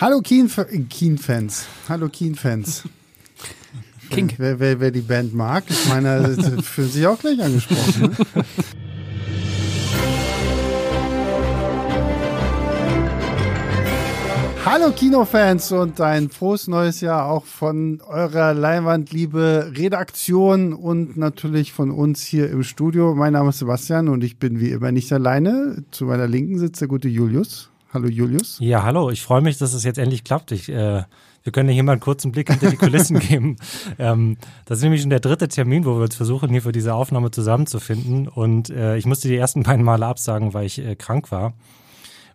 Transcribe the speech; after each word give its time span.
Hallo 0.00 0.20
Keen-Fans. 0.20 1.66
Hallo 1.88 2.08
Keen-Fans. 2.08 2.84
King. 4.10 4.32
Wer, 4.36 4.60
wer, 4.60 4.78
wer 4.78 4.92
die 4.92 5.00
Band 5.00 5.34
mag, 5.34 5.64
ich 5.68 5.88
meine, 5.88 6.36
fühlen 6.62 6.88
sich 6.88 7.04
auch 7.04 7.18
gleich 7.18 7.42
angesprochen. 7.42 8.02
Ne? 8.02 8.44
Hallo 14.64 14.92
Kinofans 14.92 15.72
und 15.72 16.00
ein 16.00 16.28
frohes 16.28 16.68
neues 16.68 17.00
Jahr 17.00 17.26
auch 17.28 17.44
von 17.44 18.00
eurer 18.02 18.54
Leinwandliebe 18.54 19.72
Redaktion 19.74 20.74
und 20.74 21.16
natürlich 21.16 21.72
von 21.72 21.90
uns 21.90 22.22
hier 22.22 22.48
im 22.50 22.62
Studio. 22.62 23.16
Mein 23.16 23.32
Name 23.32 23.48
ist 23.48 23.58
Sebastian 23.58 24.08
und 24.08 24.22
ich 24.22 24.38
bin 24.38 24.60
wie 24.60 24.70
immer 24.70 24.92
nicht 24.92 25.12
alleine. 25.12 25.82
Zu 25.90 26.04
meiner 26.04 26.28
Linken 26.28 26.60
sitzt 26.60 26.80
der 26.80 26.86
gute 26.86 27.08
Julius. 27.08 27.70
Hallo 27.92 28.06
Julius. 28.06 28.58
Ja, 28.60 28.82
hallo. 28.82 29.10
Ich 29.10 29.22
freue 29.22 29.40
mich, 29.40 29.56
dass 29.56 29.72
es 29.72 29.82
jetzt 29.82 29.98
endlich 29.98 30.22
klappt. 30.22 30.52
Ich, 30.52 30.68
äh, 30.68 31.04
wir 31.42 31.52
können 31.52 31.70
hier 31.70 31.82
mal 31.82 31.92
einen 31.92 32.00
kurzen 32.00 32.32
Blick 32.32 32.50
hinter 32.50 32.70
die 32.70 32.76
Kulissen 32.76 33.18
geben. 33.28 33.56
Ähm, 33.98 34.36
das 34.66 34.78
ist 34.78 34.84
nämlich 34.84 35.00
schon 35.00 35.10
der 35.10 35.20
dritte 35.20 35.48
Termin, 35.48 35.86
wo 35.86 35.96
wir 35.96 36.02
uns 36.02 36.14
versuchen, 36.14 36.50
hier 36.50 36.60
für 36.60 36.72
diese 36.72 36.92
Aufnahme 36.92 37.30
zusammenzufinden. 37.30 38.28
Und 38.28 38.68
äh, 38.68 38.98
ich 38.98 39.06
musste 39.06 39.28
die 39.28 39.36
ersten 39.36 39.62
beiden 39.64 39.84
Male 39.84 40.04
absagen, 40.04 40.52
weil 40.52 40.66
ich 40.66 40.78
äh, 40.78 40.96
krank 40.96 41.32
war. 41.32 41.54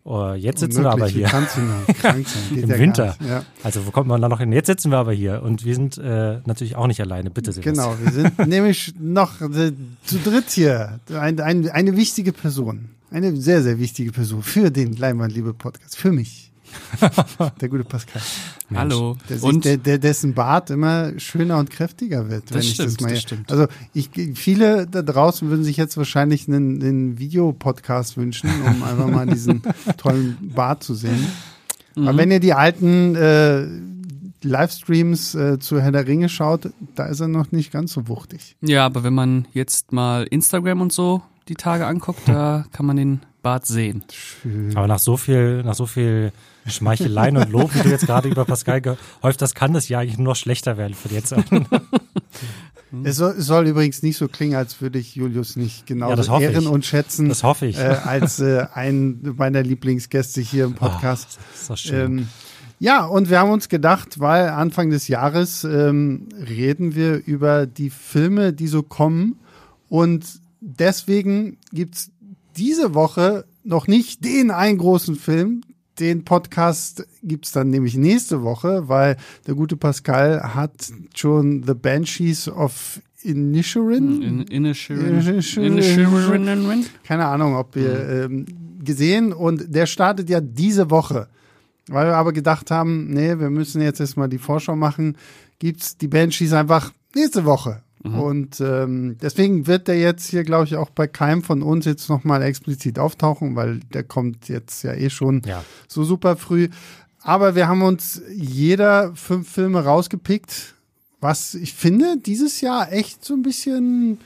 Oh, 0.06 0.34
jetzt 0.34 0.60
sitzen 0.60 0.84
wir 0.84 0.92
aber 0.92 1.08
hier. 1.08 1.28
Wie 1.28 1.32
krank 1.94 2.28
sein? 2.28 2.58
Im 2.58 2.70
ja 2.70 2.80
Winter. 2.80 3.16
Ja. 3.26 3.44
Also 3.62 3.86
wo 3.86 3.92
kommt 3.92 4.08
man 4.08 4.20
da 4.22 4.28
noch 4.28 4.40
hin? 4.40 4.52
Jetzt 4.52 4.68
sitzen 4.68 4.92
wir 4.92 4.98
aber 4.98 5.14
hier 5.14 5.44
und 5.44 5.64
wir 5.64 5.76
sind 5.76 5.98
äh, 5.98 6.40
natürlich 6.46 6.76
auch 6.76 6.88
nicht 6.88 7.00
alleine. 7.00 7.30
Bitte, 7.30 7.54
Sebastian. 7.54 7.76
Genau, 7.76 8.04
wir 8.04 8.12
sind 8.12 8.48
nämlich 8.48 8.96
noch 9.00 9.40
äh, 9.40 9.72
zu 10.04 10.18
dritt 10.18 10.50
hier. 10.50 11.00
Ein, 11.14 11.40
ein, 11.40 11.70
eine 11.70 11.96
wichtige 11.96 12.34
Person. 12.34 12.90
Eine 13.14 13.36
sehr, 13.36 13.62
sehr 13.62 13.78
wichtige 13.78 14.12
Person 14.12 14.42
für 14.42 14.72
den 14.72 14.94
Leinwandliebe 14.94 15.54
Podcast. 15.54 15.96
Für 15.96 16.12
mich. 16.12 16.52
Der 17.62 17.70
gute 17.70 17.84
Pascal. 17.84 18.24
Hallo. 18.74 19.18
Der, 19.30 19.44
Und 19.44 19.66
der, 19.66 19.78
der, 19.78 20.00
dessen 20.00 20.34
Bart 20.34 20.72
immer 20.72 21.20
schöner 21.20 21.60
und 21.60 21.70
kräftiger 21.70 22.32
wird. 22.32 22.46
Das 22.46 22.54
wenn 22.56 22.62
ich 22.62 22.74
stimmt, 22.74 22.88
das 22.90 23.00
mal 23.02 23.10
das 23.12 23.22
stimmt. 23.22 23.52
Also 23.52 23.68
ich, 23.94 24.10
viele 24.34 24.88
da 24.88 25.04
draußen 25.04 25.48
würden 25.48 25.64
sich 25.64 25.78
jetzt 25.78 25.96
wahrscheinlich 25.96 26.48
einen, 26.48 26.82
einen 26.82 27.20
Videopodcast 27.20 28.18
wünschen, 28.18 28.50
um 28.66 28.82
einfach 28.84 29.08
mal 29.08 29.28
diesen 29.28 29.62
tollen 29.98 30.36
Bart 30.56 30.82
zu 30.82 30.96
sehen. 30.96 31.28
Mhm. 31.96 32.08
Aber 32.08 32.18
wenn 32.18 32.32
ihr 32.32 32.40
die 32.40 32.56
alten 32.56 33.16
äh, 33.16 33.68
Livestreams 34.42 35.36
äh, 35.36 35.60
zu 35.60 35.80
Herr 35.80 35.92
der 35.92 36.08
Ringe 36.08 36.30
schaut, 36.30 36.72
da 36.96 37.06
ist 37.06 37.20
er 37.20 37.28
noch 37.28 37.52
nicht 37.52 37.72
ganz 37.72 37.94
so 37.94 38.08
wuchtig. 38.08 38.56
ja, 38.62 38.88
aber 38.88 39.04
wenn 39.04 39.14
man 39.14 39.46
jetzt 39.54 39.92
mal 39.92 40.24
Instagram 40.24 40.82
und 40.82 40.92
so 40.92 41.22
die 41.48 41.56
Tage 41.56 41.86
anguckt, 41.86 42.22
da 42.28 42.66
kann 42.72 42.86
man 42.86 42.96
den 42.98 43.20
Bart 43.42 43.66
sehen. 43.66 44.04
Schön. 44.12 44.76
Aber 44.76 44.88
nach 44.88 45.00
so 45.00 45.18
viel, 45.18 45.64
nach 45.64 45.76
so 45.76 45.86
viel 45.86 46.32
Schmeicheleien 46.66 47.36
und 47.38 47.52
Lob, 47.52 47.76
wie 47.76 47.82
du 47.82 47.90
jetzt 47.90 48.06
gerade 48.06 48.30
über 48.30 48.46
Pascal 48.46 48.80
gehäuft 48.82 49.42
hast, 49.42 49.54
kann 49.56 49.74
das 49.74 49.90
ja 49.90 50.00
eigentlich 50.00 50.18
nur 50.18 50.28
noch 50.28 50.36
schlechter 50.36 50.78
werden 50.78 50.94
für 50.94 51.10
jetzt. 51.14 51.36
Es 53.04 53.16
soll, 53.16 53.34
es 53.40 53.48
soll 53.48 53.66
übrigens 53.68 54.04
nicht 54.04 54.18
so 54.18 54.28
klingen, 54.28 54.56
als 54.56 54.80
würde 54.80 55.00
ich 55.00 55.16
Julius 55.16 55.56
nicht 55.56 55.90
Ja, 55.90 56.16
das 56.16 56.30
hoffe 56.30 56.44
ehren 56.44 56.62
ich. 56.64 56.70
und 56.70 56.86
schätzen 56.86 57.28
Das 57.28 57.42
hoffe 57.42 57.66
ich. 57.66 57.80
äh, 57.80 57.82
als 57.82 58.40
äh, 58.40 58.68
ein 58.76 59.34
meiner 59.36 59.64
Lieblingsgäste 59.64 60.42
hier 60.42 60.66
im 60.66 60.76
Podcast. 60.76 61.40
Oh, 61.40 61.44
das 61.52 61.62
ist 61.62 61.70
doch 61.72 61.78
schön. 61.78 62.18
Ähm, 62.20 62.28
ja, 62.78 63.04
und 63.06 63.32
wir 63.32 63.40
haben 63.40 63.50
uns 63.50 63.68
gedacht, 63.68 64.20
weil 64.20 64.50
Anfang 64.50 64.92
des 64.92 65.08
Jahres 65.08 65.64
ähm, 65.64 66.28
reden 66.38 66.94
wir 66.94 67.26
über 67.26 67.66
die 67.66 67.90
Filme, 67.90 68.54
die 68.54 68.68
so 68.68 68.84
kommen. 68.84 69.40
Und 69.90 70.24
deswegen 70.64 71.58
gibt's 71.72 72.12
diese 72.56 72.94
Woche 72.94 73.46
noch 73.64 73.88
nicht 73.88 74.24
den 74.24 74.52
einen 74.52 74.78
großen 74.78 75.16
Film. 75.16 75.62
Den 76.00 76.26
Podcast 76.26 77.06
gibt's 77.22 77.52
dann 77.52 77.70
nämlich 77.70 77.96
nächste 77.96 78.42
Woche, 78.42 78.90
weil 78.90 79.18
der 79.46 79.54
gute 79.54 79.78
Pascal 79.78 80.56
hat 80.56 80.92
schon 81.14 81.64
The 81.64 81.74
Banshees 81.76 82.48
of 82.48 83.00
Inisherin 83.22 84.22
In, 84.22 84.42
Inisherin. 84.42 85.20
Inisherin. 85.20 85.74
Inisherin. 85.74 86.86
keine 87.04 87.26
Ahnung, 87.26 87.56
ob 87.56 87.76
wir 87.76 88.10
ähm, 88.10 88.46
gesehen 88.84 89.32
und 89.32 89.74
der 89.74 89.86
startet 89.86 90.30
ja 90.30 90.42
diese 90.42 90.90
Woche. 90.90 91.28
Weil 91.88 92.08
wir 92.08 92.16
aber 92.16 92.34
gedacht 92.34 92.72
haben, 92.72 93.10
nee, 93.10 93.38
wir 93.40 93.50
müssen 93.50 93.82
jetzt 93.82 94.00
erstmal 94.00 94.30
die 94.30 94.38
Vorschau 94.38 94.76
machen, 94.76 95.18
gibt's 95.60 95.98
die 95.98 96.08
Banshees 96.08 96.54
einfach 96.54 96.92
nächste 97.14 97.46
Woche. 97.46 97.83
Und 98.12 98.60
ähm, 98.60 99.18
deswegen 99.22 99.66
wird 99.66 99.88
der 99.88 99.98
jetzt 99.98 100.30
hier, 100.30 100.44
glaube 100.44 100.66
ich, 100.66 100.76
auch 100.76 100.90
bei 100.90 101.08
keinem 101.08 101.42
von 101.42 101.62
uns 101.62 101.86
jetzt 101.86 102.10
nochmal 102.10 102.42
explizit 102.42 103.00
auftauchen, 103.00 103.56
weil 103.56 103.80
der 103.94 104.04
kommt 104.04 104.50
jetzt 104.50 104.84
ja 104.84 104.94
eh 104.94 105.10
schon 105.10 105.42
ja. 105.46 105.64
so 105.88 106.04
super 106.04 106.36
früh. 106.36 106.68
Aber 107.22 107.56
wir 107.56 107.70
haben 107.70 107.82
uns 107.82 108.22
jeder 108.36 109.16
fünf 109.16 109.50
Filme 109.50 109.86
rausgepickt, 109.86 110.76
was 111.22 111.56
ich 111.56 111.74
finde 111.74 112.18
dieses 112.18 112.60
Jahr 112.60 112.92
echt 112.92 113.24
so 113.24 113.34
ein 113.34 113.44
bisschen 113.44 114.20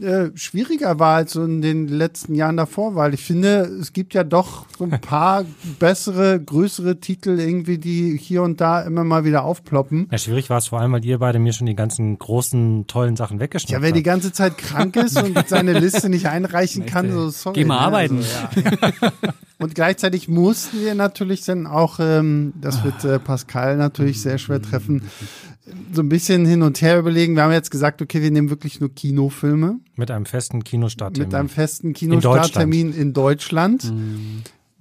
äh, 0.00 0.30
schwieriger 0.34 0.98
war 0.98 1.16
als 1.16 1.32
so 1.32 1.44
in 1.44 1.62
den 1.62 1.88
letzten 1.88 2.34
Jahren 2.34 2.56
davor, 2.56 2.94
weil 2.94 3.14
ich 3.14 3.22
finde, 3.24 3.62
es 3.80 3.92
gibt 3.92 4.14
ja 4.14 4.24
doch 4.24 4.66
so 4.76 4.84
ein 4.84 5.00
paar 5.00 5.44
bessere, 5.78 6.40
größere 6.40 7.00
Titel 7.00 7.38
irgendwie, 7.38 7.78
die 7.78 8.16
hier 8.16 8.42
und 8.42 8.60
da 8.60 8.82
immer 8.82 9.04
mal 9.04 9.24
wieder 9.24 9.44
aufploppen. 9.44 10.08
ja, 10.10 10.18
schwierig 10.18 10.50
war 10.50 10.58
es 10.58 10.68
vor 10.68 10.80
allem, 10.80 10.92
weil 10.92 11.04
ihr 11.04 11.18
beide 11.18 11.38
mir 11.38 11.52
schon 11.52 11.66
die 11.66 11.76
ganzen 11.76 12.18
großen, 12.18 12.86
tollen 12.86 13.16
Sachen 13.16 13.38
Ja, 13.38 13.42
weggeschnappt 13.42 13.82
wer 13.82 13.92
die 13.92 13.98
habt. 13.98 14.04
ganze 14.06 14.32
Zeit 14.32 14.58
krank 14.58 14.96
ist 14.96 15.20
und 15.22 15.36
seine 15.48 15.78
Liste 15.78 16.08
nicht 16.08 16.26
einreichen 16.26 16.86
kann, 16.86 17.10
so 17.12 17.30
sorry. 17.30 17.60
Geh 17.60 17.64
mal 17.64 17.76
ne? 17.76 17.80
arbeiten. 17.80 18.16
Also, 18.18 18.60
ja. 19.02 19.12
Und 19.60 19.74
gleichzeitig 19.74 20.28
mussten 20.28 20.80
wir 20.82 20.94
natürlich 20.94 21.44
dann 21.44 21.66
auch, 21.66 21.98
ähm, 22.00 22.52
das 22.60 22.84
wird 22.84 23.04
äh, 23.04 23.18
Pascal 23.18 23.76
natürlich 23.76 24.22
sehr 24.22 24.38
schwer 24.38 24.62
treffen, 24.62 25.02
so 25.92 26.02
ein 26.02 26.08
bisschen 26.08 26.44
hin 26.46 26.62
und 26.62 26.80
her 26.82 26.98
überlegen. 26.98 27.34
Wir 27.36 27.42
haben 27.44 27.52
jetzt 27.52 27.70
gesagt, 27.70 28.00
okay, 28.02 28.22
wir 28.22 28.30
nehmen 28.30 28.50
wirklich 28.50 28.80
nur 28.80 28.92
Kinofilme 28.94 29.78
Mit 29.96 30.10
einem 30.10 30.26
festen 30.26 30.64
Kinostart. 30.64 31.18
mit 31.18 31.34
einem 31.34 31.48
festen 31.48 31.92
Deutschland. 31.92 32.22
Kinostarttermin 32.22 32.92
in 32.94 33.12
Deutschland. 33.12 33.92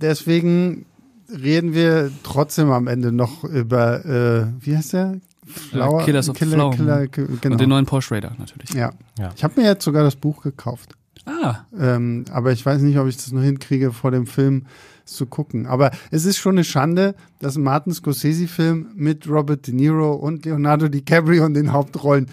Deswegen 0.01 0.85
reden 1.29 1.73
wir 1.73 2.11
trotzdem 2.23 2.71
am 2.71 2.87
Ende 2.87 3.11
noch 3.11 3.43
über, 3.43 4.05
äh, 4.05 4.47
wie 4.65 4.75
heißt 4.77 4.93
der? 4.93 5.19
Flower, 5.45 6.03
Killers 6.03 6.29
of 6.29 6.35
Killer, 6.35 6.55
Flower. 6.55 6.75
Killer, 6.75 7.07
Killer, 7.07 7.27
genau. 7.41 7.53
Und 7.53 7.61
den 7.61 7.69
neuen 7.69 7.85
Porsche 7.85 8.15
Raider 8.15 8.33
natürlich. 8.37 8.71
ja. 8.73 8.91
Ja. 9.17 9.31
Ich 9.35 9.43
habe 9.43 9.59
mir 9.61 9.67
jetzt 9.67 9.83
sogar 9.83 10.03
das 10.03 10.15
Buch 10.15 10.43
gekauft. 10.43 10.93
Ah, 11.25 11.59
Ähm, 11.77 12.25
aber 12.31 12.51
ich 12.51 12.65
weiß 12.65 12.81
nicht, 12.81 12.97
ob 12.99 13.07
ich 13.07 13.15
das 13.17 13.31
nur 13.31 13.43
hinkriege, 13.43 13.91
vor 13.91 14.11
dem 14.11 14.27
Film 14.27 14.65
zu 15.07 15.25
gucken. 15.25 15.65
Aber 15.65 15.91
es 16.11 16.25
ist 16.25 16.37
schon 16.37 16.55
eine 16.55 16.63
Schande, 16.63 17.15
dass 17.39 17.55
ein 17.55 17.63
Martin 17.63 17.93
Scorsese-Film 17.93 18.91
mit 18.95 19.27
Robert 19.27 19.65
De 19.67 19.73
Niro 19.73 20.13
und 20.13 20.45
Leonardo 20.45 20.87
DiCaprio 20.87 21.45
in 21.45 21.53
den 21.53 21.71
Hauptrollen 21.73 22.27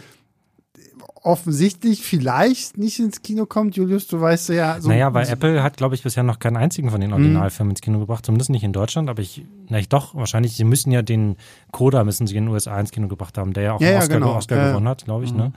offensichtlich 1.23 2.03
vielleicht 2.03 2.77
nicht 2.77 2.99
ins 3.01 3.23
Kino 3.23 3.47
kommt. 3.47 3.77
Julius, 3.77 4.07
du 4.09 4.21
weißt 4.21 4.51
ja 4.51 4.79
so. 4.81 4.91
naja, 4.91 5.15
weil 5.15 5.25
so, 5.25 5.33
Apple 5.33 5.63
hat, 5.63 5.79
glaube 5.79 5.95
ich, 5.95 6.03
bisher 6.03 6.23
noch 6.23 6.39
keinen 6.39 6.59
einzigen 6.59 6.91
von 6.91 7.01
den 7.01 7.09
Mhm. 7.11 7.15
Originalfilmen 7.15 7.71
ins 7.71 7.81
Kino 7.81 7.99
gebracht, 7.99 8.27
zumindest 8.27 8.51
nicht 8.51 8.63
in 8.63 8.75
Deutschland, 8.75 9.09
aber 9.09 9.23
ich, 9.23 9.43
na 9.71 9.79
ich 9.79 9.89
doch, 9.89 10.15
wahrscheinlich, 10.15 10.55
sie 10.55 10.65
müssen 10.65 10.91
ja 10.93 11.01
den 11.01 11.37
Coda 11.73 12.05
müssen 12.05 12.27
sie 12.27 12.37
in 12.37 12.45
den 12.45 12.53
USA 12.53 12.79
ins 12.79 12.91
Kino 12.91 13.09
gebracht 13.09 13.39
haben, 13.39 13.55
der 13.55 13.63
ja 13.63 13.73
auch 13.73 13.81
Ja, 13.81 13.87
einen 13.89 13.97
ja, 13.97 14.03
Oscar, 14.03 14.15
genau. 14.21 14.35
Oscar 14.37 14.57
Ja. 14.59 14.69
gewonnen 14.69 14.89
hat, 14.89 15.05
glaube 15.07 15.25
ich, 15.25 15.33
ne? 15.33 15.53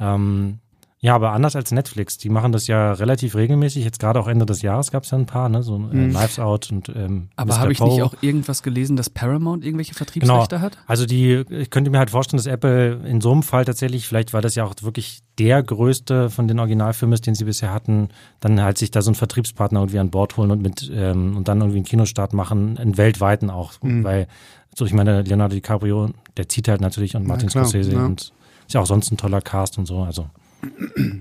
Ähm, 0.00 0.58
ja, 1.04 1.14
aber 1.14 1.32
anders 1.32 1.54
als 1.54 1.70
Netflix, 1.70 2.16
die 2.16 2.30
machen 2.30 2.50
das 2.52 2.66
ja 2.66 2.92
relativ 2.94 3.34
regelmäßig. 3.34 3.84
Jetzt 3.84 3.98
gerade 3.98 4.18
auch 4.18 4.26
Ende 4.26 4.46
des 4.46 4.62
Jahres 4.62 4.90
gab 4.90 5.02
es 5.02 5.10
ja 5.10 5.18
ein 5.18 5.26
paar, 5.26 5.50
ne? 5.50 5.62
So 5.62 5.76
äh, 5.76 5.78
Mhm. 5.80 6.10
Knives 6.12 6.38
Out 6.38 6.72
und 6.72 6.88
ähm, 6.88 7.28
aber 7.36 7.58
habe 7.58 7.72
ich 7.72 7.80
nicht 7.80 8.00
auch 8.00 8.14
irgendwas 8.22 8.62
gelesen, 8.62 8.96
dass 8.96 9.10
Paramount 9.10 9.66
irgendwelche 9.66 9.92
Genau. 9.92 9.98
Vertriebsrechte 9.98 10.62
hat? 10.62 10.78
Also 10.86 11.04
die, 11.04 11.44
ich 11.50 11.68
könnte 11.68 11.90
mir 11.90 11.98
halt 11.98 12.08
vorstellen, 12.08 12.38
dass 12.38 12.46
Apple 12.46 13.00
in 13.06 13.20
so 13.20 13.32
einem 13.32 13.42
Fall 13.42 13.66
tatsächlich, 13.66 14.08
vielleicht 14.08 14.32
weil 14.32 14.40
das 14.40 14.54
ja 14.54 14.64
auch 14.64 14.72
wirklich 14.80 15.20
der 15.38 15.62
größte 15.62 16.30
von 16.30 16.48
den 16.48 16.58
Originalfilmen 16.58 17.12
ist, 17.12 17.26
den 17.26 17.34
sie 17.34 17.44
bisher 17.44 17.70
hatten, 17.70 18.08
dann 18.40 18.62
halt 18.62 18.78
sich 18.78 18.90
da 18.90 19.02
so 19.02 19.10
einen 19.10 19.16
Vertriebspartner 19.16 19.80
irgendwie 19.80 19.98
an 19.98 20.08
Bord 20.10 20.38
holen 20.38 20.50
und 20.52 20.62
mit 20.62 20.90
ähm, 20.94 21.36
und 21.36 21.48
dann 21.48 21.58
irgendwie 21.60 21.80
einen 21.80 21.84
Kinostart 21.84 22.32
machen, 22.32 22.78
einen 22.78 22.96
weltweiten 22.96 23.50
auch, 23.50 23.72
Mhm. 23.82 24.04
weil 24.04 24.26
so 24.74 24.86
ich 24.86 24.94
meine 24.94 25.20
Leonardo 25.20 25.54
DiCaprio, 25.54 26.12
der 26.38 26.48
zieht 26.48 26.66
halt 26.68 26.80
natürlich 26.80 27.14
und 27.14 27.26
Martin 27.26 27.50
klar, 27.50 27.66
Scorsese 27.66 27.92
ja. 27.92 28.06
und 28.06 28.32
ist 28.66 28.72
ja 28.72 28.80
auch 28.80 28.86
sonst 28.86 29.10
ein 29.12 29.18
toller 29.18 29.42
Cast 29.42 29.76
und 29.76 29.84
so, 29.84 30.02
also 30.02 30.26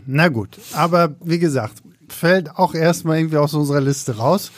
Na 0.05 0.29
gut, 0.29 0.59
aber 0.73 1.15
wie 1.23 1.39
gesagt, 1.39 1.81
fällt 2.09 2.55
auch 2.55 2.73
erstmal 2.73 3.17
irgendwie 3.17 3.37
aus 3.37 3.53
unserer 3.53 3.81
Liste 3.81 4.17
raus. 4.17 4.51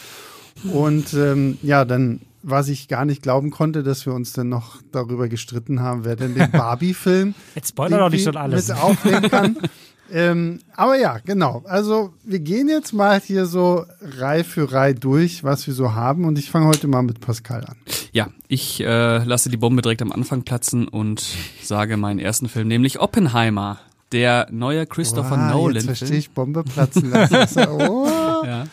Und 0.72 1.14
ähm, 1.14 1.58
ja, 1.62 1.86
dann, 1.86 2.22
was 2.42 2.70
ich 2.70 2.88
gar 2.88 3.06
nicht 3.06 3.22
glauben 3.22 3.52
konnte, 3.52 3.84
dass 3.84 4.06
wir 4.06 4.14
uns 4.14 4.34
dann 4.34 4.50
noch 4.50 4.82
darüber 4.92 5.28
gestritten 5.28 5.82
haben, 5.82 6.06
wer 6.06 6.16
denn 6.16 6.36
den 6.36 6.52
Barbie-Film 6.52 7.36
jetzt 7.56 7.70
spoiler 7.70 8.00
doch 8.00 8.10
nicht 8.10 8.24
schon 8.24 8.38
alles. 8.38 8.68
mit 8.68 8.78
aufnehmen 8.78 9.30
kann. 9.30 9.58
ähm, 10.12 10.60
aber 10.76 10.98
ja, 10.98 11.18
genau. 11.20 11.64
Also 11.66 12.14
wir 12.24 12.40
gehen 12.40 12.70
jetzt 12.70 12.94
mal 12.94 13.20
hier 13.20 13.46
so 13.46 13.86
Reihe 14.02 14.44
für 14.44 14.72
Reihe 14.72 14.96
durch, 14.96 15.44
was 15.44 15.68
wir 15.68 15.74
so 15.74 15.94
haben. 15.94 16.26
Und 16.26 16.40
ich 16.40 16.50
fange 16.50 16.68
heute 16.68 16.88
mal 16.88 17.04
mit 17.04 17.20
Pascal 17.20 17.66
an. 17.66 17.76
Ja, 18.12 18.30
ich 18.48 18.82
äh, 18.82 19.24
lasse 19.24 19.50
die 19.50 19.58
Bombe 19.58 19.82
direkt 19.82 20.02
am 20.02 20.12
Anfang 20.12 20.44
platzen 20.44 20.88
und 20.88 21.36
sage 21.62 21.98
meinen 21.98 22.20
ersten 22.20 22.48
Film, 22.48 22.68
nämlich 22.68 23.00
Oppenheimer. 23.00 23.80
Der 24.12 24.48
neue 24.52 24.86
Christopher 24.86 25.38
Wow, 25.38 25.52
Nolan. 25.52 25.76
Jetzt 25.76 25.98
verstehe 25.98 26.18
ich 26.18 26.30
Bombe 26.30 26.64
platzen 26.64 27.10
lassen. 27.10 27.68
oh. 27.68 28.08
Ja. 28.46 28.66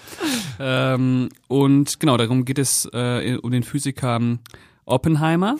Ähm, 0.60 1.30
und 1.48 1.98
genau, 1.98 2.16
darum 2.18 2.44
geht 2.44 2.58
es 2.58 2.86
äh, 2.92 3.38
um 3.40 3.50
den 3.50 3.62
Physiker 3.62 4.20
Oppenheimer, 4.84 5.56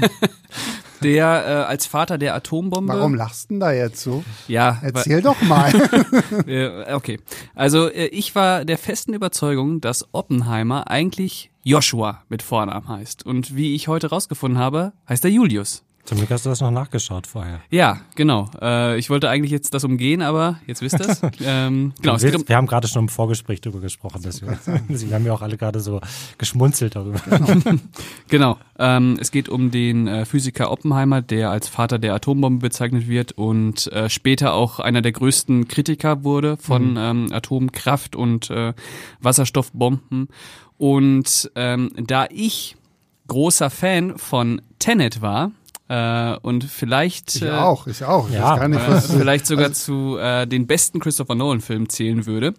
der 1.02 1.44
äh, 1.46 1.50
als 1.68 1.86
Vater 1.86 2.18
der 2.18 2.34
Atombombe. 2.34 2.92
Warum 2.92 3.14
lachst 3.14 3.44
du 3.44 3.54
denn 3.54 3.60
da 3.60 3.72
jetzt 3.72 4.02
so? 4.02 4.24
Ja, 4.48 4.78
Erzähl 4.82 5.22
doch 5.22 5.40
mal. 5.42 5.72
äh, 6.46 6.92
okay. 6.92 7.20
Also 7.54 7.88
äh, 7.88 8.06
ich 8.06 8.34
war 8.34 8.64
der 8.64 8.78
festen 8.78 9.14
Überzeugung, 9.14 9.80
dass 9.80 10.08
Oppenheimer 10.12 10.90
eigentlich 10.90 11.50
Joshua 11.62 12.22
mit 12.28 12.42
Vornamen 12.42 12.88
heißt. 12.88 13.24
Und 13.24 13.54
wie 13.56 13.74
ich 13.74 13.88
heute 13.88 14.08
rausgefunden 14.08 14.58
habe, 14.58 14.92
heißt 15.08 15.24
er 15.24 15.30
Julius. 15.30 15.84
Zum 16.04 16.18
Glück 16.18 16.30
hast 16.30 16.44
du 16.44 16.50
das 16.50 16.60
noch 16.60 16.70
nachgeschaut 16.70 17.26
vorher. 17.26 17.60
Ja, 17.70 18.00
genau. 18.16 18.50
Äh, 18.60 18.98
ich 18.98 19.10
wollte 19.10 19.28
eigentlich 19.28 19.52
jetzt 19.52 19.74
das 19.74 19.84
umgehen, 19.84 20.22
aber 20.22 20.58
jetzt 20.66 20.82
wisst 20.82 20.98
ihr's. 20.98 21.20
ähm, 21.44 21.92
genau, 22.00 22.16
es 22.16 22.24
um, 22.24 22.48
wir 22.48 22.56
haben 22.56 22.66
gerade 22.66 22.88
schon 22.88 23.02
im 23.02 23.08
Vorgespräch 23.08 23.60
darüber 23.60 23.80
gesprochen. 23.80 24.22
Deswegen. 24.24 24.58
wir 24.88 25.10
haben 25.14 25.26
ja 25.26 25.32
auch 25.32 25.42
alle 25.42 25.56
gerade 25.56 25.80
so 25.80 26.00
geschmunzelt 26.38 26.96
darüber. 26.96 27.20
genau. 28.28 28.58
Ähm, 28.78 29.18
es 29.20 29.30
geht 29.30 29.48
um 29.48 29.70
den 29.70 30.06
äh, 30.08 30.24
Physiker 30.24 30.70
Oppenheimer, 30.70 31.22
der 31.22 31.50
als 31.50 31.68
Vater 31.68 31.98
der 31.98 32.14
Atombombe 32.14 32.66
bezeichnet 32.66 33.06
wird 33.06 33.32
und 33.32 33.86
äh, 33.92 34.08
später 34.08 34.54
auch 34.54 34.80
einer 34.80 35.02
der 35.02 35.12
größten 35.12 35.68
Kritiker 35.68 36.24
wurde 36.24 36.56
von 36.56 36.90
Mhm. 36.92 36.96
ähm, 36.96 37.32
Atomkraft 37.32 38.16
und 38.16 38.50
äh, 38.50 38.72
Wasserstoffbomben. 39.20 40.28
Und 40.78 41.50
ähm, 41.56 41.90
da 41.96 42.26
ich 42.30 42.76
großer 43.28 43.70
Fan 43.70 44.18
von 44.18 44.62
Tenet 44.78 45.20
war, 45.22 45.52
äh, 45.90 46.36
und 46.42 46.62
vielleicht 46.62 47.34
Ich 47.34 47.42
äh, 47.42 47.50
auch, 47.50 47.88
ich 47.88 48.04
auch. 48.04 48.28
Ich 48.28 48.34
Ja, 48.36 48.52
weiß 48.52 48.60
gar 48.60 48.68
nicht, 48.68 48.80
äh, 48.80 48.88
was, 48.88 49.10
vielleicht 49.12 49.46
sogar 49.46 49.72
zu 49.72 50.16
äh, 50.18 50.46
den 50.46 50.68
besten 50.68 51.00
Christopher 51.00 51.34
Nolan-Filmen 51.34 51.88
zählen 51.88 52.26
würde, 52.26 52.54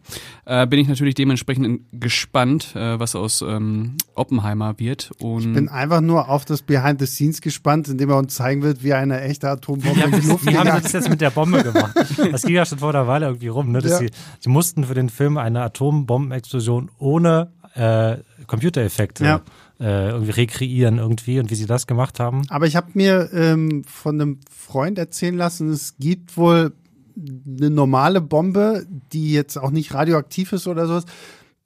äh, 0.45 0.67
bin 0.67 0.79
ich 0.79 0.89
natürlich 0.89 1.15
dementsprechend 1.15 1.81
gespannt, 1.93 2.75
äh, 2.75 2.99
was 2.99 3.15
aus 3.15 3.41
ähm, 3.41 3.95
Oppenheimer 4.15 4.77
wird. 4.79 5.11
Und 5.19 5.39
Ich 5.47 5.53
bin 5.53 5.69
einfach 5.69 6.01
nur 6.01 6.27
auf 6.27 6.43
das 6.43 6.61
Behind 6.61 6.99
the 6.99 7.05
Scenes 7.05 7.39
gespannt, 7.39 7.87
indem 7.87 8.09
er 8.09 8.17
uns 8.17 8.35
zeigen 8.35 8.63
wird, 8.63 8.83
wie 8.83 8.93
eine 8.93 9.21
echte 9.21 9.47
Atombombe 9.49 9.95
Die 9.95 10.01
in 10.01 10.11
haben, 10.11 10.21
die 10.21 10.27
Luft 10.27 10.49
die 10.49 10.57
haben 10.57 10.65
gejagt 10.65 10.85
das 10.85 10.91
jetzt 10.91 11.09
mit 11.09 11.21
der 11.21 11.29
Bombe 11.29 11.63
gemacht. 11.63 11.95
Das 12.31 12.41
ging 12.43 12.55
ja 12.55 12.65
schon 12.65 12.79
vor 12.79 12.89
einer 12.89 13.07
Weile 13.07 13.27
irgendwie 13.27 13.47
rum. 13.47 13.71
Ne? 13.71 13.79
Dass 13.79 13.91
Ja. 13.93 13.97
sie, 13.99 14.09
sie 14.41 14.49
mussten 14.49 14.83
für 14.83 14.93
den 14.93 15.07
Film 15.09 15.37
eine 15.37 15.61
Atombombenexplosion 15.63 16.91
ohne 16.97 17.51
äh, 17.75 18.17
Computereffekte 18.47 19.23
Ja. 19.23 19.41
Äh, 19.81 20.09
irgendwie 20.11 20.31
rekreieren 20.31 20.99
irgendwie 20.99 21.39
und 21.39 21.49
wie 21.49 21.55
sie 21.55 21.65
das 21.65 21.87
gemacht 21.87 22.19
haben. 22.19 22.43
Aber 22.49 22.67
ich 22.67 22.75
habe 22.75 22.91
mir 22.93 23.31
ähm, 23.33 23.83
von 23.85 24.21
einem 24.21 24.39
Freund 24.49 24.99
erzählen 24.99 25.35
lassen, 25.35 25.69
es 25.69 25.95
gibt 25.97 26.37
wohl 26.37 26.73
eine 27.17 27.69
normale 27.69 28.21
Bombe, 28.21 28.85
die 29.11 29.33
jetzt 29.33 29.57
auch 29.57 29.71
nicht 29.71 29.93
radioaktiv 29.93 30.53
ist 30.53 30.67
oder 30.67 30.87
sowas, 30.87 31.05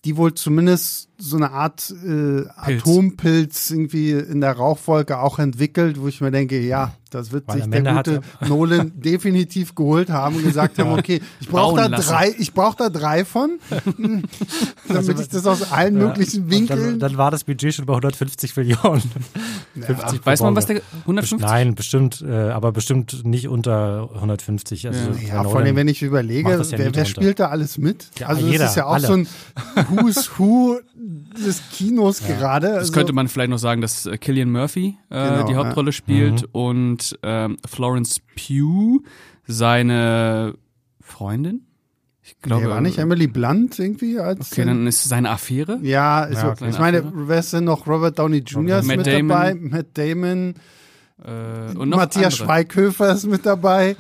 die 0.06 0.18
wohl 0.18 0.34
zumindest 0.34 1.10
so 1.18 1.36
eine 1.36 1.52
Art 1.52 1.94
äh, 2.06 2.46
Atompilz 2.56 3.72
irgendwie 3.72 4.12
in 4.12 4.42
der 4.42 4.54
Rauchwolke 4.54 5.20
auch 5.20 5.40
entwickelt, 5.40 6.00
wo 6.00 6.08
ich 6.08 6.22
mir 6.22 6.32
denke, 6.32 6.60
ja, 6.60 6.94
das 7.12 7.31
wird 7.31 7.48
Weil 7.48 7.62
sich 7.62 7.69
der 7.72 7.94
gute 7.96 8.22
Nolan 8.48 8.92
definitiv 8.96 9.75
geholt 9.75 10.10
haben 10.10 10.36
und 10.38 10.44
gesagt 10.44 10.80
haben, 10.80 10.92
okay, 10.98 11.22
ich 11.40 11.48
brauche 11.48 11.78
da 11.81 11.88
lassen. 11.88 12.10
drei, 12.10 12.36
ich 12.38 12.54
brauche 12.54 12.75
da 12.78 12.90
drei 12.90 13.24
von, 13.25 13.60
damit 14.88 15.19
ich 15.19 15.30
das 15.30 15.46
aus 15.46 15.72
allen 15.72 15.96
möglichen 15.96 16.44
Und 16.44 16.52
Winkeln. 16.52 17.00
Dann, 17.00 17.00
dann 17.00 17.18
war 17.18 17.31
das 17.31 17.44
Budget 17.44 17.74
schon 17.74 17.86
bei 17.86 17.94
150 17.94 18.56
Millionen. 18.57 19.02
50 19.80 20.22
pro 20.22 20.25
weiß 20.25 20.42
man, 20.42 20.56
was 20.56 20.66
der 20.66 20.81
150? 21.02 21.40
Nein, 21.48 21.75
bestimmt, 21.75 22.24
äh, 22.28 22.50
aber 22.50 22.72
bestimmt 22.72 23.25
nicht 23.25 23.48
unter 23.48 24.10
150. 24.16 24.88
Also 24.88 25.00
Ja, 25.28 25.44
vor 25.44 25.60
allem, 25.60 25.75
wenn 25.75 25.88
ich 25.88 26.01
überlege, 26.01 26.50
ja 26.50 26.60
wer, 26.72 26.96
wer 26.96 27.06
spielt 27.06 27.40
da 27.40 27.48
alles 27.50 27.78
mit? 27.78 28.08
Ja, 28.19 28.28
also 28.28 28.46
jeder, 28.46 28.60
das 28.66 28.72
ist 28.72 28.78
ja 28.78 28.86
auch 28.86 28.94
alle. 28.94 29.08
so 29.08 29.13
ein 29.13 29.28
Who's 29.90 30.31
Who 30.38 30.80
des 31.46 31.62
Kinos 31.72 32.19
gerade. 32.22 32.68
Das 32.68 32.78
Also, 32.78 32.94
könnte 32.94 33.13
man 33.13 33.28
vielleicht 33.28 33.50
noch 33.50 33.58
sagen, 33.58 33.81
dass 33.81 34.06
äh, 34.06 34.18
Killian 34.18 34.50
Murphy 34.51 34.98
äh, 35.10 35.30
Genau, 35.30 35.46
die 35.48 35.54
ja. 35.54 35.58
Hauptrolle 35.60 35.92
spielt 35.92 36.42
Mhm. 36.44 36.48
und 36.54 36.95
ähm, 37.24 37.58
Florence 37.66 38.20
Pugh 38.36 39.02
seine 39.48 40.56
Freundin. 41.02 41.62
Ich 42.28 42.40
glaube, 42.42 42.64
nee, 42.66 42.70
war 42.72 42.82
nicht 42.82 42.98
Emily 42.98 43.28
Blunt 43.28 43.78
irgendwie 43.78 44.18
als. 44.20 44.52
Okay, 44.52 44.66
dann 44.66 44.88
ist 44.88 45.04
es 45.04 45.10
seine 45.10 45.30
Affäre. 45.30 45.78
ja, 45.84 46.22
also, 46.22 46.48
Ja, 46.48 46.52
ich 46.54 46.58
kleine 46.58 46.80
meine, 46.80 47.12
wer 47.28 47.40
ist 47.40 47.54
denn 47.54 47.66
noch? 47.66 47.86
Robert 47.86 48.18
Downey 48.18 48.40
Jr. 48.40 48.80
ist 48.80 48.88
Matt 48.88 48.98
mit 48.98 49.08
Damon. 49.08 49.28
dabei, 49.28 49.54
Matt 49.56 49.88
Damon, 49.94 50.56
Äh, 51.24 51.78
und 51.78 51.90
noch 51.90 51.98
Matthias 51.98 52.34
andere. 52.42 52.46
Schweighöfer 52.46 53.14
ist 53.14 53.26
mit 53.28 53.46
dabei. 53.46 53.96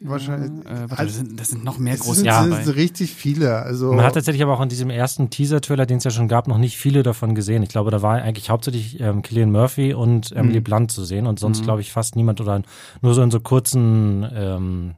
Wahrscheinlich. 0.00 0.50
Äh, 0.66 0.90
warte, 0.90 0.98
Also, 0.98 1.04
das, 1.04 1.14
sind, 1.16 1.40
das 1.40 1.48
sind 1.48 1.64
noch 1.64 1.78
mehr 1.78 1.94
es 1.94 2.00
große 2.00 2.16
sind, 2.20 2.26
Namen 2.26 2.52
sind 2.52 2.66
dabei. 2.68 2.80
richtig 2.80 3.14
viele. 3.14 3.56
Also, 3.62 3.92
Man 3.92 4.04
hat 4.04 4.14
tatsächlich 4.14 4.42
aber 4.42 4.54
auch 4.56 4.60
in 4.62 4.68
diesem 4.68 4.90
ersten 4.90 5.30
Teaser-Trailer, 5.30 5.86
den 5.86 5.98
es 5.98 6.04
ja 6.04 6.10
schon 6.10 6.28
gab, 6.28 6.48
noch 6.48 6.58
nicht 6.58 6.76
viele 6.76 7.02
davon 7.02 7.34
gesehen. 7.34 7.62
Ich 7.62 7.70
glaube, 7.70 7.90
da 7.90 8.02
war 8.02 8.16
eigentlich 8.20 8.50
hauptsächlich 8.50 9.00
ähm, 9.00 9.22
Killian 9.22 9.50
Murphy 9.50 9.94
und 9.94 10.32
Emily 10.32 10.60
Blunt 10.60 10.90
zu 10.90 11.04
sehen 11.04 11.26
und 11.26 11.38
sonst, 11.38 11.62
glaube 11.64 11.80
ich, 11.80 11.92
fast 11.92 12.16
niemand 12.16 12.40
oder 12.40 12.62
nur 13.02 13.14
so 13.14 13.22
in 13.22 13.30
so 13.30 13.40
kurzen, 13.40 14.26
ähm, 14.34 14.94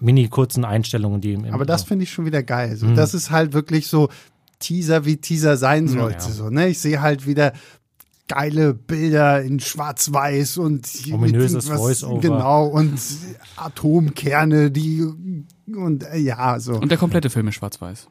mini-kurzen 0.00 0.64
Einstellungen, 0.64 1.20
die 1.20 1.34
im, 1.34 1.44
im 1.44 1.54
Aber 1.54 1.66
das 1.66 1.84
finde 1.84 2.04
ich 2.04 2.10
schon 2.12 2.24
wieder 2.24 2.42
geil. 2.42 2.76
So, 2.76 2.94
Das 2.94 3.12
ist 3.14 3.30
halt 3.30 3.52
wirklich 3.52 3.86
so 3.88 4.08
Teaser, 4.58 5.04
wie 5.04 5.18
Teaser 5.18 5.56
sein 5.58 5.88
sollte. 5.88 6.26
ja. 6.26 6.32
So, 6.32 6.48
ne? 6.48 6.68
Ich 6.68 6.78
sehe 6.78 7.02
halt 7.02 7.26
wieder 7.26 7.52
geile 8.28 8.74
Bilder 8.74 9.42
in 9.42 9.60
Schwarz-Weiß 9.60 10.58
und 10.58 10.88
Ominöses 11.12 11.68
Voice-Over. 11.68 12.20
Genau, 12.20 12.66
und 12.66 12.98
Atomkerne, 13.56 14.70
die 14.70 15.04
und 15.74 16.04
äh, 16.04 16.18
ja, 16.18 16.58
so. 16.60 16.74
Und 16.74 16.90
der 16.90 16.98
komplette 16.98 17.30
Film 17.30 17.48
ist 17.48 17.56
schwarz-weiß. 17.56 18.08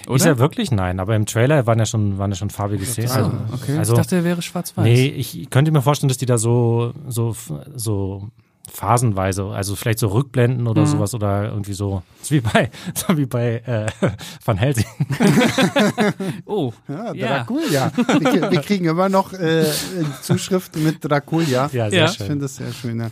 Ist 0.00 0.08
Oder? 0.08 0.26
er 0.26 0.38
wirklich? 0.38 0.70
Nein, 0.70 1.00
aber 1.00 1.14
im 1.16 1.26
Trailer 1.26 1.66
waren 1.66 1.78
ja 1.78 1.84
schon, 1.86 2.16
waren 2.18 2.30
ja 2.30 2.36
schon 2.36 2.50
farbige 2.50 2.84
Szenen. 2.86 3.08
so, 3.08 3.14
Also, 3.14 3.32
okay. 3.52 3.76
also 3.76 3.92
ich 3.92 3.98
dachte, 3.98 4.16
er 4.16 4.24
wäre 4.24 4.40
schwarz-weiß. 4.42 4.84
nee, 4.84 5.06
ich 5.06 5.50
könnte 5.50 5.70
mir 5.70 5.82
vorstellen, 5.82 6.08
dass 6.08 6.18
die 6.18 6.26
da 6.26 6.38
so, 6.38 6.94
so, 7.08 7.36
so 7.74 8.28
phasenweise, 8.70 9.44
also 9.46 9.74
vielleicht 9.76 9.98
so 9.98 10.08
Rückblenden 10.08 10.66
oder 10.66 10.86
sowas 10.86 11.14
oder 11.14 11.50
irgendwie 11.50 11.72
so, 11.72 12.02
so 12.22 12.34
wie 12.34 12.40
bei, 12.40 12.70
so 12.94 13.16
wie 13.16 13.26
bei 13.26 13.56
äh, 13.66 13.86
Van 14.44 14.56
Helsing. 14.56 14.84
Oh, 16.46 16.72
Ja, 16.88 17.12
ja. 17.14 17.28
Draculia. 17.38 17.92
Wir, 17.96 18.50
wir 18.50 18.60
kriegen 18.60 18.84
immer 18.86 19.08
noch 19.08 19.32
äh, 19.32 19.66
Zuschriften 20.22 20.82
mit 20.84 20.98
Draculia. 21.04 21.70
Ja, 21.72 21.90
sehr 21.90 21.98
Ja. 22.00 22.04
Ich 22.06 22.12
schön. 22.12 22.26
finde 22.26 22.42
das 22.44 22.56
sehr 22.56 22.72
schön. 22.72 23.00
Ja. 23.00 23.10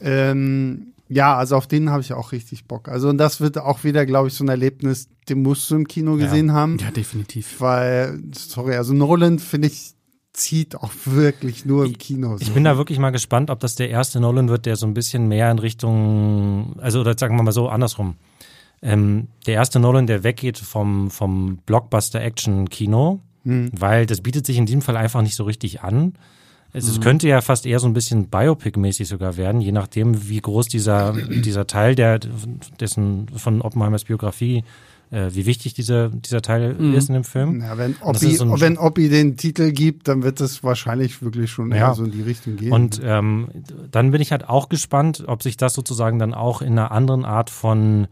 ähm, 0.00 0.86
ja, 1.08 1.36
also 1.36 1.56
auf 1.56 1.66
den 1.66 1.90
habe 1.90 2.02
ich 2.02 2.12
auch 2.12 2.30
richtig 2.32 2.66
Bock. 2.66 2.88
Also 2.88 3.08
und 3.08 3.18
das 3.18 3.40
wird 3.40 3.58
auch 3.58 3.82
wieder, 3.82 4.06
glaube 4.06 4.28
ich, 4.28 4.34
so 4.34 4.44
ein 4.44 4.48
Erlebnis, 4.48 5.08
den 5.28 5.42
musst 5.42 5.68
du 5.70 5.74
im 5.76 5.88
Kino 5.88 6.16
Ja. 6.16 6.24
gesehen 6.26 6.52
haben. 6.52 6.78
Ja, 6.78 6.90
definitiv. 6.90 7.60
Weil, 7.60 8.20
sorry, 8.32 8.76
also 8.76 8.92
Nolan, 8.94 9.38
finde 9.40 9.66
ich, 9.68 9.94
zieht 10.32 10.76
auch 10.76 10.90
wirklich 11.04 11.64
nur 11.64 11.84
im 11.86 11.98
Kino. 11.98 12.36
So. 12.36 12.42
Ich 12.42 12.52
bin 12.52 12.64
da 12.64 12.76
wirklich 12.76 12.98
mal 12.98 13.10
gespannt, 13.10 13.50
ob 13.50 13.60
das 13.60 13.74
der 13.74 13.90
erste 13.90 14.20
Nolan 14.20 14.48
wird, 14.48 14.66
der 14.66 14.76
so 14.76 14.86
ein 14.86 14.94
bisschen 14.94 15.28
mehr 15.28 15.50
in 15.50 15.58
Richtung, 15.58 16.76
also 16.80 17.00
oder 17.00 17.16
sagen 17.18 17.36
wir 17.36 17.42
mal 17.42 17.52
so 17.52 17.68
andersrum. 17.68 18.16
Ähm, 18.82 19.28
der 19.46 19.54
erste 19.54 19.78
Nolan, 19.80 20.06
der 20.06 20.24
weggeht 20.24 20.58
vom, 20.58 21.10
vom 21.10 21.58
Blockbuster-Action-Kino, 21.66 23.20
weil 23.72 24.06
das 24.06 24.20
bietet 24.20 24.46
sich 24.46 24.56
in 24.56 24.66
diesem 24.66 24.82
Fall 24.82 24.96
einfach 24.96 25.22
nicht 25.22 25.34
so 25.34 25.44
richtig 25.44 25.82
an. 25.82 26.14
Es, 26.72 26.86
es 26.86 27.00
könnte 27.00 27.26
ja 27.26 27.40
fast 27.40 27.66
eher 27.66 27.80
so 27.80 27.88
ein 27.88 27.94
bisschen 27.94 28.30
Biopic-mäßig 28.30 29.06
sogar 29.06 29.36
werden, 29.36 29.60
je 29.60 29.72
nachdem, 29.72 30.28
wie 30.28 30.40
groß 30.40 30.68
dieser, 30.68 31.12
dieser 31.12 31.66
Teil 31.66 31.96
der, 31.96 32.20
dessen, 32.78 33.26
von 33.34 33.60
Oppenheimers 33.60 34.04
Biografie, 34.04 34.58
äh, 34.58 34.62
wie 35.10 35.44
wichtig 35.46 35.74
dieser, 35.74 36.08
dieser 36.08 36.40
Teil 36.40 36.76
ist 36.94 37.08
in 37.08 37.14
dem 37.14 37.24
Film. 37.24 37.60
ja, 37.62 37.76
wenn 37.76 37.96
Oppi, 38.00 38.26
ist 38.28 38.38
so 38.38 38.44
ein- 38.44 38.60
wenn 38.60 38.78
Oppi 38.78 39.08
den 39.08 39.36
Titel 39.36 39.72
gibt, 39.72 40.06
dann 40.08 40.22
wird 40.22 40.40
das 40.40 40.62
wahrscheinlich 40.62 41.20
wirklich 41.22 41.50
schon 41.50 41.72
Ja. 41.72 41.94
so 41.94 42.04
in 42.04 42.12
die 42.12 42.22
Richtung 42.22 42.56
gehen. 42.56 42.72
Und 42.72 43.00
ähm, 43.04 43.48
dann 43.90 44.12
bin 44.12 44.20
ich 44.22 44.30
halt 44.30 44.48
auch 44.48 44.68
gespannt, 44.68 45.24
ob 45.26 45.42
sich 45.42 45.56
das 45.56 45.74
sozusagen 45.74 46.18
dann 46.20 46.32
auch 46.34 46.62
in 46.62 46.72
einer 46.78 46.92
anderen 46.92 47.24
Art 47.24 47.50
von 47.50 48.06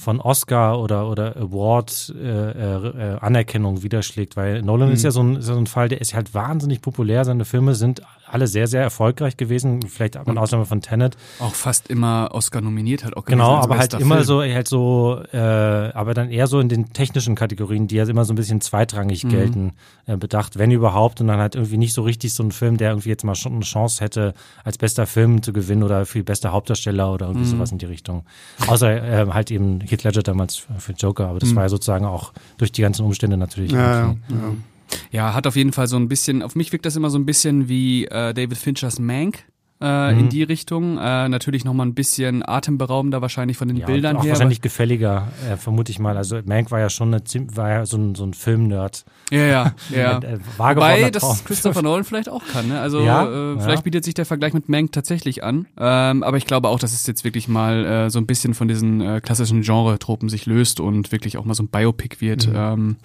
von 0.00 0.20
Oscar 0.20 0.78
oder 0.80 1.10
oder 1.10 1.36
Award 1.36 2.14
äh, 2.16 2.22
äh, 2.22 3.14
äh, 3.14 3.18
Anerkennung 3.18 3.82
widerschlägt, 3.82 4.36
weil 4.36 4.62
Nolan 4.62 4.92
ist 4.92 5.02
ja 5.02 5.10
so 5.10 5.20
ein, 5.24 5.34
ist 5.34 5.48
ja 5.48 5.54
so 5.54 5.60
ein 5.60 5.66
Fall, 5.66 5.88
der 5.88 6.00
ist 6.00 6.14
halt 6.14 6.34
wahnsinnig 6.34 6.80
populär. 6.82 7.24
Seine 7.24 7.44
Filme 7.44 7.74
sind 7.74 8.02
alle 8.30 8.46
sehr 8.46 8.66
sehr 8.66 8.82
erfolgreich 8.82 9.36
gewesen, 9.36 9.82
vielleicht 9.82 10.16
auch 10.16 10.26
in 10.26 10.38
Ausnahme 10.38 10.66
von 10.66 10.80
Tenet. 10.82 11.16
Auch 11.40 11.54
fast 11.54 11.88
immer 11.88 12.30
Oscar 12.32 12.60
nominiert 12.60 13.04
halt 13.04 13.16
auch 13.16 13.24
Genau, 13.24 13.56
aber 13.56 13.78
halt 13.78 13.94
immer 13.94 14.16
Film. 14.16 14.26
so, 14.26 14.42
halt 14.42 14.68
so, 14.68 15.22
äh, 15.32 15.38
aber 15.38 16.14
dann 16.14 16.30
eher 16.30 16.46
so 16.46 16.60
in 16.60 16.68
den 16.68 16.92
technischen 16.92 17.34
Kategorien, 17.34 17.86
die 17.88 17.96
ja 17.96 18.04
immer 18.08 18.24
so 18.24 18.32
ein 18.32 18.36
bisschen 18.36 18.60
zweitrangig 18.60 19.24
Mhm. 19.24 19.28
gelten, 19.28 19.72
äh, 20.06 20.16
bedacht, 20.16 20.58
wenn 20.58 20.70
überhaupt, 20.70 21.20
und 21.20 21.26
dann 21.28 21.38
halt 21.40 21.54
irgendwie 21.54 21.76
nicht 21.78 21.92
so 21.94 22.02
richtig 22.02 22.34
so 22.34 22.42
ein 22.42 22.52
Film, 22.52 22.76
der 22.76 22.90
irgendwie 22.90 23.08
jetzt 23.08 23.24
mal 23.24 23.34
schon 23.34 23.52
eine 23.54 23.62
Chance 23.64 24.02
hätte, 24.04 24.34
als 24.64 24.78
bester 24.78 25.06
Film 25.06 25.42
zu 25.42 25.52
gewinnen 25.52 25.82
oder 25.82 26.06
für 26.06 26.22
bester 26.22 26.52
Hauptdarsteller 26.52 27.12
oder 27.12 27.26
Mhm. 27.28 27.32
irgendwie 27.36 27.50
sowas 27.50 27.72
in 27.72 27.78
die 27.78 27.86
Richtung. 27.86 28.24
Außer 28.66 29.02
äh, 29.02 29.26
halt 29.32 29.50
eben 29.50 29.80
Heath 29.80 30.04
Ledger 30.04 30.22
damals 30.22 30.56
für 30.78 30.92
Joker, 30.92 31.28
aber 31.28 31.38
das 31.38 31.54
war 31.54 31.64
ja 31.64 31.68
sozusagen 31.68 32.04
auch 32.04 32.32
durch 32.58 32.72
die 32.72 32.82
ganzen 32.82 33.04
Umstände 33.04 33.36
natürlich. 33.36 33.72
Mhm. 33.72 33.78
ja, 33.78 33.92
ja, 34.00 34.16
irgendwie- 34.28 34.62
Ja, 35.10 35.34
hat 35.34 35.46
auf 35.46 35.56
jeden 35.56 35.72
Fall 35.72 35.86
so 35.86 35.96
ein 35.96 36.08
bisschen, 36.08 36.42
auf 36.42 36.54
mich 36.54 36.72
wirkt 36.72 36.86
das 36.86 36.96
immer 36.96 37.10
so 37.10 37.18
ein 37.18 37.26
bisschen 37.26 37.68
wie 37.68 38.06
äh, 38.06 38.32
David 38.34 38.56
Finchers 38.58 38.98
Mank. 38.98 39.44
äh, 39.80 40.12
Mhm. 40.12 40.18
in 40.18 40.28
die 40.28 40.42
Richtung. 40.42 40.98
Äh, 40.98 41.28
natürlich 41.28 41.64
nochmal 41.64 41.86
ein 41.86 41.94
bisschen 41.94 42.42
atemberaubender 42.44 43.22
wahrscheinlich 43.22 43.56
von 43.56 43.68
den 43.68 43.76
Ja, 43.76 43.86
Bildern 43.86 44.16
auch 44.16 44.24
her. 44.24 44.32
wahrscheinlich 44.32 44.60
gefälliger, 44.60 45.28
äh, 45.48 45.56
vermute 45.56 45.92
ich 45.92 46.00
mal. 46.00 46.16
Also 46.16 46.40
Mank 46.44 46.72
war 46.72 46.80
ja 46.80 46.90
schon 46.90 47.14
eine, 47.14 47.22
war 47.54 47.68
ja 47.70 47.86
so 47.86 47.96
ein, 47.96 48.16
so 48.16 48.24
ein 48.24 48.34
Film-Nerd. 48.34 49.04
Ja, 49.30 49.38
ja, 49.46 49.72
ja. 49.94 50.18
Äh, 50.18 50.38
Wobei 50.58 51.10
das. 51.12 51.44
Christopher 51.44 51.82
Nolan 51.82 52.02
vielleicht 52.02 52.28
auch 52.28 52.42
kann. 52.52 52.66
Ne? 52.66 52.80
Also 52.80 53.02
Ja, 53.04 53.24
äh, 53.24 53.54
ja. 53.54 53.60
vielleicht 53.60 53.84
bietet 53.84 54.04
sich 54.04 54.14
der 54.14 54.24
Vergleich 54.26 54.52
mit 54.52 54.68
Mank 54.68 54.90
tatsächlich 54.90 55.44
an. 55.44 55.66
Ähm, 55.78 56.24
aber 56.24 56.38
ich 56.38 56.46
glaube 56.46 56.66
auch, 56.66 56.80
dass 56.80 56.92
es 56.92 57.06
jetzt 57.06 57.22
wirklich 57.22 57.46
mal 57.46 57.84
äh, 57.86 58.10
so 58.10 58.18
ein 58.18 58.26
bisschen 58.26 58.54
von 58.54 58.66
diesen 58.66 59.00
äh, 59.00 59.20
klassischen 59.22 59.62
Genre-Tropen 59.62 60.28
sich 60.28 60.46
löst 60.46 60.80
und 60.80 61.12
wirklich 61.12 61.36
auch 61.38 61.44
mal 61.44 61.54
so 61.54 61.62
ein 61.62 61.68
Biopic 61.68 62.16
wird, 62.20 62.48
Mhm. 62.48 62.52
ähm, 62.56 62.96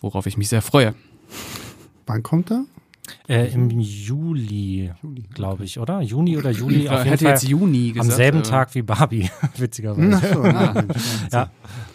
worauf 0.00 0.26
ich 0.26 0.36
mich 0.36 0.48
sehr 0.48 0.62
freue. 0.62 0.94
Wann 2.06 2.22
kommt 2.22 2.50
er? 2.50 2.64
Äh, 3.26 3.52
Im 3.52 3.70
Juli, 3.70 4.90
glaube 5.34 5.64
ich, 5.64 5.78
oder? 5.78 6.00
Juni 6.02 6.36
oder 6.36 6.50
Juli? 6.50 6.82
Ich 6.82 6.90
auf 6.90 6.98
jeden 6.98 7.10
hätte 7.10 7.24
Fall 7.24 7.32
jetzt 7.34 7.48
Juni 7.48 7.92
gesagt. 7.92 8.10
am 8.10 8.16
selben 8.16 8.38
äh, 8.40 8.42
Tag 8.42 8.74
wie 8.74 8.82
Barbie, 8.82 9.30
witzigerweise. 9.56 10.34
So, 10.34 10.42
Ah. 11.40 11.50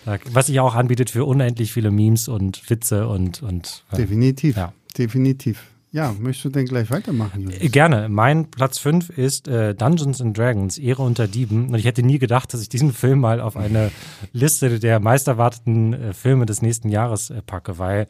Ja, 0.05 0.17
was 0.31 0.47
sich 0.47 0.59
auch 0.59 0.75
anbietet 0.75 1.09
für 1.09 1.25
unendlich 1.25 1.71
viele 1.71 1.91
Memes 1.91 2.27
und 2.27 2.69
Witze 2.69 3.07
und, 3.07 3.41
und 3.43 3.83
äh, 3.91 3.97
Definitiv. 3.97 4.57
Ja. 4.57 4.73
Definitiv. 4.97 5.63
Ja, 5.93 6.11
möchtest 6.19 6.45
du 6.45 6.49
denn 6.49 6.65
gleich 6.65 6.89
weitermachen, 6.89 7.41
Äh, 7.41 7.53
Julius? 7.53 7.71
Gerne. 7.71 8.09
Mein 8.09 8.49
Platz 8.49 8.79
5 8.79 9.09
ist 9.11 9.47
äh, 9.47 9.75
Dungeons 9.75 10.19
and 10.21 10.35
Dragons, 10.35 10.79
Ehre 10.79 11.03
unter 11.03 11.27
Dieben. 11.27 11.69
Und 11.69 11.75
ich 11.75 11.85
hätte 11.85 12.01
nie 12.01 12.17
gedacht, 12.17 12.51
dass 12.53 12.61
ich 12.61 12.69
diesen 12.69 12.91
Film 12.93 13.19
mal 13.19 13.39
auf 13.39 13.55
eine 13.55 13.91
Liste 14.31 14.79
der 14.79 14.99
meisterwarteten 14.99 15.93
äh, 15.93 16.13
Filme 16.13 16.47
des 16.47 16.63
nächsten 16.63 16.89
Jahres 16.89 17.29
äh, 17.29 17.41
packe, 17.43 17.77
weil 17.77 18.07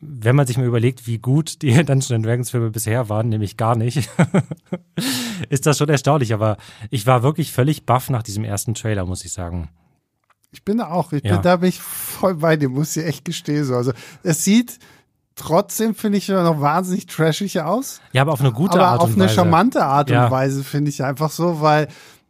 wenn 0.00 0.36
man 0.36 0.46
sich 0.46 0.56
mal 0.58 0.66
überlegt, 0.66 1.06
wie 1.08 1.18
gut 1.18 1.62
die 1.62 1.72
Dungeons 1.74 2.12
and 2.12 2.24
Dragons 2.24 2.50
Filme 2.50 2.70
bisher 2.70 3.08
waren, 3.08 3.28
nämlich 3.28 3.56
gar 3.56 3.76
nicht, 3.76 4.08
ist 5.48 5.66
das 5.66 5.78
schon 5.78 5.88
erstaunlich. 5.88 6.32
Aber 6.32 6.58
ich 6.90 7.06
war 7.06 7.24
wirklich 7.24 7.50
völlig 7.50 7.86
baff 7.86 8.08
nach 8.08 8.22
diesem 8.22 8.44
ersten 8.44 8.74
Trailer, 8.74 9.04
muss 9.04 9.24
ich 9.24 9.32
sagen. 9.32 9.68
Ich 10.52 10.64
bin 10.64 10.78
da 10.78 10.90
auch, 10.90 11.12
ich 11.12 11.24
Ja. 11.24 11.34
bin, 11.34 11.42
da 11.42 11.56
bin 11.56 11.68
ich 11.70 11.80
voll 11.80 12.36
bei 12.36 12.56
dir, 12.56 12.68
muss 12.68 12.96
ich 12.96 13.04
echt 13.04 13.24
gestehen. 13.24 13.64
So. 13.64 13.74
Also, 13.74 13.92
es 14.22 14.44
sieht 14.44 14.78
trotzdem, 15.36 15.94
finde 15.94 16.18
ich, 16.18 16.28
noch 16.28 16.60
wahnsinnig 16.60 17.06
trashig 17.06 17.60
aus. 17.60 18.00
Ja, 18.12 18.22
aber 18.22 18.32
auf 18.32 18.40
eine 18.40 18.52
gute 18.52 18.74
aber 18.78 18.88
Art 18.88 19.00
auf 19.00 19.08
und 19.10 19.14
eine 19.16 19.24
Weise. 19.24 19.34
charmante 19.34 19.84
Art 19.84 20.10
Ja. 20.10 20.24
und 20.24 20.30
Weise, 20.32 20.64
finde 20.64 20.90
ich 20.90 21.04
einfach 21.04 21.30
so, 21.30 21.60
weil 21.60 21.88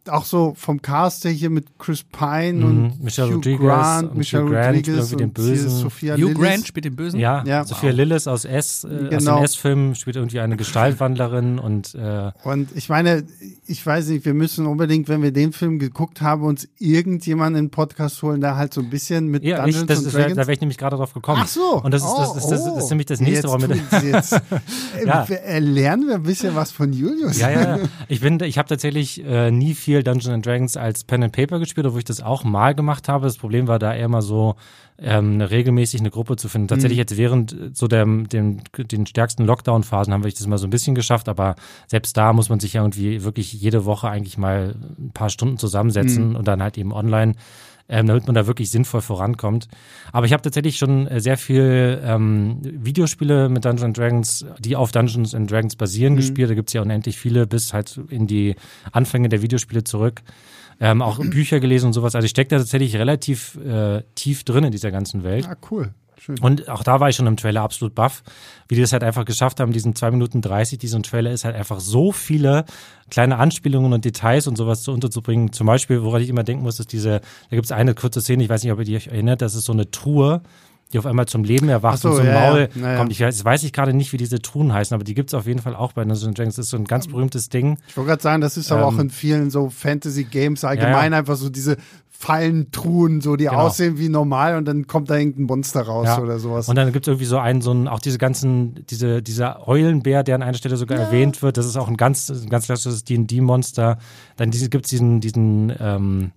auch 0.09 0.25
so 0.25 0.55
vom 0.57 0.81
Cast 0.83 1.25
her 1.25 1.31
hier 1.33 1.51
mit 1.51 1.79
Chris 1.79 2.03
Pine 2.05 2.65
und 2.65 2.83
Mhm. 2.83 2.93
Michelle 3.03 3.29
Hugh 3.29 3.35
Rodriguez 3.37 3.61
Grant, 3.61 4.11
und 4.11 4.17
Michelle 4.19 4.45
Hugh 4.45 4.51
Grant 4.53 4.67
Rodriguez 4.77 4.89
irgendwie 5.13 5.17
den 5.17 5.29
und 5.31 5.39
hier 5.39 5.53
Bösen. 5.55 5.71
Sophia 5.71 6.15
Hugh 6.15 6.21
Lillis. 6.29 6.39
Grant 6.39 6.67
spielt 6.67 6.85
den 6.85 6.97
Bösen. 6.97 7.21
Ja, 7.21 7.45
Ja. 7.47 7.65
Sophia 7.65 7.91
Lillis 7.91 8.27
aus 8.27 8.45
S, 8.45 8.85
äh, 8.85 8.87
aus 8.87 9.09
Genau. 9.11 9.37
dem 9.37 9.45
S-Film 9.45 9.95
spielt 9.95 10.17
irgendwie 10.17 10.41
eine 10.41 10.57
Gestaltwandlerin 10.57 11.59
und 11.59 11.95
äh, 11.95 12.31
Und 12.45 12.69
ich 12.75 12.89
meine, 12.89 13.25
ich 13.67 13.85
weiß 13.85 14.09
nicht, 14.09 14.25
wir 14.25 14.35
müssen 14.35 14.67
unbedingt, 14.67 15.09
wenn 15.09 15.23
wir 15.23 15.33
den 15.33 15.53
Film 15.53 15.79
geguckt 15.79 16.21
haben, 16.21 16.43
uns 16.45 16.69
irgendjemanden 16.79 17.59
in 17.59 17.65
den 17.67 17.71
Podcast 17.71 18.23
holen, 18.23 18.41
der 18.41 18.57
halt 18.57 18.73
so 18.73 18.81
ein 18.81 18.91
bisschen 18.91 19.27
mit 19.29 19.43
ja, 19.45 19.57
Dungeons 19.59 19.83
ich, 19.83 19.87
das 19.87 19.99
and 19.99 20.07
ist, 20.07 20.15
da 20.15 20.19
Dragons. 20.21 20.37
wäre 20.39 20.53
ich 20.53 20.61
nämlich 20.61 20.79
gerade 20.79 20.97
drauf 20.97 21.13
gekommen. 21.15 21.41
Ach 21.45 21.49
so. 21.49 21.81
Und 21.83 21.93
das 21.93 22.03
ist, 22.03 22.15
das, 22.17 22.37
ist, 22.37 22.47
das, 22.51 22.61
Oh, 22.67 22.75
das 22.77 22.85
ist 22.85 22.91
nämlich 22.91 23.07
das 23.07 23.21
oh. 23.21 23.25
nächste, 23.25 23.49
jetzt 23.49 23.53
warum 23.53 23.69
wir, 24.03 24.11
jetzt, 24.11 24.33
äh, 25.01 25.07
Ja. 25.07 25.29
wir- 25.29 25.43
äh, 25.45 25.59
lernen 25.59 26.07
wir 26.09 26.15
ein 26.17 26.23
bisschen 26.23 26.55
was 26.55 26.71
von 26.71 26.93
Julius. 26.93 27.39
ja, 27.39 27.51
ja, 27.51 27.77
ja. 27.77 27.79
Ich 28.09 28.21
bin, 28.21 28.39
ich 28.41 28.59
habe 28.59 28.69
tatsächlich 28.69 29.25
äh, 29.25 29.51
nie 29.51 29.75
viel 29.75 29.96
Dungeons 30.03 30.29
and 30.29 30.45
Dragons 30.45 30.76
als 30.76 31.05
Pen 31.05 31.23
and 31.25 31.33
Paper 31.33 31.59
gespielt, 31.59 31.87
obwohl 31.87 32.00
ich 32.00 32.05
das 32.05 32.21
auch 32.21 32.45
mal 32.45 32.75
gemacht 32.75 33.09
habe. 33.09 33.26
Das 33.26 33.37
Problem 33.37 33.69
war 33.69 33.79
da 33.79 33.95
eher 33.95 34.09
mal 34.09 34.23
so 34.23 34.57
ähm, 34.99 35.41
regelmäßig 35.41 36.00
eine 36.00 36.11
Gruppe 36.11 36.37
zu 36.37 36.49
finden. 36.49 36.69
Tatsächlich 36.69 36.99
jetzt 36.99 37.17
während 37.17 37.53
äh, 37.53 37.71
so 37.73 37.87
der, 37.87 38.05
dem, 38.05 38.61
den 38.76 39.07
stärksten 39.07 39.45
Lockdown-Phasen 39.45 40.12
haben 40.12 40.25
wir 40.25 40.31
das 40.31 40.47
mal 40.47 40.59
so 40.59 40.67
ein 40.67 40.71
bisschen 40.71 40.95
geschafft, 40.95 41.29
aber 41.29 41.57
selbst 41.87 42.17
da 42.17 42.33
muss 42.33 42.49
man 42.49 42.61
sich 42.61 42.75
ja 42.75 42.83
irgendwie 42.83 43.23
wirklich 43.23 43.53
jede 43.53 43.85
Woche 43.85 44.09
eigentlich 44.09 44.38
mal 44.38 44.75
ein 44.99 45.11
paar 45.12 45.31
Stunden 45.31 45.59
zusammensetzen 45.59 46.35
und 46.37 46.49
dann 46.49 46.62
halt 46.62 46.79
eben 46.79 46.93
online 46.93 47.35
ähm, 47.88 48.07
damit 48.07 48.26
man 48.26 48.35
da 48.35 48.47
wirklich 48.47 48.71
sinnvoll 48.71 49.00
vorankommt. 49.00 49.69
Aber 50.12 50.26
ich 50.26 50.33
habe 50.33 50.43
tatsächlich 50.43 50.76
schon 50.76 51.07
äh, 51.07 51.21
sehr 51.21 51.37
viel 51.37 52.00
ähm, 52.05 52.59
Videospiele 52.62 53.49
mit 53.49 53.64
Dungeons 53.64 53.83
and 53.83 53.99
Dragons, 53.99 54.47
die 54.59 54.76
auf 54.76 54.93
Dungeons 54.93 55.35
and 55.35 55.50
Dragons 55.50 55.76
basieren, 55.76 56.16
gespielt. 56.16 56.50
Da 56.50 56.55
gibt's 56.55 56.73
ja 56.73 56.83
unendlich 56.83 57.19
viele 57.19 57.47
bis 57.47 57.73
halt 57.73 58.00
in 58.09 58.26
die 58.26 58.57
Anfänge 58.93 59.28
der 59.28 59.43
Videospiele 59.43 59.85
zurück. 59.85 60.23
Ähm, 60.78 61.00
auch 61.00 61.19
Bücher 61.19 61.59
gelesen 61.61 61.87
und 61.87 61.93
sowas. 61.95 62.14
Also 62.14 62.26
ich 62.26 62.31
stecke 62.31 62.50
da 62.50 62.59
tatsächlich 62.59 62.97
relativ 62.97 63.57
äh, 63.57 64.02
tief 64.14 64.45
drin 64.45 64.64
in 64.64 64.73
dieser 64.73 64.90
ganzen 64.90 65.25
Welt. 65.25 65.47
Ah, 65.49 65.57
cool. 65.71 65.95
Schön. 66.19 66.39
Und 66.41 66.69
auch 66.69 66.83
da 66.83 66.99
war 67.01 67.09
ich 67.09 67.17
schon 67.17 67.27
im 67.27 67.37
Trailer 67.37 67.63
absolut 67.63 67.95
baff, 67.95 68.23
wie 68.69 68.75
die 68.75 68.81
das 68.81 68.93
halt 68.93 69.05
einfach 69.05 69.25
geschafft 69.25 69.61
haben, 69.61 69.73
diesen 69.73 69.95
2 69.95 70.13
Minuten 70.13 70.41
30, 70.41 70.79
die 70.79 70.89
so 70.89 70.97
ein 70.97 71.03
Trailer 71.03 71.31
ist, 71.31 71.45
halt 71.45 71.55
einfach 71.55 71.81
so 71.81 72.11
viele 72.13 72.65
kleine 73.11 73.39
Anspielungen 73.39 73.93
und 73.93 74.05
Details 74.05 74.47
und 74.47 74.57
sowas 74.57 74.83
zu 74.83 74.93
unterzubringen. 74.93 75.53
Zum 75.53 75.67
Beispiel, 75.67 76.03
woran 76.03 76.23
ich 76.23 76.29
immer 76.29 76.43
denken 76.43 76.63
muss, 76.63 76.81
ist 76.81 76.93
diese, 76.93 77.21
da 77.51 77.57
gibt 77.57 77.67
es 77.67 77.73
eine 77.73 77.95
kurze 77.95 78.21
Szene, 78.21 78.43
ich 78.43 78.49
weiß 78.49 78.63
nicht, 78.63 78.73
ob 78.73 78.79
ihr 78.79 78.85
die 78.85 78.97
euch 78.97 79.09
erinnert, 79.09 79.43
das 79.43 79.55
ist 79.55 79.67
so 79.67 79.73
eine 79.73 79.91
Truhe, 79.91 80.41
die 80.93 80.99
auf 80.99 81.07
einmal 81.07 81.27
zum 81.27 81.43
Leben 81.43 81.69
erwacht 81.69 81.97
Ach 81.99 82.03
so, 82.03 82.11
und 82.11 82.21
ein 82.21 82.27
ja, 82.27 82.41
Maul 82.41 82.69
ja. 82.75 82.97
Kommt. 82.97 83.11
Ich 83.11 83.21
weiß, 83.21 83.45
weiß 83.45 83.65
ich 83.65 83.73
gerade 83.73 83.93
nicht, 83.93 84.13
wie 84.13 84.19
diese 84.19 84.41
Truhen 84.41 84.73
heißen, 84.73 84.95
aber 84.95 85.03
die 85.03 85.15
gibt 85.15 85.31
es 85.31 85.35
auf 85.35 85.47
jeden 85.47 85.61
Fall 85.61 85.75
auch 85.75 85.93
bei 85.93 86.05
Dungeons 86.05 86.35
Dragons. 86.37 86.57
Das 86.57 86.67
ist 86.67 86.71
so 86.71 86.77
ein 86.77 86.85
ganz 86.85 87.09
berühmtes 87.09 87.49
Ding. 87.49 87.79
Ich 87.89 87.97
wollte 87.97 88.11
gerade 88.11 88.23
sagen, 88.23 88.41
das 88.41 88.57
ist 88.57 88.71
aber 88.71 88.83
Ähm, 88.83 88.95
auch 88.95 88.99
in 89.01 89.11
vielen 89.11 89.51
so 89.51 89.69
Fantasy-Games 89.69 90.63
allgemein 90.63 91.11
ja. 91.11 91.19
einfach 91.19 91.35
so 91.35 91.49
diese 91.51 91.77
Fallentruhen, 92.19 93.21
so 93.21 93.37
die 93.37 93.45
Genau. 93.45 93.57
aussehen 93.59 93.99
wie 93.99 94.09
normal 94.09 94.57
und 94.57 94.65
dann 94.65 94.87
kommt 94.87 95.11
da 95.11 95.17
irgendein 95.17 95.45
Monster 95.45 95.83
raus 95.83 96.07
Ja. 96.07 96.21
oder 96.21 96.39
sowas. 96.39 96.69
Und 96.69 96.77
dann 96.77 96.93
gibt 96.93 97.07
es 97.07 97.09
irgendwie 97.09 97.27
so 97.27 97.39
einen, 97.39 97.61
so 97.61 97.71
einen, 97.71 97.89
auch 97.89 98.01
diese 98.01 98.19
ganzen, 98.19 98.85
diese, 98.91 99.23
dieser 99.23 99.69
Eulenbär, 99.69 100.23
der 100.23 100.35
an 100.37 100.43
einer 100.43 100.57
Stelle 100.57 100.77
sogar 100.77 100.99
erwähnt 100.99 101.43
wird. 101.43 101.57
Das 101.57 101.67
ist 101.67 101.77
auch 101.77 101.89
ein 101.89 101.97
ganz, 101.97 102.29
ein 102.31 102.49
ganz 102.49 102.67
klassisches 102.67 103.05
D&D-Monster. 103.05 103.99
Dann 104.37 104.51
diese, 104.51 104.69
gibt's 104.69 104.91
diesen, 104.91 105.21
diesen, 105.21 105.73
ähm, 105.79 106.33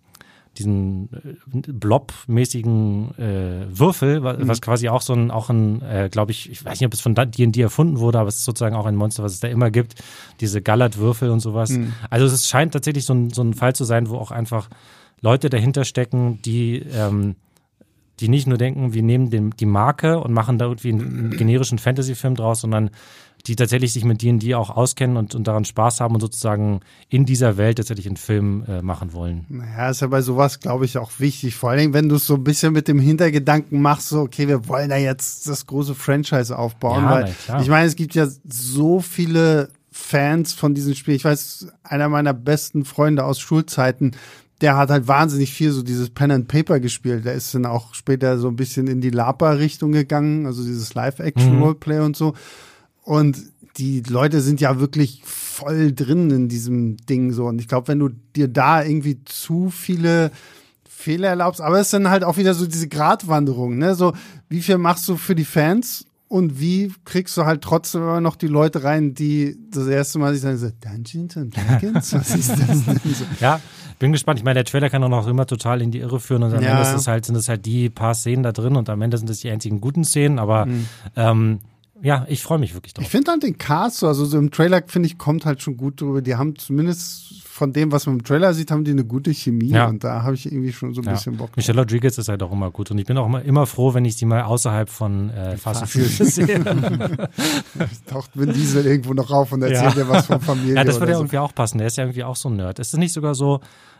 diesen 0.58 1.10
äh, 1.14 1.72
Blob-mäßigen 1.72 3.18
äh, 3.18 3.66
Würfel, 3.80 4.24
wa- 4.24 4.36
was 4.40 4.62
quasi 4.62 4.90
auch 4.90 5.02
so 5.02 5.14
ein, 5.14 5.32
auch 5.32 5.50
ein, 5.50 5.82
äh, 5.82 6.10
glaube 6.12 6.32
ich, 6.32 6.50
ich 6.52 6.66
weiß 6.66 6.80
nicht, 6.80 6.88
ob 6.88 6.94
es 6.94 7.02
von 7.02 7.16
D&D 7.16 7.62
erfunden 7.62 8.00
wurde, 8.00 8.20
aber 8.20 8.30
es 8.30 8.38
ist 8.38 8.46
sozusagen 8.46 8.76
auch 8.76 8.86
ein 8.86 8.96
Monster, 8.96 9.24
was 9.24 9.34
es 9.34 9.40
da 9.40 9.48
immer 9.48 9.72
gibt. 9.72 9.96
Diese 10.42 10.62
Gallert-Würfel 10.62 11.30
und 11.30 11.40
sowas. 11.40 11.72
Also 12.10 12.26
es 12.26 12.48
scheint 12.50 12.74
tatsächlich 12.74 13.06
so 13.06 13.14
ein, 13.14 13.30
so 13.30 13.42
ein 13.42 13.54
Fall 13.54 13.74
zu 13.76 13.86
sein, 13.86 14.10
wo 14.10 14.18
auch 14.18 14.32
einfach 14.32 14.70
Leute 15.22 15.50
dahinter 15.50 15.86
stecken, 15.86 16.42
die 16.42 16.78
ähm, 16.78 17.36
die 18.20 18.30
nicht 18.30 18.48
nur 18.48 18.58
denken, 18.58 18.94
wir 18.94 19.04
nehmen 19.04 19.30
den, 19.30 19.52
die 19.52 19.66
Marke 19.66 20.20
und 20.20 20.34
machen 20.34 20.58
da 20.58 20.66
irgendwie 20.66 20.92
einen, 20.92 21.32
generischen 21.32 21.80
Fantasy-Film 21.80 22.36
draus, 22.36 22.62
sondern 22.62 22.90
die 23.48 23.56
tatsächlich 23.56 23.94
sich 23.94 24.04
mit 24.04 24.22
D&D 24.22 24.54
auch 24.56 24.70
auskennen 24.70 25.16
und, 25.16 25.34
und 25.34 25.48
daran 25.48 25.64
Spaß 25.64 26.02
haben 26.02 26.14
und 26.16 26.20
sozusagen 26.20 26.82
in 27.08 27.26
dieser 27.26 27.56
Welt 27.56 27.78
tatsächlich 27.78 28.08
einen 28.08 28.18
Film 28.18 28.66
äh, 28.68 28.82
machen 28.82 29.14
wollen. 29.14 29.46
Naja, 29.48 29.90
ist 29.90 30.02
ja 30.02 30.08
bei 30.08 30.22
sowas, 30.22 30.60
glaube 30.60 30.84
ich, 30.84 30.98
auch 30.98 31.12
wichtig. 31.20 31.56
Vor 31.56 31.70
allen 31.70 31.80
Dingen, 31.80 31.94
wenn 31.94 32.10
du 32.10 32.16
es 32.16 32.28
so 32.28 32.36
ein 32.36 32.44
bisschen 32.44 32.74
mit 32.74 32.90
dem 32.90 33.00
Hintergedanken 33.00 33.82
machst, 33.82 34.10
so, 34.10 34.20
okay, 34.20 34.50
wir 34.50 34.68
wollen 34.68 34.90
da 34.90 34.98
jetzt 34.98 35.48
das 35.48 35.66
große 35.66 35.96
Franchise 35.96 36.58
aufbauen. 36.58 37.04
Ja, 37.04 37.12
weil 37.12 37.36
na 37.48 37.62
ich 37.62 37.70
meine, 37.70 37.88
es 37.88 37.96
gibt 37.96 38.14
ja 38.14 38.28
so 38.46 39.00
viele 39.00 39.70
Fans 39.90 40.52
von 40.52 40.76
diesem 40.76 40.96
Spiel. 40.96 41.16
Ich 41.16 41.24
weiß, 41.24 41.68
einer 41.84 42.10
meiner 42.10 42.34
besten 42.34 42.84
Freunde 42.84 43.24
aus 43.24 43.40
Schulzeiten, 43.40 44.12
der 44.62 44.78
hat 44.78 44.90
halt 44.90 45.08
wahnsinnig 45.08 45.54
viel 45.54 45.72
so 45.72 45.84
dieses 45.84 46.10
Pen 46.10 46.32
and 46.32 46.48
Paper 46.48 46.80
gespielt. 46.80 47.26
Der 47.26 47.34
ist 47.34 47.56
dann 47.56 47.66
auch 47.66 47.94
später 47.94 48.38
so 48.38 48.50
ein 48.50 48.56
bisschen 48.56 48.88
in 48.88 49.02
die 49.02 49.10
Lapa-Richtung 49.10 49.92
gegangen, 49.92 50.46
also 50.46 50.64
dieses 50.64 50.94
Live-Action-Roleplay 50.94 52.00
und 52.00 52.18
so. 52.18 52.34
Und 53.04 53.38
die 53.78 54.02
Leute 54.02 54.42
sind 54.42 54.60
ja 54.60 54.80
wirklich 54.80 55.22
voll 55.26 55.94
drin 55.94 56.30
in 56.32 56.50
diesem 56.50 56.98
Ding 56.98 57.32
so. 57.32 57.46
Und 57.46 57.60
ich 57.60 57.68
glaube, 57.68 57.88
wenn 57.88 58.00
du 58.00 58.10
dir 58.36 58.48
da 58.48 58.84
irgendwie 58.84 59.24
zu 59.24 59.70
viele 59.70 60.32
Fehler 60.88 61.30
erlaubst, 61.30 61.62
aber 61.62 61.80
es 61.80 61.88
ist 61.88 61.94
dann 61.94 62.10
halt 62.10 62.26
auch 62.26 62.36
wieder 62.36 62.54
so 62.54 62.68
diese 62.68 62.90
Gratwanderung, 62.90 63.78
ne? 63.78 63.96
So, 63.96 64.14
wie 64.50 64.62
viel 64.62 64.78
machst 64.78 65.08
du 65.08 65.16
für 65.16 65.36
die 65.36 65.46
Fans 65.46 66.06
und 66.28 66.60
wie 66.60 66.92
kriegst 67.06 67.38
du 67.38 67.46
halt 67.46 67.62
trotzdem 67.62 68.02
immer 68.02 68.20
noch 68.20 68.36
die 68.36 68.48
Leute 68.48 68.84
rein, 68.84 69.14
die 69.14 69.58
das 69.72 69.88
erste 69.88 70.20
Mal 70.20 70.34
sich 70.34 70.42
sagen, 70.42 70.58
so, 70.58 70.70
Dungeons 70.82 71.38
and 71.38 71.56
Dragons? 71.56 72.14
Was 72.14 72.36
ist 72.36 72.50
das 72.50 72.86
denn 72.86 73.00
so? 73.06 73.26
Ja, 73.40 73.62
bin 74.00 74.12
gespannt. 74.12 74.40
Ich 74.40 74.46
meine, 74.46 74.56
der 74.56 74.66
Trailer 74.66 74.90
kann 74.90 75.04
auch 75.04 75.10
noch 75.10 75.28
immer 75.28 75.46
total 75.46 75.82
in 75.82 75.92
die 75.92 76.00
Irre 76.00 76.20
führen 76.20 76.44
und 76.44 76.54
am 76.54 76.64
Ja. 76.64 76.80
Ende 76.82 76.96
es 76.96 77.08
halt, 77.08 77.26
sind 77.26 77.36
es 77.36 77.50
halt 77.50 77.66
die 77.66 77.90
paar 77.90 78.16
Szenen 78.16 78.44
da 78.44 78.52
drin 78.52 78.76
und 78.76 78.90
am 78.90 79.02
Ende 79.02 79.18
sind 79.18 79.30
es 79.30 79.40
die 79.42 79.50
einzigen 79.50 79.82
guten 79.82 80.04
Szenen, 80.06 80.40
aber 80.40 80.68
ähm, 81.16 81.60
ja, 82.02 82.26
ich 82.30 82.42
freue 82.42 82.60
mich 82.60 82.74
wirklich 82.74 82.94
drauf. 82.94 83.04
Ich 83.04 83.10
finde 83.12 83.32
halt 83.32 83.44
den 83.44 83.58
Cast 83.58 83.98
so, 83.98 84.08
also 84.08 84.24
so 84.24 84.38
im 84.38 84.52
Trailer, 84.52 84.82
finde 84.88 85.08
ich, 85.08 85.18
kommt 85.18 85.46
halt 85.46 85.62
schon 85.62 85.76
gut 85.76 86.00
drüber. 86.00 86.22
Die 86.22 86.34
haben 86.38 86.56
zumindest 86.58 87.44
von 87.44 87.74
dem, 87.74 87.92
was 87.92 88.06
man 88.06 88.16
im 88.20 88.24
Trailer 88.24 88.54
sieht, 88.54 88.72
haben 88.72 88.86
die 88.86 88.92
eine 88.92 89.04
gute 89.04 89.34
Chemie 89.34 89.72
Ja. 89.72 89.88
und 89.88 90.02
da 90.06 90.24
habe 90.24 90.34
ich 90.34 90.46
irgendwie 90.50 90.72
schon 90.72 90.94
so 90.94 91.02
ein 91.02 91.08
Ja. 91.08 91.12
bisschen 91.12 91.36
Bock. 91.36 91.58
Michelle 91.58 91.78
Rodriguez 91.82 92.18
ist 92.18 92.30
halt 92.30 92.42
auch 92.42 92.54
immer 92.54 92.72
gut 92.72 92.90
und 92.92 93.00
ich 93.00 93.06
bin 93.06 93.18
auch 93.18 93.26
immer, 93.26 93.42
immer 93.42 93.66
froh, 93.66 93.94
wenn 93.94 94.06
ich 94.06 94.16
sie 94.16 94.24
mal 94.24 94.44
außerhalb 94.44 94.88
von 94.88 95.30
äh, 95.32 95.58
Fast 95.58 95.82
and 95.82 95.92
Furious 95.92 96.36
sehe. 96.36 96.64
Taucht 98.10 98.32
Vin 98.34 98.54
Diesel 98.54 98.86
irgendwo 98.86 99.14
noch 99.14 99.30
auf 99.32 99.52
und 99.52 99.62
erzählt 99.62 99.96
Ja. 99.96 100.04
dir 100.04 100.08
was 100.10 100.28
von 100.28 100.40
Familie 100.40 100.76
Ja, 100.76 100.84
das 100.86 101.02
würde 101.02 101.12
ja 101.12 101.18
so. 101.18 101.24
irgendwie 101.24 101.38
auch 101.38 101.54
passen. 101.54 101.78
Der 101.80 101.88
ist 101.88 101.98
ja 101.98 102.06
irgendwie 102.06 102.24
auch 102.24 102.36
so 102.38 102.50
ein 102.50 102.56
Nerd. 102.56 102.80
Ist 102.80 102.94
das 102.94 102.98
nicht 103.00 103.12
sogar 103.14 103.36
so, 103.36 103.60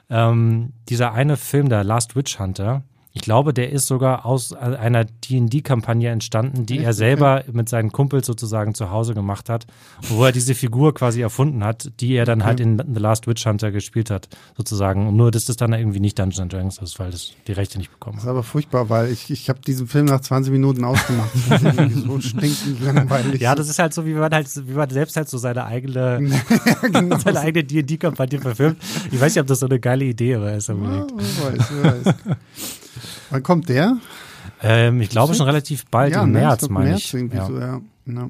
ähm, 0.10 0.74
dieser 0.90 1.14
eine 1.14 1.38
Film, 1.38 1.70
der 1.70 1.84
Last 1.84 2.16
Witch 2.16 2.40
Hunter, 2.40 2.84
Ich 3.12 3.22
glaube, 3.22 3.56
der 3.56 3.72
ist 3.72 3.88
sogar 3.88 4.26
aus 4.26 4.54
einer 4.54 5.04
D&D-Kampagne 5.04 6.10
entstanden, 6.10 6.68
die 6.68 6.78
er 6.80 6.94
selber 6.94 7.44
mit 7.52 7.68
seinen 7.68 7.92
Kumpels 7.92 8.28
sozusagen 8.28 8.76
zu 8.76 8.92
Hause 8.92 9.16
gemacht 9.16 9.50
hat, 9.50 9.66
wo 10.02 10.26
er 10.26 10.32
diese 10.32 10.54
Figur 10.54 10.94
quasi 10.94 11.22
erfunden 11.22 11.64
hat, 11.64 11.92
die 12.00 12.14
er 12.14 12.26
dann 12.26 12.44
halt 12.44 12.60
in 12.60 12.78
The 12.78 13.00
Last 13.00 13.26
Witch 13.26 13.46
Hunter 13.48 13.72
gespielt 13.72 14.12
hat, 14.12 14.30
sozusagen. 14.56 15.08
Und 15.08 15.16
nur, 15.16 15.32
dass 15.32 15.46
das 15.46 15.58
dann 15.58 15.74
irgendwie 15.74 16.00
nicht 16.00 16.20
Dungeons 16.20 16.52
Dragons 16.52 16.78
ist, 16.78 17.00
weil 17.00 17.10
das 17.10 17.32
die 17.48 17.52
Rechte 17.52 17.80
nicht 17.80 17.92
bekommen 17.92 18.18
Das 18.18 18.26
ist 18.26 18.30
aber 18.30 18.44
furchtbar, 18.44 18.90
weil 18.90 19.12
ich, 19.12 19.32
ich 19.32 19.50
habe 19.50 19.60
diesen 19.60 19.88
Film 19.88 20.06
nach 20.06 20.22
20 20.22 20.52
Minuten 20.52 20.86
ausgemacht. 20.86 21.32
Das 21.50 21.64
ist 21.64 22.04
so 22.04 22.20
stinkend 22.22 22.82
langweilig. 22.82 23.42
Ja, 23.42 23.56
das 23.56 23.70
ist 23.70 23.80
halt 23.80 23.94
so, 23.94 24.06
wie 24.06 24.14
man 24.14 24.32
halt, 24.32 24.48
wie 24.68 24.74
man 24.74 24.90
selbst 24.90 25.16
halt 25.16 25.30
so 25.30 25.40
seine 25.40 25.66
eigene, 25.66 26.20
genau. 26.82 27.18
seine 27.24 27.40
eigene 27.40 27.64
D&D-Kampagne 27.64 28.40
verfilmt. 28.40 28.78
Ich 29.12 29.20
weiß 29.20 29.34
nicht, 29.34 29.42
ob 29.42 29.48
das 29.48 29.60
so 29.60 29.66
eine 29.66 29.80
geile 29.80 30.06
Idee 30.06 30.40
war, 30.40 30.54
ist 30.54 30.70
Ja, 30.70 30.76
wer 30.78 31.58
weiß, 31.58 31.68
wer 31.82 32.06
weiß. 32.06 32.16
Wann 33.30 33.44
kommt 33.44 33.70
der? 33.70 33.98
Ähm, 34.62 35.02
ich 35.02 35.10
glaube 35.10 35.34
schon 35.34 35.46
relativ 35.46 35.86
bald 35.86 36.16
im 36.16 36.32
ne? 36.32 36.40
März, 36.40 36.68
meine 36.70 36.90
März 36.90 37.00
ich. 37.02 37.14
irgendwie 37.14 37.38
Ja. 37.38 37.46
so, 37.46 37.60
ja. 37.60 37.82
ja. 38.06 38.30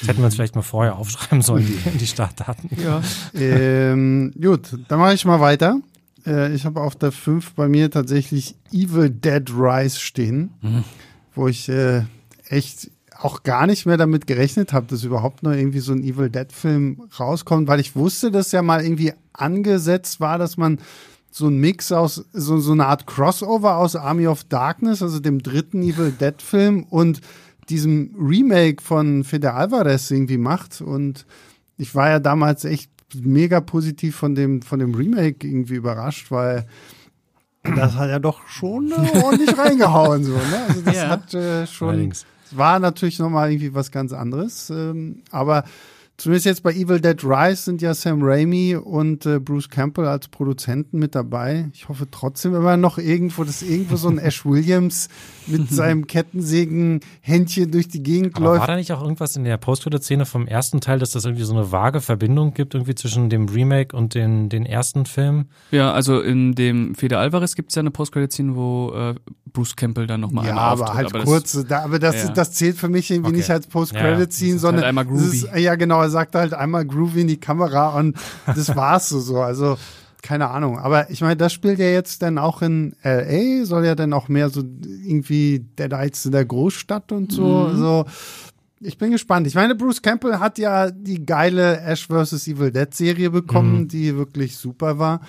Das 0.00 0.08
hätten 0.08 0.18
wir 0.18 0.26
uns 0.26 0.34
vielleicht 0.34 0.54
mal 0.54 0.62
vorher 0.62 0.96
aufschreiben 0.96 1.42
sollen, 1.42 1.66
die, 1.66 1.98
die 1.98 2.06
Startdaten. 2.06 2.70
Ja. 2.82 3.02
ähm, 3.34 4.32
gut, 4.40 4.76
dann 4.88 4.98
mache 4.98 5.14
ich 5.14 5.24
mal 5.24 5.40
weiter. 5.40 5.80
Äh, 6.26 6.52
ich 6.54 6.64
habe 6.64 6.80
auf 6.80 6.96
der 6.96 7.12
5 7.12 7.54
bei 7.54 7.68
mir 7.68 7.90
tatsächlich 7.90 8.56
Evil 8.72 9.10
Dead 9.10 9.50
Rise 9.50 9.98
stehen, 9.98 10.50
wo 11.34 11.48
ich 11.48 11.68
äh, 11.68 12.02
echt 12.48 12.90
auch 13.18 13.42
gar 13.42 13.66
nicht 13.66 13.84
mehr 13.86 13.96
damit 13.96 14.26
gerechnet 14.26 14.72
habe, 14.72 14.86
dass 14.86 15.04
überhaupt 15.04 15.42
noch 15.42 15.52
irgendwie 15.52 15.80
so 15.80 15.92
ein 15.92 16.02
Evil 16.02 16.30
Dead 16.30 16.50
Film 16.52 17.02
rauskommt, 17.18 17.68
weil 17.68 17.80
ich 17.80 17.94
wusste, 17.94 18.30
dass 18.30 18.52
ja 18.52 18.62
mal 18.62 18.82
irgendwie 18.82 19.12
angesetzt 19.32 20.20
war, 20.20 20.38
dass 20.38 20.56
man 20.56 20.78
so 21.30 21.46
ein 21.46 21.58
Mix 21.58 21.92
aus, 21.92 22.24
so, 22.32 22.58
so 22.58 22.72
eine 22.72 22.86
Art 22.86 23.06
Crossover 23.06 23.76
aus 23.76 23.94
Army 23.96 24.26
of 24.26 24.44
Darkness, 24.44 25.02
also 25.02 25.20
dem 25.20 25.42
dritten 25.42 25.82
Evil 25.82 26.12
Dead 26.12 26.40
Film 26.42 26.84
und 26.90 27.20
diesem 27.68 28.14
Remake 28.18 28.82
von 28.82 29.22
Fede 29.22 29.54
Alvarez 29.54 30.10
irgendwie 30.10 30.38
macht. 30.38 30.80
Und 30.80 31.24
ich 31.76 31.94
war 31.94 32.08
ja 32.10 32.18
damals 32.18 32.64
echt 32.64 32.90
mega 33.14 33.60
positiv 33.60 34.16
von 34.16 34.34
dem, 34.34 34.62
von 34.62 34.78
dem 34.80 34.94
Remake 34.94 35.46
irgendwie 35.46 35.74
überrascht, 35.76 36.30
weil 36.30 36.66
das 37.76 37.94
hat 37.94 38.08
ja 38.08 38.18
doch 38.18 38.46
schon 38.48 38.90
äh, 38.90 39.18
ordentlich 39.22 39.56
reingehauen, 39.56 40.24
so, 40.24 40.32
ne? 40.32 40.64
Also 40.68 40.80
das 40.82 40.96
Ja. 40.96 41.08
hat 41.08 41.34
äh, 41.34 41.66
schon, 41.66 41.90
Allerdings. 41.90 42.24
es 42.50 42.56
war 42.56 42.78
natürlich 42.78 43.18
nochmal 43.18 43.50
irgendwie 43.52 43.74
was 43.74 43.90
ganz 43.90 44.12
anderes, 44.12 44.70
ähm, 44.70 45.22
aber 45.30 45.64
zumindest 46.20 46.46
jetzt 46.46 46.62
bei 46.62 46.72
Evil 46.72 47.00
Dead 47.00 47.22
Rise 47.24 47.62
sind 47.62 47.82
ja 47.82 47.94
Sam 47.94 48.20
Raimi 48.22 48.76
und 48.76 49.24
äh, 49.26 49.38
Bruce 49.40 49.68
Campbell 49.68 50.06
als 50.06 50.28
Produzenten 50.28 50.98
mit 50.98 51.14
dabei. 51.14 51.68
Ich 51.72 51.88
hoffe 51.88 52.06
trotzdem 52.10 52.54
immer 52.54 52.76
noch 52.76 52.98
irgendwo, 52.98 53.44
dass 53.44 53.62
irgendwo 53.62 53.96
so 53.96 54.08
ein 54.08 54.18
Ash 54.20 54.44
Williams 54.44 55.08
mit 55.46 55.70
seinem 55.70 56.06
Kettensägen-Händchen 56.06 57.70
durch 57.70 57.88
die 57.88 58.02
Gegend 58.02 58.36
Aber 58.36 58.44
läuft. 58.46 58.60
war 58.60 58.66
da 58.68 58.76
nicht 58.76 58.92
auch 58.92 59.02
irgendwas 59.02 59.36
in 59.36 59.44
der 59.44 59.56
Post-Credit-Szene 59.56 60.26
vom 60.26 60.46
ersten 60.46 60.80
Teil, 60.80 60.98
dass 60.98 61.10
das 61.10 61.24
irgendwie 61.24 61.44
so 61.44 61.54
eine 61.54 61.72
vage 61.72 62.00
Verbindung 62.00 62.54
gibt, 62.54 62.74
irgendwie 62.74 62.94
zwischen 62.94 63.30
dem 63.30 63.48
Remake 63.48 63.96
und 63.96 64.14
den, 64.14 64.48
den 64.48 64.66
ersten 64.66 65.06
Film? 65.06 65.46
Ja, 65.70 65.92
also 65.92 66.20
in 66.20 66.54
dem 66.54 66.94
Fede 66.94 67.18
Alvarez 67.18 67.54
gibt 67.54 67.70
es 67.70 67.76
ja 67.76 67.80
eine 67.80 67.90
Post-Credit-Scene, 67.90 68.54
wo 68.54 68.92
äh, 68.94 69.14
Bruce 69.52 69.74
Campbell 69.74 70.06
dann 70.06 70.20
nochmal 70.20 70.44
Ja, 70.44 70.50
einmal 70.50 70.64
aber 70.64 70.82
auftritt. 70.84 70.96
halt 70.96 71.06
aber 71.08 71.18
das- 71.18 71.28
kurz, 71.28 71.66
da, 71.68 71.82
aber 71.82 71.98
das, 71.98 72.22
Ja. 72.22 72.28
das 72.32 72.52
zählt 72.52 72.76
für 72.76 72.88
mich 72.88 73.10
irgendwie 73.10 73.30
Okay. 73.30 73.38
nicht 73.38 73.50
als 73.50 73.66
Post-Credit-Scene, 73.66 74.50
Ja, 74.50 74.54
ja. 74.54 74.60
sondern 74.60 74.84
halt 74.84 74.88
einmal 74.88 75.06
es 75.16 75.34
ist, 75.34 75.46
groovy. 75.48 75.62
ja 75.62 75.74
genau, 75.74 75.98
sagt 76.10 76.34
halt 76.34 76.52
einmal 76.54 76.84
groovy 76.84 77.22
in 77.22 77.28
die 77.28 77.40
Kamera 77.40 77.98
und 77.98 78.16
das 78.46 78.74
war's 78.76 79.08
so, 79.08 79.20
so. 79.20 79.40
Also 79.40 79.76
keine 80.22 80.50
Ahnung. 80.50 80.78
Aber 80.78 81.10
ich 81.10 81.22
meine, 81.22 81.36
das 81.38 81.52
spielt 81.54 81.78
ja 81.78 81.86
jetzt 81.86 82.20
dann 82.20 82.36
auch 82.36 82.60
in 82.60 82.94
LA, 83.02 83.64
soll 83.64 83.86
ja 83.86 83.94
dann 83.94 84.12
auch 84.12 84.28
mehr 84.28 84.50
so 84.50 84.60
irgendwie 84.60 85.64
der 85.78 85.90
Reiz 85.90 86.26
in 86.26 86.32
der 86.32 86.44
Großstadt 86.44 87.10
und 87.12 87.32
so. 87.32 87.44
Mhm. 87.46 87.66
Also 87.70 88.04
ich 88.82 88.98
bin 88.98 89.10
gespannt. 89.12 89.46
Ich 89.46 89.54
meine, 89.54 89.74
Bruce 89.74 90.02
Campbell 90.02 90.38
hat 90.38 90.58
ja 90.58 90.90
die 90.90 91.24
geile 91.24 91.80
Ash 91.80 92.06
vs. 92.08 92.46
Evil 92.48 92.70
Dead 92.70 92.92
Serie 92.94 93.30
bekommen, 93.30 93.80
Mhm. 93.82 93.88
die 93.88 94.16
wirklich 94.16 94.56
super 94.58 94.98
war. 94.98 95.20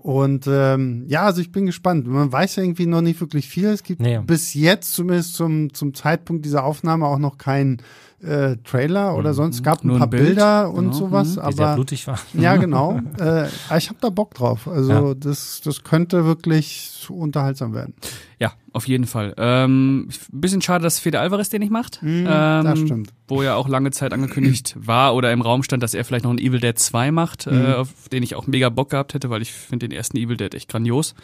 Und 0.00 0.46
ähm, 0.48 1.04
ja, 1.08 1.22
also 1.24 1.40
ich 1.40 1.50
bin 1.50 1.66
gespannt. 1.66 2.06
Man 2.06 2.30
weiß 2.32 2.56
ja 2.56 2.62
irgendwie 2.62 2.86
noch 2.86 3.00
nicht 3.02 3.20
wirklich 3.20 3.48
viel. 3.48 3.66
Es 3.68 3.82
gibt 3.82 4.00
Nee. 4.00 4.20
bis 4.24 4.54
jetzt, 4.54 4.92
zumindest 4.92 5.34
zum, 5.34 5.74
zum 5.74 5.92
Zeitpunkt 5.92 6.44
dieser 6.44 6.64
Aufnahme, 6.64 7.06
auch 7.06 7.18
noch 7.18 7.36
keinen 7.36 7.78
äh, 8.22 8.56
Trailer 8.64 9.16
oder 9.16 9.34
sonst. 9.34 9.56
Es 9.56 9.62
gab 9.62 9.82
ein 9.82 9.88
Nur 9.88 9.96
ein 9.96 10.00
paar 10.00 10.08
Bild, 10.08 10.24
Bilder 10.26 10.70
und 10.70 10.86
genau, 10.86 10.96
sowas, 10.96 11.36
mhm. 11.36 11.42
Die 11.48 11.52
sehr 11.54 11.66
aber 11.66 11.74
blutig 11.74 12.06
war. 12.06 12.18
ja, 12.34 12.56
genau. 12.58 13.00
äh, 13.18 13.46
aber 13.68 13.78
ich 13.78 13.88
habe 13.88 13.98
da 14.00 14.10
Bock 14.10 14.34
drauf. 14.34 14.68
Also 14.68 14.92
Ja. 14.92 15.14
das, 15.14 15.60
das 15.64 15.82
könnte 15.84 16.24
wirklich 16.24 17.06
unterhaltsam 17.10 17.74
werden. 17.74 17.94
Ja, 18.38 18.52
auf 18.72 18.88
jeden 18.88 19.06
Fall. 19.06 19.34
Ähm, 19.36 20.08
ein 20.32 20.40
bisschen 20.40 20.62
schade, 20.62 20.82
dass 20.82 20.98
Fede 20.98 21.20
Alvarez 21.20 21.48
den 21.48 21.60
nicht 21.60 21.70
macht. 21.72 22.00
ähm, 22.02 22.24
das 22.26 22.78
stimmt. 22.78 23.10
Wo 23.28 23.42
ja 23.42 23.54
auch 23.54 23.68
lange 23.68 23.90
Zeit 23.90 24.12
angekündigt 24.12 24.74
war 24.80 25.14
oder 25.14 25.32
im 25.32 25.40
Raum 25.40 25.62
stand, 25.62 25.82
dass 25.82 25.94
er 25.94 26.04
vielleicht 26.04 26.24
noch 26.24 26.30
einen 26.30 26.38
Evil 26.40 26.60
Dead 26.60 26.78
2 26.78 27.10
macht, 27.12 27.46
äh, 27.46 27.74
auf 27.74 28.08
den 28.10 28.22
ich 28.22 28.34
auch 28.34 28.46
mega 28.46 28.68
Bock 28.68 28.90
gehabt 28.90 29.14
hätte, 29.14 29.30
weil 29.30 29.42
ich 29.42 29.52
finde 29.52 29.88
den 29.88 29.96
ersten 29.96 30.16
Evil 30.16 30.36
Dead 30.36 30.54
echt 30.54 30.68
grandios. 30.68 31.14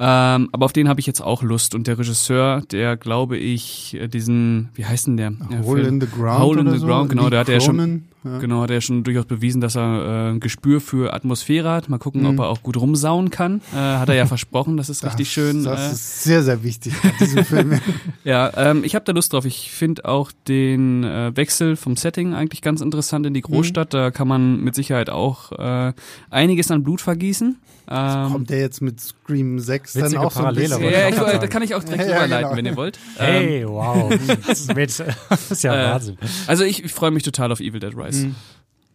Ähm, 0.00 0.48
aber 0.52 0.64
auf 0.64 0.72
den 0.72 0.88
habe 0.88 0.98
ich 1.00 1.06
jetzt 1.06 1.20
auch 1.20 1.42
Lust. 1.42 1.74
Und 1.74 1.86
der 1.86 1.98
Regisseur, 1.98 2.62
der 2.72 2.96
glaube 2.96 3.36
ich, 3.36 3.94
äh, 3.94 4.08
diesen, 4.08 4.70
wie 4.74 4.84
heißt 4.84 5.06
denn 5.06 5.16
der? 5.16 5.32
Hole 5.62 5.82
in 5.82 6.00
the 6.00 6.06
Ground. 6.08 6.40
Hole 6.42 6.60
in 6.60 6.70
the 6.70 6.78
so. 6.78 6.86
Ground, 6.86 7.10
genau, 7.10 7.24
Lee 7.24 7.30
der 7.30 7.40
hat 7.40 7.48
ja 7.48 7.60
schon- 7.60 8.04
ja. 8.24 8.38
Genau, 8.38 8.62
hat 8.62 8.70
er 8.70 8.80
schon 8.80 9.04
durchaus 9.04 9.26
bewiesen, 9.26 9.60
dass 9.60 9.76
er 9.76 9.82
äh, 9.82 10.30
ein 10.32 10.40
Gespür 10.40 10.80
für 10.80 11.12
Atmosphäre 11.14 11.70
hat. 11.70 11.88
Mal 11.88 11.98
gucken, 11.98 12.22
Mhm. 12.22 12.26
ob 12.30 12.38
er 12.40 12.48
auch 12.48 12.62
gut 12.62 12.76
rumsauen 12.76 13.30
kann. 13.30 13.60
Äh, 13.72 13.76
hat 13.76 14.08
er 14.08 14.14
ja 14.14 14.26
versprochen, 14.34 14.76
das 14.76 14.88
ist 14.88 15.04
richtig 15.04 15.30
schön. 15.30 15.64
Das 15.64 15.80
äh, 15.90 15.92
ist 15.92 16.22
sehr, 16.24 16.42
sehr 16.42 16.62
wichtig 16.62 16.94
bei 17.02 17.12
diesem 17.24 17.44
Film. 17.44 17.80
ja, 18.24 18.50
ähm, 18.56 18.82
ich 18.84 18.94
habe 18.94 19.04
da 19.04 19.12
Lust 19.12 19.32
drauf. 19.32 19.44
Ich 19.44 19.70
finde 19.70 20.04
auch 20.06 20.32
den 20.48 21.04
äh, 21.04 21.36
Wechsel 21.36 21.76
vom 21.76 21.96
Setting 21.96 22.34
eigentlich 22.34 22.62
ganz 22.62 22.80
interessant 22.80 23.26
in 23.26 23.34
die 23.34 23.42
Großstadt. 23.42 23.92
Da 23.94 24.10
kann 24.10 24.26
man 24.28 24.60
mit 24.62 24.74
Sicherheit 24.74 25.10
auch 25.10 25.52
äh, 25.52 25.92
einiges 26.30 26.70
an 26.70 26.82
Blut 26.82 27.00
vergießen. 27.00 27.58
Ähm, 27.86 28.32
Kommt 28.32 28.48
der 28.48 28.60
jetzt 28.60 28.80
mit 28.80 28.98
Scream 28.98 29.58
6 29.58 29.92
dann 29.92 30.16
auch 30.16 30.30
so 30.32 30.38
ein 30.38 30.44
Parallele, 30.44 30.68
bisschen? 30.78 30.84
ja, 30.90 31.08
ich 31.10 31.20
auch 31.20 31.30
da 31.38 31.46
kann 31.48 31.62
ich 31.62 31.74
auch 31.74 31.84
direkt 31.84 32.04
Ja, 32.04 32.08
ja, 32.08 32.16
überleiten, 32.24 32.44
genau. 32.44 32.56
wenn 32.56 32.64
ihr 32.64 32.76
wollt. 32.76 32.98
Ähm, 33.18 33.24
Hey, 33.46 33.68
wow. 33.68 34.10
Das 34.46 34.60
ist, 34.60 34.74
mit, 34.74 35.04
das 35.28 35.50
ist 35.50 35.62
ja 35.64 35.74
Äh, 35.74 35.92
Wahnsinn. 35.92 36.16
also 36.46 36.64
ich, 36.64 36.82
ich 36.82 36.92
freue 36.92 37.10
mich 37.10 37.24
total 37.24 37.52
auf 37.52 37.60
Evil 37.60 37.80
Dead 37.80 37.94
Rise. 37.94 38.13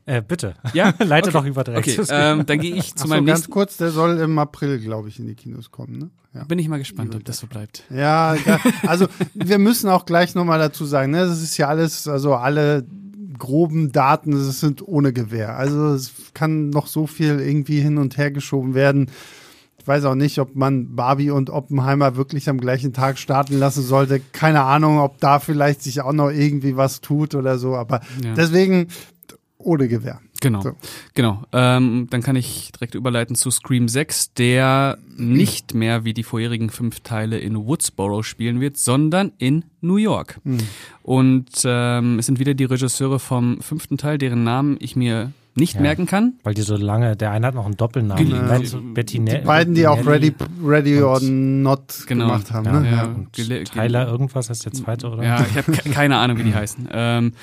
Äh, 0.06 0.24
bitte. 0.24 0.56
Ja, 0.74 0.94
Leite 1.00 1.30
okay. 1.30 1.38
doch 1.38 1.46
über 1.46 1.64
direkt. 1.64 1.88
Okay, 1.88 2.08
ähm, 2.10 2.46
dann 2.46 2.60
gehe 2.60 2.76
ich 2.76 2.92
Ach 2.94 2.96
zu 2.96 3.04
so, 3.04 3.10
meinem 3.10 3.26
ganz 3.26 3.42
nächsten. 3.42 3.54
kurz, 3.54 3.78
der 3.78 3.92
soll 3.92 4.18
im 4.20 4.40
April, 4.40 4.80
glaube 4.80 5.08
ich, 5.08 5.20
in 5.20 5.28
die 5.28 5.36
Kinos 5.36 5.70
kommen. 5.70 6.00
Ne? 6.00 6.10
Ja. 6.34 6.46
Bin 6.46 6.58
ich 6.58 6.68
mal 6.68 6.80
gespannt, 6.80 7.14
ob 7.14 7.24
das 7.26 7.38
so 7.38 7.48
bleibt. 7.48 7.84
Ja, 7.92 8.34
ja, 8.34 8.60
also 8.88 9.08
wir 9.36 9.60
müssen 9.60 9.88
auch 9.90 10.06
gleich 10.06 10.34
nochmal 10.34 10.58
dazu 10.58 10.86
sagen, 10.86 11.12
ne, 11.12 11.26
das 11.28 11.42
ist 11.42 11.58
ja 11.58 11.68
alles, 11.68 12.08
also 12.08 12.34
alle 12.34 12.86
groben 13.38 13.92
Daten, 13.92 14.32
das 14.32 14.60
sind 14.60 14.88
ohne 14.88 15.14
Gewähr. 15.14 15.56
Also 15.58 15.94
es 15.94 16.12
kann 16.34 16.70
noch 16.70 16.88
so 16.88 17.08
viel 17.08 17.40
irgendwie 17.40 17.80
hin 17.80 17.98
und 17.98 18.18
her 18.18 18.32
geschoben 18.32 18.74
werden. 18.74 19.10
Ich 19.90 19.96
weiß 19.96 20.06
auch 20.06 20.14
nicht, 20.14 20.38
ob 20.38 20.56
man 20.56 20.96
Barbie 20.96 21.32
und 21.32 21.50
Oppenheimer 21.50 22.16
wirklich 22.16 22.48
am 22.48 22.60
gleichen 22.60 22.94
Tag 22.94 23.18
starten 23.18 23.58
lassen 23.58 23.82
sollte. 23.82 24.22
Keine 24.34 24.62
Ahnung, 24.62 25.00
ob 25.00 25.20
da 25.20 25.40
vielleicht 25.40 25.82
sich 25.82 26.02
auch 26.02 26.14
noch 26.14 26.30
irgendwie 26.30 26.78
was 26.78 27.02
tut 27.02 27.34
oder 27.34 27.58
so, 27.58 27.76
aber 27.76 28.02
Ja. 28.24 28.36
deswegen 28.36 28.90
ohne 29.58 29.88
Gewähr. 29.88 30.20
Genau, 30.42 30.62
So. 30.62 30.74
genau. 31.16 31.42
Ähm, 31.54 32.06
dann 32.12 32.22
kann 32.22 32.36
ich 32.36 32.72
direkt 32.72 32.94
überleiten 32.94 33.34
zu 33.36 33.50
Scream 33.50 33.88
6, 33.88 34.36
der 34.36 35.00
nicht 35.18 35.74
mehr 35.74 36.06
wie 36.06 36.14
die 36.14 36.22
vorherigen 36.24 36.70
fünf 36.70 37.00
Teile 37.00 37.40
in 37.40 37.56
Woodsboro 37.58 38.22
spielen 38.22 38.62
wird, 38.62 38.78
sondern 38.78 39.32
in 39.40 39.66
New 39.82 39.98
York. 39.98 40.40
Und 41.02 41.48
ähm, 41.66 42.20
es 42.20 42.28
sind 42.28 42.38
wieder 42.40 42.54
die 42.54 42.66
Regisseure 42.66 43.18
vom 43.18 43.60
fünften 43.62 43.98
Teil, 43.98 44.20
deren 44.20 44.44
Namen 44.44 44.78
ich 44.80 44.96
mir 44.96 45.32
nicht 45.60 45.76
Ja. 45.76 45.82
merken 45.82 46.06
kann. 46.06 46.34
Weil 46.44 46.54
die 46.54 46.62
so 46.62 46.76
lange, 46.78 47.16
der 47.16 47.32
eine 47.32 47.48
hat 47.48 47.56
noch 47.56 47.66
einen 47.66 47.78
Doppelnamen. 47.78 48.26
Genau. 48.30 48.42
Nein, 48.42 48.66
so 48.66 48.80
Bettinelli. 48.82 49.40
Die 49.42 49.46
beiden, 49.46 49.76
die 49.76 49.86
auch 49.88 50.06
Ready, 50.06 50.34
Ready 50.66 51.02
or 51.02 51.20
Not 51.22 52.06
Genau. 52.08 52.26
gemacht 52.28 52.52
haben. 52.52 52.66
Ja, 52.66 52.80
ne? 52.80 52.90
Ja, 52.92 53.04
Und 53.06 53.34
Tyler 53.34 54.08
irgendwas 54.08 54.50
heißt 54.50 54.66
der 54.66 54.72
zweite, 54.74 55.10
oder? 55.10 55.24
Ja, 55.24 55.46
ich 55.50 55.58
habe 55.58 55.72
ke 55.72 55.90
keine 55.90 56.18
Ahnung, 56.18 56.38
wie 56.38 56.44
die 56.44 56.56
heißen. 56.56 56.88
Ähm, 56.92 57.34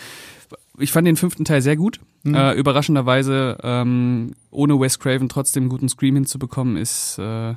ich 0.79 0.93
fand 0.93 1.07
den 1.07 1.17
fünften 1.17 1.45
Teil 1.45 1.63
sehr 1.63 1.77
gut. 1.77 2.01
Äh, 2.27 2.59
überraschenderweise, 2.59 3.57
ähm, 3.63 4.33
ohne 4.51 4.81
Wes 4.81 4.99
Craven 4.99 5.29
trotzdem 5.29 5.65
einen 5.65 5.71
guten 5.71 5.89
Scream 5.89 6.17
hinzubekommen, 6.17 6.77
ist 6.77 7.19
äh, 7.19 7.55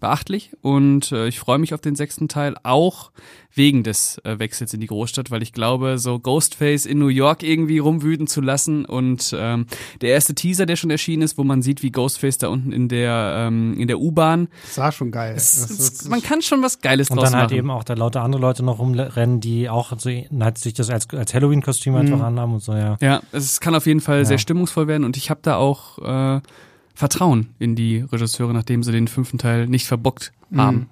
beachtlich. 0.00 0.50
Und 0.62 1.12
äh, 1.12 1.28
ich 1.28 1.38
freue 1.38 1.58
mich 1.58 1.74
auf 1.74 1.80
den 1.80 1.94
sechsten 1.96 2.28
Teil, 2.28 2.54
auch 2.62 3.10
wegen 3.54 3.82
des 3.82 4.18
äh, 4.24 4.38
Wechsels 4.38 4.72
in 4.72 4.80
die 4.80 4.86
Großstadt, 4.86 5.30
weil 5.32 5.42
ich 5.42 5.52
glaube, 5.52 5.98
so 5.98 6.18
Ghostface 6.20 6.86
in 6.86 6.98
New 6.98 7.08
York 7.08 7.42
irgendwie 7.42 7.78
rumwüten 7.78 8.26
zu 8.28 8.40
lassen. 8.40 8.84
Und 8.84 9.34
ähm, 9.36 9.66
der 10.00 10.10
erste 10.10 10.34
Teaser, 10.34 10.64
der 10.66 10.76
schon 10.76 10.90
erschienen 10.90 11.22
ist, 11.22 11.38
wo 11.38 11.44
man 11.44 11.62
sieht, 11.62 11.82
wie 11.82 11.90
Ghostface 11.90 12.38
da 12.38 12.48
unten 12.48 12.70
in 12.72 12.88
der, 12.88 13.34
ähm, 13.48 13.74
in 13.78 13.88
der 13.88 13.98
U-Bahn. 13.98 14.48
Das 14.62 14.74
sah 14.76 14.92
schon 14.92 15.10
geil. 15.10 15.34
Es- 15.36 15.60
Das 15.60 15.70
ist- 15.70 16.08
Man 16.08 16.22
kann 16.22 16.40
schon 16.42 16.62
was 16.62 16.80
Geiles 16.80 17.10
Und 17.10 17.16
draus 17.16 17.30
dann 17.30 17.38
halt 17.40 17.50
machen. 17.50 17.58
eben 17.58 17.70
auch 17.70 17.84
da 17.84 17.94
lauter 17.94 18.22
andere 18.22 18.40
Leute 18.40 18.64
noch 18.64 18.78
rumrennen, 18.78 19.40
die 19.40 19.68
auch 19.68 19.92
so, 19.98 20.10
halt 20.40 20.58
sich 20.58 20.74
das 20.74 20.90
als, 20.90 21.08
als 21.10 21.34
Halloween-Kostüm 21.34 21.94
Mhm. 21.94 21.98
einfach 22.00 22.20
anhaben 22.20 22.52
und 22.54 22.62
so, 22.62 22.74
ja. 22.74 22.96
Ja, 23.00 23.22
es 23.32 23.60
kann 23.60 23.74
auf 23.74 23.86
jeden 23.86 24.00
Fall 24.00 24.18
Ja. 24.18 24.24
sehr 24.24 24.38
stimmungsvoll 24.38 24.86
werden 24.86 25.04
und 25.04 25.16
ich 25.16 25.30
habe 25.30 25.40
da 25.42 25.56
auch 25.56 25.98
äh, 25.98 26.40
Vertrauen 26.98 27.50
in 27.60 27.76
die 27.76 27.98
Regisseure, 27.98 28.52
nachdem 28.52 28.82
sie 28.82 28.90
den 28.90 29.06
fünften 29.06 29.38
Teil 29.38 29.68
nicht 29.68 29.86
verbockt 29.86 30.32
haben. 30.56 30.88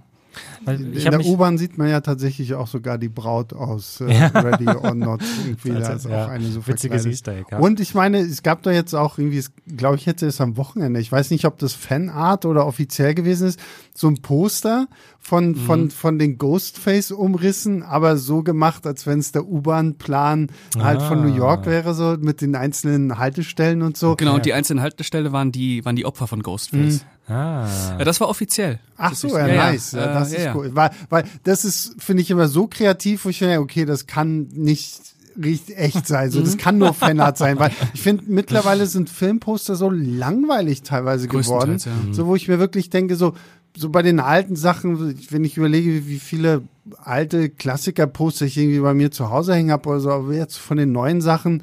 Weil 0.65 0.81
In 0.95 1.11
der 1.11 1.27
U-Bahn 1.27 1.59
sieht 1.59 1.79
man 1.79 1.89
ja 1.89 2.01
tatsächlich 2.01 2.55
auch 2.55 2.69
sogar 2.69 2.97
die 2.97 3.09
Braut 3.09 3.53
aus 3.53 4.01
äh, 4.01 4.13
Ja. 4.13 4.27
Ready 4.29 4.69
or 4.69 4.95
Not. 4.95 5.21
Irgendwie, 5.45 5.71
da 5.71 5.75
Also, 5.89 6.09
ist 6.09 6.13
ja, 6.15 6.27
auch 6.27 6.31
eine 6.31 6.47
so 6.47 6.65
witziges. 6.65 7.07
Easter 7.07 7.33
Egg, 7.33 7.47
ja. 7.51 7.59
Und 7.59 7.81
ich 7.81 7.95
meine, 7.95 8.19
es 8.19 8.45
gab 8.45 8.63
da 8.63 8.71
jetzt 8.71 8.95
auch 8.95 9.19
irgendwie, 9.19 9.45
glaube 9.77 9.97
ich, 9.97 10.07
hätte 10.07 10.27
es 10.27 10.41
am 10.41 10.57
Wochenende, 10.57 11.01
ich 11.01 11.11
weiß 11.11 11.31
nicht, 11.31 11.45
ob 11.45 11.59
das 11.59 11.73
Fanart 11.73 12.45
oder 12.45 12.67
offiziell 12.67 13.15
gewesen 13.15 13.49
ist, 13.49 13.59
so 13.93 14.07
ein 14.07 14.23
Poster 14.23 14.87
von, 15.29 15.49
Mhm. 15.49 15.55
von, 15.57 15.91
von 15.91 16.19
den 16.21 16.39
Ghostface-Umrissen, 16.39 17.83
aber 17.83 18.17
so 18.17 18.43
gemacht, 18.43 18.87
als 18.87 19.07
wenn 19.07 19.19
es 19.19 19.33
der 19.33 19.47
U-Bahn-Plan 19.47 20.49
halt 20.79 21.03
von 21.03 21.19
Ah. 21.19 21.23
New 21.27 21.35
York 21.35 21.67
wäre, 21.67 21.95
so 21.95 22.17
mit 22.21 22.41
den 22.41 22.55
einzelnen 22.55 23.19
Haltestellen 23.19 23.83
und 23.83 23.97
so. 23.97 24.15
Genau, 24.17 24.35
und 24.37 24.47
die 24.47 24.53
einzelnen 24.53 24.83
Haltestelle 24.83 25.33
waren 25.33 25.51
die, 25.53 25.85
waren 25.85 25.97
die 25.97 26.05
Opfer 26.07 26.27
von 26.29 26.43
Ghostface. 26.43 27.05
ah, 27.29 27.67
Ja, 27.99 28.05
das 28.05 28.21
war 28.21 28.29
offiziell. 28.29 28.79
Ach 28.97 29.15
so, 29.15 29.29
ja, 29.37 29.47
ja, 29.49 29.71
nice. 29.73 29.93
Ja, 29.93 30.05
äh, 30.11 30.15
das 30.15 30.33
ja, 30.33 30.39
ist 30.39 30.45
ja. 30.45 30.55
cool. 30.55 30.71
Weil, 30.75 30.91
weil 31.11 31.25
das 31.45 31.65
ist, 31.65 31.97
finde 31.99 32.23
ich, 32.23 32.31
immer 32.31 32.47
so 32.49 32.67
kreativ, 32.69 33.25
wo 33.25 33.29
ich 33.31 33.39
denke, 33.41 33.61
okay, 33.61 33.85
das 33.85 34.07
kann 34.07 34.49
nicht 34.53 35.01
richtig 35.43 35.77
echt 35.77 36.07
sein. 36.07 36.31
So, 36.31 36.39
Mhm. 36.41 36.45
das 36.45 36.57
kann 36.57 36.79
nur 36.79 36.95
Fanart 36.95 37.37
sein, 37.45 37.59
weil 37.59 37.71
ich 37.93 38.01
finde, 38.01 38.25
mittlerweile 38.29 38.87
sind 38.87 39.11
Filmposter 39.11 39.75
so 39.77 39.91
langweilig 39.91 40.83
teilweise 40.83 41.29
geworden. 41.29 41.77
Ja. 41.79 41.93
So, 42.15 42.27
wo 42.27 42.37
ich 42.37 42.49
mir 42.49 42.59
wirklich 42.59 42.89
denke, 42.89 43.17
so, 43.17 43.35
so 43.77 43.91
bei 43.91 44.03
den 44.03 44.21
alten 44.21 44.57
Sachen, 44.57 45.19
wenn 45.31 45.45
ich 45.45 45.57
überlege, 45.57 46.07
wie 46.07 46.19
viele 46.19 46.63
alte 47.03 47.51
Klassiker-Poster 47.51 48.47
ich 48.47 48.57
irgendwie 48.57 48.81
bei 48.81 48.95
mir 48.95 49.11
zu 49.11 49.31
Hause 49.31 49.55
hängen 49.55 49.71
habe 49.71 49.89
oder 49.89 50.01
so, 50.01 50.11
aber 50.11 50.33
jetzt 50.33 50.57
von 50.57 50.77
den 50.77 50.93
neuen 50.93 51.21
Sachen. 51.21 51.63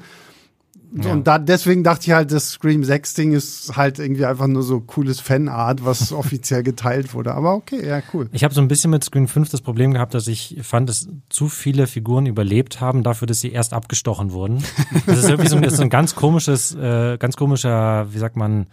Ja. 1.02 1.10
Und 1.10 1.26
da, 1.26 1.38
deswegen 1.38 1.82
dachte 1.82 2.06
ich 2.06 2.12
halt, 2.12 2.30
das 2.30 2.50
Scream 2.52 2.84
6 2.84 3.14
Ding 3.14 3.32
ist 3.32 3.76
halt 3.76 3.98
irgendwie 3.98 4.26
einfach 4.26 4.46
nur 4.46 4.62
so 4.62 4.80
cooles 4.80 5.18
Fanart, 5.18 5.84
was 5.84 6.12
offiziell 6.12 6.62
geteilt 6.62 7.14
wurde. 7.14 7.34
Aber 7.34 7.54
okay, 7.54 7.84
ja, 7.84 8.00
cool. 8.12 8.28
Ich 8.30 8.44
habe 8.44 8.54
so 8.54 8.60
ein 8.60 8.68
bisschen 8.68 8.92
mit 8.92 9.02
Screen 9.02 9.26
5 9.26 9.50
das 9.50 9.60
Problem 9.60 9.92
gehabt, 9.92 10.14
dass 10.14 10.28
ich 10.28 10.58
fand, 10.62 10.88
dass 10.88 11.08
zu 11.30 11.48
viele 11.48 11.88
Figuren 11.88 12.26
überlebt 12.26 12.80
haben, 12.80 13.02
dafür, 13.02 13.26
dass 13.26 13.40
sie 13.40 13.50
erst 13.50 13.72
abgestochen 13.72 14.30
wurden. 14.30 14.62
Das 15.06 15.18
ist 15.18 15.28
irgendwie 15.28 15.48
so 15.48 15.56
ein, 15.56 15.68
so 15.68 15.82
ein 15.82 15.90
ganz 15.90 16.14
komisches, 16.14 16.74
äh, 16.76 17.18
ganz 17.18 17.36
komischer, 17.36 18.06
wie 18.12 18.18
sagt 18.18 18.36
man, 18.36 18.66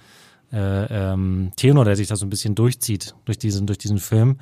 äh, 0.54 1.14
ähm, 1.14 1.52
Tenor, 1.56 1.86
der 1.86 1.96
sich 1.96 2.08
da 2.08 2.16
so 2.16 2.26
ein 2.26 2.30
bisschen 2.30 2.56
durchzieht 2.56 3.16
durch 3.26 3.38
diesen, 3.38 3.68
durch 3.68 3.78
diesen 3.78 4.00
Film. 4.00 4.38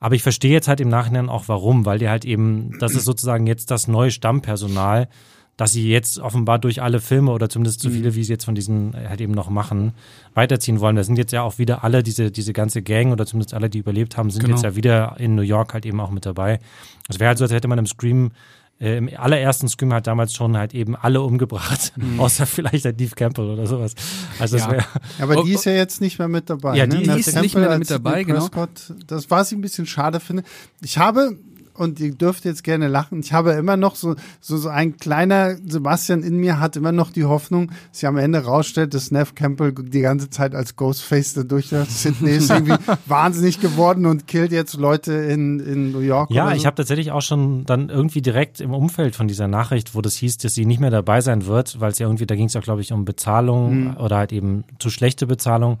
Aber 0.00 0.14
ich 0.14 0.22
verstehe 0.22 0.50
jetzt 0.52 0.68
halt 0.68 0.80
im 0.80 0.88
Nachhinein 0.88 1.28
auch 1.28 1.44
warum, 1.46 1.84
weil 1.86 1.98
die 1.98 2.08
halt 2.08 2.24
eben, 2.24 2.76
das 2.80 2.94
ist 2.94 3.04
sozusagen 3.04 3.46
jetzt 3.46 3.70
das 3.70 3.86
neue 3.86 4.10
Stammpersonal, 4.10 5.08
dass 5.56 5.72
sie 5.72 5.88
jetzt 5.90 6.18
offenbar 6.18 6.58
durch 6.58 6.82
alle 6.82 6.98
Filme 6.98 7.30
oder 7.30 7.48
zumindest 7.48 7.80
so 7.80 7.90
viele, 7.90 8.14
wie 8.14 8.24
sie 8.24 8.32
jetzt 8.32 8.46
von 8.46 8.54
diesen 8.54 8.94
halt 8.96 9.20
eben 9.20 9.34
noch 9.34 9.50
machen, 9.50 9.92
weiterziehen 10.34 10.80
wollen. 10.80 10.96
Da 10.96 11.04
sind 11.04 11.18
jetzt 11.18 11.30
ja 11.32 11.42
auch 11.42 11.58
wieder 11.58 11.84
alle, 11.84 12.02
diese, 12.02 12.30
diese 12.32 12.52
ganze 12.52 12.82
Gang 12.82 13.12
oder 13.12 13.26
zumindest 13.26 13.54
alle, 13.54 13.68
die 13.70 13.78
überlebt 13.78 14.16
haben, 14.16 14.30
sind 14.30 14.42
Genau. 14.42 14.56
jetzt 14.56 14.64
ja 14.64 14.74
wieder 14.74 15.14
in 15.18 15.34
New 15.34 15.42
York 15.42 15.74
halt 15.74 15.84
eben 15.86 16.00
auch 16.00 16.10
mit 16.10 16.24
dabei. 16.26 16.58
Es 17.08 17.20
wäre 17.20 17.28
halt 17.28 17.38
so, 17.38 17.44
als 17.44 17.52
hätte 17.52 17.68
man 17.68 17.78
im 17.78 17.86
Scream 17.86 18.32
äh, 18.82 18.96
im 18.98 19.08
allerersten 19.16 19.68
Scream 19.68 19.92
halt 19.92 20.06
damals 20.06 20.34
schon 20.34 20.56
halt 20.56 20.74
eben 20.74 20.96
alle 20.96 21.22
umgebracht, 21.22 21.92
außer 22.18 22.44
vielleicht 22.46 22.84
der 22.84 22.92
Steve 22.92 23.14
Campbell 23.14 23.48
oder 23.50 23.66
sowas. 23.66 23.94
Also 24.38 24.56
das 24.56 24.66
Ja. 24.66 24.72
wäre 24.72 24.84
Aber 25.20 25.36
Oh, 25.38 25.44
die 25.44 25.52
oh. 25.52 25.54
ist 25.54 25.64
ja 25.64 25.72
jetzt 25.72 26.00
nicht 26.00 26.18
mehr 26.18 26.28
mit 26.28 26.50
dabei. 26.50 26.76
Ja, 26.76 26.86
ne? 26.86 26.96
die 26.96 27.06
Neve 27.06 27.18
ist 27.20 27.26
Campbell 27.26 27.42
nicht 27.42 27.54
mehr 27.54 27.78
mit 27.78 27.90
dabei, 27.90 28.24
genau. 28.24 28.40
Prescott, 28.48 28.92
Das, 29.06 29.30
was 29.30 29.52
ich 29.52 29.58
ein 29.58 29.60
bisschen 29.62 29.86
schade 29.86 30.18
finde. 30.20 30.42
Ich 30.82 30.98
habe, 30.98 31.38
und 31.74 32.00
ihr 32.00 32.14
dürft 32.14 32.44
jetzt 32.44 32.64
gerne 32.64 32.88
lachen, 32.88 33.20
ich 33.20 33.32
habe 33.32 33.52
immer 33.52 33.76
noch 33.76 33.94
so, 33.94 34.14
so, 34.40 34.56
so 34.56 34.68
ein 34.68 34.96
kleiner 34.96 35.56
Sebastian 35.66 36.22
in 36.22 36.36
mir 36.36 36.60
hat 36.60 36.76
immer 36.76 36.92
noch 36.92 37.10
die 37.10 37.24
Hoffnung, 37.24 37.68
dass 37.68 38.00
sich 38.00 38.06
am 38.06 38.16
Ende 38.16 38.44
rausstellt, 38.44 38.94
dass 38.94 39.10
Nev 39.10 39.34
Campbell 39.34 39.72
die 39.72 40.00
ganze 40.00 40.30
Zeit 40.30 40.54
als 40.54 40.76
Ghostface 40.76 41.34
da 41.34 41.42
durchläuft. 41.42 41.90
Sidney 41.90 42.32
ist 42.32 42.50
irgendwie 42.50 42.74
wahnsinnig 43.06 43.60
geworden 43.60 44.06
und 44.06 44.26
killt 44.26 44.52
jetzt 44.52 44.74
Leute 44.74 45.12
in, 45.12 45.60
in 45.60 45.92
New 45.92 46.00
York. 46.00 46.30
Ja, 46.30 46.46
oder 46.46 46.54
ich 46.54 46.62
so. 46.62 46.66
habe 46.66 46.76
tatsächlich 46.76 47.12
auch 47.12 47.22
schon 47.22 47.64
dann 47.64 47.88
irgendwie 47.88 48.22
direkt 48.22 48.60
im 48.60 48.72
Umfeld 48.72 49.16
von 49.16 49.28
dieser 49.28 49.48
Nachricht, 49.48 49.94
wo 49.94 50.00
das 50.00 50.16
hieß, 50.16 50.38
dass 50.38 50.54
sie 50.54 50.66
nicht 50.66 50.80
mehr 50.80 50.90
dabei 50.90 51.20
sein 51.20 51.46
wird, 51.46 51.80
weil 51.80 51.92
es 51.92 51.98
ja 51.98 52.06
irgendwie, 52.06 52.26
da 52.26 52.34
ging 52.34 52.46
es 52.46 52.54
ja, 52.54 52.60
glaube 52.60 52.80
ich, 52.80 52.92
um 52.92 53.04
Bezahlung 53.04 53.96
oder 53.96 54.16
halt 54.16 54.32
eben 54.32 54.64
zu 54.78 54.90
schlechte 54.90 55.26
Bezahlung, 55.26 55.78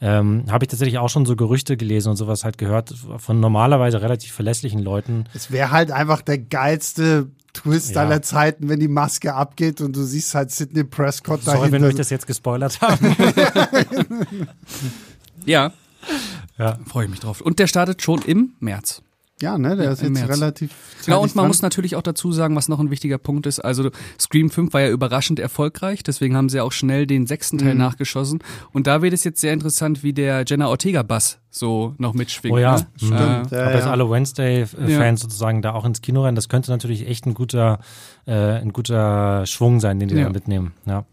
ähm, 0.00 0.44
habe 0.50 0.64
ich 0.64 0.68
tatsächlich 0.68 0.98
auch 0.98 1.08
schon 1.08 1.26
so 1.26 1.36
Gerüchte 1.36 1.76
gelesen 1.76 2.10
und 2.10 2.16
sowas 2.16 2.44
halt 2.44 2.58
gehört 2.58 2.94
von 3.18 3.40
normalerweise 3.40 4.00
relativ 4.02 4.32
verlässlichen 4.32 4.80
Leuten. 4.80 5.23
Es 5.32 5.50
wäre 5.50 5.70
halt 5.70 5.90
einfach 5.90 6.20
der 6.22 6.38
geilste 6.38 7.28
Twist 7.52 7.94
Ja. 7.94 8.02
aller 8.02 8.20
Zeiten, 8.20 8.68
wenn 8.68 8.80
die 8.80 8.88
Maske 8.88 9.32
abgeht 9.34 9.80
und 9.80 9.94
du 9.94 10.02
siehst 10.02 10.34
halt 10.34 10.50
Sidney 10.50 10.84
Prescott 10.84 11.42
Sorry, 11.44 11.70
wenn 11.72 11.82
wir 11.82 11.88
euch 11.88 11.94
das 11.94 12.10
jetzt 12.10 12.26
gespoilert 12.26 12.80
haben. 12.80 13.16
Ja, 15.46 15.72
ja. 16.58 16.78
freue 16.86 17.04
ich 17.04 17.10
mich 17.10 17.20
drauf. 17.20 17.40
Und 17.40 17.58
der 17.58 17.66
startet 17.66 18.02
schon 18.02 18.22
im 18.22 18.54
März. 18.60 19.02
Ja, 19.42 19.58
ne, 19.58 19.74
der 19.74 19.86
Ja, 19.86 19.90
ist 19.92 20.00
jetzt 20.02 20.12
März. 20.12 20.30
relativ. 20.30 20.70
Genau, 21.04 21.20
und 21.22 21.34
man 21.34 21.42
dran. 21.42 21.48
muss 21.48 21.60
natürlich 21.60 21.96
auch 21.96 22.02
dazu 22.02 22.30
sagen, 22.30 22.54
was 22.54 22.68
noch 22.68 22.78
ein 22.78 22.90
wichtiger 22.90 23.18
Punkt 23.18 23.46
ist. 23.46 23.58
Also 23.58 23.90
Scream 24.18 24.48
5 24.48 24.72
war 24.72 24.82
ja 24.82 24.90
überraschend 24.90 25.40
erfolgreich, 25.40 26.04
deswegen 26.04 26.36
haben 26.36 26.48
sie 26.48 26.60
auch 26.60 26.70
schnell 26.70 27.06
den 27.06 27.26
sechsten 27.26 27.56
Mhm. 27.56 27.60
Teil 27.60 27.74
nachgeschossen. 27.74 28.38
Und 28.72 28.86
da 28.86 29.02
wird 29.02 29.12
es 29.12 29.24
jetzt 29.24 29.40
sehr 29.40 29.52
interessant, 29.52 30.04
wie 30.04 30.12
der 30.12 30.44
Jenna 30.46 30.68
Ortega-Bass 30.68 31.38
so 31.50 31.94
noch 31.98 32.14
mitschwingt. 32.14 32.54
Oh 32.54 32.58
ja, 32.58 32.76
ne? 32.76 32.86
stimmt. 32.96 33.12
Äh, 33.52 33.56
Ja, 33.56 33.70
jetzt 33.72 33.84
ja. 33.86 33.90
alle 33.90 34.08
Wednesday-Fans 34.08 35.20
sozusagen 35.20 35.62
da 35.62 35.72
auch 35.72 35.84
ins 35.84 36.00
Kino 36.00 36.22
rennen, 36.22 36.36
das 36.36 36.48
könnte 36.48 36.70
natürlich 36.70 37.06
echt 37.08 37.26
ein 37.26 37.34
guter, 37.34 37.80
äh, 38.26 38.32
ein 38.32 38.72
guter 38.72 39.46
Schwung 39.46 39.80
sein, 39.80 39.98
den 39.98 40.08
die 40.10 40.14
Ja. 40.14 40.24
da 40.24 40.30
mitnehmen. 40.30 40.72
Ja. 40.86 41.04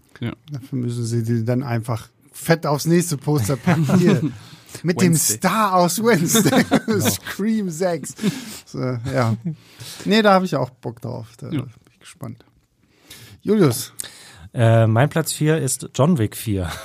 Dafür 0.51 0.77
müssen 0.77 1.03
sie 1.05 1.23
die 1.23 1.43
dann 1.43 1.63
einfach 1.63 2.07
fett 2.31 2.67
aufs 2.67 2.85
nächste 2.85 3.17
Poster 3.17 3.55
packen. 3.55 3.87
Hier. 3.97 4.21
Mit 4.83 4.99
dem 5.01 5.07
Wednesday. 5.09 5.37
Star 5.37 5.73
aus 5.75 6.03
Wednesday. 6.03 6.63
Scream 7.01 7.69
6. 7.69 8.15
So, 8.65 8.79
ja. 8.79 9.35
Nee, 10.05 10.21
da 10.21 10.33
habe 10.33 10.45
ich 10.45 10.55
auch 10.55 10.69
Bock 10.69 11.01
drauf. 11.01 11.27
Da 11.37 11.47
Ja. 11.47 11.61
bin 11.61 11.69
ich 11.91 11.99
gespannt. 11.99 12.43
Julius. 13.41 13.93
Äh, 14.53 14.85
mein 14.87 15.09
Platz 15.09 15.31
4 15.31 15.57
ist 15.57 15.89
John 15.95 16.17
Wick 16.17 16.35
4. 16.35 16.69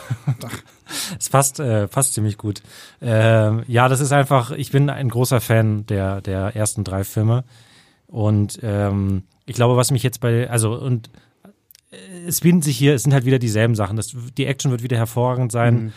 Es 1.18 1.28
passt, 1.30 1.58
äh, 1.58 1.88
passt 1.88 2.14
ziemlich 2.14 2.38
gut. 2.38 2.62
Ähm, 3.02 3.64
ja, 3.66 3.88
das 3.88 3.98
ist 3.98 4.12
einfach, 4.12 4.52
ich 4.52 4.70
bin 4.70 4.88
ein 4.88 5.08
großer 5.08 5.40
Fan 5.40 5.84
der, 5.86 6.20
der 6.20 6.54
ersten 6.54 6.84
drei 6.84 7.02
Filme. 7.02 7.42
Und 8.06 8.60
ähm, 8.62 9.24
ich 9.46 9.56
glaube, 9.56 9.76
was 9.76 9.90
mich 9.90 10.04
jetzt 10.04 10.20
bei, 10.20 10.48
also 10.48 10.74
und 10.78 11.10
äh, 11.90 12.28
es 12.28 12.40
bieten 12.42 12.62
sich 12.62 12.78
hier, 12.78 12.94
es 12.94 13.02
sind 13.02 13.12
halt 13.14 13.24
wieder 13.24 13.40
dieselben 13.40 13.74
Sachen. 13.74 13.96
Das, 13.96 14.14
die 14.38 14.46
Action 14.46 14.70
wird 14.70 14.84
wieder 14.84 14.96
hervorragend 14.96 15.50
sein. 15.50 15.92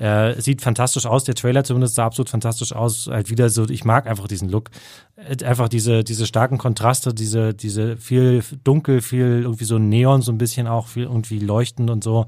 Äh, 0.00 0.40
sieht 0.40 0.62
fantastisch 0.62 1.04
aus, 1.04 1.24
der 1.24 1.34
Trailer 1.34 1.62
zumindest 1.62 1.94
sah 1.94 2.06
absolut 2.06 2.30
fantastisch 2.30 2.72
aus. 2.72 3.06
Halt 3.06 3.28
wieder 3.28 3.50
so, 3.50 3.68
ich 3.68 3.84
mag 3.84 4.06
einfach 4.06 4.28
diesen 4.28 4.48
Look. 4.48 4.70
Äh, 5.16 5.44
Einfach 5.44 5.68
diese, 5.68 6.04
diese 6.04 6.26
starken 6.26 6.56
Kontraste, 6.56 7.12
diese, 7.12 7.52
diese 7.52 7.98
viel 7.98 8.42
dunkel, 8.64 9.02
viel 9.02 9.42
irgendwie 9.42 9.66
so 9.66 9.78
Neon, 9.78 10.22
so 10.22 10.32
ein 10.32 10.38
bisschen 10.38 10.66
auch, 10.66 10.86
viel 10.86 11.02
irgendwie 11.02 11.38
leuchtend 11.38 11.90
und 11.90 12.02
so. 12.02 12.24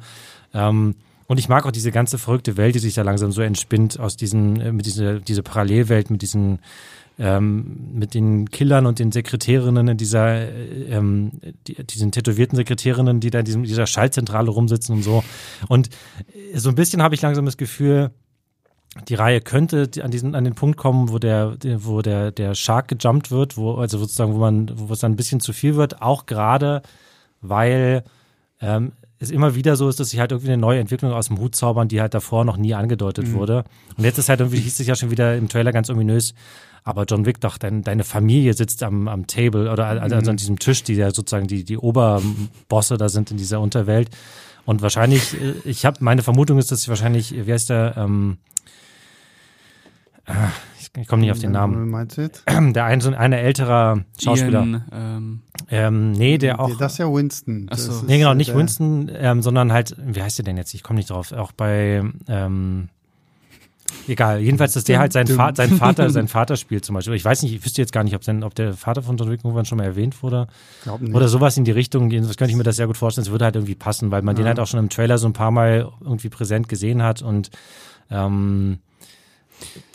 Ähm, 0.52 0.96
und 1.28 1.38
ich 1.38 1.48
mag 1.48 1.64
auch 1.64 1.72
diese 1.72 1.92
ganze 1.92 2.18
verrückte 2.18 2.58
Welt, 2.58 2.74
die 2.74 2.78
sich 2.78 2.92
da 2.92 3.00
langsam 3.00 3.32
so 3.32 3.40
entspinnt 3.40 3.98
aus 3.98 4.18
diesen, 4.18 4.60
äh, 4.60 4.70
mit 4.70 4.84
dieser, 4.84 5.20
diese 5.20 5.42
Parallelwelt, 5.42 6.10
mit 6.10 6.20
diesen, 6.20 6.58
ähm, 7.18 7.90
mit 7.94 8.14
den 8.14 8.50
Killern 8.50 8.86
und 8.86 8.98
den 8.98 9.12
Sekretärinnen 9.12 9.88
in 9.88 9.96
dieser, 9.96 10.34
äh, 10.34 10.84
ähm, 10.90 11.32
die, 11.66 11.74
diesen 11.86 12.12
tätowierten 12.12 12.56
Sekretärinnen, 12.56 13.20
die 13.20 13.30
da 13.30 13.40
in 13.40 13.44
diesem, 13.44 13.62
dieser 13.64 13.86
Schaltzentrale 13.86 14.50
rumsitzen 14.50 14.96
und 14.96 15.02
so. 15.02 15.22
Und 15.68 15.88
äh, 16.52 16.58
so 16.58 16.68
ein 16.68 16.74
bisschen 16.74 17.02
habe 17.02 17.14
ich 17.14 17.22
langsam 17.22 17.44
das 17.44 17.56
Gefühl, 17.56 18.10
die 19.08 19.14
Reihe 19.14 19.40
könnte 19.40 19.88
an 20.02 20.10
diesen 20.10 20.34
an 20.34 20.44
den 20.44 20.54
Punkt 20.54 20.76
kommen, 20.76 21.10
wo 21.10 21.18
der 21.18 21.56
wo 21.78 22.02
der 22.02 22.30
der 22.30 22.54
Shark 22.54 22.88
gejumpt 22.88 23.30
wird, 23.30 23.56
wo 23.56 23.76
also 23.76 23.98
sozusagen 23.98 24.34
wo 24.34 24.38
man 24.38 24.70
wo 24.74 24.92
es 24.92 24.98
dann 24.98 25.12
ein 25.12 25.16
bisschen 25.16 25.40
zu 25.40 25.54
viel 25.54 25.76
wird, 25.76 26.02
auch 26.02 26.26
gerade 26.26 26.82
weil 27.40 28.04
ähm, 28.60 28.92
es 29.18 29.30
immer 29.30 29.54
wieder 29.54 29.76
so 29.76 29.88
ist, 29.88 30.00
dass 30.00 30.10
sie 30.10 30.20
halt 30.20 30.32
irgendwie 30.32 30.52
eine 30.52 30.60
neue 30.60 30.80
Entwicklung 30.80 31.12
aus 31.12 31.28
dem 31.28 31.38
Hut 31.38 31.54
zaubern, 31.54 31.88
die 31.88 32.00
halt 32.00 32.12
davor 32.12 32.44
noch 32.44 32.56
nie 32.56 32.74
angedeutet 32.74 33.32
wurde. 33.32 33.64
Und 33.96 34.04
jetzt 34.04 34.18
ist 34.18 34.28
halt 34.28 34.40
irgendwie 34.40 34.58
hieß 34.58 34.80
es 34.80 34.86
ja 34.86 34.96
schon 34.96 35.10
wieder 35.10 35.36
im 35.36 35.48
Trailer 35.48 35.72
ganz 35.72 35.88
ominös. 35.90 36.34
Aber 36.84 37.04
John 37.04 37.26
Wick, 37.26 37.40
doch, 37.40 37.58
dein, 37.58 37.82
deine 37.82 38.04
Familie 38.04 38.54
sitzt 38.54 38.82
am, 38.82 39.06
am 39.06 39.26
Table 39.26 39.70
oder 39.70 39.86
also 39.86 40.16
an 40.16 40.36
diesem 40.36 40.58
Tisch, 40.58 40.82
die 40.82 40.94
ja 40.94 41.12
sozusagen 41.12 41.46
die, 41.46 41.64
die 41.64 41.78
Oberbosse 41.78 42.96
da 42.96 43.08
sind 43.08 43.30
in 43.30 43.36
dieser 43.36 43.60
Unterwelt. 43.60 44.10
Und 44.64 44.82
wahrscheinlich, 44.82 45.40
äh, 45.40 45.54
ich 45.64 45.84
habe 45.86 45.98
meine 46.00 46.22
Vermutung 46.22 46.58
ist, 46.58 46.72
dass 46.72 46.82
sie 46.82 46.88
wahrscheinlich, 46.88 47.34
wie 47.46 47.52
heißt 47.52 47.70
der, 47.70 47.94
ähm, 47.96 48.38
ah, 50.26 50.48
ich, 50.80 50.90
ich 50.96 51.08
komme 51.08 51.22
nicht 51.22 51.30
auf 51.32 51.38
den 51.38 51.52
Namen. 51.52 51.88
Meinst 51.88 52.16
du 52.16 52.22
jetzt? 52.22 52.44
Der 52.74 52.84
ein, 52.84 53.00
so 53.00 53.08
ein 53.08 53.14
einer 53.14 53.38
älterer 53.38 54.04
Schauspieler. 54.22 54.60
Ian, 54.64 54.84
ähm, 54.92 55.42
Ähm, 55.70 56.12
nee, 56.12 56.38
der 56.38 56.60
auch. 56.60 56.76
Das 56.76 56.92
ist 56.92 56.98
ja 56.98 57.06
Winston. 57.12 57.68
Ach 57.70 57.78
so. 57.78 58.04
Nee, 58.06 58.18
genau, 58.18 58.32
äh, 58.32 58.34
nicht 58.34 58.54
Winston, 58.54 59.10
ähm, 59.14 59.42
sondern 59.42 59.72
halt, 59.72 59.96
wie 60.04 60.22
heißt 60.22 60.38
der 60.38 60.44
denn 60.44 60.56
jetzt? 60.56 60.74
Ich 60.74 60.82
komme 60.82 60.98
nicht 60.98 61.10
drauf. 61.10 61.32
Auch 61.32 61.52
bei, 61.52 62.02
ähm, 62.28 62.88
egal. 64.08 64.40
Jedenfalls, 64.40 64.72
dass 64.74 64.84
der 64.84 64.98
halt 64.98 65.12
sein, 65.12 65.26
Fa 65.26 65.52
sein 65.54 65.70
Vater, 65.70 66.10
sein 66.10 66.28
Vater 66.28 66.56
spielt 66.56 66.84
zum 66.84 66.94
Beispiel. 66.94 67.14
Ich 67.14 67.24
weiß 67.24 67.42
nicht, 67.42 67.54
ich 67.54 67.64
wüsste 67.64 67.82
jetzt 67.82 67.92
gar 67.92 68.04
nicht, 68.04 68.14
ob, 68.14 68.24
sein, 68.24 68.42
ob 68.42 68.54
der 68.54 68.74
Vater 68.74 69.02
von 69.02 69.16
John 69.16 69.30
Wick 69.30 69.40
irgendwann 69.44 69.64
schon 69.64 69.78
mal 69.78 69.84
erwähnt 69.84 70.22
wurde. 70.22 70.46
Oder 71.14 71.28
sowas 71.28 71.56
in 71.56 71.64
die 71.64 71.70
Richtung 71.70 72.08
gehen. 72.08 72.26
Das 72.26 72.36
könnte 72.36 72.50
ich 72.50 72.56
mir 72.56 72.62
das 72.62 72.76
sehr 72.76 72.86
gut 72.86 72.96
vorstellen. 72.96 73.26
Es 73.26 73.30
würde 73.30 73.44
halt 73.44 73.56
irgendwie 73.56 73.74
passen, 73.74 74.10
weil 74.10 74.22
man 74.22 74.36
den 74.36 74.46
halt 74.46 74.60
auch 74.60 74.66
schon 74.66 74.80
im 74.80 74.88
Trailer 74.88 75.18
so 75.18 75.26
ein 75.26 75.32
paar 75.32 75.50
Mal 75.50 75.90
irgendwie 76.00 76.28
präsent 76.28 76.68
gesehen 76.68 77.02
hat 77.02 77.22
und 77.22 77.50
ähm, 78.10 78.78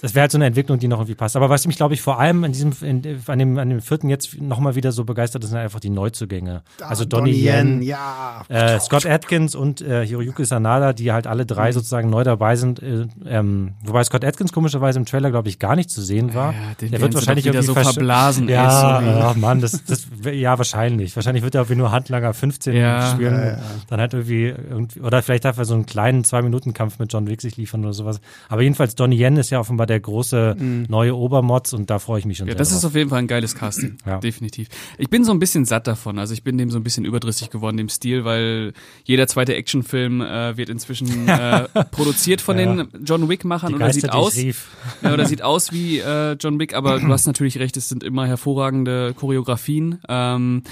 das 0.02 0.14
wäre 0.16 0.22
halt 0.22 0.32
so 0.32 0.38
eine 0.38 0.46
Entwicklung, 0.46 0.80
die 0.80 0.88
noch 0.88 1.00
irgendwie 1.00 1.16
passt. 1.16 1.36
Aber 1.36 1.50
was 1.50 1.66
mich, 1.68 1.76
glaube 1.78 1.94
ich, 1.94 2.02
vor 2.02 2.20
allem 2.20 2.44
in 2.44 2.52
diesem, 2.52 2.72
in, 2.82 3.02
an, 3.28 3.40
dem, 3.40 3.58
an 3.58 3.70
dem 3.70 3.82
vierten 3.82 4.10
jetzt 4.10 4.40
nochmal 4.40 4.76
wieder 4.76 4.92
so 4.92 5.04
begeistert 5.06 5.44
ist, 5.44 5.50
sind 5.50 5.60
einfach 5.60 5.80
die 5.80 5.90
Neuzugänge. 5.90 6.62
Also 6.82 7.06
Donnie 7.06 7.32
Yen, 7.34 7.82
ja. 7.82 8.44
äh, 8.50 8.80
Scott 8.80 9.06
Atkins 9.06 9.56
und 9.56 9.82
äh, 9.82 10.06
Hiroyuki 10.06 10.46
Sanada, 10.46 10.94
die 10.94 11.12
halt 11.12 11.26
alle 11.28 11.46
drei 11.46 11.72
sozusagen 11.72 12.10
neu 12.10 12.24
dabei 12.24 12.56
sind. 12.56 12.82
Äh, 12.82 13.08
ähm, 13.26 13.74
wobei 13.84 14.04
Scott 14.04 14.24
Atkins 14.24 14.52
komischerweise 14.54 15.00
im 15.00 15.06
Trailer, 15.06 15.32
glaube 15.32 15.50
ich, 15.50 15.58
gar 15.60 15.76
nicht 15.76 15.90
zu 15.90 16.02
sehen 16.02 16.34
war. 16.36 16.54
Ja, 16.54 16.60
den 16.80 16.92
der 16.92 17.02
wird 17.02 17.14
wahrscheinlich 17.16 17.46
wieder 17.46 17.56
irgendwie 17.62 17.82
so 17.82 17.92
verblasen, 17.92 18.48
ey, 18.50 18.54
Ja, 18.56 19.00
sorry. 19.02 19.06
ach 19.22 19.36
Mann, 19.36 19.62
das, 19.62 19.84
das, 19.86 20.08
ja, 20.32 20.58
wahrscheinlich. 20.58 21.16
Wahrscheinlich 21.16 21.44
wird 21.44 21.56
er 21.56 21.62
irgendwie 21.62 21.78
nur 21.78 21.92
Handlanger 21.92 22.34
15 22.34 22.76
Ja. 22.76 23.12
spielen. 23.12 23.34
Ja. 23.34 23.58
Dann 23.90 24.00
halt 24.00 24.14
irgendwie, 24.14 24.46
irgendwie, 24.48 25.00
oder 25.02 25.22
vielleicht 25.24 25.46
darf 25.46 25.58
er 25.58 25.66
so 25.66 25.74
einen 25.74 25.86
kleinen 25.88 26.24
Zwei-Minuten-Kampf 26.24 27.00
mit 27.00 27.12
John 27.12 27.28
Wick 27.28 27.42
sich 27.42 27.58
liefern 27.58 27.84
oder 27.84 27.94
sowas. 27.94 28.20
Aber 28.50 28.62
jedenfalls, 28.62 28.94
Donnie 28.94 29.18
Yen 29.18 29.38
ist 29.38 29.50
ja 29.50 29.60
offenbar 29.60 29.87
der 29.88 30.00
große 30.00 30.56
neue 30.88 31.16
Obermods 31.16 31.74
und 31.74 31.90
da 31.90 31.98
freue 32.00 32.20
ich 32.20 32.26
mich 32.26 32.38
schon 32.38 32.48
Ja, 32.48 32.54
das 32.54 32.70
drauf. 32.70 32.78
ist 32.80 32.86
auf 32.86 32.96
jeden 32.96 33.10
Fall 33.10 33.20
ein 33.20 33.28
geiles 33.28 33.56
Casting. 33.56 33.98
Ja. 34.06 34.20
Definitiv. 34.20 34.68
Ich 34.98 35.10
bin 35.10 35.24
so 35.24 35.32
ein 35.32 35.40
bisschen 35.40 35.66
satt 35.66 35.88
davon. 35.88 36.20
Also 36.20 36.34
ich 36.34 36.44
bin 36.44 36.58
dem 36.58 36.70
so 36.70 36.78
ein 36.78 36.84
bisschen 36.84 37.06
überdrüssig 37.06 37.50
geworden, 37.50 37.78
dem 37.78 37.90
Stil, 37.90 38.24
weil 38.26 38.74
jeder 39.06 39.28
zweite 39.28 39.56
Actionfilm 39.56 40.22
äh, 40.22 40.56
wird 40.58 40.70
inzwischen 40.70 41.08
äh, 41.28 41.68
produziert 41.92 42.42
von 42.42 42.60
Ja. 42.60 42.66
den 42.84 42.88
John 43.04 43.28
Wick-Machern 43.30 43.74
oder 43.74 43.92
sieht 43.92 44.12
aus. 44.12 44.36
Ja, 44.36 45.14
oder 45.14 45.26
sieht 45.26 45.42
aus 45.42 45.72
wie 45.72 46.00
äh, 46.00 46.34
John 46.40 46.60
Wick, 46.60 46.74
aber 46.76 47.00
du 47.00 47.08
hast 47.08 47.26
natürlich 47.28 47.58
recht, 47.60 47.78
es 47.78 47.90
sind 47.90 48.04
immer 48.04 48.28
hervorragende 48.28 49.14
Choreografien. 49.16 50.00
Ähm, 50.10 50.64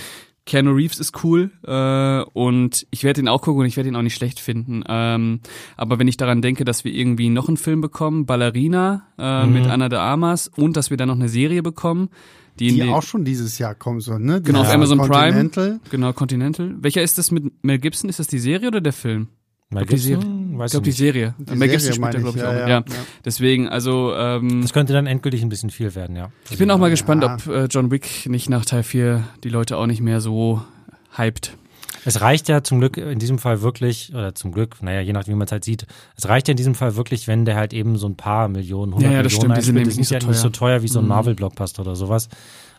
Keanu 0.45 0.73
Reeves 0.73 0.99
ist 0.99 1.23
cool 1.23 1.49
äh, 1.65 2.21
und 2.34 2.86
ich 2.91 3.03
werde 3.03 3.19
ihn 3.21 3.27
auch 3.27 3.41
gucken 3.41 3.62
und 3.62 3.65
ich 3.67 3.77
werde 3.77 3.89
ihn 3.89 3.95
auch 3.95 4.01
nicht 4.03 4.13
schlecht 4.15 4.39
finden. 4.39 4.84
Ähm, 4.88 5.39
aber 5.75 5.97
wenn 5.97 6.08
ich 6.08 6.17
daran 6.17 6.41
denke, 6.43 6.65
dass 6.65 6.84
wir 6.84 6.93
irgendwie 6.93 7.29
noch 7.29 7.47
einen 7.47 7.58
Film 7.58 7.81
bekommen, 7.81 8.25
Ballerina 8.27 9.08
äh, 9.17 9.45
Mhm. 9.45 9.53
mit 9.53 9.65
Anna 9.67 9.89
de 9.89 9.97
Armas 9.99 10.47
und 10.47 10.77
dass 10.77 10.89
wir 10.91 10.97
dann 10.97 11.08
noch 11.08 11.15
eine 11.15 11.29
Serie 11.29 11.63
bekommen, 11.63 12.10
die, 12.60 12.69
Die 12.71 12.84
auch 12.84 13.03
schon 13.03 13.25
dieses 13.25 13.58
Jahr 13.58 13.75
kommen 13.75 13.99
soll, 13.99 14.19
ne? 14.21 14.41
Genau, 14.41 14.62
auf 14.62 14.69
Amazon 14.69 14.99
Prime. 14.99 15.49
Genau 15.89 16.13
Continental. 16.13 16.75
Welcher 16.79 17.01
ist 17.01 17.17
das 17.17 17.29
mit 17.31 17.43
Mel 17.65 17.79
Gibson? 17.79 18.10
Ist 18.10 18.19
das 18.19 18.27
die 18.27 18.39
Serie 18.39 18.69
oder 18.69 18.79
der 18.79 18.93
Film? 18.93 19.27
Mel 19.69 19.86
glaub, 19.86 19.99
die 19.99 20.08
Gibson? 20.10 20.58
Weiß 20.60 20.69
Ich 20.69 20.71
glaube 20.71 20.84
die. 20.86 20.91
Serie. 20.91 21.34
Die 21.39 21.56
Mel 21.56 21.67
Gibson 21.69 21.93
spielt 21.93 22.13
da 22.13 22.19
glaube 22.19 22.38
ich 22.38 22.43
ich, 22.43 22.47
auch. 22.47 22.54
ja, 22.54 22.60
Ja, 22.60 22.67
ja, 22.67 22.80
ja. 22.80 22.84
Deswegen, 23.25 23.67
also 23.67 24.13
ähm, 24.15 24.62
Das 24.62 24.73
könnte 24.73 24.93
dann 24.93 25.08
endgültig 25.08 25.41
ein 25.41 25.49
bisschen 25.49 25.69
viel 25.69 25.95
werden, 25.95 26.15
ja. 26.15 26.30
Ich 26.49 26.58
bin 26.58 26.69
auch 26.71 26.78
mal 26.78 26.89
gespannt, 26.89 27.23
Ja. 27.23 27.34
ob 27.36 27.47
äh, 27.47 27.65
John 27.65 27.91
Wick 27.91 28.28
nicht 28.30 28.49
nach 28.49 28.63
Teil 28.65 28.84
4 28.84 29.23
die 29.43 29.49
Leute 29.49 29.78
auch 29.78 29.88
nicht 29.88 30.01
mehr 30.01 30.21
so 30.21 30.62
hyped. 31.17 31.58
Es 32.08 32.21
reicht 32.21 32.47
ja 32.49 32.62
zum 32.62 32.78
Glück 32.80 32.97
in 32.97 33.17
diesem 33.17 33.39
Fall 33.39 33.62
wirklich, 33.63 34.12
oder 34.13 34.36
zum 34.36 34.51
Glück, 34.51 34.78
naja, 34.84 35.01
je 35.01 35.12
nachdem, 35.12 35.34
wie 35.34 35.38
man 35.39 35.47
es 35.47 35.51
halt 35.51 35.63
sieht, 35.65 35.88
es 36.15 36.30
reicht 36.30 36.47
ja 36.47 36.51
in 36.51 36.58
diesem 36.58 36.75
Fall 36.75 36.95
wirklich, 36.95 37.28
wenn 37.28 37.45
der 37.45 37.56
halt 37.56 37.73
eben 37.73 37.97
so 37.97 38.08
ein 38.08 38.15
paar 38.15 38.47
Millionen, 38.47 38.91
100 38.93 39.10
Ja, 39.12 39.17
ja, 39.17 39.23
das 39.23 39.34
Millionen 39.34 39.56
stimmt, 39.56 39.58
die 39.58 39.65
sind 39.65 39.78
einspielt. 39.78 39.88
nämlich 39.88 39.97
Das 39.97 40.06
ist 40.06 40.12
ja 40.12 40.17
nicht 40.17 40.23
so 40.25 40.30
nicht 40.30 40.38
so 40.41 40.49
teuer. 40.60 40.69
teuer 40.78 40.84
wie 40.84 40.88
so 40.88 40.99
ein 40.99 41.06
Mhm. 41.06 41.10
Marvel-Blockbuster 41.10 41.82
oder 41.82 41.95
sowas. 41.95 42.30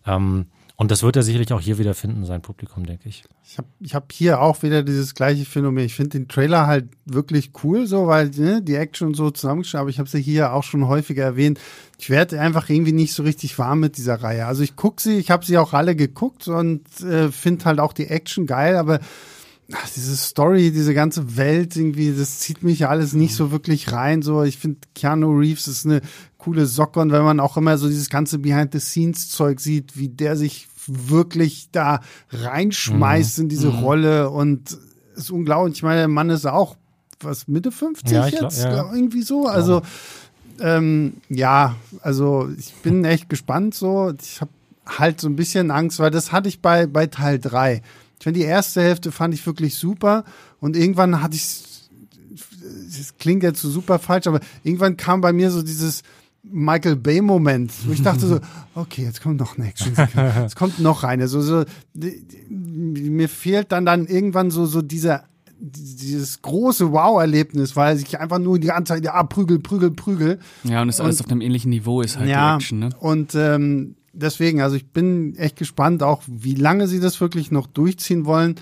Ähm, 0.07 0.47
und 0.79 0.91
das 0.91 1.03
wird 1.03 1.17
er 1.17 1.23
sicherlich 1.23 1.53
auch 1.55 1.61
hier 1.61 1.79
wieder 1.79 1.95
finden, 1.95 2.27
sein 2.27 2.43
Publikum, 2.43 2.85
denke 2.85 3.09
ich. 3.09 3.25
Ich 3.45 3.57
habe 3.57 3.69
ich 3.81 3.95
hab 3.95 4.13
hier 4.13 4.43
auch 4.43 4.63
wieder 4.63 4.83
dieses 4.83 5.15
gleiche 5.15 5.47
Phänomen. 5.47 5.87
Ich 5.87 5.95
finde 5.95 6.19
den 6.19 6.29
Trailer 6.29 6.67
halt 6.67 6.89
wirklich 7.07 7.53
cool, 7.65 7.87
so 7.87 8.07
weil 8.09 8.29
ne, 8.31 8.61
die 8.61 8.75
Action 8.75 9.15
so 9.15 9.31
zusammengestellt, 9.31 9.81
aber 9.81 9.91
ich 9.91 9.99
habe 9.99 10.09
sie 10.09 10.21
hier 10.21 10.53
auch 10.53 10.65
schon 10.65 10.87
häufiger 10.87 11.25
erwähnt. 11.25 11.59
Ich 11.99 12.11
werde 12.11 12.39
einfach 12.41 12.69
irgendwie 12.69 12.93
nicht 12.93 13.15
so 13.15 13.23
richtig 13.23 13.59
warm 13.59 13.81
mit 13.81 13.97
dieser 13.97 14.23
Reihe. 14.23 14.47
Also 14.47 14.63
ich 14.63 14.77
gucke 14.77 15.03
sie, 15.03 15.17
ich 15.17 15.31
habe 15.31 15.47
sie 15.47 15.57
auch 15.57 15.73
alle 15.73 15.97
geguckt 15.97 16.47
und 16.47 16.83
äh, 17.01 17.33
finde 17.33 17.65
halt 17.65 17.81
auch 17.81 17.95
die 17.95 18.09
Action 18.09 18.45
geil, 18.45 18.77
aber 18.77 19.01
ach, 19.73 19.89
diese 19.95 20.15
Story, 20.15 20.73
diese 20.73 20.93
ganze 20.93 21.37
Welt 21.39 21.75
irgendwie, 21.75 22.13
das 22.13 22.41
zieht 22.41 22.63
mich 22.63 22.87
alles 22.87 23.15
nicht 23.15 23.35
so 23.35 23.51
wirklich 23.51 23.93
rein. 23.93 24.21
So, 24.21 24.43
ich 24.43 24.59
finde 24.59 24.81
Keanu 24.95 25.39
Reeves 25.39 25.69
ist 25.69 25.87
eine 25.87 26.03
coole 26.47 26.67
Socke 26.67 27.01
und 27.01 27.11
wenn 27.11 27.25
man 27.25 27.41
auch 27.41 27.57
immer 27.57 27.77
so 27.77 27.89
dieses 27.89 28.09
ganze 28.09 28.39
Behind-the-Scenes-Zeug 28.39 29.59
sieht, 29.59 29.99
wie 29.99 30.09
der 30.09 30.37
sich 30.37 30.69
wirklich 30.87 31.71
da 31.73 32.03
reinschmeißt 32.31 33.41
in 33.41 33.49
diese 33.49 33.67
Rolle 33.67 34.31
und 34.31 34.79
ist 35.17 35.33
unglaublich. 35.33 35.75
Ich 35.75 35.83
meine, 35.83 36.03
der 36.03 36.09
Mann 36.09 36.31
ist 36.31 36.47
auch 36.47 36.77
was 37.19 37.49
Mitte 37.49 37.73
50 37.73 38.13
Ja, 38.13 38.29
ich 38.29 38.37
glaub, 38.37 38.45
jetzt, 38.45 38.63
ja. 38.63 38.95
irgendwie 38.95 39.23
so. 39.23 39.49
Also 39.49 39.83
ähm, 40.61 41.15
ja, 41.29 41.75
also 42.03 42.49
ich 42.57 42.73
bin 42.75 43.05
echt 43.05 43.29
gespannt 43.29 43.75
so. 43.75 44.15
Ich 44.23 44.41
habe 44.41 44.53
halt 44.87 45.21
so 45.21 45.29
ein 45.29 45.35
bisschen 45.35 45.73
Angst, 45.73 45.99
weil 45.99 46.13
das 46.13 46.31
hatte 46.31 46.49
ich 46.49 46.61
bei, 46.61 46.87
bei 46.87 47.09
Teil 47.09 47.41
3. 47.41 47.83
Ich 48.19 48.23
finde, 48.23 48.39
die 48.39 48.47
erste 48.47 48.83
Hälfte 48.83 49.11
fand 49.11 49.35
ich 49.35 49.45
wirklich 49.45 49.75
super 49.75 50.23
und 50.61 50.77
irgendwann 50.77 51.25
hatte 51.25 51.35
ich, 51.35 51.65
das 52.97 53.19
klingt 53.19 53.43
jetzt 53.43 53.61
so 53.61 53.69
super 53.69 53.99
falsch, 53.99 54.29
aber 54.29 54.39
irgendwann 54.63 54.97
kam 54.97 55.21
bei 55.21 55.33
mir 55.33 55.51
so 55.51 55.63
dieses 55.63 56.05
Michael 56.51 56.97
Bay 56.97 57.21
Moment, 57.21 57.73
wo 57.87 57.93
ich 57.93 58.03
dachte 58.03 58.27
so, 58.27 58.41
okay, 58.75 59.03
jetzt 59.03 59.21
kommt 59.21 59.41
noch 59.41 59.59
eine 59.59 59.69
Action, 59.69 59.93
jetzt 60.43 60.57
kommt 60.57 60.79
noch 60.79 61.05
eine, 61.05 61.29
so, 61.29 61.41
so, 61.41 61.65
mir 62.49 63.29
fehlt 63.29 63.73
dann 63.73 63.85
dann 63.85 64.07
irgendwann 64.07 64.51
so, 64.51 64.67
so 64.67 64.83
dieser, 64.83 65.25
dieses 65.59 66.43
große 66.43 66.93
Wow-Erlebnis, 66.93 67.77
weil 67.77 67.99
ich 67.99 68.19
einfach 68.21 68.39
nur 68.39 68.59
die 68.59 68.69
ganze 68.69 68.95
Zeit, 68.95 69.05
ja, 69.05 69.23
prügel, 69.25 69.59
prügel, 69.59 69.91
prügel. 69.91 70.39
Ja, 70.65 70.83
und 70.83 70.89
es 70.89 71.01
alles 71.01 71.21
auf 71.21 71.31
einem 71.31 71.41
ähnlichen 71.41 71.71
Niveau 71.71 72.01
ist 72.03 72.19
halt 72.19 72.29
Ja, 72.29 72.57
die 72.57 72.63
Action, 72.63 72.79
ne? 72.79 72.91
und 73.01 73.35
ähm, 73.35 73.97
deswegen, 74.13 74.61
also 74.61 74.77
ich 74.77 74.87
bin 74.91 75.35
echt 75.37 75.57
gespannt, 75.57 76.03
auch 76.03 76.23
wie 76.27 76.55
lange 76.55 76.89
sie 76.89 77.01
das 77.01 77.21
wirklich 77.21 77.51
noch 77.51 77.67
durchziehen 77.67 78.25
wollen, 78.25 78.57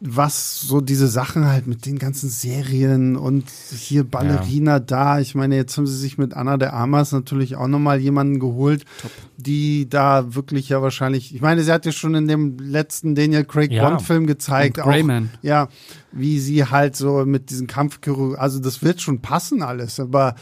was 0.00 0.60
so 0.60 0.80
diese 0.82 1.08
Sachen 1.08 1.46
halt 1.46 1.66
mit 1.66 1.86
den 1.86 1.98
ganzen 1.98 2.28
Serien 2.28 3.16
und 3.16 3.44
hier 3.50 4.04
Ballerina 4.04 4.78
da. 4.78 5.20
Ich 5.20 5.34
meine, 5.34 5.56
jetzt 5.56 5.76
haben 5.76 5.86
sie 5.86 5.96
sich 5.96 6.18
mit 6.18 6.34
Anna 6.34 6.58
de 6.58 6.68
Armas 6.68 7.12
natürlich 7.12 7.56
auch 7.56 7.66
nochmal 7.66 7.98
jemanden 7.98 8.40
geholt, 8.40 8.84
die 9.38 9.88
da 9.88 10.34
wirklich 10.34 10.68
ja 10.68 10.82
wahrscheinlich, 10.82 11.34
ich 11.34 11.40
meine, 11.40 11.62
sie 11.62 11.72
hat 11.72 11.86
ja 11.86 11.92
schon 11.92 12.14
in 12.14 12.28
dem 12.28 12.58
letzten 12.58 13.14
Daniel 13.14 13.44
Craig 13.44 13.72
Ja. 13.72 13.88
Bond-Film 13.88 14.26
gezeigt, 14.26 14.76
Und 14.78 14.84
auch, 14.84 14.88
Greyman. 14.90 15.30
ja, 15.40 15.68
wie 16.12 16.38
sie 16.40 16.64
halt 16.66 16.94
so 16.94 17.24
mit 17.24 17.48
diesen 17.50 17.66
Kampf, 17.66 18.00
also 18.36 18.58
das 18.58 18.82
wird 18.82 19.00
schon 19.00 19.20
passen 19.20 19.62
alles, 19.62 19.98
aber 19.98 20.34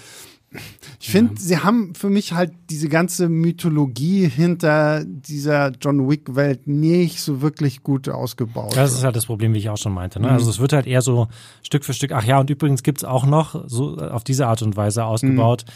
ich 1.00 1.10
finde, 1.10 1.40
sie 1.40 1.58
haben 1.58 1.94
für 1.94 2.08
mich 2.08 2.32
halt 2.32 2.52
diese 2.70 2.88
ganze 2.88 3.28
Mythologie 3.28 4.28
hinter 4.28 5.04
dieser 5.04 5.72
John 5.80 6.08
Wick-Welt 6.08 6.66
nicht 6.66 7.20
so 7.20 7.42
wirklich 7.42 7.82
gut 7.82 8.08
ausgebaut. 8.08 8.74
Das 8.76 8.92
ist 8.94 9.04
halt 9.04 9.16
das 9.16 9.26
Problem, 9.26 9.52
wie 9.54 9.58
ich 9.58 9.68
auch 9.68 9.76
schon 9.76 9.92
meinte. 9.92 10.18
Mhm. 10.18 10.26
Ne? 10.26 10.32
Also 10.32 10.48
es 10.50 10.58
wird 10.58 10.72
halt 10.72 10.86
eher 10.86 11.02
so 11.02 11.28
Stück 11.62 11.84
für 11.84 11.92
Stück, 11.92 12.12
ach 12.12 12.24
ja, 12.24 12.38
und 12.40 12.48
übrigens 12.50 12.82
gibt's 12.82 13.04
auch 13.04 13.26
noch 13.26 13.68
so 13.68 13.96
auf 13.98 14.24
diese 14.24 14.46
Art 14.46 14.62
und 14.62 14.76
Weise 14.76 15.04
ausgebaut. 15.04 15.64
Mhm. 15.66 15.72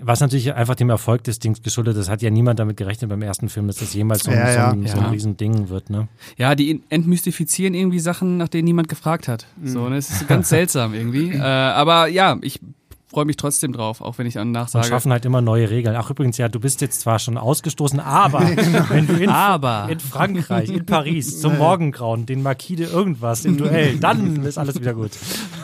Was 0.00 0.20
natürlich 0.20 0.54
einfach 0.54 0.76
dem 0.76 0.90
Erfolg 0.90 1.24
des 1.24 1.40
Dings 1.40 1.60
geschuldet 1.60 1.96
ist, 1.96 2.08
hat 2.08 2.22
ja 2.22 2.30
niemand 2.30 2.60
damit 2.60 2.76
gerechnet 2.76 3.10
beim 3.10 3.20
ersten 3.20 3.48
Film, 3.48 3.66
dass 3.66 3.76
das 3.78 3.94
jemals 3.94 4.22
so, 4.22 4.30
ein- 4.30 4.36
Ja, 4.38 4.52
so, 4.70 4.76
ein, 4.76 4.82
ja. 4.84 4.88
so 4.92 4.98
ein 4.98 5.04
Ja. 5.04 5.10
Riesending 5.10 5.68
wird. 5.70 5.90
Ne? 5.90 6.06
Ja, 6.36 6.54
die 6.54 6.80
entmystifizieren 6.88 7.74
irgendwie 7.74 7.98
Sachen, 7.98 8.36
nach 8.36 8.46
denen 8.46 8.66
niemand 8.66 8.88
gefragt 8.88 9.26
hat. 9.26 9.46
So, 9.64 9.88
ne? 9.88 9.96
Es 9.96 10.08
ist 10.10 10.28
ganz 10.28 10.48
seltsam 10.50 10.94
irgendwie. 10.94 11.30
Äh, 11.32 11.40
aber 11.40 12.06
ja, 12.06 12.38
ich 12.42 12.60
freue 13.08 13.24
mich 13.24 13.36
trotzdem 13.36 13.72
drauf, 13.72 14.00
auch 14.00 14.18
wenn 14.18 14.26
ich 14.26 14.34
dann 14.34 14.52
nachsage. 14.52 14.86
schaffen 14.86 15.10
halt 15.12 15.24
immer 15.24 15.40
neue 15.40 15.70
Regeln. 15.70 15.96
Ach 15.96 16.10
übrigens, 16.10 16.36
ja, 16.36 16.48
du 16.48 16.60
bist 16.60 16.80
jetzt 16.80 17.00
zwar 17.00 17.18
schon 17.18 17.38
ausgestoßen, 17.38 18.00
aber 18.00 18.40
wenn 18.90 19.06
du 19.06 19.14
in, 19.14 19.30
Aber. 19.30 19.88
in 19.90 19.98
Frankreich, 19.98 20.68
in 20.68 20.84
Paris, 20.84 21.40
zum 21.40 21.56
Morgengrauen, 21.58 22.26
den 22.26 22.42
Marquis 22.42 22.76
de 22.76 22.86
irgendwas 22.86 23.44
im 23.44 23.56
Duell, 23.56 23.96
dann 23.98 24.44
ist 24.44 24.58
alles 24.58 24.78
wieder 24.78 24.94
gut. 24.94 25.12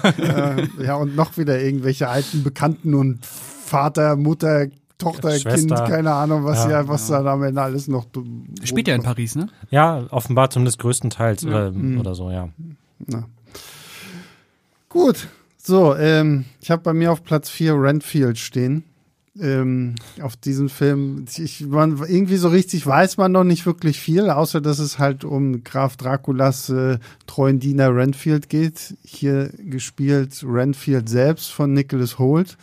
äh, 0.03 0.67
ja, 0.83 0.95
und 0.97 1.15
noch 1.17 1.37
wieder 1.37 1.61
irgendwelche 1.61 2.09
alten 2.09 2.43
Bekannten 2.43 2.95
und 2.95 3.25
Vater, 3.25 4.17
Mutter, 4.17 4.67
Tochter, 4.99 5.33
Schwester. 5.33 5.55
Kind, 5.55 5.89
keine 5.89 6.13
Ahnung, 6.13 6.45
was 6.45 6.65
Ja, 6.65 6.81
hier, 6.81 6.89
was 6.89 7.09
da 7.09 7.25
am 7.25 7.43
Ende 7.43 7.61
alles 7.61 7.89
noch. 7.89 8.07
Spielt 8.63 8.89
ja 8.89 8.95
in 8.95 9.03
Paris, 9.03 9.35
ne? 9.35 9.49
Ja, 9.71 10.07
offenbar 10.11 10.51
zumindest 10.51 10.79
größtenteils 10.79 11.45
oder, 11.45 11.73
oder 11.99 12.15
so, 12.15 12.31
ja. 12.31 12.49
Gut, 14.89 15.29
so, 15.67 15.97
ähm, 15.97 16.45
ich 16.61 16.71
habe 16.71 16.83
bei 16.83 16.93
mir 16.93 17.11
auf 17.11 17.25
Platz 17.25 17.49
4 17.49 17.75
Renfield 17.75 18.39
stehen. 18.39 18.85
Ähm, 19.41 19.97
auf 20.23 20.37
diesen 20.37 20.69
Film. 20.69 21.25
Ich, 21.37 21.67
man, 21.67 21.99
irgendwie 22.07 22.37
so 22.37 22.51
richtig 22.51 22.87
weiß 22.87 23.17
man 23.17 23.33
noch 23.33 23.43
nicht 23.43 23.67
wirklich 23.67 23.99
viel, 23.99 24.31
außer 24.31 24.61
dass 24.61 24.79
es 24.79 25.01
halt 25.01 25.25
um 25.25 25.65
Graf 25.65 25.97
Draculas 25.97 26.69
äh, 26.69 26.99
treuen 27.27 27.59
Diener 27.59 27.97
Renfield 27.97 28.49
geht. 28.49 28.95
Hier 29.03 29.51
gespielt 29.59 30.45
Renfield 30.47 31.09
selbst 31.09 31.51
von 31.51 31.73
Nicholas 31.73 32.21
Holt. 32.21 32.57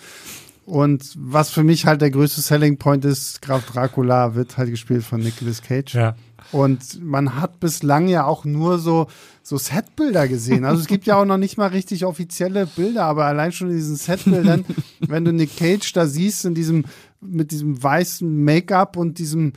Und 0.65 1.13
was 1.17 1.49
für 1.49 1.63
mich 1.63 1.85
halt 1.85 2.01
der 2.01 2.11
größte 2.11 2.41
Selling 2.41 2.77
Point 2.77 3.03
ist, 3.03 3.41
Graf 3.41 3.65
Dracula 3.65 4.35
wird 4.35 4.57
halt 4.57 4.69
gespielt 4.69 5.03
von 5.03 5.19
Nicolas 5.19 5.61
Cage. 5.61 5.95
Ja. 5.95 6.15
Und 6.51 7.01
man 7.01 7.35
hat 7.35 7.59
bislang 7.59 8.07
ja 8.07 8.25
auch 8.25 8.45
nur 8.45 8.77
so, 8.77 9.07
so 9.41 9.57
Setbilder 9.57 10.27
gesehen. 10.27 10.65
Also 10.65 10.81
es 10.81 10.87
gibt 10.87 11.05
ja 11.05 11.15
auch 11.15 11.25
noch 11.25 11.37
nicht 11.37 11.57
mal 11.57 11.67
richtig 11.67 12.05
offizielle 12.05 12.67
Bilder, 12.67 13.05
aber 13.05 13.25
allein 13.25 13.51
schon 13.51 13.69
in 13.69 13.75
diesen 13.75 13.95
Setbildern, 13.95 14.65
wenn 14.99 15.25
du 15.25 15.31
Nick 15.31 15.57
Cage 15.57 15.93
da 15.93 16.05
siehst, 16.05 16.45
in 16.45 16.53
diesem, 16.53 16.85
mit 17.21 17.51
diesem 17.51 17.81
weißen 17.81 18.43
Make-up 18.43 18.97
und 18.97 19.17
diesem 19.17 19.53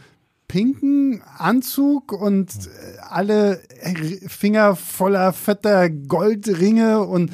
pinken 0.47 1.23
Anzug 1.37 2.13
und 2.13 2.51
äh, 2.51 2.99
alle 3.09 3.61
Finger 4.27 4.77
voller 4.77 5.33
fetter 5.33 5.91
Goldringe 5.91 7.01
und 7.03 7.33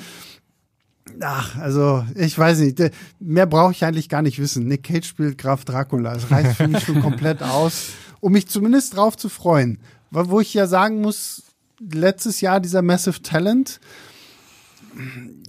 Ach, 1.21 1.57
also 1.59 2.05
ich 2.15 2.39
weiß 2.39 2.61
nicht. 2.61 2.83
Mehr 3.19 3.47
brauche 3.47 3.73
ich 3.73 3.85
eigentlich 3.85 4.09
gar 4.09 4.23
nicht 4.23 4.39
wissen. 4.39 4.67
Nick 4.67 4.85
Cage 4.85 5.07
spielt 5.07 5.39
Graf 5.39 5.65
Dracula. 5.65 6.15
Das 6.15 6.31
reicht 6.31 6.57
für 6.57 6.69
mich 6.69 6.85
schon 6.85 7.01
komplett 7.03 7.43
aus, 7.43 7.91
um 8.21 8.33
mich 8.33 8.49
zumindest 8.49 8.97
drauf 8.97 9.17
zu 9.17 9.29
freuen. 9.29 9.79
Wo 10.11 10.41
ich 10.41 10.55
ja 10.55 10.67
sagen 10.67 11.01
muss, 11.01 11.43
letztes 11.79 12.41
Jahr 12.41 12.61
dieser 12.61 12.83
Massive 12.83 13.23
Talent, 13.23 13.81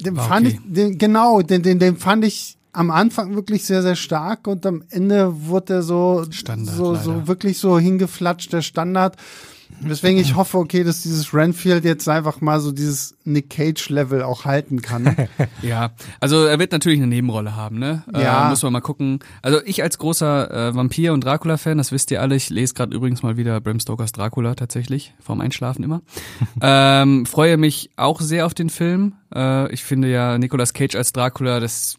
den 0.02 0.16
War 0.16 0.28
fand 0.28 0.48
okay. 0.48 0.60
ich, 0.64 0.74
den, 0.74 0.98
genau, 0.98 1.42
den, 1.42 1.64
den, 1.64 1.80
den 1.80 1.98
fand 1.98 2.26
ich 2.26 2.58
am 2.74 2.92
Anfang 2.92 3.36
wirklich 3.36 3.66
sehr, 3.66 3.82
sehr 3.82 3.96
stark 3.96 4.48
und 4.48 4.66
am 4.66 4.84
Ende 4.90 5.48
wurde 5.48 5.76
er 5.76 5.82
so, 5.82 6.26
Standard, 6.30 6.76
so, 6.76 6.94
leider. 6.94 7.04
so 7.04 7.28
wirklich 7.28 7.58
so 7.58 7.78
hingeflatscht, 7.78 8.54
der 8.54 8.62
Standard. 8.62 9.18
Weswegen 9.80 10.20
ich 10.20 10.36
hoffe, 10.36 10.58
okay, 10.58 10.84
dass 10.84 11.04
dieses 11.04 11.34
Renfield 11.34 11.86
jetzt 11.86 12.08
einfach 12.10 12.42
mal 12.42 12.60
so 12.60 12.72
dieses 12.72 13.16
Nick 13.24 13.50
Cage-Level 13.50 14.24
auch 14.24 14.46
halten 14.46 14.82
kann. 14.82 15.16
Ja, 15.62 15.92
also 16.20 16.46
er 16.46 16.60
wird 16.60 16.72
natürlich 16.72 17.00
eine 17.00 17.08
Nebenrolle 17.08 17.56
haben, 17.56 17.78
ne? 17.78 18.04
Ja. 18.14 18.48
Äh, 18.48 18.50
muss 18.50 18.64
man 18.64 18.74
mal 18.74 18.82
gucken. 18.82 19.20
Also 19.42 19.60
ich 19.64 19.84
als 19.84 19.98
großer 19.98 20.70
äh, 20.70 20.76
Vampir- 20.76 21.14
und 21.14 21.24
Dracula-Fan, 21.24 21.78
das 21.78 21.92
wisst 21.92 22.10
ihr 22.12 22.22
alle, 22.22 22.36
ich 22.36 22.50
lese 22.50 22.74
gerade 22.74 22.96
übrigens 22.96 23.22
mal 23.22 23.38
wieder 23.38 23.60
Bram 23.62 23.80
Stokers 23.80 24.12
Dracula 24.12 24.56
tatsächlich, 24.56 25.14
vorm 25.20 25.42
Einschlafen 25.42 25.84
immer. 25.84 26.02
ähm, 26.62 27.26
freue 27.26 27.58
mich 27.58 27.92
auch 27.96 28.22
sehr 28.22 28.46
auf 28.46 28.54
den 28.54 28.70
Film. 28.70 29.14
Äh, 29.34 29.72
ich 29.72 29.84
finde 29.84 30.10
ja 30.10 30.38
Nicolas 30.38 30.74
Cage 30.74 30.96
als 30.96 31.14
Dracula, 31.14 31.60
das 31.60 31.98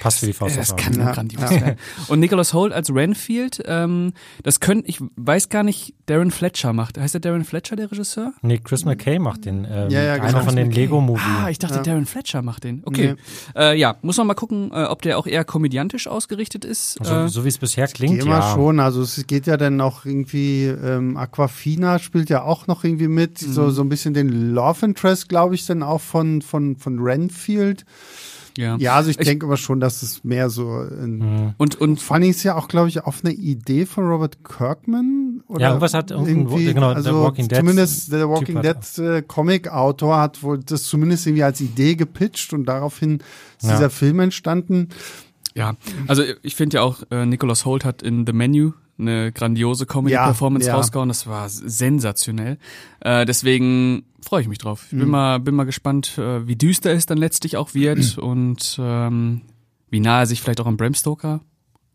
Passt 0.00 0.20
für 0.20 0.26
die 0.26 0.32
Faust 0.32 0.56
das 0.56 0.72
aufs 0.72 0.82
kann 0.82 0.94
Ja, 0.98 1.12
grandios 1.12 1.50
werden. 1.50 1.76
Und 2.08 2.20
Nicholas 2.20 2.54
Holt 2.54 2.72
als 2.72 2.88
Renfield, 2.94 3.62
ähm, 3.66 4.14
das 4.42 4.60
könnte, 4.60 4.88
ich 4.88 4.98
weiß 5.16 5.50
gar 5.50 5.62
nicht, 5.62 5.92
Darren 6.06 6.30
Fletcher 6.30 6.72
macht. 6.72 6.96
Heißt 6.98 7.12
der 7.12 7.20
Darren 7.20 7.44
Fletcher, 7.44 7.76
der 7.76 7.90
Regisseur? 7.92 8.32
Nee, 8.40 8.58
Chris 8.64 8.86
McKay 8.86 9.18
macht 9.18 9.44
den. 9.44 9.66
Ähm, 9.70 9.90
Ja, 9.90 10.02
ja, 10.02 10.16
genau. 10.16 10.28
Einer 10.28 10.42
von 10.42 10.56
den 10.56 10.68
Chris 10.68 10.76
Lego-Movie. 10.78 11.20
Ah, 11.44 11.50
ich 11.50 11.58
dachte, 11.58 11.76
Ja. 11.76 11.82
Darren 11.82 12.06
Fletcher 12.06 12.40
macht 12.40 12.64
den. 12.64 12.82
Okay. 12.86 13.16
Äh, 13.54 13.78
ja, 13.78 13.96
muss 14.00 14.16
man 14.16 14.26
mal 14.26 14.34
gucken, 14.34 14.70
äh, 14.72 14.84
ob 14.84 15.02
der 15.02 15.18
auch 15.18 15.26
eher 15.26 15.44
komödiantisch 15.44 16.06
ausgerichtet 16.08 16.64
ist. 16.64 16.98
so, 17.04 17.14
äh, 17.14 17.28
so 17.28 17.44
wie 17.44 17.48
es 17.48 17.58
bisher 17.58 17.88
klingt, 17.88 18.24
ja. 18.24 18.54
schon, 18.54 18.80
also 18.80 19.02
es 19.02 19.26
geht 19.26 19.46
ja 19.46 19.58
dann 19.58 19.76
noch 19.76 20.06
irgendwie, 20.06 20.64
ähm, 20.64 21.18
Aquafina 21.18 21.98
spielt 21.98 22.30
ja 22.30 22.42
auch 22.42 22.66
noch 22.68 22.84
irgendwie 22.84 23.08
mit, 23.08 23.42
Mhm. 23.46 23.52
so, 23.52 23.70
so 23.70 23.82
ein 23.82 23.90
bisschen 23.90 24.14
den 24.14 24.54
Love 24.54 24.86
Interest, 24.86 25.28
glaube 25.28 25.54
ich, 25.56 25.66
dann 25.66 25.82
auch 25.82 26.00
von, 26.00 26.40
von, 26.40 26.76
von 26.76 26.98
Renfield. 27.00 27.84
Ja. 28.58 28.76
Ja, 28.78 28.94
also 28.96 29.08
ich, 29.10 29.18
Ich- 29.20 29.26
denke 29.26 29.46
aber 29.46 29.56
schon, 29.56 29.78
dass 29.80 30.02
es 30.02 30.24
mehr 30.24 30.50
so 30.50 30.80
in, 30.82 31.18
Mhm. 31.18 31.54
Und, 31.58 31.80
und 31.80 32.00
Funny 32.00 32.28
ist 32.28 32.42
ja 32.42 32.56
auch, 32.56 32.68
glaube 32.68 32.88
ich, 32.88 33.04
auf 33.04 33.24
eine 33.24 33.32
Idee 33.32 33.86
von 33.86 34.04
Robert 34.04 34.42
Kirkman. 34.44 35.42
Oder 35.48 35.60
Ja, 35.62 35.68
irgendwas 35.68 35.94
hat 35.94 36.10
irgendein- 36.10 36.46
genau, 36.74 36.88
der 36.88 36.96
also 36.96 37.22
Walking 37.22 37.48
Dead 37.48 37.58
Zumindest 37.58 38.12
der 38.12 38.28
Walking 38.28 38.60
Typ 38.60 38.80
Dead 38.96 38.98
äh, 39.04 39.22
Comic-Autor 39.22 40.18
hat 40.20 40.42
wohl 40.42 40.58
das 40.58 40.82
zumindest 40.84 41.26
irgendwie 41.26 41.44
als 41.44 41.60
Idee 41.60 41.94
gepitcht 41.94 42.52
und 42.52 42.64
daraufhin 42.66 43.20
ist 43.60 43.68
Ja. 43.68 43.76
dieser 43.76 43.90
Film 43.90 44.20
entstanden. 44.20 44.88
ja, 45.54 45.74
also 46.06 46.22
ich 46.42 46.54
finde 46.56 46.76
ja 46.76 46.82
auch, 46.82 47.02
äh, 47.10 47.24
Nicholas 47.26 47.64
Holt 47.64 47.84
hat 47.84 48.02
in 48.02 48.26
The 48.26 48.32
Menu 48.32 48.72
eine 48.98 49.32
grandiose 49.32 49.86
Comedy-Performance 49.86 50.66
Ja, 50.66 50.72
ja. 50.72 50.76
rausgehauen. 50.78 51.08
Das 51.08 51.26
war 51.26 51.48
sensationell. 51.48 52.58
Äh, 53.00 53.24
deswegen 53.26 54.04
freue 54.20 54.42
ich 54.42 54.48
mich 54.48 54.58
drauf. 54.58 54.84
Ich 54.86 54.90
bin 54.90 55.06
Mhm. 55.06 55.10
mal, 55.10 55.38
bin 55.40 55.54
mal 55.54 55.64
gespannt, 55.64 56.18
äh, 56.18 56.46
wie 56.46 56.56
düster 56.56 56.92
es 56.92 57.06
dann 57.06 57.18
letztlich 57.18 57.56
auch 57.56 57.74
wird 57.74 58.18
und 58.18 58.76
ähm, 58.80 59.42
wie 59.90 60.00
nah 60.00 60.20
er 60.20 60.26
sich 60.26 60.40
vielleicht 60.42 60.60
auch 60.60 60.66
an 60.66 60.76
Bram 60.76 60.94
Stoker 60.94 61.40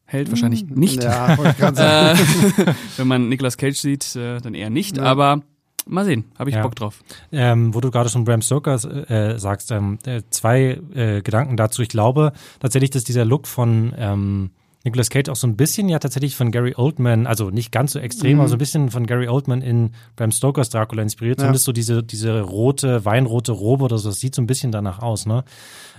hält. 0.05 0.29
Wahrscheinlich 0.29 0.65
nicht. 0.69 0.97
Mhm. 0.97 1.03
Ja, 1.03 1.37
wollte 1.37 1.51
ich 1.51 1.57
grad 1.57 1.75
sagen. 1.75 2.19
Äh, 2.57 2.73
wenn 2.97 3.07
man 3.07 3.29
Nicolas 3.29 3.57
Cage 3.57 3.77
sieht, 3.77 4.15
äh, 4.15 4.39
dann 4.39 4.53
eher 4.53 4.69
nicht. 4.69 4.97
Ja. 4.97 5.03
Aber 5.03 5.41
mal 5.85 6.05
sehen, 6.05 6.25
habe 6.39 6.49
ich 6.49 6.55
Ja. 6.55 6.61
Bock 6.61 6.75
drauf. 6.75 7.03
Ähm, 7.31 7.73
wo 7.73 7.81
du 7.81 7.91
gerade 7.91 8.09
schon 8.09 8.23
Bram 8.23 8.41
Stoker 8.41 8.75
äh, 9.09 9.37
sagst, 9.39 9.71
ähm, 9.71 9.99
äh, 10.05 10.21
zwei 10.29 10.79
äh, 10.95 11.21
Gedanken 11.21 11.57
dazu. 11.57 11.81
Ich 11.81 11.89
glaube 11.89 12.31
tatsächlich, 12.59 12.91
dass 12.91 13.03
dieser 13.03 13.25
Look 13.25 13.47
von 13.47 13.93
ähm, 13.97 14.51
Nicolas 14.83 15.09
Cage 15.09 15.29
auch 15.29 15.35
so 15.35 15.47
ein 15.47 15.55
bisschen 15.55 15.87
ja 15.89 15.99
tatsächlich 15.99 16.35
von 16.35 16.51
Gary 16.51 16.73
Oldman, 16.75 17.25
also 17.25 17.49
nicht 17.49 17.71
ganz 17.71 17.93
so 17.93 17.99
extrem, 17.99 18.33
Mhm. 18.33 18.39
aber 18.41 18.49
so 18.49 18.55
ein 18.55 18.59
bisschen 18.59 18.89
von 18.91 19.05
Gary 19.07 19.27
Oldman 19.29 19.61
in 19.61 19.91
Bram 20.15 20.31
Stokers 20.31 20.69
Dracula 20.69 21.01
inspiriert. 21.03 21.37
Ja. 21.39 21.43
Zumindest 21.43 21.65
so 21.65 21.71
diese, 21.71 22.03
diese 22.03 22.41
rote, 22.41 23.05
weinrote 23.05 23.53
Robe 23.53 23.85
oder 23.85 23.97
so, 23.97 24.09
das 24.09 24.19
sieht 24.19 24.35
so 24.35 24.41
ein 24.41 24.47
bisschen 24.47 24.71
danach 24.71 24.99
aus. 24.99 25.25
Ne? 25.25 25.43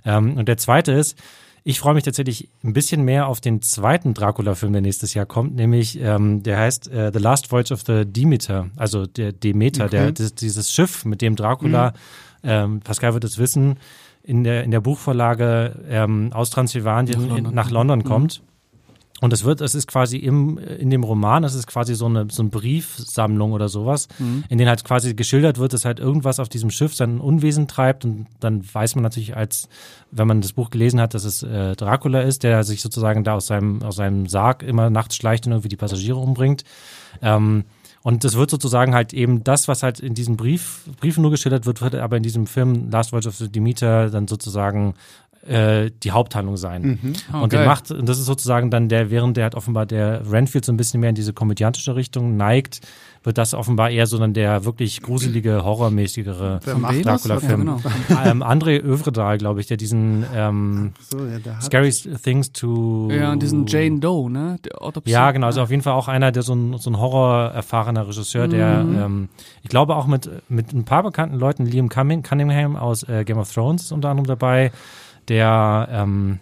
Ähm, 0.04 0.36
und 0.36 0.48
der 0.48 0.58
zweite 0.58 0.92
ist, 0.92 1.18
ich 1.66 1.78
freue 1.80 1.94
mich 1.94 2.04
tatsächlich 2.04 2.50
ein 2.62 2.74
bisschen 2.74 3.04
mehr 3.04 3.26
auf 3.26 3.40
den 3.40 3.62
zweiten 3.62 4.12
Dracula-Film, 4.12 4.74
der 4.74 4.82
nächstes 4.82 5.14
Jahr 5.14 5.24
kommt, 5.24 5.54
nämlich 5.56 5.98
ähm, 5.98 6.42
der 6.42 6.58
heißt 6.58 6.88
äh, 6.90 7.10
The 7.10 7.18
Last 7.20 7.50
Voyage 7.50 7.72
of 7.72 7.84
the 7.86 8.04
Demeter, 8.04 8.68
also 8.76 9.06
der 9.06 9.32
Demeter, 9.32 9.84
Okay. 9.86 9.90
der, 9.96 10.12
das, 10.12 10.34
dieses 10.34 10.70
Schiff, 10.70 11.06
mit 11.06 11.22
dem 11.22 11.36
Dracula, 11.36 11.94
ähm, 12.42 12.80
Pascal 12.80 13.14
wird 13.14 13.24
es 13.24 13.38
wissen, 13.38 13.78
in 14.22 14.44
der, 14.44 14.62
in 14.64 14.72
der 14.72 14.80
Buchvorlage 14.82 15.74
ähm, 15.88 16.30
aus 16.34 16.50
Transsilvanien 16.50 17.18
Nach 17.18 17.28
London. 17.28 17.46
in, 17.50 17.54
nach 17.54 17.70
London 17.70 17.98
Mhm. 18.00 18.04
Und 19.24 19.32
es 19.32 19.42
wird, 19.42 19.62
es 19.62 19.74
ist 19.74 19.87
quasi 19.87 20.18
im, 20.18 20.58
in 20.58 20.90
dem 20.90 21.02
Roman, 21.02 21.44
es 21.44 21.54
ist 21.54 21.66
quasi 21.66 21.94
so 21.94 22.04
eine, 22.04 22.26
so 22.30 22.42
eine 22.42 22.50
Briefsammlung 22.50 23.52
oder 23.52 23.70
sowas, 23.70 24.06
Mhm. 24.18 24.44
in 24.50 24.58
denen 24.58 24.68
halt 24.68 24.84
quasi 24.84 25.14
geschildert 25.14 25.56
wird, 25.58 25.72
dass 25.72 25.87
halt 25.87 25.98
irgendwas 25.98 26.40
auf 26.40 26.50
diesem 26.50 26.68
Schiff 26.68 26.94
sein 26.94 27.20
Unwesen 27.20 27.66
treibt 27.66 28.04
und 28.04 28.26
dann 28.40 28.62
weiß 28.70 28.96
man 28.96 29.02
natürlich 29.02 29.34
als, 29.34 29.70
wenn 30.10 30.28
man 30.28 30.42
das 30.42 30.52
Buch 30.52 30.68
gelesen 30.68 31.00
hat, 31.00 31.14
dass 31.14 31.24
es 31.24 31.42
äh, 31.42 31.74
Dracula 31.74 32.20
ist, 32.20 32.42
der 32.42 32.64
sich 32.64 32.82
sozusagen 32.82 33.24
da 33.24 33.32
aus 33.37 33.46
seinem, 33.46 33.82
aus 33.82 33.96
seinem 33.96 34.26
Sarg 34.26 34.62
immer 34.62 34.90
nachts 34.90 35.16
schleicht 35.16 35.46
und 35.46 35.52
irgendwie 35.52 35.70
die 35.70 35.76
Passagiere 35.76 36.18
umbringt. 36.18 36.64
Ähm, 37.22 37.64
und 38.02 38.22
das 38.22 38.37
wird 38.37 38.50
sozusagen 38.50 38.94
halt 38.94 39.14
eben 39.14 39.42
das, 39.44 39.66
was 39.68 39.82
halt 39.82 40.00
in 40.00 40.12
diesen 40.12 40.37
Brief, 40.37 40.82
Briefen 41.00 41.22
nur 41.22 41.30
geschildert 41.30 41.64
wird, 41.64 41.80
wird 41.80 41.94
aber 41.94 42.18
in 42.18 42.22
diesem 42.22 42.46
Film 42.46 42.90
Last 42.90 43.12
Voyage 43.12 43.28
of 43.28 43.37
the 43.37 43.48
Demeter 43.50 44.10
dann 44.10 44.28
sozusagen 44.28 44.92
äh, 45.46 45.90
die 46.02 46.11
Haupthandlung 46.12 46.57
sein. 46.57 46.98
Mhm. 47.02 47.12
Oh, 47.33 47.38
und 47.42 47.50
geil. 47.52 47.66
macht, 47.66 47.90
und 47.90 48.09
das 48.09 48.18
ist 48.18 48.26
sozusagen 48.26 48.70
dann 48.70 48.88
der, 48.88 49.11
während 49.11 49.37
der 49.37 49.44
halt 49.44 49.54
offenbar 49.54 49.87
der 49.87 50.30
Renfield 50.30 50.64
so 50.64 50.72
ein 50.72 50.76
bisschen 50.76 51.00
mehr 51.00 51.11
in 51.11 51.14
diese 51.14 51.33
komödiantische 51.33 51.94
Richtung 51.96 52.37
neigt, 52.37 52.80
wird 53.22 53.38
das 53.38 53.54
offenbar 53.54 53.88
eher 53.90 54.07
so 54.07 54.18
dann 54.18 54.35
der 54.35 54.64
wirklich 54.66 55.00
gruselige, 55.00 55.64
horrormäßigere? 55.64 56.61
Dracula-Film. 56.64 57.66
Ja, 57.66 57.76
genau. 57.76 57.80
ähm, 58.24 58.42
André 58.42 58.83
Övredal, 58.83 59.38
glaube 59.38 59.61
ich, 59.61 59.66
der 59.66 59.76
diesen 59.76 60.24
ähm, 60.35 60.92
So, 61.00 61.18
ja, 61.24 61.38
der 61.38 61.57
hat 61.57 61.62
Scary 61.64 61.90
Things 62.22 62.52
to 62.52 63.11
Ja, 63.11 63.33
und 63.33 63.42
diesen 63.42 63.66
Jane 63.66 64.00
Doe, 64.00 64.30
ne? 64.30 64.59
Der 64.64 64.83
Autopsie. 64.83 65.11
ja, 65.12 65.30
genau, 65.33 65.46
also 65.46 65.62
auf 65.62 65.70
jeden 65.70 65.83
Fall 65.83 65.94
auch 65.94 66.09
einer, 66.09 66.33
der 66.33 66.42
so 66.42 66.54
ein, 66.54 66.76
so 66.78 66.90
ein 66.90 66.98
horror-erfahrener 66.98 68.07
Regisseur, 68.09 68.48
der, 68.48 68.85
Mhm. 68.85 68.98
ähm, 68.98 69.28
ich 69.62 69.68
glaube 69.70 69.96
auch 69.96 70.07
mit, 70.07 70.30
mit 70.48 70.72
ein 70.72 70.85
paar 70.85 71.02
bekannten 71.02 71.38
Leuten, 71.38 71.64
Liam 71.66 71.88
Cunning- 71.88 72.22
Cunningham 72.22 72.76
aus 72.76 73.02
äh, 73.09 73.24
Game 73.24 73.38
of 73.38 73.52
Thrones 73.52 73.85
ist 73.85 73.92
unter 73.92 74.11
anderem 74.11 74.26
dabei, 74.26 74.70
der, 75.28 75.88
ähm, 75.90 76.38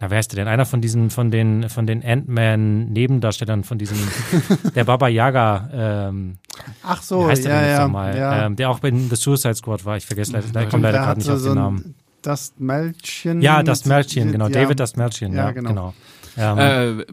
na, 0.00 0.10
wer 0.10 0.18
heißt 0.18 0.32
der 0.32 0.44
denn? 0.44 0.48
Einer 0.48 0.64
von 0.64 0.80
diesen, 0.80 1.10
von 1.10 1.30
den, 1.30 1.68
von 1.68 1.86
den 1.86 2.04
Ant-Man-Nebendarstellern, 2.04 3.64
von 3.64 3.78
diesem, 3.78 3.96
der 4.74 4.84
Baba 4.84 5.08
Yaga, 5.08 5.70
ähm, 5.72 6.38
Ach 6.82 7.02
so, 7.02 7.28
heißt 7.28 7.44
der 7.44 7.54
ja, 7.54 7.60
denn 7.60 7.70
ja, 7.70 7.82
nochmal? 7.82 8.16
ja. 8.16 8.46
Ähm, 8.46 8.56
der 8.56 8.70
auch 8.70 8.80
bei 8.80 8.90
The 8.90 9.16
Suicide 9.16 9.54
Squad 9.56 9.84
war, 9.84 9.96
ich 9.96 10.06
vergesse 10.06 10.32
leider, 10.32 10.46
da 10.52 10.60
kommt 10.62 10.74
Und 10.74 10.82
leider 10.82 10.98
der 10.98 11.06
gerade 11.06 11.18
nicht 11.20 11.30
auf 11.30 11.38
so 11.38 11.48
den 11.50 11.54
Namen. 11.56 11.94
Das 12.22 12.52
Mädchen. 12.58 13.42
Ja, 13.42 13.62
das 13.62 13.84
Märchen, 13.86 14.32
genau, 14.32 14.46
ja. 14.46 14.50
David 14.50 14.80
das 14.80 14.96
Ja, 14.96 15.44
ja, 15.44 15.50
genau. 15.52 15.68
genau. 15.70 15.94
Ähm, 16.36 17.00
Äh, 17.00 17.04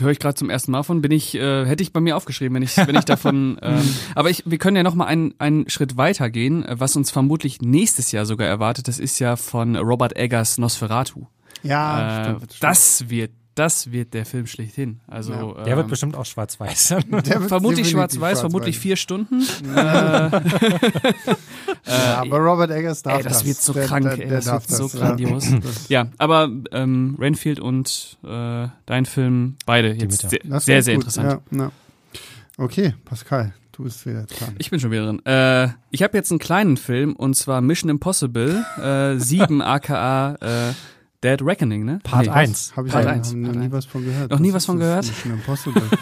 höre 0.00 0.10
ich 0.10 0.18
gerade 0.18 0.34
zum 0.34 0.50
ersten 0.50 0.70
Mal 0.70 0.82
von, 0.82 1.00
bin 1.00 1.12
ich, 1.12 1.34
äh, 1.34 1.66
hätte 1.66 1.82
ich 1.82 1.92
bei 1.92 2.00
mir 2.00 2.16
aufgeschrieben, 2.16 2.54
wenn 2.54 2.62
ich, 2.62 2.76
wenn 2.76 2.96
ich 2.96 3.04
davon. 3.04 3.58
ähm, 3.62 3.94
aber 4.14 4.30
ich, 4.30 4.42
wir 4.46 4.58
können 4.58 4.76
ja 4.76 4.82
noch 4.82 4.94
mal 4.94 5.06
einen, 5.06 5.34
einen 5.38 5.68
Schritt 5.68 5.96
weiter 5.96 6.30
gehen, 6.30 6.64
was 6.68 6.96
uns 6.96 7.10
vermutlich 7.10 7.60
nächstes 7.62 8.12
Jahr 8.12 8.26
sogar 8.26 8.46
erwartet. 8.46 8.88
Das 8.88 8.98
ist 8.98 9.18
ja 9.18 9.36
von 9.36 9.76
Robert 9.76 10.16
Eggers 10.16 10.58
Nosferatu. 10.58 11.26
Ja, 11.62 12.20
äh, 12.20 12.24
stimmt, 12.24 12.42
stimmt. 12.52 12.62
das 12.62 13.08
wird, 13.08 13.30
das 13.54 13.92
wird 13.92 14.14
der 14.14 14.26
Film 14.26 14.46
schlechthin. 14.46 15.00
Also 15.06 15.32
Ja. 15.32 15.64
der 15.64 15.76
wird 15.76 15.86
ähm, 15.86 15.90
bestimmt 15.90 16.16
auch 16.16 16.26
schwarz-weiß. 16.26 16.96
Wird 17.08 17.28
vermutlich 17.48 17.88
schwarz-weiß, 17.90 18.40
vermutlich 18.40 18.78
vier 18.78 18.96
Stunden. 18.96 19.42
äh, 19.74 20.30
Ja, 21.86 22.22
aber 22.22 22.38
Robert 22.38 22.70
Eggers 22.70 23.02
darf 23.02 23.18
ey, 23.18 23.22
das 23.24 23.44
wird 23.44 23.56
so 23.58 23.72
Der- 23.72 23.86
krank, 23.86 24.04
der, 24.04 24.12
ey, 24.14 24.18
der 24.28 24.40
das 24.40 24.46
wird 24.46 24.68
so 24.68 24.84
das, 24.84 24.92
grandios. 24.96 25.48
Ja. 25.50 25.58
Das- 25.58 25.88
ja, 25.88 26.06
aber 26.18 26.50
ähm, 26.72 27.16
Renfield 27.20 27.60
und 27.60 28.18
äh, 28.24 28.68
dein 28.86 29.06
Film, 29.06 29.56
beide 29.66 29.92
jetzt 29.92 30.28
sehr, 30.28 30.40
das 30.44 30.64
sehr, 30.64 30.76
wird 30.76 30.84
sehr 30.84 30.94
interessant. 30.94 31.40
Ja, 31.50 31.58
ja. 31.58 31.72
Okay, 32.56 32.94
Pascal, 33.04 33.52
du 33.72 33.84
bist 33.84 34.06
wieder 34.06 34.24
dran. 34.24 34.54
Ich 34.58 34.70
bin 34.70 34.80
schon 34.80 34.90
wieder 34.90 35.06
drin. 35.06 35.24
Äh, 35.26 35.68
ich 35.90 36.02
habe 36.02 36.16
jetzt 36.16 36.30
einen 36.30 36.38
kleinen 36.38 36.76
Film 36.76 37.14
und 37.14 37.34
zwar 37.34 37.60
Mission 37.60 37.90
Impossible 37.90 38.64
äh, 38.82 39.18
7 39.18 39.60
aka 39.60 40.34
äh, 40.40 40.72
Dead 41.24 41.40
Reckoning, 41.42 41.84
ne? 41.84 41.98
Part 42.04 42.26
Nee. 42.26 42.32
1. 42.32 42.74
Habe 42.76 42.86
ich 42.88 42.92
Part 42.92 43.04
ja 43.06 43.10
eins, 43.12 43.32
noch 43.32 43.42
Part 43.46 43.56
nie 43.56 43.64
eins. 43.64 43.72
was 43.72 43.84
von 43.86 44.04
gehört. 44.04 44.30
Noch 44.30 44.38
nie 44.38 44.48
Das 44.52 44.54
was 44.54 44.62
ist 44.62 44.66
von 44.66 44.78
das 44.78 45.06
gehört? 45.22 45.38
Impossible. 45.38 45.82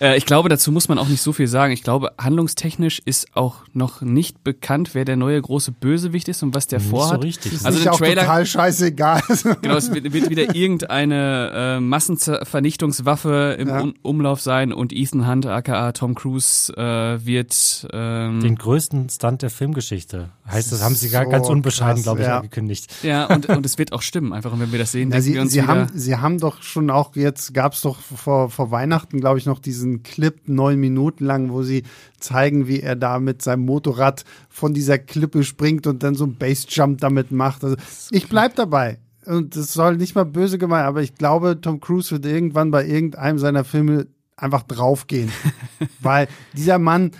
Äh, 0.00 0.16
ich 0.16 0.24
glaube, 0.26 0.48
dazu 0.48 0.72
muss 0.72 0.88
man 0.88 0.98
auch 0.98 1.08
nicht 1.08 1.20
so 1.20 1.32
viel 1.32 1.46
sagen. 1.46 1.72
Ich 1.72 1.82
glaube, 1.82 2.12
handlungstechnisch 2.18 3.00
ist 3.04 3.36
auch 3.36 3.56
noch 3.74 4.00
nicht 4.00 4.42
bekannt, 4.42 4.94
wer 4.94 5.04
der 5.04 5.16
neue 5.16 5.40
große 5.40 5.70
Bösewicht 5.70 6.28
ist 6.28 6.42
und 6.42 6.54
was 6.54 6.66
der 6.66 6.78
Nicht 6.78 6.88
so 6.90 6.96
vorhat. 6.96 7.22
richtig. 7.22 7.52
Ist 7.52 7.66
Also 7.66 7.76
nicht 7.76 7.84
der 7.86 7.92
auch 7.92 7.98
Trailer- 7.98 8.22
total 8.22 8.46
scheißegal. 8.46 9.22
Genau, 9.62 9.76
es 9.76 9.92
wird, 9.92 10.12
wird 10.12 10.30
wieder 10.30 10.54
irgendeine 10.54 11.76
äh, 11.76 11.80
Massenvernichtungswaffe 11.80 13.56
im 13.58 13.68
Ja. 13.68 13.84
Umlauf 14.02 14.40
sein 14.40 14.72
und 14.72 14.92
Ethan 14.92 15.26
Hunt, 15.28 15.46
aka 15.46 15.92
Tom 15.92 16.14
Cruise, 16.14 16.72
äh, 16.76 17.24
wird 17.24 17.86
ähm, 17.92 18.40
Den 18.40 18.56
größten 18.56 19.08
Stunt 19.08 19.42
der 19.42 19.50
Filmgeschichte. 19.50 20.30
Heißt 20.50 20.72
das, 20.72 20.82
haben 20.82 20.94
sie 20.94 21.10
gar 21.10 21.24
So 21.24 21.30
ganz 21.30 21.48
unbescheiden, 21.48 22.02
glaube 22.02 22.20
ich, 22.20 22.26
ja. 22.26 22.36
angekündigt. 22.36 22.92
ja 23.02 23.26
und, 23.26 23.46
und 23.46 23.64
es 23.66 23.78
wird 23.78 23.92
auch 23.92 24.02
stimmen. 24.02 24.32
Einfach 24.42 24.54
und 24.54 24.60
wenn 24.60 24.72
wir 24.72 24.80
das 24.80 24.90
sehen, 24.90 25.10
Ja, 25.10 25.20
denken 25.20 25.24
sie, 25.24 25.34
wir 25.34 25.42
uns 25.42 25.52
sie, 25.52 25.62
haben, 25.62 25.86
sie 25.94 26.16
haben 26.16 26.38
doch 26.38 26.62
schon 26.62 26.90
auch, 26.90 27.14
jetzt 27.14 27.54
gab 27.54 27.74
es 27.74 27.82
doch 27.82 28.00
vor, 28.00 28.50
vor 28.50 28.72
Weihnachten, 28.72 29.20
glaube 29.20 29.38
ich, 29.38 29.46
noch 29.46 29.60
diesen 29.60 30.02
Clip, 30.02 30.48
neun 30.48 30.80
Minuten 30.80 31.24
lang, 31.24 31.50
wo 31.50 31.62
sie 31.62 31.84
zeigen, 32.18 32.66
wie 32.66 32.80
er 32.80 32.96
da 32.96 33.20
mit 33.20 33.40
seinem 33.40 33.64
Motorrad 33.64 34.24
von 34.48 34.74
dieser 34.74 34.98
Klippe 34.98 35.44
springt 35.44 35.86
und 35.86 36.02
dann 36.02 36.16
so 36.16 36.24
einen 36.24 36.36
Bassjump 36.38 37.00
damit 37.00 37.30
macht. 37.30 37.62
Also, 37.62 37.76
ich 38.10 38.28
bleib 38.28 38.56
dabei. 38.56 38.98
Und 39.26 39.54
das 39.54 39.72
soll 39.72 39.96
nicht 39.96 40.16
mal 40.16 40.24
böse 40.24 40.58
gemeint, 40.58 40.86
aber 40.86 41.02
ich 41.02 41.14
glaube, 41.14 41.60
Tom 41.60 41.78
Cruise 41.78 42.10
wird 42.10 42.26
irgendwann 42.26 42.72
bei 42.72 42.84
irgendeinem 42.84 43.38
seiner 43.38 43.62
Filme 43.62 44.08
einfach 44.36 44.64
draufgehen. 44.64 45.30
Weil 46.00 46.26
dieser 46.56 46.80
Mann 46.80 47.12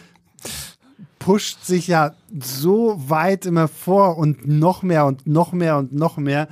pusht 1.23 1.65
sich 1.65 1.87
ja 1.87 2.15
so 2.41 3.01
weit 3.07 3.47
immer 3.47 3.69
vor 3.69 4.19
und 4.19 4.49
noch 4.49 4.83
mehr 4.83 5.07
und 5.07 5.25
noch 5.25 5.53
mehr 5.53 5.79
und 5.79 5.93
noch 5.93 6.17
mehr. 6.17 6.49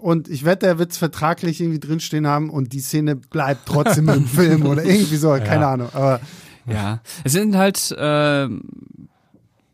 Und 0.00 0.28
ich 0.28 0.44
wette, 0.44 0.66
er 0.66 0.78
wird 0.78 0.92
es 0.92 0.98
vertraglich 0.98 1.60
irgendwie 1.60 1.78
drinstehen 1.78 2.26
haben 2.26 2.48
und 2.50 2.72
die 2.72 2.80
Szene 2.80 3.16
bleibt 3.16 3.66
trotzdem 3.66 4.08
im 4.08 4.26
Film 4.26 4.66
oder 4.66 4.84
irgendwie 4.84 5.16
so, 5.16 5.28
keine 5.30 5.66
Ahnung. 5.66 5.88
Aber 5.92 6.20
Ja, 6.66 7.00
es 7.24 7.32
sind 7.32 7.54
halt, 7.56 7.90
äh, 7.92 8.48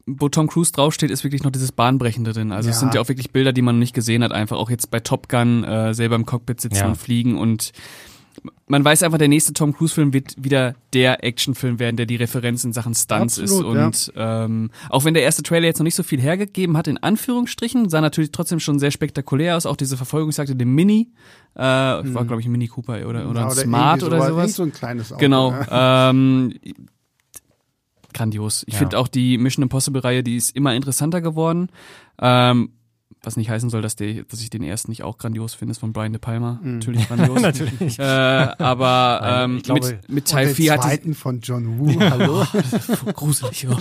wo 0.07 0.29
Tom 0.29 0.47
Cruise 0.49 0.73
draufsteht, 0.73 1.11
ist 1.11 1.25
wirklich 1.25 1.43
noch 1.43 1.51
dieses 1.51 1.73
Bahnbrechende 1.73 2.33
drin. 2.33 2.53
Also 2.53 2.69
es 2.71 2.77
Ja. 2.77 2.81
sind 2.81 2.95
ja 2.95 3.01
auch 3.01 3.09
wirklich 3.09 3.31
Bilder, 3.33 3.53
die 3.53 3.63
man 3.63 3.77
noch 3.77 3.81
nicht 3.81 3.95
gesehen 3.95 4.23
hat, 4.23 4.33
einfach 4.33 4.57
auch 4.57 4.71
jetzt 4.71 4.91
bei 4.91 5.01
Top 5.01 5.29
Gun 5.29 5.65
äh, 5.65 5.95
selber 5.95 6.15
im 6.17 6.27
Cockpit 6.27 6.61
sitzen 6.61 6.77
Ja. 6.77 6.87
und 6.89 6.97
fliegen 6.97 7.37
und 7.39 7.73
man 8.69 8.85
weiß 8.85 9.03
einfach, 9.03 9.19
der 9.19 9.29
nächste 9.29 9.53
Tom 9.53 9.73
Cruise-Film 9.73 10.13
wird 10.13 10.35
wieder 10.43 10.75
der 10.93 11.23
Actionfilm 11.25 11.79
werden, 11.79 11.97
der 11.97 12.07
die 12.07 12.17
Referenz 12.17 12.65
in 12.65 12.73
Sachen 12.73 12.95
Stunts 12.95 13.39
Absolut, 13.39 13.77
ist. 13.77 14.09
Und 14.09 14.15
ähm, 14.17 14.71
auch 14.91 15.05
wenn 15.05 15.15
der 15.15 15.23
erste 15.23 15.43
Trailer 15.43 15.67
jetzt 15.67 15.79
noch 15.79 15.85
nicht 15.85 15.95
so 15.95 16.03
viel 16.03 16.21
hergegeben 16.21 16.77
hat, 16.77 16.89
in 16.89 16.99
Anführungsstrichen, 16.99 17.89
sah 17.89 18.01
natürlich 18.01 18.33
trotzdem 18.33 18.61
schon 18.61 18.79
sehr 18.79 18.91
spektakulär 18.91 19.57
aus. 19.57 19.67
Auch 19.67 19.77
diese 19.77 19.97
Verfolgungsjagd 19.97 20.61
dem 20.61 20.75
Mini, 20.75 21.09
äh, 21.55 21.61
war 21.61 22.25
glaube 22.25 22.41
ich 22.41 22.47
ein 22.47 22.53
Mini 22.53 22.69
Cooper 22.69 23.07
oder, 23.09 23.29
oder 23.31 23.47
ein 23.47 23.51
Smart 23.53 24.03
oder 24.03 24.17
Irgend 24.17 24.31
sowas. 24.31 24.55
so 24.55 24.63
ein 24.65 24.73
kleines 24.73 25.13
Auto. 25.13 25.21
Genau. 25.21 25.53
Ja. 25.53 26.11
Ähm, 26.11 26.55
grandios. 28.13 28.65
Ich 28.67 28.75
Ja. 28.75 28.79
finde 28.81 28.99
auch 28.99 29.09
die 29.09 29.39
Mission 29.39 29.63
Impossible 29.63 30.01
Reihe, 30.01 30.23
die 30.23 30.37
ist 30.37 30.57
immer 30.57 30.75
interessanter 30.75 31.21
geworden. 31.21 31.69
Ähm, 32.21 32.71
was 33.27 33.37
nicht 33.37 33.51
heißen 33.51 33.69
soll, 33.71 33.83
dass, 33.83 33.97
der, 33.97 34.23
dass 34.23 34.41
ich 34.41 34.51
den 34.51 34.63
ersten 34.63 34.91
nicht 34.91 35.03
auch 35.03 35.19
grandios 35.19 35.53
finde, 35.55 35.73
ist 35.73 35.79
von 35.79 35.93
Brian 35.93 36.13
De 36.13 36.21
Palma. 36.21 36.61
Natürlich 36.63 37.09
grandios. 37.09 37.43
Natürlich. 37.43 37.99
Äh, 37.99 38.03
aber 38.03 39.21
ähm, 39.23 39.57
ich 39.59 39.63
glaube- 39.65 39.87
mit, 39.89 40.09
mit 40.09 40.29
Teil 40.29 40.47
den 40.47 40.55
4 40.55 40.73
hat 40.75 40.83
zweiten 40.83 41.15
von 41.15 41.41
John 41.41 41.79
Woo. 41.79 42.01
Hallo. 42.01 42.45
gruselig. 43.15 43.67
Oh. 43.69 43.77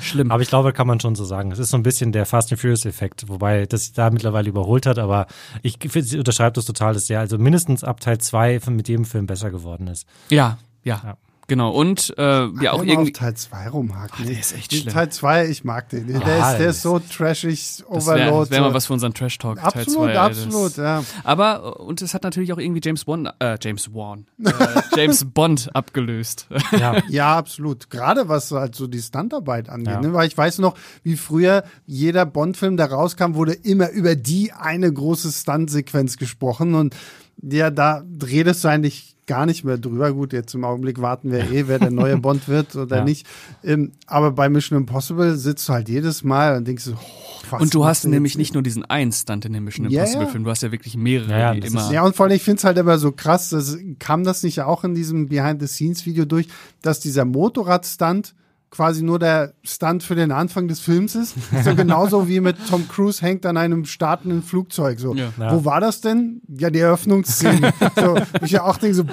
Schlimm. 0.00 0.30
Aber 0.30 0.42
ich 0.42 0.48
glaube, 0.48 0.72
kann 0.72 0.86
man 0.86 1.00
schon 1.00 1.14
so 1.16 1.24
sagen. 1.24 1.50
Es 1.50 1.58
ist 1.58 1.70
so 1.70 1.76
ein 1.76 1.82
bisschen 1.82 2.12
der 2.12 2.24
Fast 2.24 2.52
and 2.52 2.60
Furious 2.60 2.84
Effekt, 2.86 3.28
wobei 3.28 3.66
das 3.66 3.84
sich 3.86 3.92
da 3.94 4.10
mittlerweile 4.10 4.48
überholt 4.48 4.86
hat, 4.86 4.98
aber 4.98 5.26
ich 5.62 5.78
finde, 5.80 6.02
sie 6.02 6.18
unterschreibt 6.18 6.56
das 6.56 6.64
total, 6.64 6.94
dass 6.94 7.06
der 7.06 7.20
also 7.20 7.36
mindestens 7.38 7.82
ab 7.84 8.00
Teil 8.00 8.18
2 8.18 8.60
mit 8.68 8.88
jedem 8.88 9.04
Film 9.04 9.26
besser 9.26 9.50
geworden 9.50 9.88
ist. 9.88 10.06
Ja, 10.30 10.58
ja, 10.84 11.00
Ja. 11.04 11.16
Genau. 11.48 11.70
Und 11.70 12.14
äh, 12.18 12.22
ja 12.62 12.72
auch 12.72 12.84
irgendwie. 12.84 13.10
auf 13.10 13.18
Teil 13.18 13.34
2 13.34 13.68
rumhaken. 13.70 14.26
der 14.26 14.38
ist 14.38 14.54
echt 14.54 14.72
schlimm. 14.74 14.92
Teil 14.92 15.08
2, 15.10 15.48
ich 15.48 15.64
mag 15.64 15.88
den. 15.88 16.06
Der, 16.06 16.20
Ja, 16.20 16.52
ist, 16.52 16.58
der 16.58 16.70
ist 16.70 16.82
so 16.82 16.98
trashig, 16.98 17.82
Das 17.90 18.06
wäre 18.06 18.28
Overload. 18.30 18.50
wär 18.50 18.60
mal 18.60 18.74
was 18.74 18.86
für 18.86 18.92
unseren 18.92 19.14
Trash 19.14 19.38
Talk 19.38 19.56
Teil 19.56 19.64
absolut, 19.66 20.10
2. 20.10 20.18
absolut, 20.18 20.76
ja. 20.76 21.02
Aber 21.24 21.80
und 21.80 22.02
es 22.02 22.12
hat 22.12 22.22
natürlich 22.22 22.52
auch 22.52 22.58
irgendwie 22.58 22.82
James 22.84 23.06
Bond, 23.06 23.30
äh, 23.38 23.56
James 23.62 23.92
Wan, 23.94 24.26
äh, 24.44 24.52
James 24.96 25.24
Bond 25.24 25.74
abgelöst. 25.74 26.46
Ja. 26.78 26.96
Ja, 27.08 27.36
absolut. 27.38 27.88
Gerade 27.90 28.28
was 28.28 28.50
halt 28.50 28.74
so 28.74 28.86
die 28.86 29.00
Stuntarbeit 29.00 29.70
angeht. 29.70 29.94
Ja. 29.94 30.00
Ne? 30.00 30.12
Weil 30.12 30.28
ich 30.28 30.36
weiß 30.36 30.58
noch, 30.58 30.74
wie 31.02 31.16
früher 31.16 31.64
jeder 31.86 32.26
Bond-Film, 32.26 32.76
der 32.76 32.90
rauskam, 32.92 33.34
wurde 33.34 33.54
immer 33.54 33.88
über 33.90 34.14
die 34.14 34.52
eine 34.52 34.92
große 34.92 35.32
Stunt-Sequenz 35.32 36.18
gesprochen. 36.18 36.74
Und 36.74 36.94
ja, 37.42 37.70
da 37.70 38.04
redest 38.22 38.64
du 38.64 38.68
eigentlich 38.68 39.16
gar 39.28 39.46
nicht 39.46 39.62
mehr 39.62 39.78
drüber. 39.78 40.12
Gut, 40.12 40.32
jetzt 40.32 40.52
im 40.54 40.64
Augenblick 40.64 41.00
warten 41.00 41.30
wir 41.30 41.48
eh, 41.52 41.68
wer 41.68 41.78
der 41.78 41.92
neue 41.92 42.16
Bond 42.18 42.48
wird 42.48 42.74
oder 42.74 42.96
Ja. 42.98 43.04
nicht. 43.04 43.26
Ähm, 43.62 43.92
aber 44.08 44.32
bei 44.32 44.48
Mission 44.48 44.76
Impossible 44.78 45.36
sitzt 45.36 45.68
du 45.68 45.74
halt 45.74 45.88
jedes 45.88 46.24
Mal 46.24 46.56
und 46.56 46.66
denkst 46.66 46.82
so, 46.82 46.94
oh, 46.94 47.42
was 47.50 47.62
Und 47.62 47.72
du 47.74 47.84
hast 47.84 48.04
nämlich 48.06 48.36
nicht 48.36 48.54
nur 48.54 48.64
diesen 48.64 48.84
einen 48.84 49.12
Stunt 49.12 49.44
in 49.44 49.52
dem 49.52 49.64
Mission 49.64 49.86
Impossible 49.86 50.24
ja. 50.24 50.28
Film, 50.28 50.42
du 50.42 50.50
hast 50.50 50.62
ja 50.64 50.72
wirklich 50.72 50.96
mehrere, 50.96 51.30
Ja, 51.30 51.38
ja, 51.38 51.54
die 51.54 51.66
immer. 51.68 51.92
Ja, 51.92 52.02
und 52.02 52.16
vor 52.16 52.26
allem, 52.26 52.34
ich 52.34 52.42
finde 52.42 52.58
es 52.58 52.64
halt 52.64 52.78
immer 52.78 52.98
so 52.98 53.12
krass, 53.12 53.50
das, 53.50 53.78
kam 54.00 54.24
das 54.24 54.42
nicht 54.42 54.60
auch 54.62 54.82
in 54.82 54.94
diesem 54.94 55.28
Behind-the-Scenes-Video 55.28 56.24
durch, 56.24 56.48
dass 56.82 56.98
dieser 56.98 57.24
Motorrad-Stunt 57.24 58.34
quasi 58.70 59.02
nur 59.02 59.18
der 59.18 59.54
Stunt 59.64 60.02
für 60.02 60.14
den 60.14 60.30
Anfang 60.30 60.68
des 60.68 60.80
Films 60.80 61.14
ist. 61.14 61.34
So 61.64 61.74
genauso 61.74 62.28
wie 62.28 62.40
mit 62.40 62.56
Tom 62.68 62.86
Cruise 62.88 63.20
hängt 63.22 63.44
an 63.46 63.56
einem 63.56 63.84
startenden 63.84 64.42
Flugzeug. 64.42 65.00
So, 65.00 65.14
Ja. 65.14 65.32
Ja. 65.38 65.52
wo 65.52 65.64
war 65.64 65.80
das 65.80 66.00
denn? 66.00 66.40
Ja, 66.48 66.70
die 66.70 66.80
Eröffnungsszene. 66.80 67.72
so, 67.96 68.16
ich 68.42 68.52
ja 68.52 68.64
auch 68.64 68.76
denke 68.76 68.94
so, 68.94 69.04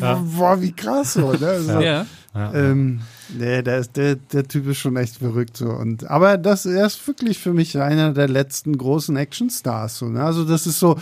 boah, 0.00 0.60
wie 0.60 0.72
krass 0.72 1.14
so. 1.14 1.32
Ne? 1.32 1.60
so 1.60 1.80
ja. 1.80 2.06
ähm, 2.34 3.00
nee, 3.36 3.62
der, 3.62 3.78
ist, 3.78 3.96
der, 3.96 4.16
der 4.16 4.46
Typ 4.46 4.68
ist 4.68 4.78
schon 4.78 4.96
echt 4.96 5.16
verrückt 5.16 5.56
so. 5.56 5.70
Und, 5.70 6.08
aber 6.08 6.38
das, 6.38 6.66
er 6.66 6.86
ist 6.86 7.06
wirklich 7.06 7.38
für 7.38 7.52
mich 7.52 7.78
einer 7.78 8.12
der 8.12 8.28
letzten 8.28 8.76
großen 8.76 9.16
Actionstars. 9.16 9.98
So, 9.98 10.08
ne? 10.08 10.22
Also 10.22 10.44
das 10.44 10.66
ist 10.66 10.78
so, 10.78 10.96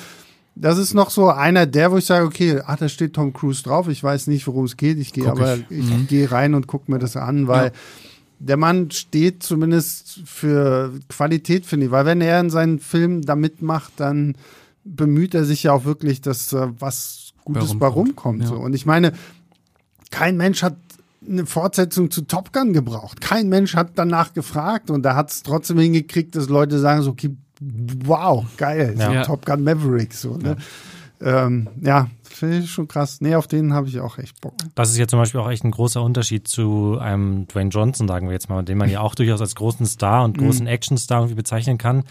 das 0.59 0.79
ist 0.79 0.95
noch 0.95 1.11
so 1.11 1.29
einer 1.29 1.67
der, 1.67 1.93
wo 1.93 1.99
ich 1.99 2.07
sage, 2.07 2.25
okay, 2.25 2.61
ah, 2.65 2.77
da 2.77 2.89
steht 2.89 3.13
Tom 3.15 3.33
Cruise 3.33 3.63
drauf. 3.63 3.89
Ich 3.89 4.03
weiß 4.03 4.27
nicht, 4.27 4.47
worum 4.47 4.65
es 4.65 4.77
geht. 4.77 4.99
Ich 4.99 5.13
gehe 5.13 5.31
aber, 5.31 5.57
ich. 5.57 5.65
ich, 5.71 6.09
gehe 6.09 6.33
rein 6.33 6.55
und 6.55 6.67
gucke 6.67 6.91
mir 6.91 6.99
das 6.99 7.17
an, 7.17 7.47
weil 7.47 7.67
Ja. 7.67 7.73
der 8.39 8.57
Mann 8.57 8.91
steht 8.91 9.43
zumindest 9.43 10.21
für 10.25 10.93
Qualität, 11.09 11.67
finde 11.67 11.87
ich. 11.87 11.93
Weil 11.93 12.07
wenn 12.07 12.23
er 12.23 12.41
in 12.41 12.49
seinen 12.51 12.79
Filmen 12.79 13.21
da 13.23 13.37
mitmacht, 13.37 13.93
dann 13.99 14.35
bemüht 14.85 15.35
er 15.35 15.45
sich 15.45 15.63
ja 15.65 15.73
auch 15.73 15.85
wirklich, 15.85 16.23
dass 16.23 16.53
äh, 16.53 16.69
was 16.79 17.33
Gutes 17.45 17.63
Warum 17.69 17.79
bei 17.79 17.87
kommt. 17.91 17.97
rumkommt. 18.09 18.43
Ja. 18.43 18.49
So. 18.49 18.55
Und 18.57 18.75
ich 18.75 18.87
meine, 18.87 19.13
kein 20.11 20.37
Mensch 20.37 20.63
hat 20.63 20.77
eine 21.29 21.47
Fortsetzung 21.47 22.11
zu 22.11 22.23
Top 22.23 22.53
Gun 22.53 22.73
gebraucht. 22.73 23.21
Kein 23.21 23.49
Mensch 23.49 23.75
hat 23.75 23.93
danach 23.97 24.33
gefragt 24.33 24.91
und 24.91 25.03
da 25.03 25.15
hat 25.17 25.31
es 25.31 25.43
trotzdem 25.43 25.79
hingekriegt, 25.79 26.35
dass 26.35 26.49
Leute 26.49 26.79
sagen 26.79 27.03
so, 27.03 27.11
okay, 27.11 27.37
wow, 27.61 28.45
geil, 28.57 28.95
so 28.97 29.03
Ja. 29.03 29.23
Top 29.23 29.45
Gun 29.47 29.63
Maverick, 29.65 30.13
so, 30.13 30.37
ne? 30.37 30.57
Ja, 31.21 31.47
ähm, 31.47 31.69
ja 31.81 32.09
finde 32.37 32.59
ich 32.59 32.71
schon 32.71 32.87
krass. 32.87 33.21
Nee, 33.21 33.35
auf 33.35 33.47
den 33.47 33.73
habe 33.73 33.89
ich 33.89 33.99
auch 34.01 34.19
echt 34.19 34.41
Bock. 34.41 34.55
Das 34.75 34.91
ist 34.91 34.99
ja 34.99 35.09
zum 35.09 35.19
Beispiel 35.19 35.41
auch 35.41 35.51
echt 35.51 35.65
ein 35.65 35.71
großer 35.71 36.03
Unterschied 36.03 36.47
zu 36.47 36.99
einem 37.01 37.49
Dwayne 37.49 37.71
Johnson, 37.71 38.07
sagen 38.07 38.29
wir 38.29 38.35
jetzt 38.35 38.49
mal, 38.49 38.63
den 38.63 38.79
man 38.79 38.91
ja 38.91 39.01
auch 39.01 39.15
durchaus 39.15 39.41
als 39.41 39.55
großen 39.55 39.87
Star 39.87 40.25
und 40.25 40.39
großen 40.39 40.67
Actionstar 40.67 41.21
irgendwie 41.21 41.37
bezeichnen 41.37 41.79
kann. 41.79 42.05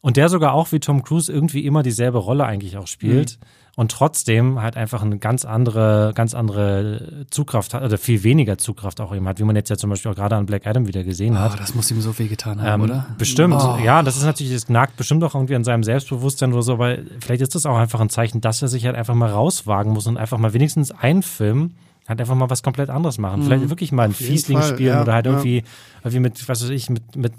Und 0.00 0.16
der 0.16 0.28
sogar 0.28 0.52
auch 0.52 0.70
wie 0.72 0.78
Tom 0.78 1.02
Cruise 1.02 1.30
irgendwie 1.32 1.66
immer 1.66 1.82
dieselbe 1.82 2.18
Rolle 2.18 2.46
eigentlich 2.46 2.76
auch 2.76 2.86
spielt. 2.86 3.38
Und 3.78 3.92
trotzdem 3.92 4.60
halt 4.60 4.76
einfach 4.76 5.02
eine 5.02 5.18
ganz 5.18 5.44
andere, 5.44 6.10
ganz 6.16 6.34
andere 6.34 7.26
Zugkraft 7.30 7.74
hat, 7.74 7.84
oder 7.84 7.96
viel 7.96 8.24
weniger 8.24 8.58
Zugkraft 8.58 9.00
auch 9.00 9.14
eben 9.14 9.28
hat, 9.28 9.38
wie 9.38 9.44
man 9.44 9.54
jetzt 9.54 9.68
ja 9.68 9.76
zum 9.76 9.88
Beispiel 9.90 10.10
auch 10.10 10.16
gerade 10.16 10.34
an 10.34 10.46
Black 10.46 10.66
Adam 10.66 10.88
wieder 10.88 11.04
gesehen 11.04 11.38
hat. 11.38 11.52
Oh, 11.54 11.56
das 11.56 11.76
muss 11.76 11.88
ihm 11.92 12.00
so 12.00 12.18
weh 12.18 12.26
getan 12.26 12.60
haben, 12.60 12.82
Ähm, 12.82 12.90
oder? 12.90 13.06
Bestimmt, 13.18 13.54
Oh. 13.56 13.78
ja, 13.80 14.02
das 14.02 14.16
ist 14.16 14.24
natürlich, 14.24 14.52
das 14.52 14.68
nagt 14.68 14.96
bestimmt 14.96 15.22
auch 15.22 15.36
irgendwie 15.36 15.54
an 15.54 15.62
seinem 15.62 15.84
Selbstbewusstsein 15.84 16.52
oder 16.52 16.62
so, 16.62 16.72
aber 16.72 16.96
vielleicht 17.20 17.40
ist 17.40 17.54
das 17.54 17.66
auch 17.66 17.76
einfach 17.76 18.00
ein 18.00 18.10
Zeichen, 18.10 18.40
dass 18.40 18.60
er 18.62 18.66
sich 18.66 18.84
halt 18.84 18.96
einfach 18.96 19.14
mal 19.14 19.30
rauswagen 19.30 19.92
muss 19.92 20.08
und 20.08 20.16
einfach 20.16 20.38
mal 20.38 20.52
wenigstens 20.54 20.90
einen 20.90 21.22
Film 21.22 21.74
halt 22.08 22.20
einfach 22.22 22.34
mal 22.34 22.48
was 22.48 22.62
komplett 22.62 22.88
anderes 22.88 23.18
machen. 23.18 23.42
Vielleicht 23.42 23.68
wirklich 23.68 23.92
mal 23.92 24.04
ein 24.04 24.14
Fiesling 24.14 24.58
Fall, 24.58 24.68
spielen 24.70 24.94
ja, 24.94 25.02
oder 25.02 25.12
halt 25.12 25.26
ja. 25.26 25.32
irgendwie, 25.32 25.62
irgendwie 25.98 26.20
mit, 26.20 26.48
was 26.48 26.62
weiß 26.62 26.70
ich, 26.70 26.88
mit, 26.88 27.16
mit 27.16 27.34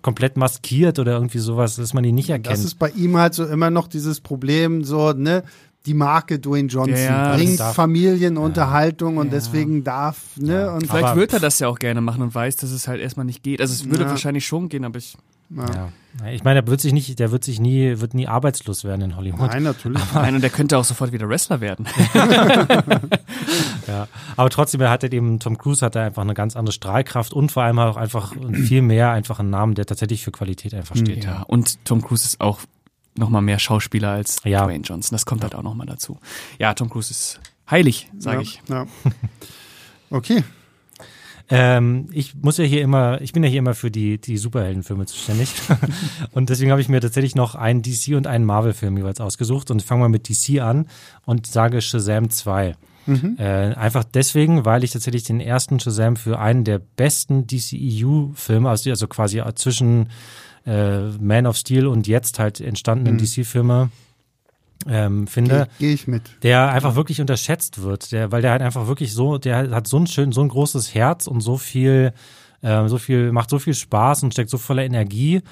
komplett 0.00 0.36
maskiert 0.36 1.00
oder 1.00 1.14
irgendwie 1.14 1.40
sowas, 1.40 1.74
dass 1.74 1.92
man 1.92 2.04
ihn 2.04 2.14
nicht 2.14 2.28
Das 2.28 2.36
erkennt. 2.36 2.58
ist 2.64 2.76
bei 2.78 2.90
ihm 2.90 3.16
halt 3.16 3.34
so 3.34 3.44
immer 3.44 3.68
noch 3.70 3.88
dieses 3.88 4.20
Problem, 4.20 4.84
so, 4.84 5.10
ne? 5.12 5.42
Die 5.86 5.94
Marke 5.94 6.38
Dwayne 6.38 6.68
Johnson 6.68 6.96
Ja, 7.04 7.34
bringt 7.36 7.60
Familienunterhaltung 7.60 9.16
und 9.18 9.26
Ja. 9.26 9.32
deswegen 9.32 9.84
darf, 9.84 10.16
ne? 10.36 10.52
Ja. 10.62 10.74
Und 10.74 10.86
Vielleicht 10.86 11.04
Aber- 11.06 11.16
wird 11.20 11.32
er 11.32 11.40
das 11.40 11.58
ja 11.60 11.68
auch 11.68 11.78
gerne 11.78 12.00
machen 12.00 12.22
und 12.22 12.34
weiß, 12.34 12.56
dass 12.56 12.70
es 12.70 12.88
halt 12.88 13.00
erstmal 13.00 13.24
nicht 13.26 13.42
geht. 13.42 13.60
Also 13.60 13.72
es 13.72 13.88
würde 13.88 14.04
Ja. 14.04 14.10
wahrscheinlich 14.10 14.46
schon 14.46 14.68
gehen, 14.68 14.84
aber 14.84 14.98
ich. 14.98 15.16
ja. 15.56 15.88
Ich 16.32 16.42
meine, 16.44 16.62
der 16.62 16.70
wird 16.70 16.80
sich 16.80 16.92
nicht, 16.94 17.18
der 17.18 17.30
wird 17.30 17.44
sich 17.44 17.60
nie, 17.60 18.00
wird 18.00 18.14
nie 18.14 18.26
arbeitslos 18.26 18.82
werden 18.84 19.02
in 19.02 19.16
Hollywood. 19.16 19.50
Nein, 19.50 19.62
natürlich. 19.64 20.02
Nein, 20.14 20.34
und 20.36 20.40
der 20.40 20.48
könnte 20.50 20.76
auch 20.78 20.84
sofort 20.84 21.12
wieder 21.12 21.28
Wrestler 21.28 21.60
werden. 21.60 21.86
Ja, 23.86 24.08
aber 24.36 24.50
trotzdem 24.50 24.80
er 24.80 24.90
hat 24.90 25.04
er 25.04 25.12
eben, 25.12 25.38
Tom 25.38 25.58
Cruise 25.58 25.84
hat 25.84 25.94
da 25.94 26.04
einfach 26.06 26.22
eine 26.22 26.34
ganz 26.34 26.56
andere 26.56 26.72
Strahlkraft 26.72 27.32
und 27.32 27.52
vor 27.52 27.62
allem 27.62 27.78
auch 27.78 27.96
einfach 27.96 28.34
viel 28.52 28.82
mehr 28.82 29.10
einfach 29.12 29.38
einen 29.38 29.50
Namen, 29.50 29.74
der 29.76 29.86
tatsächlich 29.86 30.24
für 30.24 30.32
Qualität 30.32 30.74
einfach 30.74 30.96
steht. 30.96 31.24
Ja, 31.24 31.42
und 31.42 31.84
Tom 31.84 32.02
Cruise 32.02 32.24
ist 32.24 32.40
auch 32.40 32.60
noch 33.18 33.30
mal 33.30 33.40
mehr 33.40 33.58
Schauspieler 33.58 34.10
als 34.10 34.38
Ja. 34.44 34.64
Dwayne 34.64 34.84
Johnson. 34.84 35.14
Das 35.14 35.26
kommt 35.26 35.42
halt 35.42 35.54
auch 35.54 35.62
noch 35.62 35.74
mal 35.74 35.86
dazu. 35.86 36.18
Ja, 36.58 36.74
Tom 36.74 36.90
Cruise 36.90 37.10
ist 37.10 37.40
heilig, 37.70 38.10
sage 38.18 38.36
ja, 38.36 38.42
ich. 38.42 38.62
Ja. 38.68 38.86
Okay. 40.08 40.44
Ähm, 41.48 42.08
ich 42.12 42.34
muss 42.34 42.58
ja 42.58 42.64
hier 42.64 42.82
immer, 42.82 43.20
ich 43.20 43.32
bin 43.32 43.44
ja 43.44 43.48
hier 43.48 43.60
immer 43.60 43.74
für 43.74 43.90
die, 43.90 44.20
die 44.20 44.36
Superheldenfilme 44.36 45.06
zuständig. 45.06 45.50
und 46.32 46.50
deswegen 46.50 46.70
habe 46.70 46.80
ich 46.80 46.88
mir 46.88 47.00
tatsächlich 47.00 47.34
noch 47.34 47.54
einen 47.54 47.82
DC 47.82 48.16
und 48.16 48.26
einen 48.26 48.44
Marvel-Film 48.44 48.96
jeweils 48.96 49.20
ausgesucht. 49.20 49.70
Und 49.70 49.82
ich 49.82 49.86
fange 49.86 50.02
mal 50.02 50.08
mit 50.08 50.28
DC 50.28 50.60
an 50.60 50.86
und 51.24 51.46
sage 51.46 51.80
Shazam 51.80 52.30
2. 52.30 52.76
Äh, 53.38 53.74
einfach 53.74 54.02
deswegen, 54.02 54.64
weil 54.64 54.82
ich 54.82 54.90
tatsächlich 54.90 55.22
den 55.22 55.38
ersten 55.38 55.78
Shazam 55.78 56.16
für 56.16 56.40
einen 56.40 56.64
der 56.64 56.80
besten 56.80 57.46
DCEU-Filme, 57.46 58.68
also, 58.68 58.90
also 58.90 59.06
quasi 59.06 59.40
zwischen 59.54 60.08
äh, 60.66 61.08
Man 61.20 61.46
of 61.46 61.56
Steel 61.56 61.86
und 61.86 62.06
jetzt 62.06 62.38
halt 62.38 62.60
entstandenen 62.60 63.18
DC-Filme 63.18 63.90
ähm, 64.88 65.26
finde 65.26 65.68
Gehe 65.78 65.88
geh 65.88 65.94
ich 65.94 66.06
mit. 66.06 66.22
der 66.42 66.70
einfach 66.70 66.96
wirklich 66.96 67.20
unterschätzt 67.20 67.82
wird, 67.82 68.12
der, 68.12 68.30
weil 68.30 68.42
der 68.42 68.52
halt 68.52 68.62
einfach 68.62 68.86
wirklich 68.86 69.14
so, 69.14 69.38
der 69.38 69.70
hat 69.70 69.86
so 69.86 69.98
ein 69.98 70.06
schön, 70.06 70.32
so 70.32 70.42
ein 70.42 70.48
großes 70.48 70.94
Herz 70.94 71.26
und 71.26 71.40
so 71.40 71.56
viel, 71.56 72.12
ähm, 72.62 72.88
so 72.88 72.98
viel, 72.98 73.32
macht 73.32 73.50
so 73.50 73.58
viel 73.58 73.74
Spaß 73.74 74.22
und 74.22 74.32
steckt 74.32 74.50
so 74.50 74.58
voller 74.58 74.84
Energie. 74.84 75.42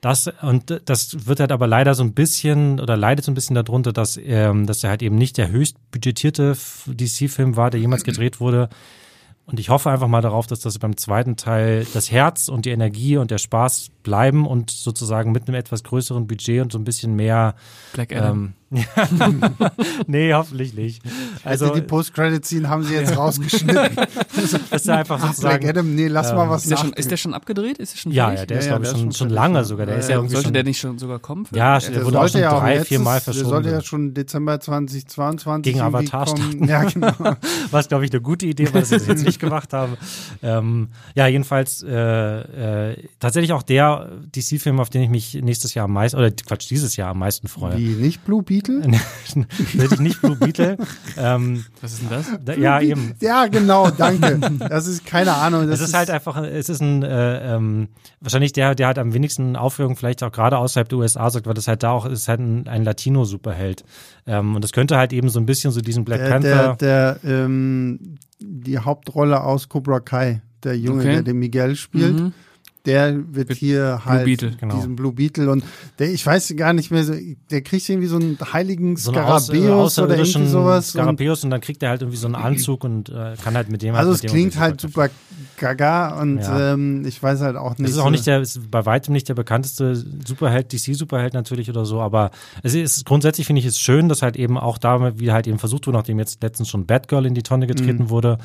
Das, 0.00 0.28
und 0.42 0.82
das 0.84 1.28
wird 1.28 1.38
halt 1.38 1.52
aber 1.52 1.68
leider 1.68 1.94
so 1.94 2.02
ein 2.02 2.12
bisschen 2.12 2.80
oder 2.80 2.96
leidet 2.96 3.24
so 3.24 3.30
ein 3.30 3.36
bisschen 3.36 3.54
darunter, 3.54 3.92
dass, 3.92 4.18
ähm, 4.20 4.66
dass 4.66 4.82
er 4.82 4.90
halt 4.90 5.02
eben 5.02 5.14
nicht 5.14 5.38
der 5.38 5.50
höchst 5.50 5.76
budgetierte 5.92 6.56
DC-Film 6.86 7.56
war, 7.56 7.70
der 7.70 7.80
jemals 7.80 8.02
gedreht 8.02 8.40
wurde. 8.40 8.68
Und 9.44 9.58
ich 9.58 9.70
hoffe 9.70 9.90
einfach 9.90 10.08
mal 10.08 10.20
darauf, 10.20 10.46
dass 10.46 10.60
das 10.60 10.78
beim 10.78 10.96
zweiten 10.96 11.36
Teil 11.36 11.86
das 11.94 12.10
Herz 12.10 12.48
und 12.48 12.64
die 12.64 12.70
Energie 12.70 13.16
und 13.16 13.30
der 13.30 13.38
Spaß 13.38 13.90
bleiben 14.02 14.46
und 14.46 14.70
sozusagen 14.70 15.32
mit 15.32 15.48
einem 15.48 15.56
etwas 15.56 15.82
größeren 15.82 16.26
Budget 16.26 16.62
und 16.62 16.72
so 16.72 16.78
ein 16.78 16.84
bisschen 16.84 17.14
mehr 17.16 17.54
Black 17.92 18.14
Adam. 18.14 18.44
ähm, 18.44 18.54
nee, 20.06 20.32
hoffentlich 20.32 20.74
nicht. 20.74 21.02
Also 21.44 21.66
Also, 21.66 21.74
die 21.74 21.82
Post-Credit-Scene 21.82 22.68
haben 22.68 22.82
sie 22.84 22.94
jetzt 22.94 23.16
rausgeschnitten. 23.16 23.96
das 24.36 24.52
ist 24.82 24.88
einfach 24.88 25.18
Ach, 25.22 25.28
sozusagen. 25.28 25.68
Adam, 25.68 25.94
nee, 25.94 26.08
lass 26.08 26.32
mal 26.32 26.48
was 26.48 26.62
ist, 26.62 26.70
der 26.70 26.76
schon, 26.78 26.92
ist 26.94 27.10
der 27.10 27.16
schon 27.16 27.34
abgedreht? 27.34 27.78
Ist 27.78 27.94
der 27.94 27.98
schon 27.98 28.12
Ja, 28.12 28.26
fertig? 28.30 28.40
ja, 28.40 28.46
der 28.46 28.58
ist, 28.58 28.64
Ja, 28.66 28.70
glaube 28.70 28.84
ich, 28.84 28.90
der 28.90 28.96
ist 28.96 29.02
schon, 29.02 29.12
schon 29.12 29.30
lange 29.30 29.64
sogar. 29.64 29.86
Der 29.86 29.94
Ja, 29.96 30.00
ist 30.00 30.08
ja. 30.08 30.16
Sollte 30.20 30.42
schon, 30.42 30.52
der 30.54 30.64
nicht 30.64 30.78
schon 30.80 30.98
sogar 30.98 31.18
kommen? 31.18 31.46
Ja, 31.52 31.78
der 31.78 31.88
der 31.90 31.98
Der 31.98 32.06
wurde 32.06 32.18
auch 32.18 32.22
sollte 32.22 32.32
schon 32.32 32.40
ja 32.42 32.52
auch 32.52 32.60
drei, 32.60 32.72
letztes, 32.74 32.88
vier 32.88 32.98
Mal 33.00 33.12
der 33.14 33.20
verschoben. 33.22 33.48
sollte 33.48 33.70
ja 33.70 33.80
schon 33.82 34.14
Dezember 34.14 34.60
2022 34.60 35.72
Gegen 35.72 35.84
Avatar 35.84 36.24
kommen. 36.26 36.66
Ja, 36.68 36.84
genau. 36.88 37.12
was, 37.70 37.88
glaube 37.88 38.04
ich, 38.04 38.10
eine 38.12 38.20
gute 38.20 38.46
Idee 38.46 38.66
war, 38.72 38.80
dass 38.80 38.88
sie 38.88 38.96
das 38.96 39.06
jetzt 39.06 39.24
nicht 39.24 39.38
gemacht 39.40 39.72
haben. 39.72 39.96
Ähm, 40.42 40.88
ja, 41.14 41.26
jedenfalls 41.26 41.82
äh, 41.82 42.90
äh, 42.92 42.96
tatsächlich 43.20 43.52
auch 43.52 43.62
der 43.62 44.10
DC-Film, 44.34 44.80
auf 44.80 44.90
den 44.90 45.02
ich 45.02 45.10
mich 45.10 45.34
nächstes 45.42 45.74
Jahr 45.74 45.84
am 45.84 45.92
meisten, 45.92 46.16
oder 46.18 46.30
Quatsch, 46.30 46.70
dieses 46.70 46.96
Jahr 46.96 47.10
am 47.10 47.18
meisten 47.18 47.48
freue. 47.48 47.76
Wie, 47.76 47.88
nicht 47.88 48.24
Blue 48.24 48.42
Beetle? 48.42 48.61
Tatsächlich 48.62 50.00
nicht 50.00 50.20
Blue 50.22 50.36
Beetle. 50.36 50.76
ähm, 51.16 51.64
Was 51.80 51.92
ist 51.94 52.02
denn 52.02 52.10
das? 52.10 52.26
da, 52.44 52.54
ja, 52.54 52.80
eben. 52.80 53.14
Ja, 53.20 53.46
genau, 53.46 53.90
danke. 53.90 54.38
Das 54.58 54.86
ist 54.86 55.04
keine 55.06 55.34
Ahnung. 55.34 55.66
Das 55.68 55.80
Es 55.80 55.88
ist 55.88 55.94
halt 55.94 56.10
einfach, 56.10 56.42
es 56.42 56.68
ist 56.68 56.80
ein, 56.80 57.02
äh, 57.02 57.54
ähm, 57.54 57.88
wahrscheinlich 58.20 58.52
der, 58.52 58.74
der 58.74 58.86
halt 58.88 58.98
am 58.98 59.12
wenigsten 59.14 59.56
Aufführung 59.56 59.96
vielleicht 59.96 60.22
auch 60.22 60.32
gerade 60.32 60.58
außerhalb 60.58 60.88
der 60.88 60.98
USA 60.98 61.30
sagt, 61.30 61.46
weil 61.46 61.54
das 61.54 61.68
halt 61.68 61.82
da 61.82 61.90
auch 61.90 62.06
ist 62.06 62.28
halt 62.28 62.40
ein, 62.40 62.68
ein 62.68 62.84
Latino-Superheld. 62.84 63.84
Ähm, 64.26 64.54
und 64.54 64.62
das 64.64 64.72
könnte 64.72 64.96
halt 64.96 65.12
eben 65.12 65.28
so 65.28 65.40
ein 65.40 65.46
bisschen 65.46 65.70
so 65.72 65.80
diesen 65.80 66.04
Black 66.04 66.20
der, 66.20 66.28
Panther. 66.30 66.76
der, 66.80 67.14
der 67.22 67.44
ähm, 67.44 68.16
die 68.40 68.78
Hauptrolle 68.78 69.42
aus 69.42 69.68
Cobra 69.68 70.00
Kai, 70.00 70.42
der 70.64 70.76
Junge, 70.78 71.00
Okay. 71.02 71.12
der 71.14 71.22
den 71.22 71.38
Miguel 71.38 71.76
spielt. 71.76 72.14
Mhm. 72.20 72.32
Der 72.84 73.14
wird 73.32 73.52
hier 73.52 74.02
halt 74.04 74.24
Beetle, 74.24 74.56
genau. 74.58 74.74
diesen 74.74 74.96
Blue 74.96 75.12
Beetle 75.12 75.48
und 75.52 75.62
der, 76.00 76.10
ich 76.12 76.26
weiß 76.26 76.52
gar 76.56 76.72
nicht 76.72 76.90
mehr, 76.90 77.04
so, 77.04 77.14
der 77.50 77.62
kriegt 77.62 77.88
irgendwie 77.88 78.08
so 78.08 78.16
einen 78.16 78.36
heiligen 78.52 78.96
so 78.96 79.12
eine 79.12 79.24
Aus- 79.24 79.46
Skarabäus 79.46 79.98
oder 80.00 80.16
irgendwie 80.16 80.46
sowas. 80.48 80.86
Und, 80.94 81.00
Skarabäus 81.00 81.44
und 81.44 81.50
dann 81.50 81.60
kriegt 81.60 81.80
er 81.84 81.90
halt 81.90 82.02
irgendwie 82.02 82.18
so 82.18 82.26
einen 82.26 82.34
Anzug 82.34 82.82
und 82.82 83.08
äh, 83.08 83.34
kann 83.42 83.54
halt 83.54 83.70
mit 83.70 83.82
dem 83.82 83.94
also 83.94 84.08
halt 84.08 84.16
es 84.16 84.22
mit 84.24 84.32
klingt 84.32 84.58
halt 84.58 84.80
super 84.80 85.10
gaga 85.58 86.20
und 86.20 86.38
Ja. 86.38 86.72
ähm, 86.72 87.04
ich 87.06 87.22
weiß 87.22 87.40
halt 87.40 87.56
auch 87.56 87.70
nicht. 87.78 87.82
Es 87.84 87.90
ist 87.90 87.96
so- 87.96 88.02
auch 88.02 88.10
nicht 88.10 88.26
der, 88.26 88.40
ist 88.40 88.68
bei 88.70 88.84
weitem 88.84 89.12
nicht 89.12 89.28
der 89.28 89.34
bekannteste 89.34 89.94
Superheld, 90.26 90.72
DC-Superheld 90.72 91.34
natürlich 91.34 91.70
oder 91.70 91.84
so, 91.84 92.00
aber 92.00 92.32
es 92.64 92.74
ist 92.74 93.04
grundsätzlich 93.06 93.46
finde 93.46 93.60
ich 93.60 93.66
es 93.66 93.78
schön, 93.78 94.08
dass 94.08 94.22
halt 94.22 94.36
eben 94.36 94.58
auch 94.58 94.78
da 94.78 95.18
wieder 95.20 95.34
halt 95.34 95.46
eben 95.46 95.60
versucht 95.60 95.86
wurde, 95.86 95.98
nachdem 95.98 96.18
jetzt 96.18 96.42
letztens 96.42 96.68
schon 96.68 96.86
Batgirl 96.86 97.26
in 97.26 97.34
die 97.34 97.42
Tonne 97.44 97.68
getreten 97.68 98.10
wurde, 98.10 98.38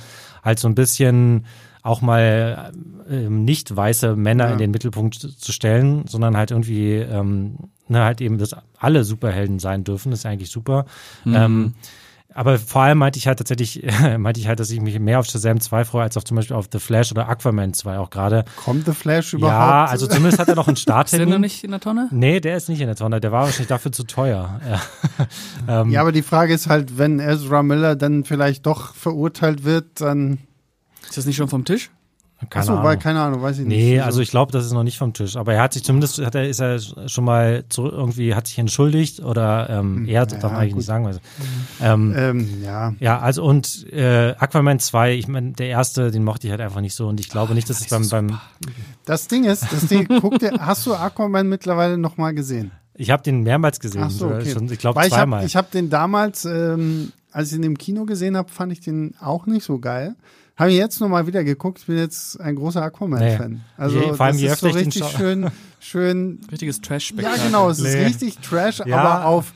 halt 0.47 0.57
so 0.59 0.67
ein 0.67 0.73
bisschen 0.75 1.45
auch 1.83 2.01
mal 2.01 2.71
ähm, 3.09 3.45
nicht 3.45 3.73
weiße 3.75 4.15
Männer 4.15 4.47
Ja. 4.47 4.51
in 4.53 4.57
den 4.57 4.71
Mittelpunkt 4.71 5.15
zu 5.15 5.51
stellen, 5.51 6.05
sondern 6.07 6.35
halt 6.35 6.51
irgendwie 6.51 6.93
ähm, 6.95 7.57
ne, 7.87 8.03
halt 8.03 8.19
eben, 8.21 8.37
dass 8.39 8.55
alle 8.77 9.03
Superhelden 9.03 9.59
sein 9.59 9.83
dürfen, 9.83 10.09
das 10.11 10.19
ist 10.21 10.25
eigentlich 10.25 10.49
super. 10.49 10.85
Ähm, 11.25 11.75
aber 12.37 12.59
vor 12.59 12.83
allem 12.83 12.99
meinte 12.99 13.17
ich 13.17 13.25
halt 13.25 13.39
tatsächlich, 13.39 13.83
meinte 14.19 14.39
ich 14.39 14.47
halt, 14.47 14.59
dass 14.59 14.69
ich 14.69 14.79
mich 14.79 14.99
mehr 14.99 15.19
auf 15.19 15.25
Shazam 15.25 15.59
2 15.59 15.85
freue, 15.85 16.03
als 16.03 16.17
auf 16.17 16.23
zum 16.23 16.37
Beispiel 16.37 16.55
auf 16.55 16.67
The 16.71 16.77
Flash 16.77 17.11
oder 17.11 17.27
Aquaman 17.27 17.73
2 17.73 17.97
auch 17.97 18.11
gerade. 18.11 18.45
Kommt 18.63 18.85
The 18.85 18.91
Flash 18.91 19.33
überhaupt? 19.33 19.57
Ja, 19.57 19.85
also 19.85 20.05
zumindest 20.05 20.37
hat 20.37 20.47
er 20.47 20.53
noch 20.53 20.67
einen 20.67 20.77
Ist 20.77 20.87
der 21.13 21.25
noch 21.25 21.39
nicht 21.39 21.63
in 21.63 21.71
der 21.71 21.79
Tonne? 21.79 22.09
Nee, 22.11 22.39
der 22.39 22.55
ist 22.55 22.69
nicht 22.69 22.79
in 22.79 22.85
der 22.85 22.95
Tonne. 22.95 23.19
Der 23.19 23.31
war 23.31 23.45
wahrscheinlich 23.45 23.69
dafür 23.69 23.91
zu 23.91 24.03
teuer. 24.03 24.61
Ja. 24.69 24.81
ähm, 25.81 25.89
Ja, 25.89 26.01
aber 26.01 26.11
die 26.11 26.21
Frage 26.21 26.53
ist 26.53 26.69
halt, 26.69 26.99
wenn 26.99 27.19
Ezra 27.19 27.63
Miller 27.63 27.95
dann 27.95 28.23
vielleicht 28.23 28.67
doch 28.67 28.93
verurteilt 28.93 29.63
wird, 29.63 29.99
dann. 30.01 30.37
Ist 31.07 31.17
das 31.17 31.25
nicht 31.25 31.37
schon 31.37 31.49
vom 31.49 31.65
Tisch? 31.65 31.89
Keine 32.49 32.61
Achso, 32.61 32.73
Ahnung. 32.73 32.83
weil 32.85 32.97
keine 32.97 33.19
Ahnung, 33.21 33.41
weiß 33.41 33.59
ich 33.59 33.65
nicht. 33.65 33.77
Nee, 33.77 33.99
also 33.99 34.21
ich 34.21 34.29
glaube, 34.29 34.51
das 34.51 34.65
ist 34.65 34.71
noch 34.71 34.83
nicht 34.83 34.97
vom 34.99 35.13
Tisch. 35.13 35.35
Aber 35.35 35.53
er 35.55 35.61
hat 35.63 35.73
sich 35.73 35.83
zumindest, 35.83 36.19
hat 36.23 36.35
er, 36.35 36.47
ist 36.47 36.59
er 36.61 36.79
schon 37.09 37.23
mal 37.23 37.65
zurück, 37.69 37.93
irgendwie, 37.95 38.35
hat 38.35 38.45
sich 38.47 38.59
entschuldigt 38.59 39.21
oder 39.21 39.67
ähm, 39.69 40.05
er, 40.05 40.11
ja, 40.13 40.25
darf 40.25 40.43
man 40.43 40.55
eigentlich 40.61 40.71
gut. 40.73 40.77
nicht 40.77 40.85
sagen. 40.85 41.07
Also, 41.07 41.19
ähm, 41.81 42.13
Ähm, 42.15 42.63
ja. 42.63 42.93
ja, 42.99 43.19
also 43.19 43.43
und 43.43 43.91
äh, 43.91 44.35
Aquaman 44.37 44.79
2, 44.79 45.15
ich 45.15 45.27
meine, 45.27 45.53
der 45.53 45.67
erste, 45.67 46.11
den 46.11 46.23
mochte 46.23 46.45
ich 46.47 46.51
halt 46.51 46.61
einfach 46.61 46.81
nicht 46.81 46.93
so 46.95 47.07
und 47.07 47.19
ich 47.19 47.29
glaube 47.29 47.55
nicht, 47.55 47.69
dass 47.69 47.81
es 47.81 47.87
beim, 47.87 48.07
beim 48.09 48.39
Das 49.05 49.27
Ding 49.27 49.43
ist, 49.45 49.63
das 49.71 49.87
Ding, 49.87 50.07
guck 50.21 50.37
dir, 50.39 50.51
hast 50.59 50.85
du 50.85 50.93
Aquaman 50.93 51.49
mittlerweile 51.49 51.97
nochmal 51.97 52.33
gesehen? 52.35 52.71
ich 52.99 53.11
habe 53.11 53.21
den 53.21 53.43
mehrmals 53.43 53.79
gesehen, 53.79 54.01
Ach 54.05 54.09
so, 54.09 54.19
sogar 54.25 54.39
okay. 54.41 54.51
schon, 54.51 54.71
ich 54.71 54.79
glaube 54.79 54.95
Weil 54.99 55.07
ich 55.07 55.13
zweimal. 55.13 55.43
habe 55.43 55.53
hab 55.53 55.69
den 55.71 55.89
damals, 55.91 56.45
ähm, 56.45 57.11
als 57.31 57.51
ich 57.51 57.57
ihn 57.59 57.63
im 57.63 57.77
Kino 57.77 58.05
gesehen 58.05 58.35
habe, 58.35 58.49
fand 58.51 58.71
ich 58.71 58.79
den 58.79 59.13
auch 59.21 59.45
nicht 59.45 59.63
so 59.63 59.77
geil. 59.77 60.15
Habe 60.57 60.71
ich 60.71 60.77
jetzt 60.77 60.99
nochmal 60.99 61.27
wieder 61.27 61.43
geguckt, 61.43 61.85
bin 61.85 61.97
jetzt 61.97 62.39
ein 62.41 62.55
großer 62.55 62.81
Aquaman-Fan. 62.81 63.51
Nee. 63.51 63.59
Also 63.77 63.99
Je- 63.99 64.13
vor 64.13 64.25
allem 64.25 64.35
das 64.35 64.41
je 64.41 64.47
ist 64.49 64.59
so 64.59 64.67
richtig 64.69 65.05
schön, 65.05 65.51
schön 65.79 66.39
Richtiges 66.51 66.77
Ja, 66.77 66.81
Trash-Spektakel. 66.83 67.43
genau, 67.45 67.69
es 67.69 67.77
ist 67.79 67.93
Nee. 67.93 68.05
richtig 68.05 68.39
Trash, 68.39 68.81
Ja. 68.85 68.97
aber 68.97 69.25
auf 69.27 69.53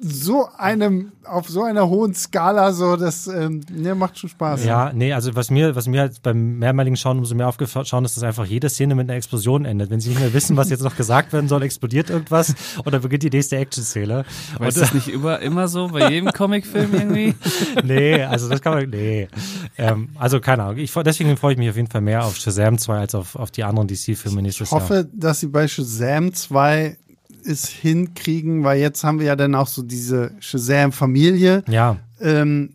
so 0.00 0.48
einem, 0.56 1.12
auf 1.24 1.48
so 1.48 1.62
einer 1.64 1.88
hohen 1.88 2.14
Skala, 2.14 2.72
so, 2.72 2.96
das 2.96 3.26
ähm, 3.26 3.62
ne, 3.70 3.96
macht 3.96 4.18
schon 4.18 4.30
Spaß. 4.30 4.64
Ja, 4.64 4.92
nee, 4.92 5.12
also 5.12 5.34
was 5.34 5.50
mir, 5.50 5.74
was 5.74 5.88
mir 5.88 6.02
halt 6.02 6.22
beim 6.22 6.58
mehrmaligen 6.58 6.96
Schauen 6.96 7.18
umso 7.18 7.34
mehr 7.34 7.48
aufgefallen 7.48 8.04
ist, 8.04 8.16
dass 8.16 8.22
einfach 8.22 8.46
jede 8.46 8.68
Szene 8.68 8.94
mit 8.94 9.08
einer 9.08 9.16
Explosion 9.16 9.64
endet. 9.64 9.90
Wenn 9.90 9.98
sie 10.00 10.10
nicht 10.10 10.20
mehr 10.20 10.32
wissen, 10.32 10.56
was 10.56 10.70
jetzt 10.70 10.82
noch 10.82 10.96
gesagt 10.96 11.32
werden 11.32 11.48
soll, 11.48 11.62
explodiert 11.62 12.10
irgendwas 12.10 12.54
oder 12.84 13.00
beginnt 13.00 13.24
die 13.24 13.30
nächste 13.30 13.56
Action-Szene. 13.56 14.24
Aber 14.54 14.68
ist 14.68 14.80
das 14.80 14.94
nicht 14.94 15.08
immer, 15.08 15.40
immer 15.40 15.66
so 15.66 15.88
bei 15.88 16.10
jedem 16.10 16.32
Comicfilm 16.32 16.94
irgendwie? 16.94 17.34
nee, 17.84 18.22
also 18.22 18.48
das 18.48 18.60
kann 18.60 18.74
man, 18.74 18.90
nee. 18.90 19.28
Ähm, 19.76 20.10
also 20.16 20.40
keine 20.40 20.62
Ahnung. 20.62 20.78
Ich, 20.78 20.92
deswegen 20.92 21.36
freue 21.36 21.52
ich 21.52 21.58
mich 21.58 21.70
auf 21.70 21.76
jeden 21.76 21.90
Fall 21.90 22.02
mehr 22.02 22.24
auf 22.24 22.36
Shazam 22.36 22.78
2 22.78 22.98
als 22.98 23.14
auf, 23.16 23.34
auf 23.34 23.50
die 23.50 23.64
anderen 23.64 23.88
DC-Filme 23.88 24.42
nächstes 24.42 24.68
Ich 24.68 24.72
hoffe, 24.72 25.08
dass 25.12 25.40
sie 25.40 25.48
bei 25.48 25.66
Shazam 25.66 26.32
2 26.32 26.96
es 27.44 27.68
hinkriegen, 27.68 28.64
weil 28.64 28.80
jetzt 28.80 29.04
haben 29.04 29.18
wir 29.18 29.26
ja 29.26 29.36
dann 29.36 29.54
auch 29.54 29.68
so 29.68 29.82
diese 29.82 30.32
Shazam-Familie. 30.40 31.64
Ja, 31.68 31.98
ähm, 32.20 32.70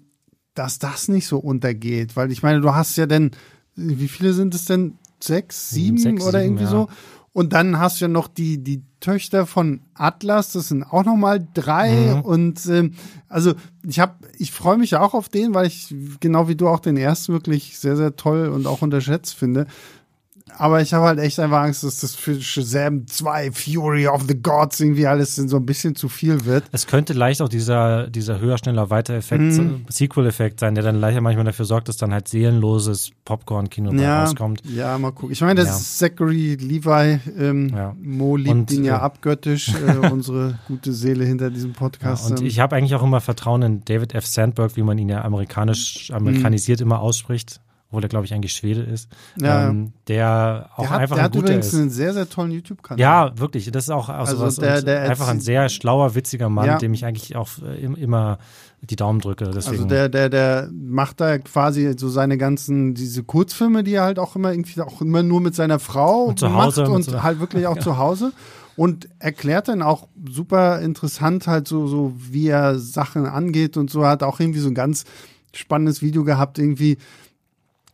dass 0.53 0.79
das 0.79 1.07
nicht 1.07 1.27
so 1.27 1.39
untergeht. 1.39 2.15
Weil 2.15 2.31
ich 2.31 2.43
meine, 2.43 2.61
du 2.61 2.73
hast 2.73 2.95
ja 2.97 3.05
dann, 3.05 3.31
wie 3.75 4.07
viele 4.07 4.33
sind 4.33 4.53
es 4.55 4.65
denn? 4.65 4.95
Sechs, 5.19 5.69
sieben 5.69 5.97
Sechs, 5.97 6.21
oder 6.23 6.41
sieben, 6.41 6.57
irgendwie 6.57 6.63
ja. 6.65 6.69
so? 6.69 6.87
Und 7.31 7.53
dann 7.53 7.79
hast 7.79 7.99
du 7.99 8.05
ja 8.05 8.09
noch 8.09 8.27
die, 8.27 8.63
die 8.63 8.83
Töchter 8.99 9.47
von 9.47 9.81
Atlas, 9.95 10.51
das 10.51 10.67
sind 10.67 10.83
auch 10.83 11.05
noch 11.05 11.15
mal 11.15 11.45
drei. 11.53 12.15
Mhm. 12.15 12.21
Und 12.21 12.65
ähm, 12.67 12.93
also 13.29 13.53
ich 13.87 13.99
habe, 13.99 14.15
ich 14.37 14.51
freue 14.51 14.77
mich 14.77 14.95
auch 14.95 15.13
auf 15.13 15.29
den, 15.29 15.53
weil 15.53 15.65
ich 15.65 15.95
genau 16.19 16.47
wie 16.47 16.55
du 16.55 16.67
auch 16.67 16.79
den 16.79 16.97
ersten 16.97 17.33
wirklich 17.33 17.79
sehr, 17.79 17.95
sehr 17.95 18.15
toll 18.15 18.49
und 18.49 18.67
auch 18.67 18.81
unterschätzt 18.81 19.33
finde. 19.33 19.65
Aber 20.57 20.81
ich 20.81 20.93
habe 20.93 21.05
halt 21.05 21.19
echt 21.19 21.39
einfach 21.39 21.61
Angst, 21.61 21.83
dass 21.83 21.99
das 22.01 22.15
für 22.15 22.39
Shazam 22.41 23.07
2 23.07 23.51
Fury 23.51 24.07
of 24.07 24.23
the 24.27 24.35
Gods 24.41 24.79
irgendwie 24.79 25.07
alles 25.07 25.35
so 25.35 25.57
ein 25.57 25.65
bisschen 25.65 25.95
zu 25.95 26.09
viel 26.09 26.45
wird. 26.45 26.63
es 26.71 26.87
könnte 26.87 27.13
leicht 27.13 27.41
auch 27.41 27.49
dieser, 27.49 28.07
dieser 28.07 28.39
höher, 28.39 28.57
schneller, 28.57 28.89
weiter 28.89 29.13
Effekt, 29.15 29.41
Mhm. 29.43 29.85
Sequel-Effekt 29.89 30.59
sein, 30.59 30.75
der 30.75 30.83
dann 30.83 30.95
leider 30.99 31.21
manchmal 31.21 31.45
dafür 31.45 31.65
sorgt, 31.65 31.87
dass 31.89 31.97
dann 31.97 32.13
halt 32.13 32.27
seelenloses 32.27 33.11
Popcorn-Kino 33.25 33.93
Ja, 33.93 34.23
rauskommt. 34.23 34.61
ja, 34.65 34.97
mal 34.97 35.11
gucken. 35.11 35.31
Ich 35.31 35.41
meine, 35.41 35.55
das 35.55 35.67
Ja. 35.69 35.75
ist 35.75 35.97
Zachary 35.99 36.55
Levi. 36.55 37.19
Ähm, 37.37 37.69
Ja. 37.75 37.95
Mo 38.01 38.35
liebt 38.37 38.49
Und, 38.51 38.71
ihn 38.71 38.83
ja 38.85 38.97
äh, 38.97 38.99
abgöttisch, 39.01 39.69
äh, 39.87 40.09
unsere 40.09 40.59
gute 40.67 40.93
Seele 40.93 41.25
hinter 41.25 41.49
diesem 41.49 41.73
Podcast. 41.73 42.29
und 42.31 42.41
ähm, 42.41 42.45
ich 42.45 42.59
habe 42.59 42.75
eigentlich 42.75 42.95
auch 42.95 43.03
immer 43.03 43.21
Vertrauen 43.21 43.61
in 43.63 43.85
David 43.85 44.13
F. 44.13 44.25
Sandberg, 44.25 44.75
wie 44.75 44.83
man 44.83 44.97
ihn 44.97 45.09
ja 45.09 45.23
amerikanisch, 45.23 46.11
amerikanisiert 46.11 46.81
immer 46.81 46.99
ausspricht. 46.99 47.59
Obwohl 47.93 48.03
er, 48.03 48.09
glaube 48.09 48.25
ich, 48.25 48.33
eigentlich 48.33 48.53
Schwede 48.53 48.81
ist, 48.81 49.07
Ja. 49.39 49.69
ähm, 49.69 49.93
der 50.07 50.71
auch 50.75 50.81
Der 50.81 50.89
hat, 50.89 50.99
einfach 51.01 51.15
der 51.15 51.23
ein 51.23 51.25
hat 51.25 51.31
guter 51.33 51.45
übrigens 51.45 51.67
ist. 51.67 51.75
einen 51.75 51.89
sehr, 51.91 52.11
sehr 52.13 52.27
tollen 52.27 52.49
YouTube-Kanal. 52.51 52.99
Ja, 52.99 53.31
wirklich. 53.37 53.69
Das 53.71 53.83
ist 53.83 53.89
auch, 53.91 54.09
Also 54.09 54.35
sowas. 54.37 54.55
der- 54.55 54.81
der 54.81 55.03
einfach 55.09 55.27
ein 55.27 55.39
sehr 55.39 55.69
schlauer, 55.69 56.15
witziger 56.15 56.49
Mann, 56.49 56.65
Ja. 56.65 56.77
dem 56.79 56.93
ich 56.95 57.05
eigentlich 57.05 57.35
auch 57.35 57.49
äh, 57.63 57.79
im- 57.79 57.95
immer 57.95 58.39
die 58.81 58.95
Daumen 58.95 59.19
drücke. 59.19 59.45
Deswegen. 59.45 59.75
Also 59.83 59.87
der, 59.87 60.09
der, 60.09 60.29
der 60.29 60.69
macht 60.73 61.21
da 61.21 61.37
quasi 61.37 61.93
so 61.97 62.09
seine 62.09 62.37
ganzen, 62.39 62.95
diese 62.95 63.23
Kurzfilme, 63.23 63.83
die 63.83 63.93
er 63.93 64.03
halt 64.03 64.17
auch 64.17 64.35
immer 64.35 64.51
irgendwie 64.51 64.81
auch 64.81 64.99
immer 65.01 65.21
nur 65.21 65.39
mit 65.39 65.53
seiner 65.53 65.77
Frau 65.77 66.23
Und 66.25 66.39
zu 66.39 66.49
macht 66.49 66.65
Hause, 66.65 66.81
mit 66.81 66.89
und 66.91 67.03
so- 67.03 67.21
halt 67.23 67.39
wirklich 67.39 67.67
auch 67.67 67.77
zu 67.79 67.97
Hause. 67.99 68.33
Und 68.75 69.07
erklärt 69.19 69.67
dann 69.67 69.83
auch 69.83 70.07
super 70.27 70.81
interessant 70.81 71.45
halt 71.45 71.67
so, 71.67 71.85
so 71.85 72.13
wie 72.17 72.47
er 72.47 72.79
Sachen 72.79 73.27
angeht 73.27 73.77
und 73.77 73.91
so. 73.91 74.07
Hat 74.07 74.23
auch 74.23 74.39
irgendwie 74.39 74.59
so 74.61 74.67
ein 74.67 74.73
ganz 74.73 75.03
spannendes 75.53 76.01
Video 76.01 76.23
gehabt, 76.23 76.57
irgendwie, 76.57 76.97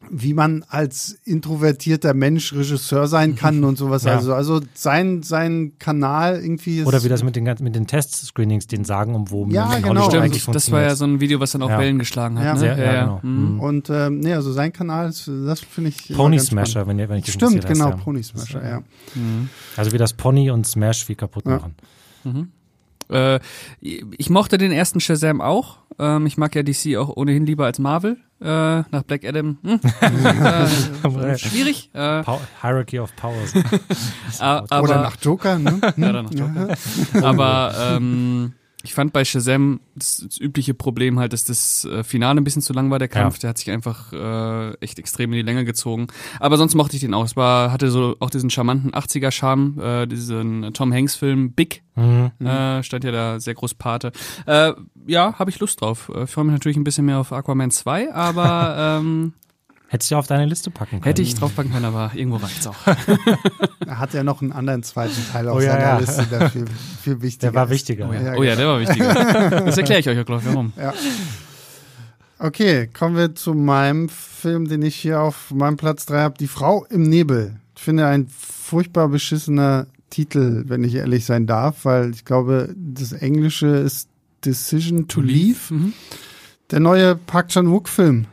wie 0.10 0.34
man 0.34 0.64
als 0.70 1.18
introvertierter 1.26 2.14
Mensch 2.14 2.54
Regisseur 2.54 3.08
sein 3.08 3.36
kann 3.36 3.64
und 3.66 3.78
sowas. 3.78 4.06
Ja. 4.06 4.16
Also, 4.16 4.34
also 4.34 4.62
sein, 4.74 5.24
sein 5.24 5.74
Kanal 5.78 6.40
irgendwie 6.42 6.80
ist. 6.80 6.88
Oder 6.88 7.04
wie 7.04 7.10
das 7.10 7.22
mit 7.22 7.36
den, 7.36 7.44
ganzen- 7.44 7.66
mit 7.66 7.76
den 7.76 7.86
Test-Screenings, 7.86 8.68
den 8.68 8.86
Sagen-Umwoben 8.86 9.54
Ja, 9.54 9.74
in 9.76 9.84
genau. 9.84 10.10
Stimmt, 10.10 10.56
das 10.56 10.72
war 10.72 10.82
ja 10.84 10.96
so 10.96 11.04
ein 11.06 11.20
Video, 11.20 11.40
was 11.42 11.52
dann 11.52 11.62
auch 11.64 11.70
Ja. 11.70 11.80
Wellen 11.80 12.00
geschlagen 12.00 12.38
hat. 12.40 12.46
Ja. 12.46 12.54
ne? 12.54 12.60
Sehr- 12.60 12.78
ja, 12.78 13.02
genau. 13.02 13.20
Mhm. 13.24 13.60
Und 13.60 13.90
ähm, 13.90 14.20
nee, 14.22 14.34
also 14.34 14.54
sein 14.54 14.72
Kanal, 14.72 15.10
ist, 15.10 15.28
das 15.28 15.60
finde 15.60 15.90
ich. 15.90 16.10
immer 16.10 16.18
Pony. 16.18 16.40
Smasher, 16.40 16.88
wenn, 16.88 16.98
ihr- 16.98 17.10
wenn 17.10 17.18
ich 17.18 17.26
das 17.26 17.34
Stimmt, 17.36 17.68
genau, 17.68 17.86
hast, 17.88 17.98
ja. 17.98 18.04
Pony 18.04 18.24
Smasher, 18.24 18.68
ja. 18.68 18.82
Also 19.76 19.92
wie 19.92 19.98
das 19.98 20.14
Pony 20.14 20.50
und 20.50 20.66
Smash 20.66 21.10
wie 21.10 21.16
kaputt 21.16 21.46
Ja. 21.46 21.58
machen. 21.58 21.76
Äh, 23.10 23.40
ich 23.82 24.30
mochte 24.30 24.58
den 24.58 24.72
ersten 24.72 25.00
Shazam 25.00 25.42
auch. 25.42 25.78
Ähm, 25.98 26.26
ich 26.26 26.38
mag 26.38 26.56
ja 26.56 26.64
DC 26.64 26.96
auch 26.98 27.10
ohnehin 27.16 27.46
lieber 27.46 27.66
als 27.66 27.80
Marvel. 27.80 28.18
Äh, 28.42 28.46
nach 28.46 29.04
Black 29.06 29.26
Adam. 29.26 29.58
Hm. 29.64 29.80
äh, 31.22 31.38
schwierig. 31.38 31.90
Äh, 31.94 32.24
Hierarchy 32.62 33.00
of 33.00 33.14
Powers. 33.18 33.54
a- 34.40 34.64
aber, 34.70 34.84
Oder 34.84 35.02
nach 35.02 35.18
Joker, 35.22 35.60
ne? 35.60 35.80
Ja, 35.98 36.12
dann 36.14 36.26
noch 36.26 36.34
Joker. 36.34 36.76
Aber 37.22 37.74
ähm, 37.98 38.54
ich 38.84 38.94
fand 38.94 39.12
bei 39.12 39.26
Shazam 39.26 39.82
das, 39.96 40.24
das 40.26 40.40
übliche 40.40 40.74
Problem 40.74 41.20
halt, 41.20 41.34
dass 41.34 41.44
das 41.44 41.84
äh, 41.84 42.04
Finale 42.04 42.40
ein 42.40 42.44
bisschen 42.46 42.62
zu 42.62 42.72
lang 42.72 42.90
war, 42.90 42.98
der 43.00 43.10
Kampf. 43.10 43.36
Ja. 43.36 43.40
Der 43.42 43.50
hat 43.50 43.58
sich 43.58 43.70
einfach 43.72 44.14
äh, 44.14 44.74
echt 44.80 45.00
extrem 45.00 45.32
in 45.34 45.38
die 45.38 45.42
Länge 45.42 45.66
gezogen. 45.66 46.08
Aber 46.40 46.58
sonst 46.58 46.76
mochte 46.76 46.96
ich 46.96 47.02
den 47.02 47.14
auch. 47.14 47.26
Es 47.26 47.36
war, 47.36 47.74
hatte 47.74 47.92
so 47.92 48.16
auch 48.20 48.30
diesen 48.30 48.50
charmanten 48.50 48.92
80er-Charme, 48.92 49.80
äh, 49.82 50.08
diesen 50.08 50.74
Tom 50.74 50.94
Hanks-Film 50.94 51.52
Big. 51.52 51.84
Mhm. 51.96 52.32
Äh, 52.40 52.82
stand 52.84 53.04
ja 53.04 53.12
da 53.12 53.40
sehr 53.42 53.54
groß 53.56 53.74
Pate. 53.74 54.14
Äh, 54.46 54.72
ja, 55.08 55.38
habe 55.38 55.50
ich 55.50 55.60
Lust 55.60 55.82
drauf. 55.82 56.10
Äh, 56.16 56.24
Ich 56.24 56.30
freue 56.30 56.46
mich 56.46 56.54
natürlich 56.54 56.78
ein 56.78 56.86
bisschen 56.86 57.06
mehr 57.06 57.20
auf 57.20 57.34
Aquaman 57.34 57.72
2, 57.72 58.14
aber 58.14 59.00
ähm, 59.02 59.34
Hättest 59.92 60.12
du 60.12 60.16
auf 60.18 60.28
deine 60.28 60.46
Liste 60.46 60.70
packen 60.70 60.92
können. 60.92 61.04
hätte 61.04 61.22
ich 61.24 61.34
draufpacken 61.36 61.72
können, 61.72 61.86
aber 61.86 62.12
irgendwo 62.14 62.38
reicht's 62.38 62.68
auch. 62.68 62.76
Er 63.88 63.98
hat 63.98 64.14
ja 64.14 64.24
noch 64.24 64.42
einen 64.44 64.52
anderen 64.52 64.84
zweiten 64.84 65.16
Teil 65.32 65.48
auf 65.50 65.58
Oh, 65.58 65.62
ja, 65.62 65.72
seiner 65.72 65.84
ja. 65.84 65.98
Liste, 65.98 66.26
der 66.28 66.50
viel, 66.52 66.66
viel 67.02 67.22
wichtiger 67.24 67.52
Der 67.52 67.56
war 67.60 67.66
ist. 67.66 67.72
wichtiger. 67.72 68.08
Oh 68.08 68.14
ja, 68.14 68.22
Ja, 68.22 68.34
oh 68.38 68.44
ja 68.44 68.56
der 68.56 68.68
war 68.68 68.80
wichtiger. 68.80 69.14
Das 69.66 69.78
erkläre 69.80 70.00
ich 70.02 70.08
euch 70.10 70.20
auch 70.20 70.26
gleich, 70.26 70.42
warum. 70.46 70.72
Okay, 72.42 72.88
kommen 72.88 73.18
wir 73.18 73.36
zu 73.36 73.54
meinem 73.54 74.08
Film, 74.08 74.68
den 74.70 74.82
ich 74.82 74.96
hier 74.96 75.20
auf 75.22 75.52
meinem 75.52 75.76
Platz 75.76 76.06
3 76.06 76.22
habe. 76.22 76.38
Die 76.40 76.48
Frau 76.48 76.86
im 76.90 77.04
Nebel. 77.04 77.58
Ich 77.76 77.82
finde 77.84 78.06
ein 78.08 78.28
furchtbar 78.30 79.10
beschissener 79.10 79.88
Titel, 80.10 80.64
wenn 80.68 80.84
ich 80.84 80.96
ehrlich 80.96 81.26
sein 81.26 81.48
darf, 81.48 81.84
weil 81.86 82.12
ich 82.12 82.24
glaube, 82.24 82.74
das 82.78 83.12
Englische 83.12 83.68
ist 83.68 84.08
Decision 84.46 85.08
to 85.10 85.20
Leave. 85.22 85.74
Mhm. 85.74 85.94
Der 86.72 86.80
neue 86.80 87.16
Park 87.16 87.50
Chan-wook-Film, 87.50 88.26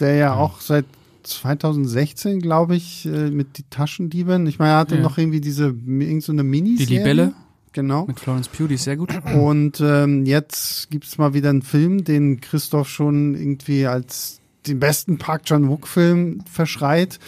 der 0.00 0.14
ja 0.16 0.34
auch 0.34 0.60
seit 0.60 0.84
2016, 1.22 2.40
glaube 2.40 2.76
ich, 2.76 3.06
äh, 3.06 3.30
mit 3.30 3.58
die 3.58 3.64
Taschendieben. 3.68 4.46
Ich 4.46 4.58
meine, 4.58 4.72
er 4.72 4.78
hatte 4.78 4.96
Ja. 4.96 5.02
noch 5.02 5.18
irgendwie 5.18 5.40
diese 5.40 5.74
irgend 5.86 6.22
so 6.22 6.32
eine 6.32 6.42
mini 6.42 6.76
Die 6.76 6.84
Libelle 6.86 7.32
Genau. 7.72 8.06
mit 8.06 8.18
Florence 8.20 8.48
Pugh, 8.48 8.68
die 8.68 8.76
ist 8.76 8.84
sehr 8.84 8.96
gut. 8.96 9.10
Und 9.34 9.80
ähm, 9.82 10.24
jetzt 10.24 10.88
gibt's 10.90 11.18
mal 11.18 11.34
wieder 11.34 11.50
einen 11.50 11.62
Film, 11.62 12.04
den 12.04 12.40
Christoph 12.40 12.88
schon 12.88 13.34
irgendwie 13.34 13.86
als 13.86 14.40
den 14.66 14.80
besten 14.80 15.18
Park 15.18 15.44
Chan-wook-Film 15.44 16.40
verschreit. 16.50 17.18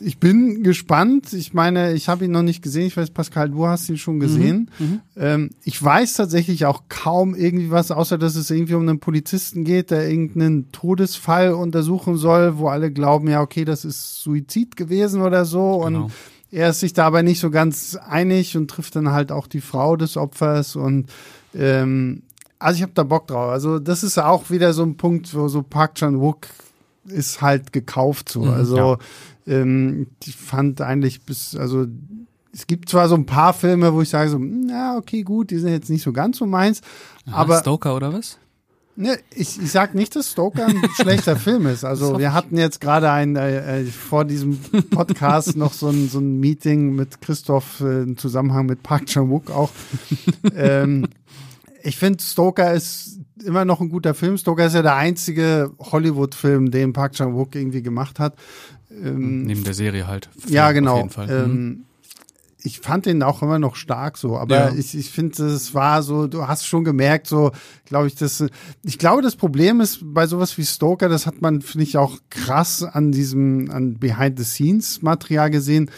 Ich 0.00 0.18
bin 0.18 0.62
gespannt. 0.62 1.32
Ich 1.32 1.54
meine, 1.54 1.92
ich 1.94 2.08
habe 2.08 2.24
ihn 2.24 2.30
noch 2.30 2.42
nicht 2.42 2.62
gesehen. 2.62 2.86
Ich 2.86 2.96
weiß, 2.96 3.10
Pascal, 3.10 3.50
du 3.50 3.66
hast 3.66 3.88
ihn 3.88 3.98
schon 3.98 4.20
gesehen. 4.20 4.70
Ähm, 5.16 5.50
ich 5.62 5.82
weiß 5.82 6.14
tatsächlich 6.14 6.66
auch 6.66 6.84
kaum 6.88 7.34
irgendwie 7.34 7.70
was, 7.70 7.90
außer 7.90 8.18
dass 8.18 8.36
es 8.36 8.50
irgendwie 8.50 8.74
um 8.74 8.82
einen 8.82 9.00
Polizisten 9.00 9.64
geht, 9.64 9.90
der 9.90 10.08
irgendeinen 10.08 10.72
Todesfall 10.72 11.52
untersuchen 11.52 12.16
soll, 12.16 12.58
wo 12.58 12.68
alle 12.68 12.92
glauben, 12.92 13.28
ja, 13.28 13.40
okay, 13.40 13.64
das 13.64 13.84
ist 13.84 14.22
Suizid 14.22 14.76
gewesen 14.76 15.22
oder 15.22 15.44
so. 15.44 15.80
Genau. 15.80 16.04
Und 16.04 16.12
er 16.50 16.70
ist 16.70 16.80
sich 16.80 16.92
dabei 16.92 17.22
nicht 17.22 17.40
so 17.40 17.50
ganz 17.50 17.96
einig 17.96 18.56
und 18.56 18.70
trifft 18.70 18.94
dann 18.96 19.10
halt 19.10 19.32
auch 19.32 19.46
die 19.46 19.60
Frau 19.60 19.96
des 19.96 20.16
Opfers 20.16 20.76
und 20.76 21.10
ähm, 21.54 22.22
also 22.58 22.76
ich 22.76 22.82
habe 22.82 22.92
da 22.94 23.02
Bock 23.02 23.26
drauf. 23.26 23.50
Also 23.50 23.78
das 23.78 24.02
ist 24.02 24.18
auch 24.18 24.50
wieder 24.50 24.72
so 24.72 24.84
ein 24.84 24.96
Punkt, 24.96 25.34
wo 25.34 25.48
so 25.48 25.62
Park 25.62 25.96
Chan 25.96 26.20
Wook 26.20 26.46
ist 27.06 27.42
halt 27.42 27.72
gekauft 27.72 28.28
so. 28.28 28.44
Also 28.44 28.76
ja. 28.76 28.98
ähm, 29.46 30.08
ich 30.24 30.36
fand 30.36 30.80
eigentlich 30.80 31.22
bis 31.22 31.56
also 31.56 31.86
es 32.52 32.66
gibt 32.66 32.88
zwar 32.88 33.08
so 33.08 33.16
ein 33.16 33.26
paar 33.26 33.52
Filme, 33.52 33.92
wo 33.94 34.02
ich 34.02 34.08
sage 34.08 34.30
so, 34.30 34.38
na 34.38 34.96
okay 34.96 35.22
gut, 35.22 35.50
die 35.50 35.58
sind 35.58 35.70
jetzt 35.70 35.90
nicht 35.90 36.02
so 36.02 36.12
ganz 36.12 36.38
so 36.38 36.46
meins, 36.46 36.82
aber 37.30 37.58
Stoker 37.58 37.96
oder 37.96 38.12
was? 38.12 38.38
Ne, 38.96 39.18
ich, 39.34 39.60
ich 39.60 39.72
sag 39.72 39.96
nicht, 39.96 40.14
dass 40.14 40.30
Stoker 40.30 40.66
ein 40.66 40.80
schlechter 40.94 41.34
Film 41.34 41.66
ist. 41.66 41.84
Also 41.84 42.16
wir 42.18 42.32
hatten 42.32 42.56
jetzt 42.56 42.80
gerade 42.80 43.10
ein 43.10 43.34
äh, 43.34 43.80
äh, 43.80 43.84
vor 43.86 44.24
diesem 44.24 44.60
Podcast 44.90 45.56
noch 45.56 45.72
so 45.72 45.88
ein, 45.88 46.08
so 46.08 46.20
ein 46.20 46.38
Meeting 46.38 46.94
mit 46.94 47.20
Christoph 47.20 47.80
äh, 47.80 48.02
im 48.02 48.16
Zusammenhang 48.16 48.66
mit 48.66 48.84
Park 48.84 49.06
Chan 49.06 49.28
Wook 49.30 49.50
auch. 49.50 49.72
ähm, 50.56 51.08
ich 51.82 51.96
finde 51.96 52.22
Stoker 52.22 52.72
ist 52.72 53.18
immer 53.44 53.64
noch 53.64 53.80
ein 53.80 53.88
guter 53.88 54.14
Film. 54.14 54.36
Stoker 54.36 54.66
ist 54.66 54.74
ja 54.74 54.82
der 54.82 54.96
einzige 54.96 55.70
Hollywood-Film, 55.78 56.70
den 56.70 56.92
Park 56.92 57.12
Chan 57.12 57.34
Wook 57.34 57.54
irgendwie 57.54 57.82
gemacht 57.82 58.18
hat. 58.18 58.34
Ähm, 58.90 59.42
Neben 59.44 59.64
der 59.64 59.74
Serie 59.74 60.06
halt. 60.06 60.28
ja, 60.48 60.72
genau. 60.72 61.08
Ähm, 61.28 61.84
ich 62.66 62.80
fand 62.80 63.04
den 63.04 63.22
auch 63.22 63.42
immer 63.42 63.58
noch 63.58 63.76
stark 63.76 64.16
so, 64.16 64.38
aber 64.38 64.70
Ja. 64.70 64.74
ich, 64.74 64.96
ich 64.96 65.10
finde, 65.10 65.44
es 65.44 65.74
war 65.74 66.02
so, 66.02 66.26
du 66.26 66.46
hast 66.48 66.66
schon 66.66 66.82
gemerkt, 66.84 67.26
so, 67.26 67.50
glaube 67.84 68.06
ich, 68.06 68.14
das, 68.14 68.42
ich 68.82 68.98
glaube, 68.98 69.20
das 69.20 69.36
Problem 69.36 69.80
ist 69.82 69.98
bei 70.02 70.26
sowas 70.26 70.56
wie 70.56 70.64
Stoker, 70.64 71.10
das 71.10 71.26
hat 71.26 71.42
man, 71.42 71.60
finde 71.60 71.84
ich, 71.84 71.98
auch 71.98 72.16
krass 72.30 72.82
an 72.82 73.12
diesem, 73.12 73.70
an 73.70 73.98
Behind-the-Scenes-Material 73.98 75.50
gesehen. 75.50 75.90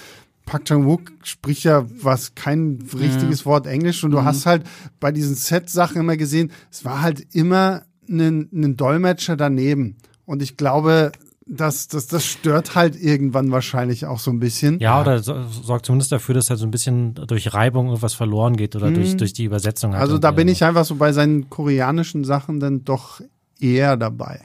Park 0.46 0.64
Chan-wook 0.64 1.12
spricht 1.22 1.64
ja 1.64 1.84
was 2.02 2.34
kein 2.34 2.78
richtiges 2.98 3.44
Wort 3.44 3.66
Englisch 3.66 4.02
und 4.04 4.12
du 4.12 4.24
hast 4.24 4.46
halt 4.46 4.62
bei 5.00 5.12
diesen 5.12 5.34
Set-Sachen 5.34 6.00
immer 6.00 6.16
gesehen, 6.16 6.52
es 6.70 6.84
war 6.84 7.02
halt 7.02 7.34
immer 7.34 7.82
ein, 8.08 8.48
ein 8.52 8.76
Dolmetscher 8.76 9.36
daneben. 9.36 9.96
Und 10.24 10.42
ich 10.42 10.56
glaube, 10.56 11.12
das, 11.46 11.88
das, 11.88 12.06
das 12.06 12.24
stört 12.24 12.74
halt 12.74 13.00
irgendwann 13.00 13.50
wahrscheinlich 13.52 14.06
auch 14.06 14.18
so 14.18 14.30
ein 14.30 14.40
bisschen. 14.40 14.78
Ja, 14.80 15.00
oder 15.00 15.20
so, 15.20 15.42
sorgt 15.48 15.86
zumindest 15.86 16.10
dafür, 16.12 16.34
dass 16.34 16.50
halt 16.50 16.58
so 16.58 16.66
ein 16.66 16.70
bisschen 16.70 17.14
durch 17.14 17.52
Reibung 17.52 17.86
irgendwas 17.86 18.14
verloren 18.14 18.56
geht 18.56 18.74
oder 18.74 18.90
durch, 18.90 19.16
durch 19.16 19.32
die 19.32 19.44
Übersetzung. 19.44 19.92
Halt 19.92 20.02
Also 20.02 20.18
da 20.18 20.30
bin 20.30 20.48
ich 20.48 20.64
einfach 20.64 20.84
so 20.84 20.96
bei 20.96 21.12
seinen 21.12 21.48
koreanischen 21.50 22.24
Sachen 22.24 22.58
dann 22.60 22.84
doch 22.84 23.20
eher 23.60 23.96
dabei. 23.96 24.40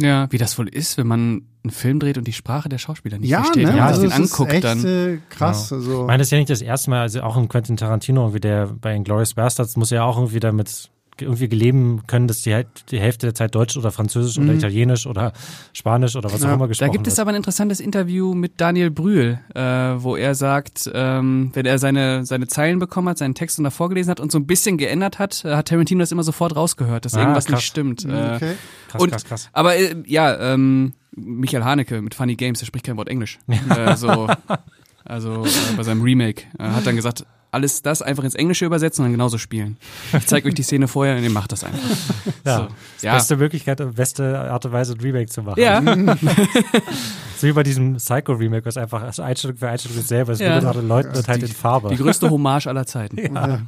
Ja, 0.00 0.26
wie 0.32 0.38
das 0.38 0.58
wohl 0.58 0.68
ist, 0.68 0.96
wenn 0.98 1.06
man 1.06 1.42
einen 1.64 1.70
Film 1.70 2.00
dreht 2.00 2.18
und 2.18 2.26
die 2.26 2.32
Sprache 2.32 2.68
der 2.68 2.78
Schauspieler 2.78 3.18
nicht 3.18 3.30
Ja, 3.30 3.42
versteht. 3.44 3.64
ne? 3.64 3.68
Wenn 3.70 3.76
man 3.78 3.86
also 3.88 4.00
sich 4.00 4.10
es 4.10 4.16
den 4.16 4.24
ist 4.24 4.32
anguckt, 4.32 4.52
echt 4.52 4.64
dann. 4.64 4.84
äh, 4.84 5.18
krass. 5.28 5.72
Also, 5.72 6.00
Ich 6.00 6.06
meine, 6.06 6.18
das 6.18 6.28
ist 6.28 6.30
ja 6.32 6.38
nicht 6.38 6.50
das 6.50 6.62
erste 6.62 6.90
Mal, 6.90 7.00
also 7.02 7.22
auch 7.22 7.36
in 7.36 7.48
Quentin 7.48 7.76
Tarantino, 7.76 8.34
wie 8.34 8.40
der 8.40 8.66
bei 8.66 8.94
Inglourious 8.94 9.34
Bastards, 9.34 9.76
muss 9.76 9.90
ja 9.90 10.02
auch 10.04 10.16
irgendwie 10.16 10.40
damit 10.40 10.90
irgendwie 11.20 11.48
geleben 11.48 12.02
können, 12.06 12.26
dass 12.26 12.42
die, 12.42 12.58
die 12.90 12.98
Hälfte 12.98 13.26
der 13.26 13.34
Zeit 13.34 13.54
Deutsch 13.54 13.76
oder 13.76 13.92
Französisch 13.92 14.38
oder 14.38 14.52
Italienisch 14.54 15.06
oder 15.06 15.32
Spanisch 15.72 16.16
oder 16.16 16.32
was 16.32 16.40
Ja. 16.42 16.48
auch 16.50 16.54
immer 16.54 16.64
Da 16.64 16.68
gesprochen 16.68 16.92
gibt 16.92 17.06
es 17.06 17.12
wird. 17.14 17.20
aber 17.20 17.30
ein 17.32 17.36
interessantes 17.36 17.80
Interview 17.80 18.34
mit 18.34 18.60
Daniel 18.60 18.90
Brühl, 18.90 19.38
äh, 19.54 19.60
wo 19.60 20.16
er 20.16 20.34
sagt, 20.34 20.90
ähm, 20.94 21.50
wenn 21.54 21.66
er 21.66 21.78
seine, 21.78 22.24
seine 22.24 22.46
Zeilen 22.48 22.78
bekommen 22.78 23.08
hat, 23.08 23.18
seinen 23.18 23.34
Text 23.34 23.58
und 23.58 23.64
davor 23.64 23.88
gelesen 23.90 24.10
hat 24.10 24.20
und 24.20 24.32
so 24.32 24.38
ein 24.38 24.46
bisschen 24.46 24.78
geändert 24.78 25.18
hat, 25.18 25.44
äh, 25.44 25.54
hat 25.54 25.68
Tarantino 25.68 26.00
das 26.00 26.12
immer 26.12 26.22
sofort 26.24 26.56
rausgehört, 26.56 27.04
dass 27.04 27.14
Ah, 27.14 27.20
irgendwas 27.20 27.44
krass. 27.44 27.56
nicht 27.58 27.66
stimmt. 27.66 28.04
Äh, 28.04 28.08
okay. 28.36 28.52
krass, 28.88 29.02
und, 29.02 29.10
krass, 29.10 29.24
krass. 29.24 29.48
Aber 29.52 29.76
äh, 29.76 29.94
ja, 30.06 30.54
ähm, 30.54 30.94
Michael 31.14 31.62
Haneke 31.64 32.00
mit 32.00 32.14
Funny 32.14 32.36
Games, 32.36 32.58
der 32.60 32.66
spricht 32.66 32.86
kein 32.86 32.96
Wort 32.96 33.08
Englisch. 33.08 33.38
äh, 33.76 33.96
so, 33.96 34.28
also 35.04 35.44
äh, 35.44 35.76
bei 35.76 35.82
seinem 35.82 36.00
Remake 36.02 36.44
äh, 36.58 36.64
hat 36.64 36.86
dann 36.86 36.96
gesagt, 36.96 37.26
alles 37.52 37.82
das 37.82 38.02
einfach 38.02 38.24
ins 38.24 38.34
Englische 38.34 38.64
übersetzen 38.64 39.02
und 39.02 39.06
dann 39.06 39.12
genauso 39.12 39.38
spielen. 39.38 39.76
Ich 40.16 40.26
zeige 40.26 40.48
euch 40.48 40.54
die 40.54 40.62
Szene 40.62 40.88
vorher 40.88 41.16
und 41.16 41.22
ihr 41.22 41.30
macht 41.30 41.52
das 41.52 41.62
einfach. 41.64 41.78
Ja, 42.44 42.56
So. 42.56 42.62
das 42.94 43.02
Ja. 43.02 43.14
beste 43.14 43.36
Möglichkeit 43.36 43.80
und 43.80 43.94
beste 43.94 44.40
Art 44.40 44.64
und 44.66 44.72
Weise, 44.72 44.94
ein 44.94 45.00
Remake 45.00 45.30
zu 45.30 45.42
machen. 45.42 45.60
Ja, 45.60 45.80
So 47.38 47.46
wie 47.48 47.52
bei 47.52 47.62
diesem 47.62 47.96
Psycho-Remake, 47.96 48.64
was 48.66 48.76
einfach 48.76 49.02
also 49.02 49.22
Einstellung 49.22 49.56
für 49.56 49.68
Einstellung 49.68 49.96
dasselbe 49.98 50.32
ist, 50.32 50.40
Ja. 50.40 50.52
nur 50.52 50.60
gerade 50.60 50.80
Leuten 50.80 51.14
wird 51.14 51.28
halt 51.28 51.42
die- 51.42 51.46
in 51.46 51.52
Farbe. 51.52 51.88
die 51.90 51.96
größte 51.96 52.30
Hommage 52.30 52.66
aller 52.68 52.86
Zeiten. 52.86 53.18
ja. 53.34 53.60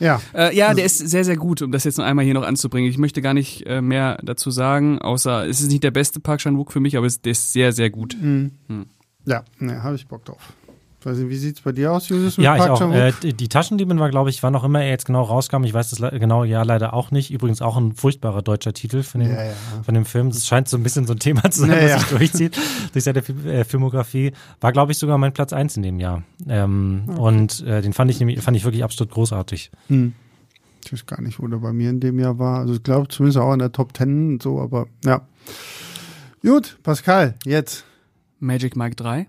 Ja. 0.00 0.20
Äh, 0.34 0.56
ja, 0.56 0.74
der 0.74 0.84
ist 0.84 0.98
sehr, 0.98 1.24
sehr 1.24 1.36
gut, 1.36 1.62
um 1.62 1.70
das 1.70 1.84
jetzt 1.84 1.98
noch 1.98 2.04
einmal 2.04 2.24
hier 2.24 2.34
noch 2.34 2.42
anzubringen. 2.42 2.90
Ich 2.90 2.98
möchte 2.98 3.22
gar 3.22 3.32
nicht 3.34 3.64
äh, 3.66 3.80
mehr 3.80 4.18
dazu 4.22 4.50
sagen, 4.50 4.98
außer 5.00 5.46
es 5.46 5.60
ist 5.60 5.70
nicht 5.70 5.84
der 5.84 5.92
beste 5.92 6.18
Park 6.20 6.40
Chan-wook 6.40 6.72
für 6.72 6.80
mich, 6.80 6.96
aber 6.96 7.06
es, 7.06 7.20
der 7.20 7.32
ist 7.32 7.52
sehr, 7.52 7.72
sehr 7.72 7.90
gut. 7.90 8.16
Mhm. 8.20 8.50
Ja, 9.24 9.44
ne, 9.60 9.82
habe 9.82 9.94
ich 9.94 10.06
Bock 10.08 10.24
drauf. 10.24 10.52
Weiß 11.04 11.18
nicht, 11.18 11.28
wie 11.28 11.36
sieht's 11.36 11.60
bei 11.60 11.72
dir 11.72 11.92
aus, 11.92 12.08
Julius? 12.08 12.36
Ja, 12.38 12.56
ich 12.56 12.62
auch. 12.62 12.80
Äh, 12.92 13.12
die, 13.22 13.34
die 13.34 13.48
Taschendiebin 13.48 13.98
war, 13.98 14.08
glaube 14.10 14.30
ich, 14.30 14.42
wann 14.42 14.54
auch 14.56 14.64
immer 14.64 14.82
er 14.82 14.90
jetzt 14.90 15.04
genau 15.04 15.22
rauskam. 15.22 15.64
Ich 15.64 15.74
weiß 15.74 15.90
das 15.90 15.98
le- 15.98 16.18
genau 16.18 16.44
ja 16.44 16.62
leider 16.62 16.94
auch 16.94 17.10
nicht. 17.10 17.30
Übrigens 17.30 17.60
auch 17.62 17.76
ein 17.76 17.92
furchtbarer 17.92 18.42
deutscher 18.42 18.72
Titel 18.72 19.02
von 19.02 19.20
dem, 19.20 19.30
Ja, 19.30 19.44
ja. 19.44 19.52
von 19.84 19.94
dem 19.94 20.04
Film. 20.06 20.30
Das 20.30 20.46
scheint 20.46 20.68
so 20.68 20.76
ein 20.76 20.82
bisschen 20.82 21.06
so 21.06 21.12
ein 21.12 21.18
Thema 21.18 21.42
zu 21.50 21.60
sein, 21.60 21.70
Ja, 21.70 21.76
was 21.82 21.90
ja. 21.90 21.98
sich 21.98 22.08
durchzieht 22.18 22.58
durch 22.92 23.04
seine 23.04 23.18
äh, 23.20 23.64
Filmografie. 23.64 24.32
War, 24.60 24.72
glaube 24.72 24.92
ich, 24.92 24.98
sogar 24.98 25.18
mein 25.18 25.32
Platz 25.32 25.52
eins 25.52 25.76
in 25.76 25.82
dem 25.82 25.98
Jahr. 26.00 26.22
Ähm, 26.48 27.02
Und 27.18 27.60
äh, 27.66 27.82
den 27.82 27.92
fand 27.92 28.10
ich 28.10 28.18
nämlich, 28.20 28.40
fand 28.40 28.56
ich 28.56 28.64
wirklich 28.64 28.84
absolut 28.84 29.12
großartig. 29.12 29.70
Hm. 29.88 30.14
Ich 30.86 30.92
weiß 30.92 31.06
gar 31.06 31.20
nicht, 31.22 31.38
wo 31.40 31.46
der 31.46 31.58
bei 31.58 31.72
mir 31.72 31.90
in 31.90 32.00
dem 32.00 32.18
Jahr 32.18 32.38
war. 32.38 32.60
Also 32.60 32.74
ich 32.74 32.82
glaube 32.82 33.08
zumindest 33.08 33.38
auch 33.38 33.52
in 33.52 33.58
der 33.58 33.72
Top 33.72 33.94
Ten 33.94 34.34
und 34.34 34.42
so, 34.42 34.60
aber 34.60 34.86
ja. 35.04 35.22
Gut, 36.42 36.78
Pascal, 36.82 37.34
jetzt 37.44 37.84
Magic 38.38 38.76
Mike 38.76 38.96
3. 38.96 39.26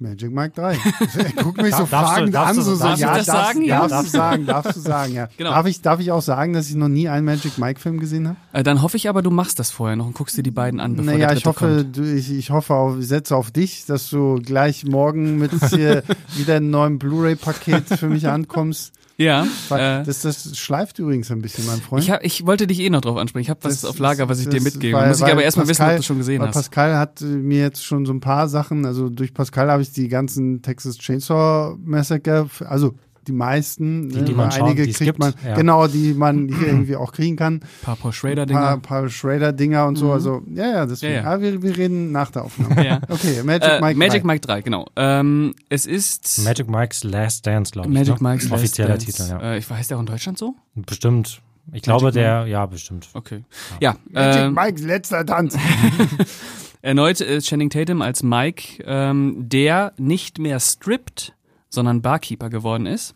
Magic 0.00 0.30
Mike 0.30 0.52
3. 0.54 0.76
Guck 1.42 1.56
mich 1.56 1.74
so 1.74 1.78
darfst 1.78 1.90
fragend 1.90 2.32
darfst 2.32 2.58
an, 2.58 2.64
so, 2.64 2.74
so 2.76 2.84
darf 2.84 2.94
ich 2.94 3.00
ja, 3.00 3.16
das 3.16 3.26
darfst, 3.26 3.46
sagen? 3.46 3.64
Ja. 3.64 3.88
Darfst 3.88 4.06
du 4.06 4.16
sagen, 4.16 4.46
darfst 4.46 4.76
du 4.76 4.80
sagen, 4.80 5.14
ja. 5.14 5.28
Genau. 5.36 5.50
Darf, 5.50 5.66
ich, 5.66 5.82
darf 5.82 5.98
ich 5.98 6.12
auch 6.12 6.22
sagen, 6.22 6.52
dass 6.52 6.70
ich 6.70 6.76
noch 6.76 6.86
nie 6.86 7.08
einen 7.08 7.24
Magic 7.24 7.58
Mike 7.58 7.80
Film 7.80 7.98
gesehen 7.98 8.28
habe? 8.28 8.36
Äh, 8.52 8.62
dann 8.62 8.80
hoffe 8.82 8.96
ich 8.96 9.08
aber, 9.08 9.22
du 9.22 9.32
machst 9.32 9.58
das 9.58 9.72
vorher 9.72 9.96
noch 9.96 10.06
und 10.06 10.14
guckst 10.14 10.36
dir 10.38 10.44
die 10.44 10.52
beiden 10.52 10.78
an, 10.78 10.94
bevor 10.94 11.12
Naja, 11.12 11.28
der 11.28 11.36
ich 11.36 11.46
hoffe, 11.46 11.78
kommt. 11.82 11.96
du, 11.96 12.02
ich, 12.04 12.30
ich 12.30 12.50
hoffe 12.50 12.74
auf, 12.74 12.98
ich 13.00 13.08
setze 13.08 13.34
auf 13.34 13.50
dich, 13.50 13.86
dass 13.86 14.08
du 14.08 14.36
gleich 14.36 14.84
morgen 14.84 15.36
mit 15.36 15.50
hier 15.70 16.04
wieder 16.36 16.56
einem 16.56 16.70
neuen 16.70 16.98
Blu-ray-Paket 17.00 17.98
für 17.98 18.08
mich 18.08 18.28
ankommst. 18.28 18.92
Ja, 19.20 19.46
Weil 19.68 20.02
äh, 20.02 20.04
das, 20.04 20.20
das 20.22 20.56
schleift 20.56 21.00
übrigens 21.00 21.28
ein 21.32 21.42
bisschen, 21.42 21.66
mein 21.66 21.80
Freund. 21.80 22.04
ich, 22.04 22.10
hab, 22.12 22.22
ich 22.24 22.46
wollte 22.46 22.68
dich 22.68 22.78
eh 22.78 22.88
noch 22.88 23.00
drauf 23.00 23.16
ansprechen. 23.16 23.42
Ich 23.42 23.50
habe 23.50 23.58
was 23.64 23.80
Das 23.80 23.90
auf 23.90 23.98
Lager, 23.98 24.28
was 24.28 24.38
ich 24.38 24.46
ist- 24.46 24.52
dir 24.52 24.58
das- 24.58 24.64
mitgebe. 24.72 24.96
weil- 24.96 25.08
Muss 25.08 25.18
ich 25.20 25.24
aber 25.26 25.42
erstmal 25.42 25.66
wissen, 25.66 25.82
ob 25.84 25.96
du 25.96 26.02
schon 26.04 26.18
gesehen 26.18 26.40
weil 26.40 26.48
hast. 26.48 26.54
Pascal 26.54 26.96
hat 26.96 27.20
äh, 27.20 27.24
mir 27.24 27.58
jetzt 27.58 27.84
schon 27.84 28.06
so 28.06 28.12
ein 28.12 28.20
paar 28.20 28.48
Sachen, 28.48 28.86
also 28.86 29.08
durch 29.08 29.34
Pascal 29.34 29.70
habe 29.72 29.82
ich 29.82 29.90
die 29.92 30.06
ganzen 30.06 30.62
Texas 30.62 30.98
Chainsaw 30.98 31.76
Massacre, 31.84 32.48
also 32.64 32.94
die 33.28 33.32
meisten, 33.32 34.08
Die, 34.08 34.16
ne, 34.16 34.22
die 34.24 34.32
man 34.34 34.50
einige 34.50 34.82
es 34.88 34.96
kriegt 34.96 35.06
gibt, 35.06 35.18
man, 35.20 35.34
ja. 35.46 35.54
genau, 35.54 35.86
die 35.86 36.14
man 36.14 36.48
hier 36.58 36.66
irgendwie 36.68 36.96
auch 36.96 37.12
kriegen 37.12 37.36
kann. 37.36 37.54
Ein 37.56 37.60
paar 37.82 37.96
Paul 37.96 38.12
Schrader 38.12 38.42
Ein 38.42 38.48
paar, 38.48 38.78
paar 38.78 39.08
Schrader-Dinger 39.08 39.86
und 39.86 39.96
so, 39.96 40.06
Mhm. 40.06 40.12
also, 40.12 40.42
ja, 40.52 40.68
ja, 40.70 40.86
deswegen. 40.86 41.14
Ja, 41.14 41.20
ja. 41.22 41.26
Aber 41.30 41.42
wir, 41.42 41.62
wir 41.62 41.76
reden 41.76 42.10
nach 42.10 42.30
der 42.30 42.44
Aufnahme. 42.44 42.84
Ja. 42.84 43.00
Okay, 43.08 43.42
Magic 43.44 43.68
Äh, 43.68 43.80
Mike. 43.80 43.98
Magic 43.98 44.22
3. 44.22 44.26
Mike 44.26 44.40
3, 44.46 44.62
genau. 44.62 44.86
Ähm, 44.96 45.54
es 45.68 45.84
ist 45.86 46.40
Magic 46.44 46.68
Mike's 46.68 47.04
Last 47.04 47.46
Dance, 47.46 47.70
glaube 47.72 47.88
ich. 47.88 47.94
Magic 47.94 48.20
ne? 48.20 48.28
Mike's 48.30 48.48
Last 48.48 48.54
Offizieller 48.54 48.88
Dance. 48.90 49.06
Titel, 49.06 49.22
ja. 49.28 49.40
Äh, 49.40 49.58
ich 49.58 49.68
weiß, 49.70 49.88
der 49.88 49.96
auch 49.98 50.00
in 50.00 50.06
Deutschland 50.06 50.38
so? 50.38 50.54
Bestimmt. 50.74 51.42
Ich 51.72 51.82
glaube, 51.82 52.04
Magic 52.06 52.14
der, 52.22 52.46
ja, 52.46 52.64
bestimmt. 52.64 53.08
Okay. 53.12 53.44
Ja, 53.80 53.96
Magic 54.10 54.40
ähm, 54.42 54.54
Mikes 54.54 54.82
letzter 54.84 55.26
Tanz. 55.26 55.54
erneut 56.82 57.20
äh, 57.20 57.40
Channing 57.40 57.70
Tatum 57.70 58.02
als 58.02 58.22
Mike, 58.22 58.82
ähm, 58.86 59.34
der 59.48 59.92
nicht 59.98 60.38
mehr 60.38 60.60
strippt, 60.60 61.34
sondern 61.68 62.00
Barkeeper 62.02 62.48
geworden 62.50 62.86
ist. 62.86 63.14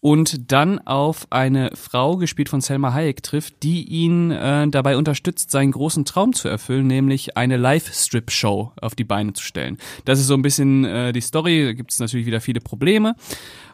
Und 0.00 0.52
dann 0.52 0.78
auf 0.78 1.26
eine 1.30 1.70
Frau, 1.74 2.16
gespielt 2.16 2.48
von 2.48 2.60
Selma 2.60 2.92
Hayek, 2.92 3.22
trifft, 3.22 3.62
die 3.62 3.82
ihn 3.84 4.30
äh, 4.30 4.68
dabei 4.68 4.96
unterstützt, 4.96 5.50
seinen 5.50 5.72
großen 5.72 6.04
Traum 6.04 6.32
zu 6.32 6.48
erfüllen, 6.48 6.86
nämlich 6.86 7.36
eine 7.36 7.56
Live-Strip-Show 7.56 8.72
auf 8.80 8.94
die 8.94 9.04
Beine 9.04 9.32
zu 9.32 9.42
stellen. 9.42 9.78
Das 10.04 10.20
ist 10.20 10.26
so 10.26 10.34
ein 10.34 10.42
bisschen 10.42 10.84
äh, 10.84 11.12
die 11.12 11.20
Story, 11.20 11.64
da 11.64 11.72
gibt 11.72 11.92
es 11.92 11.98
natürlich 11.98 12.26
wieder 12.26 12.40
viele 12.40 12.60
Probleme. 12.60 13.16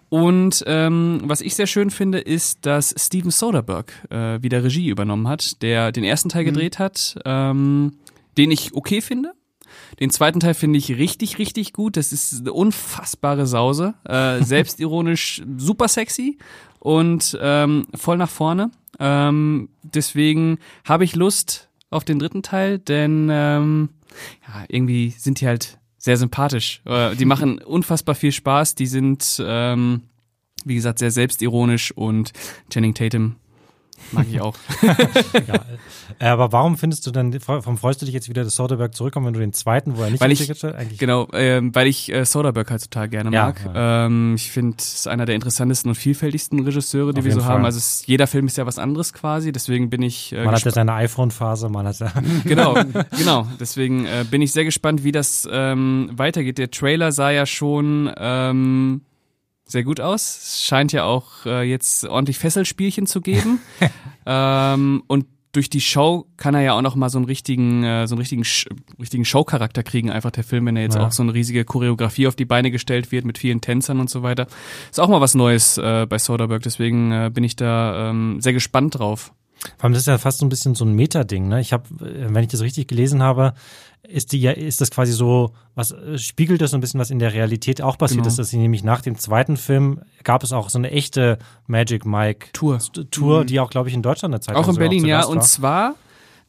Und 0.08 0.62
ähm, 0.66 1.22
was 1.24 1.40
ich 1.40 1.54
sehr 1.54 1.66
schön 1.66 1.90
finde, 1.90 2.18
ist, 2.18 2.66
dass 2.66 2.94
Steven 2.98 3.30
Soderbergh 3.30 3.92
äh, 4.10 4.42
wieder 4.42 4.62
Regie 4.62 4.88
übernommen 4.88 5.26
hat, 5.26 5.62
der 5.62 5.90
den 5.90 6.04
ersten 6.04 6.28
Teil 6.28 6.44
gedreht 6.44 6.78
hat, 6.78 7.18
ähm, 7.24 7.96
den 8.36 8.50
ich 8.50 8.74
okay 8.74 9.00
finde. 9.00 9.32
Den 10.00 10.10
zweiten 10.10 10.40
Teil 10.40 10.54
finde 10.54 10.78
ich 10.78 10.96
richtig, 10.96 11.38
richtig 11.38 11.72
gut. 11.72 11.96
Das 11.96 12.12
ist 12.12 12.40
eine 12.40 12.52
unfassbare 12.52 13.46
Sause. 13.46 13.94
Äh, 14.04 14.42
selbstironisch, 14.44 15.42
super 15.56 15.88
sexy 15.88 16.38
und 16.78 17.38
ähm, 17.40 17.86
voll 17.94 18.16
nach 18.16 18.30
vorne. 18.30 18.70
Ähm, 18.98 19.68
deswegen 19.82 20.58
habe 20.84 21.04
ich 21.04 21.14
Lust 21.14 21.68
auf 21.90 22.04
den 22.04 22.18
dritten 22.18 22.42
Teil, 22.42 22.78
denn 22.78 23.28
ähm, 23.30 23.90
ja, 24.46 24.64
irgendwie 24.68 25.10
sind 25.10 25.40
die 25.40 25.46
halt 25.46 25.78
sehr 25.98 26.16
sympathisch. 26.16 26.82
Äh, 26.84 27.14
die 27.16 27.24
machen 27.24 27.58
unfassbar 27.58 28.14
viel 28.14 28.32
Spaß. 28.32 28.74
Die 28.74 28.86
sind, 28.86 29.42
ähm, 29.44 30.02
wie 30.64 30.74
gesagt, 30.74 30.98
sehr 30.98 31.10
selbstironisch 31.10 31.92
und 31.92 32.32
Channing 32.70 32.94
Tatum 32.94 33.36
mag 34.10 34.26
ich 34.30 34.40
auch. 34.40 34.54
ja. 34.82 35.64
Äh, 36.18 36.26
Aber 36.26 36.52
warum 36.52 36.76
findest 36.76 37.06
du 37.06 37.10
denn, 37.10 37.36
warum 37.46 37.78
freust 37.78 38.02
du 38.02 38.06
dich 38.06 38.14
jetzt 38.14 38.28
wieder, 38.28 38.44
dass 38.44 38.56
Soderbergh 38.56 38.92
zurückkommt, 38.94 39.26
wenn 39.26 39.34
du 39.34 39.40
den 39.40 39.52
zweiten, 39.52 39.96
wo 39.96 40.02
er 40.02 40.10
nicht 40.10 40.20
Weil 40.20 40.32
ich- 40.32 40.48
hat, 40.48 40.64
eigentlich 40.64 40.98
Genau, 40.98 41.28
ähm, 41.32 41.74
weil 41.74 41.86
ich 41.86 42.12
äh, 42.12 42.24
Soderbergh 42.24 42.70
halt 42.70 42.82
total 42.82 43.08
gerne 43.08 43.30
Ja, 43.32 43.46
mag. 43.46 43.60
Ähm, 43.74 44.34
ich 44.36 44.50
finde, 44.50 44.76
es 44.78 44.94
ist 44.94 45.08
einer 45.08 45.24
der 45.26 45.34
interessantesten 45.34 45.88
und 45.90 45.94
vielfältigsten 45.94 46.60
Regisseure, 46.60 47.12
die 47.14 47.20
Auf 47.20 47.24
wir 47.24 47.32
so 47.32 47.38
jeden 47.38 47.48
haben. 47.48 47.56
Fall. 47.60 47.66
Also 47.66 47.78
es, 47.78 48.04
jeder 48.06 48.26
Film 48.26 48.46
ist 48.46 48.56
ja 48.56 48.66
was 48.66 48.78
anderes 48.78 49.12
quasi, 49.12 49.52
deswegen 49.52 49.88
bin 49.90 50.02
ich 50.02 50.32
äh, 50.32 50.44
Man 50.44 50.54
hat 50.54 50.64
ja 50.64 50.70
seine 50.70 50.92
iPhone-Phase, 50.94 51.68
man 51.68 51.86
hat 51.86 51.98
ja. 52.00 52.12
genau, 52.44 52.74
genau. 53.18 53.46
Deswegen 53.60 54.04
äh, 54.06 54.24
bin 54.30 54.42
ich 54.42 54.52
sehr 54.52 54.64
gespannt, 54.64 55.04
wie 55.04 55.12
das 55.12 55.48
ähm, 55.50 56.10
weitergeht. 56.12 56.58
Der 56.58 56.70
Trailer 56.70 57.12
sah 57.12 57.30
ja 57.30 57.46
schon 57.46 58.10
ähm, 58.16 59.02
sehr 59.72 59.82
gut 59.84 60.00
aus. 60.00 60.38
Es 60.42 60.64
scheint 60.64 60.92
ja 60.92 61.04
auch 61.04 61.44
äh, 61.46 61.62
jetzt 61.68 62.04
ordentlich 62.04 62.38
Fesselspielchen 62.38 63.06
zu 63.06 63.20
geben. 63.20 63.60
ähm, 64.26 65.02
und 65.08 65.26
durch 65.52 65.68
die 65.68 65.82
Show 65.82 66.26
kann 66.38 66.54
er 66.54 66.62
ja 66.62 66.72
auch 66.72 66.80
noch 66.80 66.94
mal 66.94 67.10
so 67.10 67.18
einen 67.18 67.26
richtigen, 67.26 67.84
äh, 67.84 68.06
so 68.06 68.14
einen 68.14 68.20
richtigen, 68.20 68.42
Sch 68.44 68.68
richtigen 68.98 69.24
Showcharakter 69.26 69.82
kriegen, 69.82 70.10
einfach 70.10 70.30
der 70.30 70.44
Film, 70.44 70.64
wenn 70.66 70.76
er 70.76 70.82
jetzt 70.82 70.94
Ja. 70.94 71.06
auch 71.06 71.12
so 71.12 71.22
eine 71.22 71.34
riesige 71.34 71.64
Choreografie 71.66 72.26
auf 72.26 72.36
die 72.36 72.46
Beine 72.46 72.70
gestellt 72.70 73.12
wird 73.12 73.26
mit 73.26 73.36
vielen 73.36 73.60
Tänzern 73.60 74.00
und 74.00 74.08
so 74.08 74.22
weiter. 74.22 74.46
Ist 74.90 74.98
auch 75.00 75.08
mal 75.08 75.20
was 75.20 75.34
Neues 75.34 75.76
äh, 75.76 76.06
bei 76.08 76.18
Soderbergh, 76.18 76.62
deswegen 76.64 77.12
äh, 77.12 77.30
bin 77.32 77.44
ich 77.44 77.56
da 77.56 78.08
ähm, 78.10 78.40
sehr 78.40 78.54
gespannt 78.54 78.98
drauf. 78.98 79.32
Vor 79.78 79.84
allem, 79.84 79.92
das 79.92 80.02
ist 80.02 80.06
ja 80.08 80.18
fast 80.18 80.38
so 80.38 80.46
ein 80.46 80.48
bisschen 80.48 80.74
so 80.74 80.84
ein 80.84 80.92
Meta-Ding, 80.94 81.48
ne? 81.48 81.60
Ich 81.60 81.72
habe, 81.72 81.84
wenn 81.90 82.42
ich 82.42 82.50
das 82.50 82.60
richtig 82.62 82.88
gelesen 82.88 83.22
habe, 83.22 83.54
ist 84.02 84.32
die 84.32 84.40
ja, 84.40 84.50
ist 84.50 84.80
das 84.80 84.90
quasi 84.90 85.12
so, 85.12 85.52
was 85.76 85.92
äh, 85.92 86.18
spiegelt 86.18 86.60
das 86.60 86.72
so 86.72 86.76
ein 86.76 86.80
bisschen, 86.80 86.98
was 86.98 87.10
in 87.10 87.20
der 87.20 87.32
Realität 87.32 87.80
auch 87.80 87.96
passiert 87.96 88.18
Genau. 88.22 88.28
ist, 88.28 88.38
dass 88.38 88.48
sie 88.48 88.58
nämlich 88.58 88.82
nach 88.82 89.00
dem 89.00 89.16
zweiten 89.16 89.56
Film 89.56 90.00
gab 90.24 90.42
es 90.42 90.52
auch 90.52 90.70
so 90.70 90.78
eine 90.78 90.90
echte 90.90 91.38
Magic 91.68 92.04
Mike 92.04 92.48
Tour. 92.52 92.78
Tour, 93.12 93.44
die 93.44 93.60
auch, 93.60 93.70
glaube 93.70 93.88
ich, 93.88 93.94
in 93.94 94.02
Deutschland 94.02 94.34
eine 94.34 94.40
Zeit 94.40 94.56
Auch 94.56 94.68
in 94.68 94.74
Berlin, 94.76 95.02
zu 95.02 95.06
ja. 95.06 95.18
Gast 95.18 95.30
Und 95.30 95.36
war. 95.36 95.42
zwar 95.44 95.94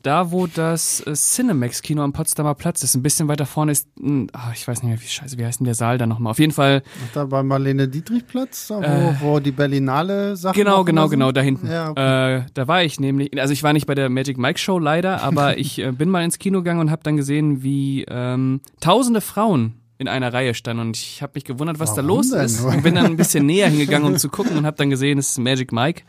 da, 0.04 0.32
wo 0.32 0.47
das 0.47 0.99
äh, 1.08 1.14
Cinemax-Kino 1.14 2.04
am 2.04 2.14
Potsdamer 2.14 2.54
Platz 2.56 2.84
ist. 2.84 2.93
Ein 2.95 3.01
bisschen 3.01 3.28
weiter 3.28 3.45
vorne 3.45 3.72
ist, 3.72 3.88
mh, 3.99 4.28
ah, 4.34 4.51
ich 4.54 4.68
weiß 4.68 4.84
nicht 4.84 4.89
mehr, 4.91 5.01
wie 5.01 5.08
scheiße, 5.08 5.38
wie 5.38 5.45
heißt 5.45 5.60
denn 5.62 5.66
der 5.66 5.76
Saal 5.76 5.97
da 5.97 6.06
nochmal? 6.06 6.32
Auf 6.32 6.39
jeden 6.39 6.51
Fall, 6.51 6.84
Da 7.14 7.26
bei 7.26 7.41
Marlene 7.41 7.88
Dietrich-Platz, 7.88 8.68
da 8.68 8.76
wo, 8.78 8.82
Äh, 8.84 9.16
wo 9.22 9.39
die 9.39 9.51
Berlinale 9.51 10.36
Sachen 10.36 10.56
genau, 10.56 10.84
genau, 10.84 11.04
sind? 11.04 11.12
genau, 11.12 11.32
da 11.32 11.41
hinten. 11.41 11.68
Ja, 11.68 11.89
okay. 11.91 12.38
äh, 12.38 12.45
da 12.54 12.68
war 12.68 12.84
ich 12.84 12.99
nämlich, 12.99 13.39
also 13.39 13.54
ich 13.54 13.64
war 13.64 13.74
nicht 13.74 13.88
bei 13.88 13.95
der 13.95 14.10
Magic 14.10 14.38
Mike 14.38 14.60
Show 14.60 14.78
leider, 14.78 15.24
aber 15.24 15.58
ich 15.58 15.80
äh, 15.80 15.91
bin 15.91 16.10
mal 16.10 16.24
ins 16.24 16.38
Kino 16.38 16.60
gegangen 16.60 16.82
und 16.82 16.91
habe 16.91 17.01
dann 17.04 17.18
gesehen, 17.18 17.64
wie 17.64 18.06
ähm, 18.10 18.62
tausende 18.82 19.22
Frauen 19.22 19.76
in 19.99 20.08
einer 20.10 20.34
Reihe 20.34 20.54
standen 20.54 20.82
und 20.82 20.97
ich 20.97 21.22
habe 21.22 21.32
mich 21.36 21.45
gewundert, 21.45 21.80
was 21.80 21.91
da 21.91 21.97
Warum 22.04 22.08
los 22.18 22.30
denn? 22.32 22.41
ist 22.41 22.60
und 22.62 22.84
bin 22.84 22.95
dann 22.95 23.06
ein 23.06 23.16
bisschen 23.16 23.45
näher 23.45 23.70
hingegangen, 23.70 24.06
um 24.08 24.18
zu 24.18 24.28
gucken 24.28 24.58
und 24.58 24.66
habe 24.66 24.76
dann 24.76 24.89
gesehen, 24.89 25.18
es 25.18 25.30
ist 25.30 25.38
Magic 25.38 25.72
Mike. 25.72 26.01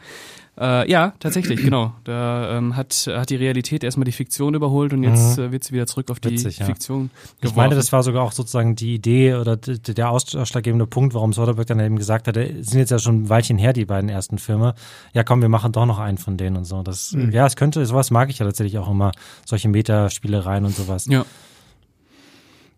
Äh, 0.59 0.89
ja, 0.91 1.15
tatsächlich, 1.19 1.63
genau. 1.63 1.93
Da 2.05 2.57
ähm, 2.57 2.77
hat, 2.77 3.09
hat 3.09 3.31
die 3.31 3.37
Realität 3.37 3.83
erstmal 3.83 4.05
die 4.05 4.13
Fiktion 4.13 4.55
überholt 4.55 4.93
und 4.93 5.03
jetzt 5.03 5.37
äh, 5.39 5.51
wird 5.51 5.65
sie 5.65 5.73
wieder 5.73 5.87
zurück 5.87 6.11
auf 6.11 6.21
die 6.21 6.31
Witzig, 6.31 6.59
ja. 6.59 6.67
Fiktion 6.67 7.11
Ich 7.41 7.57
meine, 7.57 7.75
das 7.75 7.93
war 7.93 8.03
sogar 8.05 8.23
auch 8.23 8.33
sozusagen 8.33 8.77
die 8.77 8.95
Idee 8.95 9.35
oder 9.35 9.57
der 9.57 10.11
ausschlaggebende 10.11 10.87
Punkt, 10.87 11.13
warum 11.15 11.33
Soderbergh 11.33 11.67
dann 11.67 11.81
eben 11.81 11.97
gesagt 11.97 12.29
hat, 12.29 12.37
es 12.37 12.69
sind 12.69 12.79
jetzt 12.79 12.91
ja 12.91 12.99
schon 12.99 13.23
ein 13.23 13.29
Weilchen 13.29 13.59
her, 13.59 13.73
die 13.73 13.85
beiden 13.85 14.09
ersten 14.09 14.39
Filme. 14.39 14.75
Ja, 15.13 15.25
komm, 15.25 15.43
wir 15.43 15.49
machen 15.49 15.73
doch 15.73 15.87
noch 15.87 15.99
einen 15.99 16.19
von 16.19 16.37
denen 16.37 16.57
und 16.57 16.65
so. 16.65 16.83
Das, 16.83 17.13
Mhm. 17.13 17.33
ja, 17.33 17.47
es 17.47 17.57
könnte, 17.57 17.85
sowas 17.87 18.11
mag 18.11 18.31
ich 18.31 18.39
ja 18.39 18.47
tatsächlich 18.47 18.79
auch 18.79 18.91
immer, 18.91 19.13
solche 19.45 19.69
Metaspielereien 19.69 20.65
und 20.65 20.75
sowas. 20.77 21.07
Ja. 21.07 21.25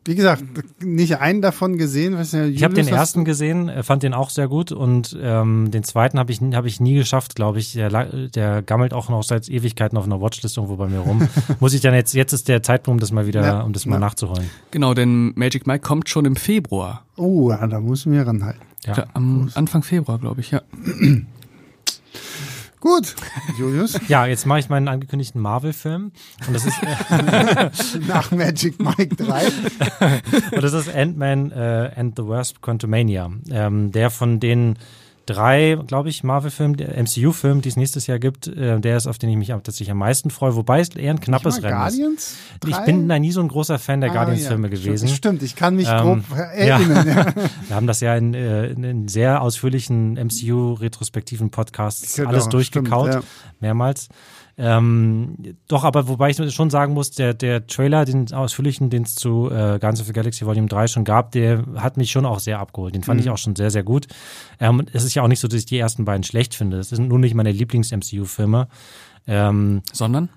Wie 0.07 0.15
gesagt, 0.15 0.45
nicht 0.85 1.19
einen 1.19 1.43
davon 1.43 1.79
gesehen. 1.79 2.17
Was 2.17 2.31
ja, 2.31 2.45
Ich 2.45 2.63
habe 2.63 2.75
den 2.75 2.87
ersten 2.87 3.25
gesehen, 3.25 3.69
äh, 3.69 3.83
fand 3.83 4.05
den 4.05 4.15
auch 4.15 4.31
sehr 4.31 4.47
gut 4.47 4.71
und 4.71 5.19
ähm, 5.21 5.71
den 5.73 5.83
zweiten 5.83 6.19
habe 6.19 6.31
ich, 6.31 6.41
hab 6.41 6.65
ich 6.65 6.79
nie 6.79 6.95
geschafft, 6.95 7.35
glaube 7.35 7.59
ich. 7.59 7.73
Der, 7.73 7.91
der 8.29 8.63
gammelt 8.63 8.95
auch 8.95 9.09
noch 9.09 9.25
seit 9.25 9.49
Ewigkeiten 9.49 9.99
auf 9.99 10.05
einer 10.05 10.21
Watchlist 10.21 10.57
irgendwo 10.57 10.77
bei 10.77 10.87
mir 10.87 11.01
rum. 11.01 11.29
Muss 11.61 11.75
ich 11.75 11.81
dann 11.81 11.93
jetzt, 11.93 12.15
jetzt 12.15 12.33
ist 12.33 12.47
der 12.47 12.63
Zeitpunkt, 12.63 12.99
um 12.99 13.01
das 13.01 13.11
mal 13.11 13.27
wieder, 13.27 13.43
Ja, 13.43 13.61
um 13.63 13.73
das 13.73 13.85
mal 13.85 13.97
ja. 13.97 14.01
nachzuholen. 14.01 14.49
Genau, 14.71 14.95
denn 14.95 15.33
Magic 15.35 15.67
Mike 15.67 15.81
kommt 15.81 16.09
schon 16.09 16.25
im 16.25 16.37
Februar. 16.37 17.05
Oh, 17.17 17.51
ja, 17.51 17.67
da 17.67 17.81
müssen 17.81 18.13
wir 18.13 18.27
ranhalten. 18.27 18.63
Ja. 18.85 19.07
Am 19.15 19.51
Anfang 19.55 19.83
Februar, 19.83 20.19
glaube 20.19 20.41
ich, 20.41 20.53
ja. 20.53 20.63
Gut, 22.81 23.15
Julius, 23.59 23.99
Ja, 24.09 24.27
jetzt 24.27 24.47
mache 24.47 24.59
ich 24.61 24.69
meinen 24.69 24.89
angekündigten 24.89 25.41
Marvel-Film. 25.41 26.13
Und 26.47 26.55
das 26.55 26.67
ist, 26.67 26.77
nach 28.07 28.31
Magic 28.31 28.79
Mike 28.79 29.17
3. 29.17 29.47
und 30.53 30.63
das 30.63 30.73
ist 30.73 30.95
Ant-Man 30.95 31.53
äh, 31.53 31.91
and 31.97 32.17
the 32.17 32.27
Wasp 32.27 32.61
Quantumania. 32.61 33.31
Ähm, 33.51 33.93
der 33.93 34.11
von 34.11 34.41
den 34.41 34.79
drei, 35.27 35.77
glaube 35.87 36.09
ich, 36.09 36.25
Marvel-Film, 36.25 36.73
MCU-Film, 36.73 37.61
die 37.61 37.69
es 37.69 37.77
nächstes 37.77 38.07
Jahr 38.07 38.19
gibt, 38.19 38.47
äh, 38.47 38.81
der 38.81 38.97
ist, 38.97 39.07
auf 39.07 39.19
den 39.19 39.29
ich 39.29 39.37
mich 39.37 39.49
tatsächlich 39.49 39.91
am 39.91 39.99
meisten 39.99 40.31
freue, 40.31 40.55
wobei 40.57 40.81
es 40.81 40.91
eher 40.91 41.11
ein 41.11 41.21
knappes 41.21 41.63
Rennen 41.63 41.77
Guardians 41.77 42.37
ist. 42.63 42.69
Ich 42.69 42.79
bin 42.79 43.09
da 43.09 43.19
nie 43.19 43.33
so 43.33 43.41
ein 43.41 43.49
großer 43.49 43.79
Fan 43.79 44.01
der 44.01 44.11
ah, 44.11 44.15
Guardians-Filme 44.15 44.69
ja. 44.69 44.75
gewesen. 44.75 45.09
Stimmt, 45.09 45.43
ich 45.43 45.57
kann 45.57 45.77
mich 45.77 45.89
ähm, 45.89 45.99
grob 45.99 46.39
erinnern. 46.39 47.07
Ja. 47.07 47.27
Wir 47.69 47.77
haben 47.77 47.87
das 47.87 48.01
ja 48.01 48.17
in, 48.17 48.35
äh, 48.35 48.69
in, 48.69 48.85
in 48.85 49.09
sehr 49.09 49.43
ausführlichen 49.43 50.15
MCU-retrospektiven 50.15 51.51
Podcasts 51.51 52.17
genau, 52.17 52.31
alles 52.31 52.49
durchgekaut, 52.49 53.09
stimmt, 53.09 53.25
ja. 53.25 53.51
mehrmals. 53.61 54.09
Ähm, 54.59 55.37
doch, 55.69 55.85
aber 55.85 56.09
wobei 56.09 56.31
ich 56.31 56.55
schon 56.55 56.71
sagen 56.71 56.95
muss, 56.95 57.11
der, 57.11 57.35
der 57.35 57.67
Trailer, 57.67 58.07
den 58.07 58.33
ausführlichen, 58.33 58.89
den 58.89 59.03
es 59.03 59.15
zu 59.15 59.51
äh, 59.51 59.79
Guardians 59.79 60.01
of 60.01 60.07
the 60.07 60.13
Galaxy 60.15 60.47
Volume 60.47 60.69
3 60.69 60.87
schon 60.87 61.05
gab, 61.05 61.33
der 61.33 61.65
hat 61.77 61.99
mich 61.99 62.11
schon 62.11 62.25
auch 62.25 62.39
sehr 62.39 62.59
abgeholt. 62.59 62.95
Den 62.95 63.03
fand 63.03 63.21
mhm. 63.21 63.27
ich 63.27 63.31
auch 63.31 63.39
schon 63.39 63.55
sehr, 63.55 63.71
sehr 63.71 63.83
gut. 63.83 64.07
Ähm, 64.59 64.87
es 64.93 65.05
ist 65.05 65.15
ja 65.15 65.23
auch 65.23 65.29
nicht 65.29 65.41
so, 65.41 65.49
dass 65.49 65.59
ich 65.59 65.67
die 65.67 65.79
ersten 65.79 66.07
beiden 66.07 66.25
schlecht 66.25 66.55
finde. 66.55 66.79
Es 66.79 66.89
sind 66.89 67.09
nur 67.09 67.19
nicht 67.19 67.35
meine 67.35 67.53
Lieblings-MCU-Filme. 67.53 68.69
Ähm, 69.27 69.83
Sondern? 69.93 70.31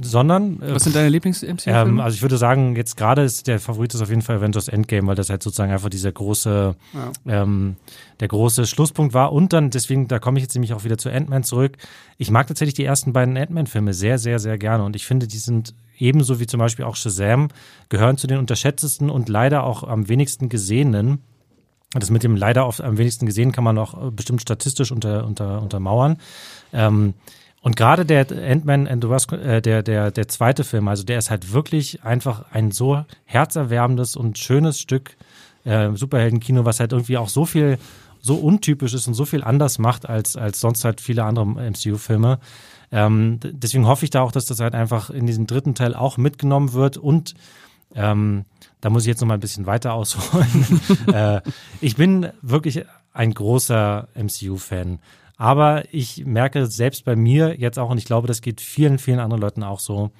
Sondern. 0.00 0.62
Äh, 0.62 0.74
Was 0.74 0.84
sind 0.84 0.94
deine 0.94 1.08
Lieblings-MCU-Filme? 1.08 1.80
Ähm, 1.80 2.00
also 2.00 2.14
ich 2.14 2.22
würde 2.22 2.36
sagen, 2.38 2.76
jetzt 2.76 2.96
gerade 2.96 3.22
ist 3.22 3.46
der 3.46 3.58
Favorit 3.58 3.94
ist 3.94 4.00
auf 4.00 4.10
jeden 4.10 4.22
Fall 4.22 4.36
Avengers 4.36 4.68
Endgame, 4.68 5.06
weil 5.06 5.16
das 5.16 5.30
halt 5.30 5.42
sozusagen 5.42 5.72
einfach 5.72 5.90
dieser 5.90 6.12
große, 6.12 6.76
ja. 6.94 7.12
ähm, 7.26 7.76
der 8.20 8.28
große 8.28 8.66
Schlusspunkt 8.66 9.14
war. 9.14 9.32
Und 9.32 9.52
dann, 9.52 9.70
deswegen, 9.70 10.08
da 10.08 10.18
komme 10.18 10.38
ich 10.38 10.42
jetzt 10.42 10.54
nämlich 10.54 10.72
auch 10.72 10.84
wieder 10.84 10.98
zu 10.98 11.10
Ant-Man 11.10 11.42
zurück. 11.42 11.76
Ich 12.18 12.30
mag 12.30 12.46
tatsächlich 12.46 12.74
die 12.74 12.84
ersten 12.84 13.12
beiden 13.12 13.36
Ant-Man-Filme 13.36 13.94
sehr, 13.94 14.18
sehr, 14.18 14.38
sehr 14.38 14.58
gerne. 14.58 14.84
Und 14.84 14.96
ich 14.96 15.06
finde, 15.06 15.26
die 15.26 15.38
sind 15.38 15.74
ebenso 15.98 16.40
wie 16.40 16.46
zum 16.46 16.58
Beispiel 16.60 16.84
auch 16.84 16.96
Shazam, 16.96 17.48
gehören 17.88 18.16
zu 18.16 18.26
den 18.26 18.38
unterschätztesten 18.38 19.10
und 19.10 19.28
leider 19.28 19.64
auch 19.64 19.82
am 19.82 20.08
wenigsten 20.08 20.48
gesehenen. 20.48 21.18
Das 21.92 22.10
mit 22.10 22.22
dem 22.22 22.36
leider 22.36 22.68
oft 22.68 22.80
am 22.80 22.98
wenigsten 22.98 23.26
gesehen 23.26 23.50
kann 23.50 23.64
man 23.64 23.76
auch 23.76 24.06
äh, 24.06 24.10
bestimmt 24.12 24.40
statistisch 24.40 24.92
unter, 24.92 25.26
unter, 25.26 25.60
untermauern. 25.60 26.18
Ähm, 26.72 27.14
und 27.62 27.76
gerade 27.76 28.06
der 28.06 28.26
Ant-Man 28.30 28.88
and 28.88 29.04
the 29.04 29.10
Wasp, 29.10 29.32
äh, 29.32 29.60
der, 29.60 29.82
der, 29.82 30.10
der 30.10 30.28
zweite 30.28 30.64
Film, 30.64 30.88
also 30.88 31.04
der 31.04 31.18
ist 31.18 31.30
halt 31.30 31.52
wirklich 31.52 32.02
einfach 32.02 32.46
ein 32.52 32.70
so 32.70 33.04
herzerwärmendes 33.24 34.16
und 34.16 34.38
schönes 34.38 34.80
Stück 34.80 35.16
äh, 35.64 35.90
Superheldenkino, 35.94 36.64
was 36.64 36.80
halt 36.80 36.92
irgendwie 36.92 37.18
auch 37.18 37.28
so 37.28 37.44
viel, 37.44 37.78
so 38.22 38.36
untypisch 38.36 38.94
ist 38.94 39.06
und 39.08 39.14
so 39.14 39.26
viel 39.26 39.44
anders 39.44 39.78
macht 39.78 40.08
als, 40.08 40.36
als 40.36 40.60
sonst 40.60 40.84
halt 40.84 41.00
viele 41.02 41.24
andere 41.24 41.46
MCU-Filme. 41.46 42.38
Ähm, 42.92 43.40
deswegen 43.42 43.86
hoffe 43.86 44.04
ich 44.04 44.10
da 44.10 44.22
auch, 44.22 44.32
dass 44.32 44.46
das 44.46 44.60
halt 44.60 44.74
einfach 44.74 45.10
in 45.10 45.26
diesem 45.26 45.46
dritten 45.46 45.74
Teil 45.74 45.94
auch 45.94 46.16
mitgenommen 46.16 46.72
wird 46.72 46.96
und 46.96 47.34
ähm, 47.94 48.46
da 48.80 48.88
muss 48.88 49.02
ich 49.02 49.08
jetzt 49.08 49.20
noch 49.20 49.28
mal 49.28 49.34
ein 49.34 49.40
bisschen 49.40 49.66
weiter 49.66 49.92
ausholen. 49.92 50.80
äh, 51.12 51.40
ich 51.80 51.96
bin 51.96 52.28
wirklich 52.40 52.84
ein 53.12 53.34
großer 53.34 54.08
MCU-Fan. 54.14 55.00
Aber 55.40 55.84
ich 55.90 56.26
merke 56.26 56.66
selbst 56.66 57.06
bei 57.06 57.16
mir 57.16 57.58
jetzt 57.58 57.78
auch, 57.78 57.88
und 57.88 57.96
ich 57.96 58.04
glaube, 58.04 58.28
das 58.28 58.42
geht 58.42 58.60
vielen, 58.60 58.98
vielen 58.98 59.20
anderen 59.20 59.40
Leuten 59.40 59.62
auch 59.62 59.80
so, 59.80 60.10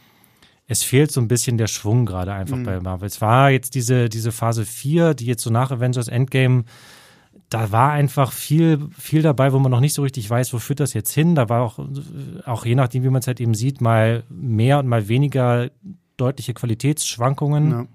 es 0.66 0.82
fehlt 0.82 1.12
so 1.12 1.20
ein 1.20 1.28
bisschen 1.28 1.58
der 1.58 1.66
Schwung 1.66 2.06
gerade 2.06 2.32
einfach 2.32 2.56
mhm. 2.56 2.64
bei 2.64 2.80
Marvel. 2.80 3.06
Es 3.06 3.20
war 3.20 3.50
jetzt 3.50 3.74
diese, 3.74 4.08
diese 4.08 4.32
Phase 4.32 4.64
4, 4.64 5.12
die 5.12 5.26
jetzt 5.26 5.42
so 5.42 5.50
nach 5.50 5.70
Avengers 5.70 6.08
Endgame, 6.08 6.64
da 7.50 7.70
war 7.70 7.90
einfach 7.90 8.32
viel, 8.32 8.88
viel 8.98 9.20
dabei, 9.20 9.52
wo 9.52 9.58
man 9.58 9.70
noch 9.70 9.80
nicht 9.80 9.92
so 9.92 10.00
richtig 10.00 10.30
weiß, 10.30 10.54
wo 10.54 10.58
führt 10.58 10.80
das 10.80 10.94
jetzt 10.94 11.12
hin. 11.12 11.34
Da 11.34 11.50
war 11.50 11.60
auch, 11.60 11.78
auch 12.46 12.64
je 12.64 12.74
nachdem, 12.74 13.02
wie 13.02 13.10
man 13.10 13.20
es 13.20 13.26
halt 13.26 13.40
eben 13.40 13.52
sieht, 13.52 13.82
mal 13.82 14.24
mehr 14.30 14.78
und 14.78 14.86
mal 14.86 15.06
weniger 15.08 15.70
deutliche 16.16 16.54
Qualitätsschwankungen. 16.54 17.88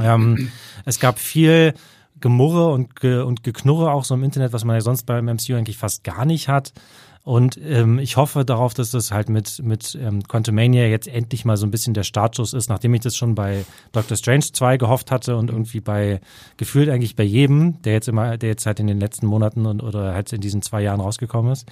Ja. 0.00 0.14
Ähm, 0.14 0.50
es 0.84 0.98
gab 0.98 1.20
viel, 1.20 1.74
Gemurre 2.20 2.68
und, 2.72 2.96
Ge 2.96 3.22
und 3.22 3.42
Geknurre 3.42 3.92
auch 3.92 4.04
so 4.04 4.14
im 4.14 4.24
Internet, 4.24 4.52
was 4.52 4.64
man 4.64 4.76
ja 4.76 4.80
sonst 4.80 5.04
beim 5.04 5.26
MCU 5.26 5.54
eigentlich 5.54 5.78
fast 5.78 6.04
gar 6.04 6.24
nicht 6.24 6.48
hat. 6.48 6.72
Und 7.28 7.60
ähm, 7.62 7.98
ich 7.98 8.16
hoffe 8.16 8.46
darauf, 8.46 8.72
dass 8.72 8.90
das 8.90 9.10
halt 9.10 9.28
mit, 9.28 9.62
mit 9.62 9.98
ähm, 10.00 10.22
Quantumania 10.22 10.86
jetzt 10.86 11.08
endlich 11.08 11.44
mal 11.44 11.58
so 11.58 11.66
ein 11.66 11.70
bisschen 11.70 11.92
der 11.92 12.02
Startschuss 12.02 12.54
ist, 12.54 12.70
nachdem 12.70 12.94
ich 12.94 13.02
das 13.02 13.16
schon 13.16 13.34
bei 13.34 13.66
Doctor 13.92 14.16
Strange 14.16 14.44
2 14.50 14.78
gehofft 14.78 15.10
hatte 15.10 15.36
und 15.36 15.50
irgendwie 15.50 15.80
bei, 15.80 16.22
gefühlt 16.56 16.88
eigentlich 16.88 17.16
bei 17.16 17.24
jedem, 17.24 17.82
der 17.82 17.92
jetzt 17.92 18.08
immer, 18.08 18.38
der 18.38 18.48
jetzt 18.48 18.64
halt 18.64 18.80
in 18.80 18.86
den 18.86 18.98
letzten 18.98 19.26
Monaten 19.26 19.66
und, 19.66 19.82
oder 19.82 20.14
halt 20.14 20.32
in 20.32 20.40
diesen 20.40 20.62
zwei 20.62 20.80
Jahren 20.80 21.00
rausgekommen 21.00 21.52
ist. 21.52 21.66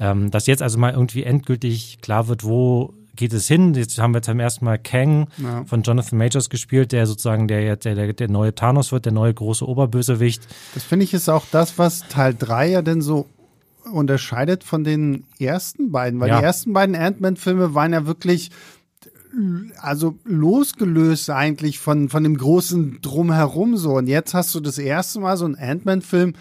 Ähm, 0.00 0.30
dass 0.30 0.46
jetzt 0.46 0.62
also 0.62 0.78
mal 0.78 0.94
irgendwie 0.94 1.24
endgültig 1.24 1.98
klar 2.00 2.26
wird, 2.28 2.42
wo 2.42 2.94
geht 3.16 3.32
es 3.32 3.46
hin. 3.48 3.74
Jetzt 3.74 3.98
haben 3.98 4.14
wir 4.14 4.22
zum 4.22 4.40
ersten 4.40 4.64
Mal 4.64 4.78
Kang 4.78 5.28
ja. 5.38 5.64
von 5.64 5.82
Jonathan 5.82 6.18
Majors 6.18 6.50
gespielt, 6.50 6.92
der 6.92 7.06
sozusagen 7.06 7.48
der, 7.48 7.76
der, 7.76 7.94
der, 7.94 8.12
der 8.12 8.28
neue 8.28 8.54
Thanos 8.54 8.92
wird, 8.92 9.04
der 9.04 9.12
neue 9.12 9.34
große 9.34 9.66
Oberbösewicht. 9.66 10.46
Das 10.74 10.84
finde 10.84 11.04
ich 11.04 11.14
ist 11.14 11.28
auch 11.28 11.44
das, 11.50 11.78
was 11.78 12.08
Teil 12.08 12.34
3 12.38 12.70
ja 12.70 12.82
denn 12.82 13.02
so 13.02 13.26
unterscheidet 13.92 14.64
von 14.64 14.84
den 14.84 15.24
ersten 15.38 15.92
beiden, 15.92 16.20
weil 16.20 16.30
ja. 16.30 16.38
die 16.38 16.44
ersten 16.44 16.72
beiden 16.72 16.94
Ant-Man-Filme 16.94 17.74
waren 17.74 17.92
ja 17.92 18.06
wirklich 18.06 18.50
also 19.80 20.16
losgelöst 20.24 21.30
eigentlich 21.30 21.78
von, 21.78 22.08
von 22.08 22.22
dem 22.22 22.36
großen 22.36 23.00
Drumherum 23.02 23.76
so. 23.76 23.94
Und 23.94 24.06
jetzt 24.06 24.34
hast 24.34 24.54
du 24.54 24.60
das 24.60 24.78
erste 24.78 25.20
Mal 25.20 25.36
so 25.36 25.44
einen 25.44 25.56
Ant-Man-Film, 25.56 26.34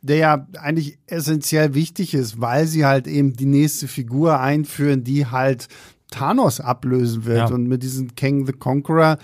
der 0.00 0.16
ja 0.16 0.46
eigentlich 0.60 0.98
essentiell 1.06 1.74
wichtig 1.74 2.14
ist, 2.14 2.40
weil 2.40 2.66
sie 2.66 2.84
halt 2.84 3.06
eben 3.06 3.34
die 3.34 3.46
nächste 3.46 3.86
Figur 3.86 4.40
einführen, 4.40 5.04
die 5.04 5.26
halt 5.26 5.68
Thanos 6.12 6.60
ablösen 6.60 7.24
wird. 7.24 7.50
Ja. 7.50 7.54
Und 7.54 7.66
mit 7.66 7.82
diesem 7.82 8.14
Kang 8.14 8.46
the 8.46 8.52
Conqueror, 8.52 9.18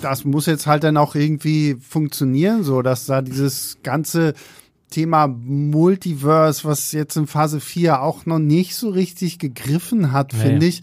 das 0.00 0.24
muss 0.24 0.46
jetzt 0.46 0.66
halt 0.66 0.84
dann 0.84 0.96
auch 0.96 1.14
irgendwie 1.14 1.76
funktionieren, 1.80 2.62
so 2.62 2.82
dass 2.82 3.06
da 3.06 3.22
dieses 3.22 3.78
ganze 3.82 4.34
Thema 4.90 5.26
Multiverse, 5.26 6.64
was 6.64 6.92
jetzt 6.92 7.16
in 7.16 7.26
Phase 7.26 7.60
4 7.60 8.02
auch 8.02 8.24
noch 8.24 8.38
nicht 8.38 8.74
so 8.74 8.88
richtig 8.88 9.38
gegriffen 9.38 10.12
hat, 10.12 10.32
nee. 10.32 10.38
finde 10.38 10.66
ich, 10.66 10.82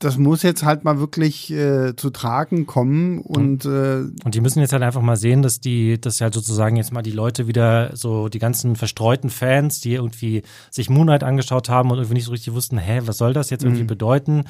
das 0.00 0.16
muss 0.16 0.42
jetzt 0.42 0.64
halt 0.64 0.82
mal 0.82 0.98
wirklich 0.98 1.52
äh, 1.52 1.94
zu 1.94 2.08
tragen 2.08 2.64
kommen 2.66 3.18
und 3.20 3.66
äh, 3.66 4.06
und 4.24 4.34
die 4.34 4.40
müssen 4.40 4.60
jetzt 4.60 4.72
halt 4.72 4.82
einfach 4.82 5.02
mal 5.02 5.16
sehen, 5.16 5.42
dass 5.42 5.60
die, 5.60 6.00
dass 6.00 6.22
halt 6.22 6.32
sozusagen 6.32 6.76
jetzt 6.76 6.90
mal 6.90 7.02
die 7.02 7.10
Leute 7.12 7.46
wieder 7.46 7.94
so 7.94 8.30
die 8.30 8.38
ganzen 8.38 8.76
verstreuten 8.76 9.28
Fans, 9.28 9.82
die 9.82 9.92
irgendwie 9.92 10.42
sich 10.70 10.88
Moonlight 10.88 11.22
angeschaut 11.22 11.68
haben 11.68 11.90
und 11.90 11.98
irgendwie 11.98 12.14
nicht 12.14 12.24
so 12.24 12.30
richtig 12.30 12.54
wussten, 12.54 12.78
hä, 12.78 13.02
was 13.04 13.18
soll 13.18 13.34
das 13.34 13.50
jetzt 13.50 13.62
irgendwie 13.62 13.82
mhm. 13.82 13.88
bedeuten 13.88 14.44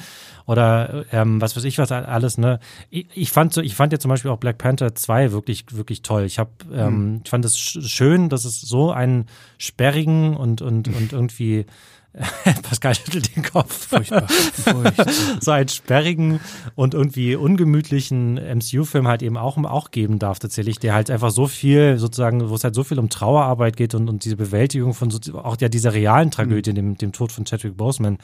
oder 0.45 1.03
ähm, 1.11 1.41
was 1.41 1.57
weiß 1.57 1.65
ich 1.65 1.77
was 1.77 1.91
alles 1.91 2.37
ne. 2.37 2.59
Ich, 2.89 3.07
ich 3.13 3.31
fand 3.31 3.53
so, 3.53 3.59
ich 3.59 3.75
fand 3.75 3.91
ja 3.91 3.99
zum 3.99 4.09
Beispiel 4.09 4.31
auch 4.31 4.37
Black 4.37 4.57
Panther 4.57 4.95
2 4.95 5.33
wirklich 5.33 5.65
wirklich 5.71 6.01
toll. 6.01 6.23
Ich 6.23 6.39
habe, 6.39 6.51
ähm, 6.73 7.15
mhm. 7.15 7.21
ich 7.25 7.29
fand 7.29 7.43
es 7.43 7.59
schön, 7.59 8.29
dass 8.29 8.45
es 8.45 8.61
so 8.61 8.91
einen 8.91 9.25
sperrigen 9.57 10.37
und 10.37 10.61
und 10.61 10.87
und 10.87 11.11
irgendwie 11.11 11.65
Pascal 12.63 12.93
schüttelt 12.93 13.35
den 13.35 13.43
Kopf. 13.43 13.87
Furchtbar. 13.87 14.27
Furchtbar. 14.27 15.05
so 15.39 15.51
einen 15.51 15.69
sperrigen 15.69 16.41
und 16.75 16.93
irgendwie 16.93 17.35
ungemütlichen 17.35 18.35
MCU-Film 18.35 19.07
halt 19.07 19.21
eben 19.21 19.37
auch, 19.37 19.57
auch 19.57 19.91
geben 19.91 20.19
darf 20.19 20.39
tatsächlich, 20.39 20.77
der 20.79 20.93
halt 20.93 21.09
einfach 21.09 21.31
so 21.31 21.47
viel 21.47 21.97
sozusagen, 21.97 22.49
wo 22.49 22.55
es 22.55 22.63
halt 22.63 22.75
so 22.75 22.83
viel 22.83 22.99
um 22.99 23.09
Trauerarbeit 23.09 23.77
geht 23.77 23.95
und, 23.95 24.09
und 24.09 24.25
diese 24.25 24.35
Bewältigung 24.35 24.93
von 24.93 25.09
so, 25.09 25.19
auch 25.39 25.55
ja 25.59 25.69
dieser 25.69 25.93
realen 25.93 26.31
Tragödie, 26.31 26.71
mhm. 26.71 26.75
dem, 26.75 26.97
dem 26.97 27.11
Tod 27.13 27.31
von 27.31 27.45
Chadwick 27.45 27.77
Boseman. 27.77 28.17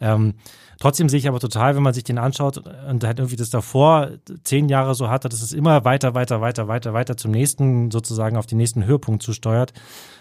Ähm, 0.00 0.34
Trotzdem 0.80 1.08
sehe 1.08 1.18
ich 1.18 1.28
aber 1.28 1.40
total, 1.40 1.76
wenn 1.76 1.82
man 1.82 1.94
sich 1.94 2.04
den 2.04 2.18
anschaut 2.18 2.58
und 2.58 3.04
halt 3.04 3.18
irgendwie 3.18 3.36
das 3.36 3.50
davor 3.50 4.10
zehn 4.42 4.68
Jahre 4.68 4.94
so 4.94 5.08
hatte, 5.08 5.28
dass 5.28 5.42
es 5.42 5.52
immer 5.52 5.84
weiter, 5.84 6.14
weiter, 6.14 6.40
weiter, 6.40 6.68
weiter, 6.68 6.92
weiter 6.92 7.16
zum 7.16 7.30
nächsten, 7.30 7.90
sozusagen 7.90 8.36
auf 8.36 8.46
den 8.46 8.58
nächsten 8.58 8.84
Höhepunkt 8.84 9.22
zusteuert, 9.22 9.72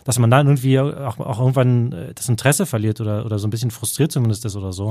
dass 0.03 0.19
man 0.19 0.29
dann 0.29 0.47
irgendwie 0.47 0.79
auch, 0.79 1.19
auch 1.19 1.39
irgendwann 1.39 1.91
äh, 1.91 2.13
das 2.13 2.29
Interesse 2.29 2.65
verliert 2.65 3.01
oder, 3.01 3.25
oder 3.25 3.39
so 3.39 3.47
ein 3.47 3.51
bisschen 3.51 3.71
frustriert 3.71 4.11
zumindest 4.11 4.45
ist 4.45 4.55
oder 4.55 4.73
so. 4.73 4.85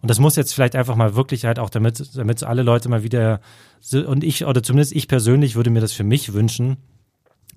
Und 0.00 0.10
das 0.10 0.18
muss 0.18 0.36
jetzt 0.36 0.54
vielleicht 0.54 0.76
einfach 0.76 0.96
mal 0.96 1.14
wirklich 1.16 1.44
halt 1.44 1.58
auch 1.58 1.70
damit, 1.70 2.16
damit 2.16 2.42
alle 2.42 2.62
Leute 2.62 2.88
mal 2.88 3.02
wieder, 3.02 3.40
und 4.06 4.24
ich, 4.24 4.44
oder 4.44 4.62
zumindest 4.62 4.92
ich 4.92 5.08
persönlich 5.08 5.56
würde 5.56 5.70
mir 5.70 5.80
das 5.80 5.92
für 5.92 6.04
mich 6.04 6.32
wünschen, 6.32 6.76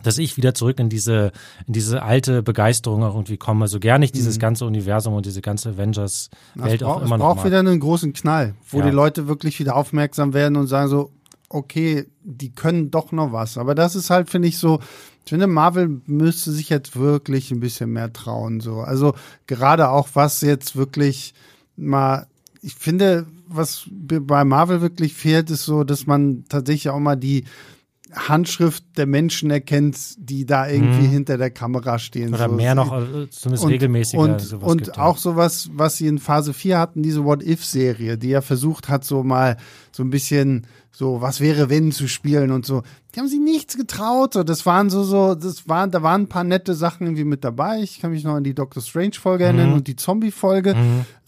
dass 0.04 0.18
ich 0.18 0.38
wieder 0.38 0.54
zurück 0.54 0.80
in 0.80 0.90
diese, 0.90 1.32
in 1.66 1.74
diese 1.74 2.04
alte 2.04 2.44
Begeisterung 2.44 3.04
auch 3.04 3.16
irgendwie 3.16 3.38
komme. 3.38 3.68
So 3.68 3.80
gerne 3.80 4.06
ich 4.06 4.12
dieses 4.12 4.36
mhm. 4.36 4.42
ganze 4.42 4.66
Universum 4.66 5.14
und 5.14 5.26
diese 5.26 5.42
ganze 5.42 5.70
Avengers-Welt 5.70 6.84
auch 6.84 7.02
immer 7.02 7.18
noch. 7.18 7.30
Es 7.30 7.36
braucht 7.36 7.46
wieder 7.46 7.60
einen 7.60 7.80
großen 7.80 8.14
Knall, 8.14 8.56
wo 8.70 8.80
ja. 8.80 8.86
die 8.86 8.92
Leute 8.92 9.28
wirklich 9.28 9.60
wieder 9.60 9.76
aufmerksam 9.76 10.34
werden 10.34 10.58
und 10.58 10.68
sagen 10.68 10.90
so, 10.90 11.12
okay, 11.50 12.06
die 12.24 12.52
können 12.52 12.92
doch 12.92 13.12
noch 13.12 13.32
was. 13.32 13.58
Aber 13.58 13.76
das 13.76 13.96
ist 13.96 14.10
halt, 14.10 14.30
finde 14.30 14.48
ich, 14.48 14.58
so, 14.58 14.80
ich 15.24 15.30
finde, 15.30 15.48
Marvel 15.48 16.02
müsste 16.06 16.52
sich 16.52 16.70
jetzt 16.70 16.96
wirklich 16.98 17.52
ein 17.52 17.60
bisschen 17.60 17.92
mehr 17.92 18.12
trauen. 18.12 18.60
So. 18.60 18.80
Also 18.80 19.14
gerade 19.48 19.90
auch, 19.90 20.10
was 20.14 20.42
jetzt 20.42 20.76
wirklich 20.76 21.34
mal, 21.78 22.28
ich 22.62 22.76
finde, 22.76 23.28
was 23.48 23.88
bei 23.92 24.44
Marvel 24.44 24.82
wirklich 24.82 25.14
fehlt, 25.14 25.50
ist 25.50 25.66
so, 25.66 25.84
dass 25.84 26.08
man 26.08 26.46
tatsächlich 26.50 26.90
auch 26.90 27.00
mal 27.00 27.16
die 27.16 27.46
Handschrift 28.16 28.84
der 28.98 29.06
Menschen 29.06 29.50
erkennt, 29.52 29.98
die 30.18 30.46
da 30.46 30.68
irgendwie 30.68 31.08
Mhm. 31.08 31.12
hinter 31.12 31.38
der 31.38 31.50
Kamera 31.52 32.00
stehen. 32.00 32.34
Oder 32.34 32.50
So, 32.50 32.56
mehr 32.56 32.76
noch, 32.76 32.92
äh, 32.94 33.30
zumindest 33.30 33.64
und, 33.66 33.72
regelmäßiger. 33.72 34.22
Und, 34.22 34.42
sowas 34.42 34.72
und 34.72 34.84
gibt, 34.84 34.98
ja. 34.98 35.04
auch 35.04 35.18
sowas, 35.18 35.70
was 35.74 35.98
sie 35.98 36.08
in 36.08 36.20
Phase 36.20 36.54
4 36.54 36.78
hatten, 36.80 37.02
diese 37.04 37.24
What-If-Serie, 37.26 38.18
die 38.18 38.30
ja 38.30 38.42
versucht 38.42 38.90
hat, 38.90 39.04
so 39.04 39.24
mal 39.24 39.58
so 39.92 40.04
ein 40.04 40.10
bisschen 40.10 40.68
so, 40.92 41.22
was 41.22 41.40
wäre 41.40 41.70
wenn 41.72 41.92
zu 41.92 42.08
spielen 42.08 42.52
und 42.52 42.66
so. 42.68 42.84
Die 43.16 43.20
haben 43.20 43.28
sich 43.28 43.40
nichts 43.40 43.76
getraut. 43.78 44.34
So, 44.34 44.44
das 44.44 44.66
waren 44.66 44.90
so, 44.92 45.04
so, 45.04 45.34
das 45.34 45.68
waren, 45.68 45.90
da 45.90 46.04
waren 46.04 46.22
ein 46.24 46.30
paar 46.30 46.44
nette 46.44 46.76
Sachen 46.76 47.08
irgendwie 47.08 47.24
mit 47.24 47.44
dabei. 47.44 47.80
Ich 47.82 48.00
kann 48.00 48.12
mich 48.12 48.24
noch 48.24 48.36
an 48.36 48.44
die 48.44 48.54
Doctor 48.54 48.82
Strange-Folge 48.84 49.46
erinnern 49.46 49.70
Mhm. 49.70 49.74
und 49.76 49.88
die 49.88 49.96
Zombie-Folge. 49.96 50.76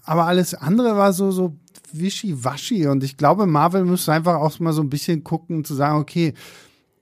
Aber 0.03 0.25
alles 0.27 0.53
andere 0.53 0.95
war 0.97 1.13
so, 1.13 1.31
so 1.31 1.55
wischiwaschi. 1.91 2.87
Und 2.87 3.03
ich 3.03 3.17
glaube, 3.17 3.47
Marvel 3.47 3.85
müsste 3.85 4.11
einfach 4.13 4.35
auch 4.35 4.59
mal 4.59 4.73
so 4.73 4.81
ein 4.81 4.89
bisschen 4.89 5.23
gucken, 5.23 5.63
zu 5.65 5.73
sagen, 5.73 5.97
okay, 5.99 6.33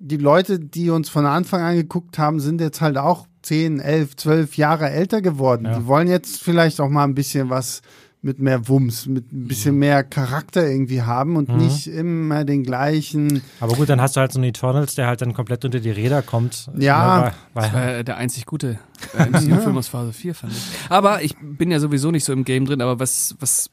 die 0.03 0.17
Leute, 0.17 0.59
die 0.59 0.89
uns 0.89 1.09
von 1.09 1.25
Anfang 1.25 1.61
an 1.61 1.75
geguckt 1.75 2.17
haben, 2.19 2.41
sind 2.41 2.59
jetzt 2.59 2.81
halt 2.81 2.97
auch 2.97 3.25
10, 3.43 3.79
11, 3.79 4.17
12 4.17 4.57
Jahre 4.57 4.89
älter 4.89 5.21
geworden. 5.21 5.65
Ja. 5.65 5.79
Die 5.79 5.87
wollen 5.87 6.09
jetzt 6.09 6.43
vielleicht 6.43 6.81
auch 6.81 6.89
mal 6.89 7.05
ein 7.05 7.15
bisschen 7.15 7.49
was 7.49 7.81
mit 8.21 8.39
mehr 8.39 8.67
Wumms, 8.69 9.05
mit 9.05 9.31
ein 9.33 9.47
bisschen 9.47 9.77
mehr 9.77 10.03
Charakter 10.03 10.65
irgendwie 10.65 11.01
haben 11.01 11.35
und 11.35 11.49
nicht 11.49 11.87
immer 11.87 12.45
den 12.45 12.63
gleichen. 12.63 13.41
Aber 13.59 13.75
gut, 13.75 13.89
dann 13.89 13.99
hast 13.99 14.15
du 14.15 14.21
halt 14.21 14.31
so 14.31 14.39
einen 14.39 14.49
Eternals, 14.49 14.95
der 14.95 15.07
halt 15.07 15.21
dann 15.21 15.33
komplett 15.33 15.65
unter 15.65 15.81
die 15.81 15.91
Räder 15.91 16.21
kommt. 16.21 16.69
Ja. 16.77 17.17
Ne, 17.17 17.23
weil, 17.53 17.63
Das 17.63 17.73
weil, 17.73 17.95
war 17.97 18.03
der 18.03 18.17
einzig 18.17 18.45
gute 18.45 18.79
äh, 19.17 19.25
MCU-Film 19.25 19.77
aus 19.77 19.89
Phase 19.89 20.13
4, 20.13 20.35
fand 20.35 20.53
ich. 20.53 20.63
Aber 20.89 21.21
ich 21.21 21.35
bin 21.41 21.69
ja 21.69 21.79
sowieso 21.79 22.11
nicht 22.11 22.23
so 22.23 22.31
im 22.31 22.45
Game 22.45 22.65
drin, 22.65 22.81
aber 22.81 22.97
was, 22.99 23.35
was 23.39 23.69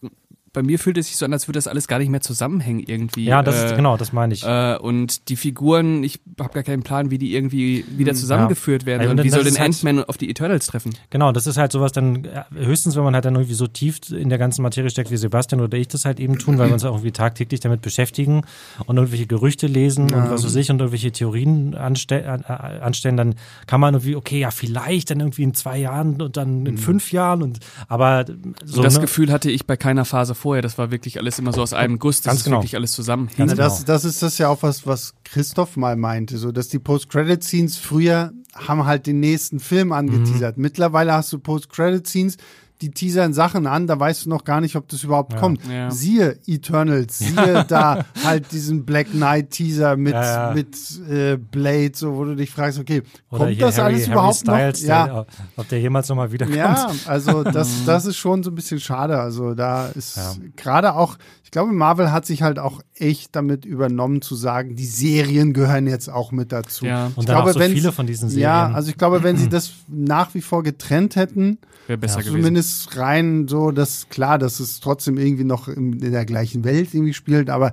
bei 0.53 0.63
mir 0.63 0.79
fühlt 0.79 0.99
es 0.99 1.07
sich 1.07 1.17
so 1.17 1.25
an, 1.25 1.33
als 1.33 1.47
würde 1.47 1.59
das 1.59 1.69
alles 1.69 1.87
gar 1.87 1.99
nicht 2.01 2.09
mehr 2.09 2.21
zusammenhängen 2.21 2.83
irgendwie. 2.87 3.25
ja, 3.25 3.43
das 3.43 3.57
äh, 3.57 3.67
ist 3.67 3.77
genau, 3.77 3.97
das 3.97 4.13
meine 4.13 4.35
ich. 4.35 4.45
Äh, 4.45 4.77
und 4.79 5.29
die 5.29 5.37
Figuren, 5.37 6.03
ich 6.03 6.21
habe 6.41 6.53
gar 6.53 6.63
keinen 6.65 6.83
Plan, 6.83 7.11
wie 7.11 7.19
die 7.19 7.35
irgendwie 7.35 7.85
wieder 7.97 8.15
zusammengeführt 8.15 8.85
werden. 8.87 9.03
Ja, 9.05 9.11
und 9.11 9.21
und 9.21 9.25
wie 9.25 9.31
soll 9.31 9.45
denn 9.45 9.59
halt- 9.59 9.69
Ant-Man 9.69 10.05
auf 10.05 10.17
die 10.17 10.29
Eternals 10.29 10.67
treffen? 10.67 10.93
Genau, 11.11 11.31
das 11.31 11.47
ist 11.47 11.57
halt 11.57 11.71
sowas 11.71 11.93
dann, 11.93 12.25
äh, 12.25 12.43
höchstens 12.55 12.97
wenn 12.97 13.05
man 13.05 13.15
halt 13.15 13.25
dann 13.25 13.37
irgendwie 13.37 13.55
so 13.55 13.67
tief 13.67 14.01
in 14.11 14.29
der 14.29 14.39
ganzen 14.39 14.63
Materie 14.63 14.91
steckt, 14.91 15.11
wie 15.11 15.17
Sebastian 15.17 15.61
oder 15.61 15.79
ich 15.79 15.89
das 15.89 16.05
halt 16.05 16.19
eben 16.19 16.39
tun, 16.39 16.59
weil 16.59 16.67
wir 16.67 16.75
uns 16.75 16.85
auch 16.85 16.95
irgendwie 16.95 17.13
tagtäglich 17.13 17.61
damit 17.61 17.83
beschäftigen 17.83 18.43
und 18.87 18.97
irgendwelche 18.97 19.27
Gerüchte 19.27 19.67
lesen 19.69 20.13
und 20.13 20.31
was 20.31 20.45
weiß 20.45 20.57
ich 20.57 20.71
und 20.71 20.81
irgendwelche 20.81 21.13
Theorien 21.13 21.75
anste 21.75 22.29
an, 22.29 22.45
äh, 22.49 22.81
anstellen, 22.81 23.17
dann 23.17 23.35
kann 23.67 23.81
man 23.81 23.95
irgendwie, 23.95 24.17
okay, 24.17 24.41
ja, 24.41 24.51
vielleicht 24.51 25.11
dann 25.11 25.21
irgendwie 25.21 25.45
in 25.45 25.55
zwei 25.55 25.79
Jahren 25.79 26.21
und 26.21 26.37
dann 26.37 26.67
in 26.67 26.79
fünf 26.79 27.13
Jahren 27.13 27.43
und 27.43 27.59
aber 27.89 28.25
so 28.65 28.77
So 28.77 28.83
das 28.83 28.95
ne, 28.95 29.03
Gefühl 29.03 29.31
hatte 29.31 29.51
ich 29.51 29.67
bei 29.67 29.77
keiner 29.77 30.05
Phase 30.05 30.35
vorher. 30.41 30.63
Das 30.63 30.79
war 30.79 30.91
wirklich 30.91 31.19
alles 31.19 31.39
immer 31.39 31.53
so 31.53 31.63
aus 31.63 31.73
einem 31.73 31.99
Guss. 31.99 32.19
Das 32.19 32.25
Ganz 32.25 32.39
ist 32.41 32.45
genau. 32.45 32.57
wirklich 32.59 32.75
alles 32.77 32.93
zusammen. 32.93 33.27
Ganz 33.37 33.53
Na, 33.53 33.57
genau. 33.57 33.57
das, 33.69 33.85
das 33.85 34.05
ist 34.05 34.23
das 34.23 34.39
ja 34.39 34.49
auch 34.49 34.63
was, 34.63 34.87
was 34.87 35.15
Christoph 35.25 35.77
mal 35.77 35.97
meinte, 35.97 36.39
so 36.39 36.51
dass 36.53 36.69
die 36.69 36.79
Post-Credit-Scenes 36.79 37.77
früher 37.77 38.33
haben 38.55 38.85
halt 38.85 39.07
den 39.07 39.21
nächsten 39.21 39.61
Film 39.61 39.93
angeteasert. 39.93 40.57
Mhm. 40.57 40.63
Mittlerweile 40.63 41.13
hast 41.13 41.33
du 41.33 41.39
Post-Credit-Scenes, 41.39 42.37
die 42.83 42.91
teasern 42.91 43.33
Sachen 43.35 43.67
an, 43.67 43.87
da 43.87 43.99
weißt 44.01 44.25
du 44.25 44.31
noch 44.31 44.45
gar 44.45 44.61
nicht, 44.61 44.75
ob 44.77 44.89
das 44.89 45.05
überhaupt 45.05 45.37
kommt. 45.37 45.61
Ja. 45.71 45.91
Siehe 45.91 46.39
Eternals, 46.47 47.19
siehe 47.19 47.65
da 47.69 48.05
halt 48.25 48.53
diesen 48.53 48.85
Black 48.87 49.11
Knight 49.13 49.51
Teaser 49.51 49.97
mit, 49.97 50.15
Ja, 50.15 50.49
ja. 50.49 50.55
mit 50.55 50.77
äh, 51.11 51.37
Blade, 51.37 51.93
so 51.95 52.15
wo 52.17 52.25
du 52.25 52.37
dich 52.37 52.51
fragst, 52.51 52.79
okay, 52.79 53.03
oder 53.31 53.47
kommt 53.47 53.61
das 53.63 53.79
Harry, 53.79 53.87
alles 53.95 54.03
Harry 54.05 54.13
überhaupt 54.13 54.37
Styles, 54.37 54.83
noch? 54.83 54.89
Ja, 54.89 55.27
ob 55.57 55.69
der 55.69 55.81
jemals 55.81 56.09
nochmal 56.09 56.33
wiederkommt. 56.33 56.57
ja, 56.57 56.91
also 57.07 57.43
das, 57.45 57.85
das 57.85 58.07
ist 58.07 58.17
schon 58.17 58.43
so 58.43 58.51
ein 58.51 58.55
bisschen 58.55 58.81
schade. 58.81 59.19
Also 59.19 59.55
da 59.55 59.87
ist 59.89 60.17
Ja. 60.17 60.33
gerade 60.57 60.95
auch, 60.95 61.19
ich 61.45 61.51
glaube, 61.51 61.73
Marvel 61.73 62.13
hat 62.13 62.25
sich 62.27 62.43
halt 62.43 62.59
auch 62.59 62.81
echt 62.95 63.35
damit 63.37 63.65
übernommen 63.65 64.23
zu 64.23 64.37
sagen, 64.37 64.77
die 64.77 64.87
Serien 64.87 65.53
gehören 65.53 65.87
jetzt 65.87 66.09
auch 66.09 66.33
mit 66.33 66.53
dazu. 66.53 66.87
Ja. 66.87 67.07
Und 67.07 67.21
ich 67.21 67.27
glaube, 67.27 67.53
so 67.53 67.59
wenn 67.61 67.73
viele 67.73 67.93
von 67.93 68.07
diesen 68.07 68.29
Serien. 68.29 68.43
Ja, 68.45 68.71
also 68.71 68.89
ich 68.91 68.97
glaube, 68.97 69.23
wenn 69.23 69.37
sie 69.37 69.49
das 69.51 69.73
nach 69.89 70.33
wie 70.35 70.41
vor 70.41 70.63
getrennt 70.63 71.17
hätten, 71.17 71.59
Wäre 71.87 71.99
besser 71.99 72.21
gewesen. 72.21 72.37
zumindest 72.37 72.70
rein 72.97 73.49
so, 73.49 73.71
dass 73.71 74.09
klar, 74.09 74.39
dass 74.39 74.61
es 74.61 74.81
trotzdem 74.81 75.19
irgendwie 75.19 75.45
noch 75.45 75.69
in, 75.69 75.95
in 76.01 76.13
der 76.13 76.25
gleichen 76.25 76.65
Welt 76.65 76.95
irgendwie 76.95 77.15
spielt, 77.15 77.51
aber 77.51 77.73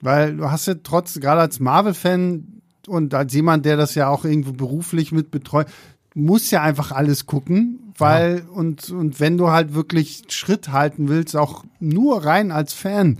weil 0.00 0.36
du 0.36 0.50
hast 0.50 0.66
ja 0.66 0.74
trotz, 0.82 1.18
gerade 1.20 1.40
als 1.40 1.60
Marvel-Fan 1.60 2.60
und 2.86 3.14
als 3.14 3.34
jemand, 3.34 3.64
der 3.64 3.76
das 3.76 3.94
ja 3.94 4.08
auch 4.08 4.24
irgendwo 4.24 4.52
beruflich 4.52 5.12
mit 5.12 5.30
betreut, 5.30 5.66
muss 6.14 6.50
ja 6.50 6.62
einfach 6.62 6.92
alles 6.92 7.26
gucken, 7.26 7.92
weil 7.96 8.42
und 8.52 8.90
und 8.90 9.20
wenn 9.20 9.36
du 9.36 9.50
halt 9.50 9.74
wirklich 9.74 10.24
Schritt 10.28 10.70
halten 10.70 11.08
willst, 11.08 11.36
auch 11.36 11.64
nur 11.80 12.24
rein 12.24 12.50
als 12.50 12.72
Fan, 12.72 13.18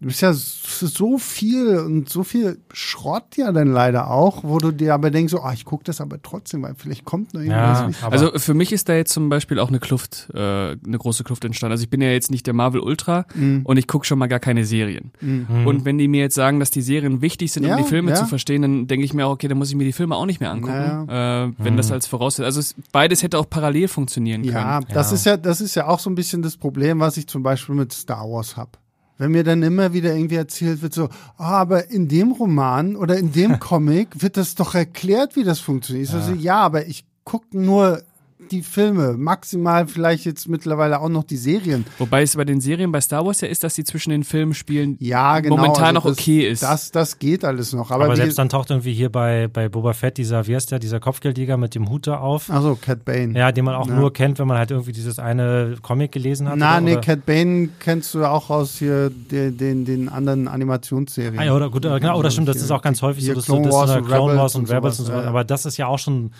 du 0.00 0.06
bist 0.06 0.20
ja 0.20 0.32
so 0.32 1.18
viel 1.18 1.76
und 1.78 2.08
so 2.08 2.22
viel 2.22 2.60
Schrott 2.72 3.36
ja 3.36 3.50
dann 3.52 3.68
leider 3.68 4.10
auch, 4.10 4.44
wo 4.44 4.58
du 4.58 4.70
dir 4.70 4.94
aber 4.94 5.10
denkst, 5.10 5.32
so, 5.32 5.40
ah, 5.40 5.52
ich 5.52 5.64
gucke 5.64 5.82
das 5.84 6.00
aber 6.00 6.22
trotzdem, 6.22 6.62
weil 6.62 6.74
vielleicht 6.76 7.04
kommt 7.04 7.34
noch 7.34 7.40
irgendwas. 7.40 7.96
Ja, 8.00 8.08
also 8.08 8.30
für 8.38 8.54
mich 8.54 8.72
ist 8.72 8.88
da 8.88 8.94
jetzt 8.94 9.12
zum 9.12 9.28
Beispiel 9.28 9.58
auch 9.58 9.68
eine 9.68 9.80
Kluft, 9.80 10.28
äh, 10.34 10.38
eine 10.38 10.98
große 10.98 11.24
Kluft 11.24 11.44
entstanden. 11.44 11.72
Also 11.72 11.82
ich 11.82 11.90
bin 11.90 12.00
ja 12.00 12.10
jetzt 12.10 12.30
nicht 12.30 12.46
der 12.46 12.54
Marvel 12.54 12.80
Ultra 12.80 13.26
Mhm. 13.34 13.62
und 13.64 13.76
ich 13.76 13.86
gucke 13.88 14.06
schon 14.06 14.18
mal 14.18 14.28
gar 14.28 14.38
keine 14.40 14.64
Serien. 14.64 15.10
Und 15.20 15.84
wenn 15.84 15.98
die 15.98 16.08
mir 16.08 16.20
jetzt 16.20 16.34
sagen, 16.34 16.60
dass 16.60 16.70
die 16.70 16.82
Serien 16.82 17.20
wichtig 17.20 17.52
sind, 17.52 17.64
Ja, 17.64 17.76
um 17.76 17.82
die 17.82 17.88
Filme 17.88 18.10
ja. 18.10 18.16
zu 18.16 18.26
verstehen, 18.26 18.62
dann 18.62 18.86
denke 18.86 19.04
ich 19.04 19.14
mir 19.14 19.26
auch, 19.26 19.32
okay, 19.32 19.48
dann 19.48 19.58
muss 19.58 19.68
ich 19.70 19.74
mir 19.76 19.84
die 19.84 19.92
Filme 19.92 20.14
auch 20.16 20.26
nicht 20.26 20.40
mehr 20.40 20.50
angucken, 20.52 21.08
äh, 21.08 21.50
wenn 21.58 21.76
das 21.76 21.90
als 21.90 22.06
Voraussetzung. 22.06 22.44
Also 22.44 22.60
es, 22.60 22.74
beides 22.92 23.22
hätte 23.22 23.38
auch 23.38 23.48
parallel 23.50 23.88
funktionieren 23.88 24.44
Ja, 24.44 24.78
können. 24.80 24.86
das 24.94 25.10
Ja. 25.10 25.14
ist 25.16 25.26
ja, 25.26 25.36
das 25.36 25.60
ist 25.60 25.74
ja 25.74 25.86
auch 25.88 25.98
so 25.98 26.08
ein 26.08 26.14
bisschen 26.14 26.42
das 26.42 26.56
Problem, 26.56 27.00
was 27.00 27.16
ich 27.16 27.26
zum 27.26 27.42
Beispiel 27.42 27.74
mit 27.74 27.92
Star 27.92 28.24
Wars 28.30 28.56
hab. 28.56 28.78
Wenn 29.18 29.32
mir 29.32 29.44
dann 29.44 29.62
immer 29.62 29.92
wieder 29.92 30.14
irgendwie 30.14 30.36
erzählt 30.36 30.80
wird, 30.80 30.94
so, 30.94 31.08
ah, 31.36 31.60
aber 31.60 31.90
in 31.90 32.08
dem 32.08 32.32
Roman 32.32 32.96
oder 32.96 33.18
in 33.18 33.32
dem 33.32 33.58
Comic 33.60 34.22
wird 34.22 34.36
das 34.36 34.54
doch 34.54 34.74
erklärt, 34.74 35.36
wie 35.36 35.44
das 35.44 35.58
funktioniert. 35.60 36.06
Ich 36.06 36.10
so, 36.10 36.20
so, 36.20 36.32
ja, 36.32 36.60
aber 36.60 36.86
ich 36.86 37.04
gucke 37.24 37.58
nur 37.58 38.02
die 38.48 38.62
Filme, 38.62 39.14
maximal 39.16 39.86
vielleicht 39.86 40.24
jetzt 40.24 40.48
mittlerweile 40.48 41.00
auch 41.00 41.08
noch 41.08 41.24
die 41.24 41.36
Serien. 41.36 41.84
Wobei 41.98 42.22
es 42.22 42.36
bei 42.36 42.44
den 42.44 42.60
Serien 42.60 42.90
bei 42.92 43.00
Star 43.00 43.24
Wars 43.24 43.40
ja 43.40 43.48
ist, 43.48 43.64
dass 43.64 43.74
die 43.74 43.84
zwischen 43.84 44.10
den 44.10 44.24
Filmen 44.24 44.54
spielen 44.54 44.96
Ja, 45.00 45.40
genau. 45.40 45.56
momentan 45.56 45.84
also 45.84 45.94
noch 45.94 46.04
das, 46.04 46.18
okay 46.18 46.48
ist. 46.48 46.62
Das, 46.62 46.90
das 46.90 47.18
geht 47.18 47.44
alles 47.44 47.72
noch. 47.72 47.90
Aber, 47.90 48.04
aber 48.06 48.16
selbst 48.16 48.38
dann 48.38 48.48
taucht 48.48 48.70
irgendwie 48.70 48.92
hier 48.92 49.10
bei, 49.10 49.48
bei 49.48 49.68
Boba 49.68 49.92
Fett 49.92 50.18
dieser, 50.18 50.46
wie 50.46 50.54
heißt 50.54 50.70
der, 50.70 50.78
dieser 50.78 51.00
Kopfgeldjäger 51.00 51.56
mit 51.56 51.74
dem 51.74 51.88
Hut 51.88 52.06
da 52.06 52.18
auf. 52.18 52.50
also 52.50 52.76
Cat 52.76 53.04
Bane. 53.04 53.38
Ja, 53.38 53.52
den 53.52 53.64
man 53.64 53.74
auch 53.74 53.88
Ja. 53.88 53.94
nur 53.94 54.12
kennt, 54.12 54.38
wenn 54.38 54.46
man 54.46 54.58
halt 54.58 54.70
irgendwie 54.70 54.92
dieses 54.92 55.18
eine 55.18 55.76
Comic 55.82 56.12
gelesen 56.12 56.48
hat. 56.48 56.56
Na, 56.58 56.72
oder, 56.72 56.80
nee, 56.80 56.92
oder? 56.92 57.00
Cat 57.00 57.26
Bane 57.26 57.68
kennst 57.78 58.14
du 58.14 58.24
auch 58.24 58.50
aus 58.50 58.76
hier 58.78 59.10
den, 59.10 59.56
den, 59.56 59.84
den 59.84 60.08
anderen 60.08 60.48
Animationsserien. 60.48 61.38
Ah, 61.38 61.44
ja, 61.44 61.54
oder 61.54 61.70
gut, 61.70 61.84
oder, 61.86 62.00
genau, 62.00 62.18
oder 62.18 62.30
stimmt, 62.30 62.48
das 62.48 62.56
ist 62.56 62.70
auch 62.70 62.82
ganz 62.82 63.02
häufig 63.02 63.24
so, 63.24 63.34
dass 63.34 63.44
Clone 63.46 63.62
du 63.62 63.68
das 63.68 63.74
Wars 63.74 63.90
oder 63.90 63.98
und 64.00 64.06
Clone 64.06 64.22
Rebels 64.32 64.38
Wars 64.38 64.54
und 64.54 64.70
Rebels 64.70 64.98
und 65.00 65.06
sowas, 65.06 65.18
so, 65.18 65.22
ja. 65.24 65.28
aber 65.28 65.44
das 65.44 65.66
ist 65.66 65.76
ja 65.76 65.86
auch 65.86 65.98
schon 65.98 66.30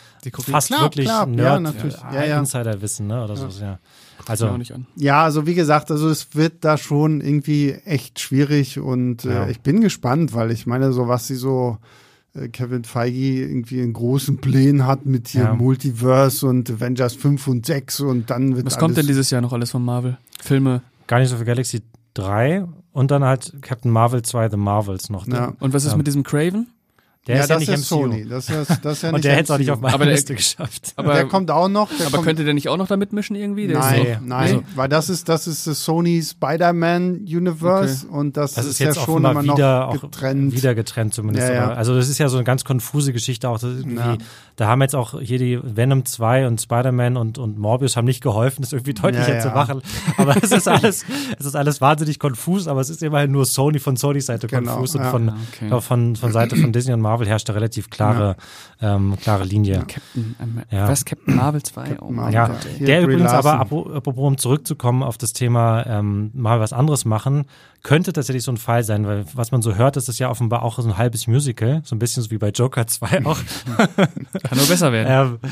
fast 0.44 0.68
Klar, 0.68 0.82
wirklich 0.82 1.06
klar, 1.06 1.26
Nerd, 1.26 1.38
ja, 1.46 1.60
natürlich, 1.60 1.97
ja, 2.12 2.24
ja. 2.24 2.38
Insiderwissen, 2.38 3.06
ne, 3.06 3.22
oder 3.24 3.36
so, 3.36 3.48
ja. 3.62 3.78
also. 4.26 4.56
Ja, 4.96 5.22
also 5.24 5.46
wie 5.46 5.54
gesagt, 5.54 5.90
also 5.90 6.08
es 6.08 6.34
wird 6.34 6.64
da 6.64 6.76
schon 6.76 7.20
irgendwie 7.20 7.72
echt 7.84 8.20
schwierig 8.20 8.78
und 8.78 9.24
Ja. 9.24 9.44
äh, 9.44 9.50
ich 9.50 9.60
bin 9.60 9.80
gespannt, 9.80 10.34
weil 10.34 10.50
ich 10.50 10.66
meine, 10.66 10.92
so 10.92 11.08
was 11.08 11.26
sie 11.26 11.36
so 11.36 11.78
äh, 12.34 12.48
Kevin 12.48 12.84
Feige 12.84 13.16
irgendwie 13.48 13.80
in 13.80 13.92
großen 13.92 14.38
Plänen 14.38 14.86
hat 14.86 15.06
mit 15.06 15.28
hier 15.28 15.42
Ja. 15.44 15.54
Multiverse 15.54 16.46
und 16.46 16.70
Avengers 16.70 17.14
5 17.14 17.46
und 17.48 17.64
6 17.66 18.00
und 18.00 18.28
dann 18.30 18.56
wird 18.56 18.66
Was 18.66 18.74
alles 18.74 18.80
kommt 18.80 18.96
denn 18.96 19.06
dieses 19.06 19.30
Jahr 19.30 19.40
noch 19.40 19.52
alles 19.52 19.70
von 19.70 19.84
Marvel? 19.84 20.18
Filme. 20.40 20.82
gar 21.06 21.20
nicht 21.20 21.28
so 21.30 21.36
für 21.36 21.44
Galaxy 21.44 21.82
3 22.14 22.64
und 22.92 23.10
dann 23.10 23.24
halt 23.24 23.54
Captain 23.62 23.90
Marvel 23.90 24.22
2 24.22 24.50
The 24.50 24.56
Marvels 24.56 25.08
noch. 25.10 25.26
Ja. 25.26 25.52
Und 25.60 25.72
was 25.72 25.84
ist 25.84 25.92
Ja. 25.92 25.96
mit 25.96 26.06
diesem 26.06 26.22
Craven? 26.22 26.66
Der 27.26 27.36
ja, 27.36 27.42
ist 27.42 27.50
ja 27.50 27.56
das 27.56 27.68
nicht 27.68 27.78
ist 27.78 27.90
MCU. 27.90 28.00
Sony. 28.02 28.26
Das 28.26 28.48
ist, 28.48 28.70
das 28.82 28.92
ist 28.96 29.02
ja 29.02 29.10
Und 29.12 29.22
der 29.22 29.32
hätte 29.32 29.44
es 29.44 29.50
auch 29.50 29.58
nicht 29.58 29.70
auf 29.70 29.80
meine 29.80 29.92
Aber 29.94 30.04
der- 30.06 30.14
Liste 30.14 30.34
geschafft. 30.36 30.94
Aber, 30.96 31.12
der 31.12 31.26
kommt 31.26 31.50
auch 31.50 31.68
noch. 31.68 31.90
Der 31.90 32.06
aber 32.06 32.16
kommt, 32.16 32.26
könnte 32.26 32.44
der 32.44 32.54
nicht 32.54 32.68
auch 32.70 32.78
noch 32.78 32.86
da 32.86 32.96
mitmischen 32.96 33.36
irgendwie? 33.36 33.66
Der 33.66 33.78
Nein, 33.80 34.06
ist 34.06 34.20
nein, 34.22 34.56
Nee. 34.56 34.62
weil 34.76 34.88
das 34.88 35.10
ist 35.10 35.28
das 35.28 35.46
ist 35.46 35.66
das 35.66 35.84
Sony 35.84 36.22
Spider-Man 36.22 37.26
Universe 37.28 38.06
und 38.06 38.36
das, 38.38 38.54
Das 38.54 38.64
ist 38.64 38.72
ist, 38.72 38.78
jetzt 38.78 38.96
ja 38.96 39.02
auch 39.02 39.06
schon 39.06 39.22
mal 39.22 39.32
immer 39.32 39.42
wieder, 39.42 39.80
noch 39.80 39.96
auch 39.96 40.00
getrennt. 40.00 40.52
wieder 40.54 40.74
getrennt 40.74 41.12
zumindest. 41.12 41.48
Ja, 41.48 41.54
ja. 41.54 41.64
Aber, 41.66 41.76
also 41.76 41.94
das 41.94 42.08
ist 42.08 42.16
ja 42.18 42.28
so 42.30 42.36
eine 42.38 42.44
ganz 42.44 42.64
konfuse 42.64 43.12
Geschichte 43.12 43.48
auch. 43.48 43.60
Ja. 43.62 44.16
Da 44.56 44.66
haben 44.66 44.80
jetzt 44.80 44.96
auch 44.96 45.20
hier 45.20 45.38
die 45.38 45.60
Venom 45.62 46.04
2 46.06 46.46
und 46.46 46.60
Spider-Man 46.60 47.16
und, 47.18 47.36
und 47.38 47.58
Morbius 47.58 47.96
haben 47.96 48.06
nicht 48.06 48.22
geholfen, 48.22 48.62
das 48.62 48.72
irgendwie 48.72 48.94
deutlicher 48.94 49.28
Ja, 49.28 49.34
ja. 49.34 49.40
zu 49.40 49.48
machen. 49.50 49.82
Aber 50.16 50.34
es 50.42 50.50
ist 50.50 50.66
alles, 50.66 51.04
es 51.38 51.44
ist 51.46 51.54
alles 51.56 51.80
wahnsinnig 51.82 52.18
konfus, 52.18 52.66
aber 52.68 52.80
es 52.80 52.88
ist 52.90 53.02
immerhin 53.02 53.30
nur 53.32 53.44
Sony 53.44 53.78
von 53.80 53.96
Sony 53.96 54.20
Seite 54.22 54.46
Genau, 54.46 54.72
konfus 54.72 54.94
und 54.94 55.02
ja. 55.02 55.10
von, 55.10 55.28
Okay. 55.52 55.80
von, 55.82 56.16
von 56.16 56.32
Seite 56.32 56.56
von 56.56 56.72
Disney 56.72 56.94
und 56.94 57.00
Marvel 57.00 57.07
herrscht 57.26 57.48
da 57.48 57.52
relativ 57.54 57.90
klare, 57.90 58.36
ähm, 58.80 59.16
klare 59.20 59.44
Linie. 59.44 59.78
Captain, 59.86 60.36
ähm, 60.40 60.62
Ja. 60.70 60.88
was? 60.88 61.04
Captain 61.04 61.34
Marvel 61.36 61.62
2? 61.62 61.98
Oh 62.00 62.10
Marvel. 62.10 62.12
mein 62.14 62.32
Ja, 62.32 62.46
Gott. 62.48 62.56
Hier 62.76 62.86
der 62.86 63.02
übrigens 63.02 63.30
aber, 63.30 63.52
Larson. 63.56 63.66
apro- 63.86 63.94
apropos 63.96 64.24
um 64.26 64.38
zurückzukommen 64.38 65.02
auf 65.02 65.18
das 65.18 65.32
Thema 65.32 65.84
ähm, 65.86 66.30
mal 66.34 66.60
was 66.60 66.72
anderes 66.72 67.04
machen, 67.04 67.44
könnte 67.82 68.12
tatsächlich 68.12 68.42
so 68.42 68.50
ein 68.52 68.56
Fall 68.56 68.82
sein, 68.82 69.06
weil 69.06 69.24
was 69.34 69.52
man 69.52 69.62
so 69.62 69.74
hört, 69.76 69.96
ist 69.96 70.08
es 70.08 70.18
ja 70.18 70.28
offenbar 70.30 70.62
auch 70.62 70.78
so 70.78 70.88
ein 70.88 70.98
halbes 70.98 71.26
Musical, 71.28 71.80
so 71.84 71.94
ein 71.94 71.98
bisschen 72.00 72.22
so 72.22 72.30
wie 72.30 72.38
bei 72.38 72.50
Joker 72.50 72.86
2 72.86 73.06
auch, 73.24 73.38
Kann 73.96 74.58
nur 74.58 74.66
besser 74.66 74.92
werden. 74.92 75.38
ähm, 75.42 75.50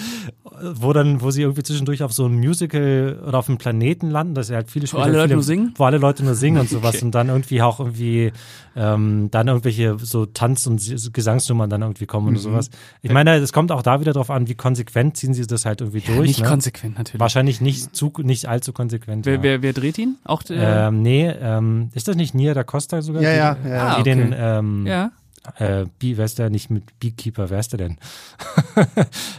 wo 0.75 0.93
dann, 0.93 1.21
wo 1.21 1.31
sie 1.31 1.43
irgendwie 1.43 1.63
zwischendurch 1.63 2.03
auf 2.03 2.13
so 2.13 2.27
ein 2.27 2.35
Musical 2.35 3.21
oder 3.27 3.39
auf 3.39 3.49
einem 3.49 3.59
Planeten 3.59 4.11
landen, 4.11 4.35
dass 4.35 4.47
sie 4.49 4.55
halt 4.55 4.71
viele 4.71 4.91
Wo 4.93 4.99
alle 4.99 5.13
Leute 5.13 5.23
viele, 5.25 5.35
nur 5.35 5.43
singen? 5.43 5.75
wo 5.77 5.85
alle 5.85 5.99
Leute 5.99 6.25
nur 6.25 6.35
singen 6.35 6.59
und 6.59 6.69
sowas 6.71 6.95
Okay. 6.97 7.05
und 7.05 7.15
dann 7.15 7.29
irgendwie 7.29 7.63
auch 7.63 7.79
irgendwie 7.79 8.33
ähm, 8.75 9.29
dann 9.31 9.49
irgendwelche 9.49 9.97
so 9.99 10.27
Tanz- 10.27 10.67
und 10.67 10.81
S- 10.81 11.11
Jahresnummern 11.47 11.71
dann 11.71 11.83
irgendwie 11.83 12.07
kommen 12.07 12.29
oder 12.29 12.39
sowas. 12.39 12.71
Ich 13.03 13.11
meine, 13.11 13.37
es 13.37 13.53
kommt 13.53 13.73
auch 13.73 13.83
da 13.83 14.01
wieder 14.01 14.13
drauf 14.13 14.31
an, 14.31 14.49
wie 14.49 14.55
konsequent 14.55 15.17
ziehen 15.17 15.35
sie 15.35 15.47
das 15.47 15.65
halt 15.65 15.81
irgendwie 15.81 16.01
durch. 16.01 16.29
Nicht 16.29 16.43
ne? 16.43 16.49
konsequent 16.49 16.99
natürlich. 16.99 17.21
Wahrscheinlich 17.21 17.61
nicht, 17.61 17.95
zu, 17.95 18.13
nicht 18.19 18.47
allzu 18.47 18.73
konsequent. 18.73 19.27
Wer, 19.27 19.37
ja. 19.37 19.43
wer, 19.43 19.63
wer 19.63 19.73
dreht 19.73 19.99
ihn? 19.99 20.17
Auch 20.25 20.43
der, 20.43 20.89
ähm, 20.89 21.03
nee, 21.03 21.29
ähm, 21.29 21.91
ist 21.95 22.09
das 22.09 22.17
nicht 22.17 22.35
Nia 22.35 22.55
da 22.55 22.65
Costa 22.65 23.03
sogar? 23.03 23.23
Ja, 23.23 23.55
die, 23.55 23.69
ja, 23.69 23.75
ja. 23.75 23.87
Ah, 23.87 24.01
okay. 24.01 24.03
den, 24.03 24.35
ähm, 24.37 24.87
ja. 24.87 25.11
äh, 25.59 25.87
Bee, 25.99 26.17
wer 26.17 26.25
ist 26.25 26.39
der 26.39 26.51
nicht 26.51 26.71
mit 26.71 26.99
Beekeeper, 26.99 27.51
wer 27.51 27.61
ist 27.61 27.73
der 27.73 27.79
denn? 27.79 27.99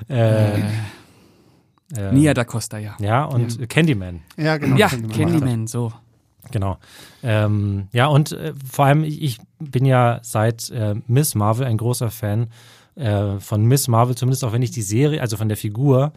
äh, 0.07 0.59
äh, 1.95 2.11
Nia 2.11 2.33
da 2.33 2.43
Costa, 2.43 2.77
ja. 2.77 2.95
Ja, 2.99 3.25
und 3.25 3.69
Candyman. 3.69 4.21
Ja, 4.37 4.57
genau. 4.57 4.77
Ja, 4.77 4.87
Candyman. 4.87 5.17
Candyman, 5.17 5.67
so. 5.67 5.91
Genau. 6.51 6.77
Ähm, 7.23 7.87
ja, 7.91 8.07
und 8.07 8.31
äh, 8.31 8.53
vor 8.69 8.85
allem, 8.85 9.03
ich, 9.03 9.39
bin 9.59 9.85
ja 9.85 10.19
seit 10.21 10.69
äh, 10.69 10.95
Miss 11.07 11.35
Marvel 11.35 11.65
ein 11.65 11.77
großer 11.77 12.11
Fan 12.11 12.47
äh, 12.95 13.39
von 13.39 13.65
Miss 13.65 13.87
Marvel, 13.87 14.15
zumindest 14.15 14.43
auch 14.43 14.53
wenn 14.53 14.61
ich 14.61 14.71
die 14.71 14.81
Serie, 14.81 15.21
also 15.21 15.37
von 15.37 15.47
der 15.47 15.57
Figur, 15.57 16.13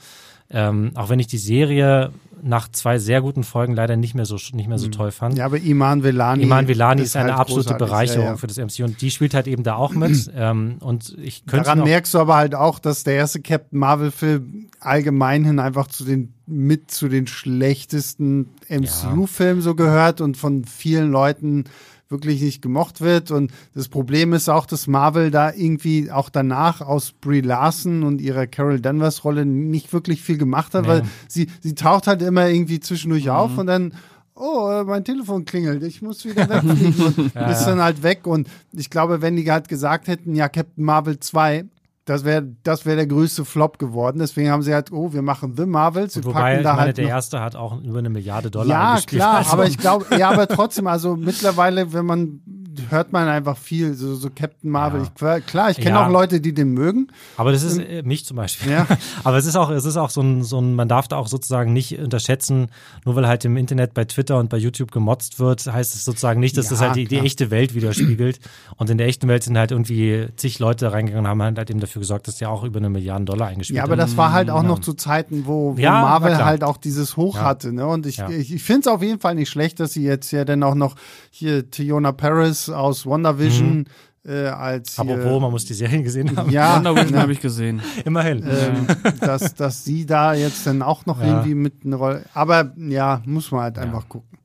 ähm, 0.51 0.93
auch 0.95 1.09
wenn 1.09 1.19
ich 1.19 1.27
die 1.27 1.39
Serie 1.39 2.11
nach 2.43 2.69
zwei 2.69 2.99
sehr 2.99 3.21
guten 3.21 3.45
Folgen 3.45 3.75
leider 3.75 3.97
nicht 3.97 4.15
mehr 4.15 4.25
so 4.25 4.37
nicht 4.53 4.69
mehr 4.69 4.79
so 4.79 4.89
toll 4.89 5.11
fand. 5.11 5.37
Ja, 5.37 5.45
aber 5.45 5.59
Iman 5.59 6.03
Velani. 6.03 6.43
Iman 6.43 6.69
Velani 6.69 7.03
ist, 7.03 7.17
eine 7.17 7.33
halt 7.33 7.41
absolute. 7.41 7.75
Bereicherung 7.75 8.25
Ja, 8.25 8.31
ja. 8.33 8.37
für 8.37 8.47
das 8.47 8.57
MCU 8.57 8.85
und 8.85 9.01
die 9.01 9.11
spielt 9.11 9.35
halt 9.35 9.47
eben 9.47 9.63
da 9.63 9.77
auch 9.77 9.93
mit. 9.93 10.31
ähm, 10.37 10.77
und 10.81 11.17
ich 11.23 11.45
könnte 11.47 11.67
Daran 11.67 11.85
merkst 11.85 12.15
du 12.15 12.19
aber 12.19 12.37
halt 12.37 12.55
auch, 12.55 12.79
dass 12.79 13.05
der 13.05 13.15
erste 13.15 13.41
Captain 13.41 13.79
Marvel-Film 13.79 14.69
allgemein 14.81 15.45
hin 15.45 15.59
einfach 15.59 15.87
zu 15.87 16.05
den 16.05 16.33
mit 16.47 16.91
zu 16.91 17.09
den 17.09 17.27
schlechtesten 17.27 18.49
MCU-Filmen 18.69 19.63
so 19.63 19.75
gehört 19.75 20.21
und 20.21 20.37
von 20.37 20.65
vielen 20.65 21.11
Leuten 21.11 21.65
wirklich 22.11 22.43
nicht 22.43 22.61
gemocht 22.61 23.01
wird. 23.01 23.31
Und 23.31 23.53
das 23.75 23.89
Problem 23.89 24.33
ist 24.33 24.49
auch, 24.49 24.67
dass 24.67 24.87
Marvel 24.87 25.31
da 25.31 25.53
irgendwie 25.53 26.11
auch 26.11 26.29
danach 26.29 26.81
aus 26.81 27.13
Brie 27.13 27.41
Larson 27.41 28.03
und 28.03 28.21
ihrer 28.21 28.47
Carol 28.47 28.81
Danvers 28.81 29.25
Rolle 29.25 29.47
nicht 29.47 29.93
wirklich 29.93 30.23
viel 30.23 30.37
gemacht 30.37 30.75
hat, 30.75 30.83
Nee. 30.83 30.89
weil 30.89 31.03
sie, 31.29 31.49
sie 31.61 31.75
taucht 31.75 32.07
halt 32.09 32.21
immer 32.23 32.49
irgendwie 32.49 32.81
zwischendurch 32.81 33.31
auf 33.31 33.57
und 33.57 33.67
dann 33.69 33.95
oh, 34.35 34.71
äh, 34.71 34.85
mein 34.85 35.05
Telefon 35.05 35.45
klingelt, 35.45 35.83
ich 35.83 36.01
muss 36.01 36.25
wieder 36.25 36.49
wegfliegen 36.49 37.05
und 37.05 37.19
ist 37.51 37.65
dann 37.65 37.81
halt 37.81 38.03
weg. 38.03 38.27
Und 38.27 38.49
ich 38.73 38.89
glaube, 38.89 39.21
wenn 39.21 39.37
die 39.37 39.51
halt 39.51 39.69
gesagt 39.69 40.09
hätten, 40.09 40.35
ja, 40.35 40.49
Captain 40.49 40.83
Marvel 40.85 41.21
2, 41.21 41.67
das 42.05 42.25
wäre 42.25 42.47
das 42.63 42.87
wäre 42.87 42.97
der 42.97 43.07
größte 43.07 43.45
Flop 43.45 43.79
geworden. 43.79 44.19
Deswegen 44.19 44.51
haben 44.51 44.63
sie 44.63 44.75
halt, 44.75 44.91
oh, 44.93 45.13
wir 45.13 45.23
machen 45.23 45.55
The 45.57 45.67
Marvels, 45.67 46.17
wir 46.17 46.25
wobei, 46.25 46.41
packen 46.55 46.63
da 46.65 46.71
meine, 46.73 46.83
halt 46.87 46.99
der 46.99 47.09
erste 47.09 47.41
hat 47.41 47.57
auch 47.57 47.81
über 47.83 47.99
eine 47.99 48.11
Milliarde 48.11 48.51
Dollar 48.51 48.97
ja, 48.97 49.01
klar, 49.05 49.35
Also- 49.39 49.51
aber 49.53 49.67
ich 49.67 49.79
glaube, 49.79 50.07
ja, 50.19 50.31
aber 50.31 50.49
trotzdem, 50.49 50.87
also 50.87 51.17
mittlerweile, 51.17 51.93
wenn 51.93 52.07
man 52.07 52.41
hört 52.89 53.13
man 53.13 53.29
einfach 53.29 53.57
viel, 53.57 53.95
so, 53.95 54.15
so 54.15 54.29
Captain 54.35 54.71
Marvel. 54.71 55.03
Ja. 55.21 55.37
Ich, 55.39 55.47
klar, 55.47 55.71
ich 55.71 55.77
kenne 55.79 55.91
Ja. 55.97 56.07
auch 56.07 56.11
Leute, 56.11 56.41
die 56.41 56.53
den 56.55 56.73
mögen. 56.73 57.09
Aber 57.37 57.53
das 57.53 57.63
ist 57.63 57.79
äh, 57.79 58.03
mich 58.03 58.25
zum 58.25 58.37
Beispiel. 58.37 58.73
Ja. 58.73 58.87
Aber 59.25 59.37
es 59.37 59.47
ist 59.47 59.57
auch, 59.57 59.71
es 59.71 59.85
ist 59.85 59.97
auch 59.97 60.11
so 60.11 60.21
ein, 60.21 60.43
so 60.43 60.61
ein, 60.61 60.75
man 60.75 60.89
darf 60.89 61.09
da 61.09 61.17
auch 61.17 61.29
sozusagen 61.29 61.73
nicht 61.73 61.99
unterschätzen, 61.99 62.69
nur 63.05 63.17
weil 63.17 63.27
halt 63.27 63.45
im 63.45 63.57
Internet 63.57 63.95
bei 63.95 64.05
Twitter 64.05 64.39
und 64.39 64.51
bei 64.51 64.57
YouTube 64.57 64.91
gemotzt 64.93 65.39
wird, 65.39 65.67
heißt 65.67 65.95
es 65.95 66.05
sozusagen 66.05 66.41
nicht, 66.41 66.57
dass 66.57 66.69
das 66.69 66.81
halt 66.81 66.97
die, 66.97 67.07
die 67.07 67.19
echte 67.19 67.51
Welt 67.51 67.75
widerspiegelt. 67.75 68.41
Und 68.77 68.91
in 68.91 68.99
der 68.99 69.07
echten 69.09 69.29
Welt 69.29 69.43
sind 69.45 69.57
halt 69.59 69.71
irgendwie 69.71 70.29
zig 70.37 70.59
Leute 70.59 70.93
reingegangen 70.93 71.25
und 71.27 71.31
haben 71.31 71.43
halt 71.43 71.71
eben 71.71 71.81
dafür 71.81 72.01
gesorgt, 72.01 72.29
dass 72.29 72.37
der 72.39 72.51
auch 72.51 72.65
über 72.65 72.79
eine 72.79 72.91
Milliarde 72.91 73.25
Dollar 73.25 73.49
eingespielt 73.49 73.77
Ja, 73.79 73.85
aber 73.85 73.93
hat. 73.93 74.01
das 74.01 74.17
war 74.17 74.33
halt 74.33 74.51
auch 74.51 74.63
noch 74.63 74.79
zu 74.79 74.95
Zeiten, 74.95 75.47
wo, 75.47 75.77
wo 75.77 75.81
Marvel 75.83 76.45
halt 76.45 76.65
auch 76.65 76.77
dieses 76.77 77.17
Hoch 77.17 77.39
hatte. 77.39 77.73
Ne? 77.73 77.87
Und 77.87 78.07
ich, 78.07 78.19
ich, 78.21 78.55
ich 78.55 78.63
finde 78.63 78.81
es 78.81 78.87
auf 78.87 79.03
jeden 79.03 79.21
Fall 79.21 79.35
nicht 79.35 79.49
schlecht, 79.51 79.81
dass 79.81 79.93
sie 79.93 80.03
jetzt 80.05 80.31
ja 80.31 80.45
dann 80.45 80.63
auch 80.63 80.75
noch 80.75 80.97
hier 81.31 81.71
Tiona 81.71 82.13
Paris 82.13 82.60
aus 82.69 83.07
WandaVision 83.07 83.87
äh, 84.27 84.47
als 84.49 84.97
hier, 84.97 85.05
Mhm. 85.05 85.11
Apropos, 85.13 85.41
man 85.41 85.51
muss 85.51 85.65
die 85.65 85.73
Serien 85.75 86.03
gesehen 86.05 86.37
haben. 86.37 86.51
ja, 86.51 86.77
Wonder 86.77 86.95
Vision 86.95 87.13
ne, 87.15 87.21
habe 87.23 87.33
ich 87.33 87.41
gesehen. 87.41 87.81
Immerhin. 88.05 88.45
ähm, 88.47 88.87
dass, 89.21 89.55
dass 89.55 89.85
sie 89.85 90.05
da 90.05 90.35
jetzt 90.35 90.67
dann 90.67 90.83
auch 90.83 91.07
noch 91.07 91.21
Ja. 91.21 91.27
irgendwie 91.29 91.55
mit 91.55 91.85
einer 91.87 91.97
Rolle. 91.97 92.25
Aber 92.35 92.73
ja, 92.77 93.23
muss 93.25 93.51
man 93.51 93.63
halt 93.63 93.79
einfach 93.79 94.09
gucken. 94.09 94.39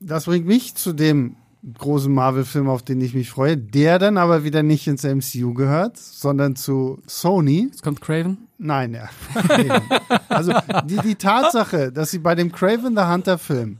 Das 0.00 0.24
bringt 0.24 0.46
mich 0.46 0.74
zu 0.74 0.92
dem 0.92 1.36
großen 1.78 2.12
Marvel-Film, 2.12 2.68
auf 2.68 2.82
den 2.82 3.00
ich 3.00 3.14
mich 3.14 3.30
freue, 3.30 3.56
der 3.56 3.98
dann 3.98 4.18
aber 4.18 4.44
wieder 4.44 4.62
nicht 4.62 4.86
ins 4.86 5.02
MCU 5.02 5.54
gehört, 5.54 5.96
sondern 5.96 6.56
zu 6.56 7.00
Sony. 7.06 7.68
Jetzt 7.70 7.82
kommt 7.82 8.02
Craven. 8.02 8.36
Nein, 8.58 8.92
ja. 8.94 9.08
Also 10.28 10.52
die, 10.86 10.96
die 10.98 11.14
Tatsache, 11.14 11.90
dass 11.92 12.10
sie 12.10 12.18
bei 12.18 12.34
dem 12.34 12.50
Craven 12.52 12.94
the 12.96 13.04
Hunter 13.04 13.38
Film 13.38 13.78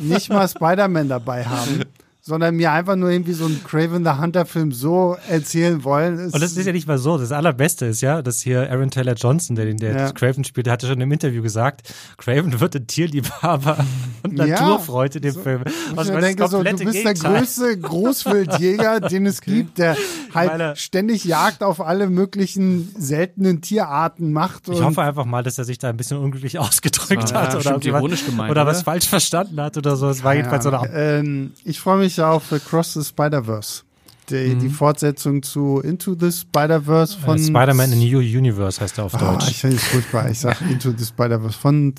nicht 0.00 0.28
mal 0.30 0.46
Spider-Man 0.48 1.08
dabei 1.08 1.44
haben, 1.44 1.84
sondern 2.28 2.56
mir 2.56 2.72
einfach 2.72 2.96
nur 2.96 3.08
irgendwie 3.08 3.34
so 3.34 3.44
einen 3.44 3.62
Craven 3.62 4.04
the 4.04 4.10
Hunter 4.20 4.46
Film 4.46 4.72
so 4.72 5.16
erzählen 5.28 5.84
wollen. 5.84 6.18
Ist, 6.18 6.34
Und 6.34 6.42
das 6.42 6.56
ist 6.56 6.66
ja 6.66 6.72
nicht 6.72 6.88
mal 6.88 6.98
so. 6.98 7.16
Das 7.18 7.30
Allerbeste 7.30 7.86
ist 7.86 8.00
ja, 8.00 8.20
dass 8.20 8.40
hier 8.40 8.68
Aaron 8.68 8.90
Taylor 8.90 9.14
Johnson, 9.14 9.54
der 9.54 9.66
den 9.66 9.76
der 9.76 9.96
Ja. 9.96 10.10
Craven 10.12 10.42
spielt, 10.42 10.66
der 10.66 10.72
hatte 10.72 10.88
schon 10.88 11.00
im 11.00 11.12
Interview 11.12 11.40
gesagt, 11.40 11.94
Craven 12.18 12.58
wird 12.58 12.74
ein 12.74 12.88
Tierliebhaber 12.88 13.78
und 14.24 14.36
Ja. 14.38 14.46
Naturfreund 14.46 15.14
in 15.14 15.22
dem 15.22 15.34
Film. 15.34 15.62
ich 15.66 15.96
Was 15.96 16.08
mir 16.08 16.14
das 16.14 16.24
denke, 16.24 16.48
so, 16.48 16.62
du 16.62 16.64
bist 16.64 16.80
der 17.04 17.14
Gegenteil. 17.14 17.38
größte 17.38 17.78
Großwildjäger, 17.78 19.00
den 19.08 19.26
es 19.26 19.40
gibt, 19.40 19.78
der 19.78 19.96
halt 20.34 20.50
Meine- 20.50 20.76
ständig 20.76 21.24
Jagd 21.24 21.62
auf 21.62 21.80
alle 21.80 22.08
möglichen 22.08 22.92
seltenen 22.98 23.60
Tierarten 23.60 24.32
macht. 24.32 24.68
Ich 24.68 24.78
und- 24.78 24.84
hoffe 24.84 25.02
einfach 25.02 25.26
mal, 25.26 25.42
dass 25.44 25.58
er 25.58 25.64
sich 25.64 25.78
da 25.78 25.90
ein 25.90 25.96
bisschen 25.96 26.18
unglücklich 26.18 26.58
ausgedrückt 26.58 27.32
war 27.32 27.42
hat 27.42 27.48
oder, 27.50 27.56
bestimmt 27.58 27.84
jemand- 27.84 28.02
ironisch 28.02 28.26
gemeint, 28.26 28.50
oder 28.50 28.62
oder? 28.62 28.70
was 28.72 28.82
falsch 28.82 29.06
verstanden 29.06 29.60
hat 29.60 29.76
oder 29.76 29.94
so. 29.96 30.08
Es 30.08 30.24
war 30.24 30.34
jedenfalls 30.34 30.64
so 30.64 30.70
eine 30.70 30.92
ähm, 30.92 31.52
Ich 31.64 31.78
freue 31.80 31.98
mich 31.98 32.15
auf 32.20 32.52
Across 32.52 32.94
the 32.94 33.04
Spider-Verse. 33.04 33.82
Die, 34.28 34.54
Mhm. 34.54 34.58
die 34.58 34.68
Fortsetzung 34.70 35.42
zu 35.42 35.80
Into 35.80 36.16
the 36.18 36.32
Spider-Verse 36.32 37.16
von 37.16 37.36
äh, 37.36 37.42
Spider-Man 37.44 37.92
in 37.92 37.98
New 38.00 38.18
Universe 38.18 38.80
heißt 38.80 38.98
er 38.98 39.04
auf 39.04 39.14
Ah, 39.14 39.18
Deutsch. 39.34 39.50
ich 39.50 39.60
finde 39.60 39.76
es 39.76 39.84
furchtbar. 39.84 40.28
Ich 40.30 40.40
sage 40.40 40.56
Into 40.70 40.92
the 40.96 41.04
Spider-Verse 41.04 41.56
von 41.56 41.94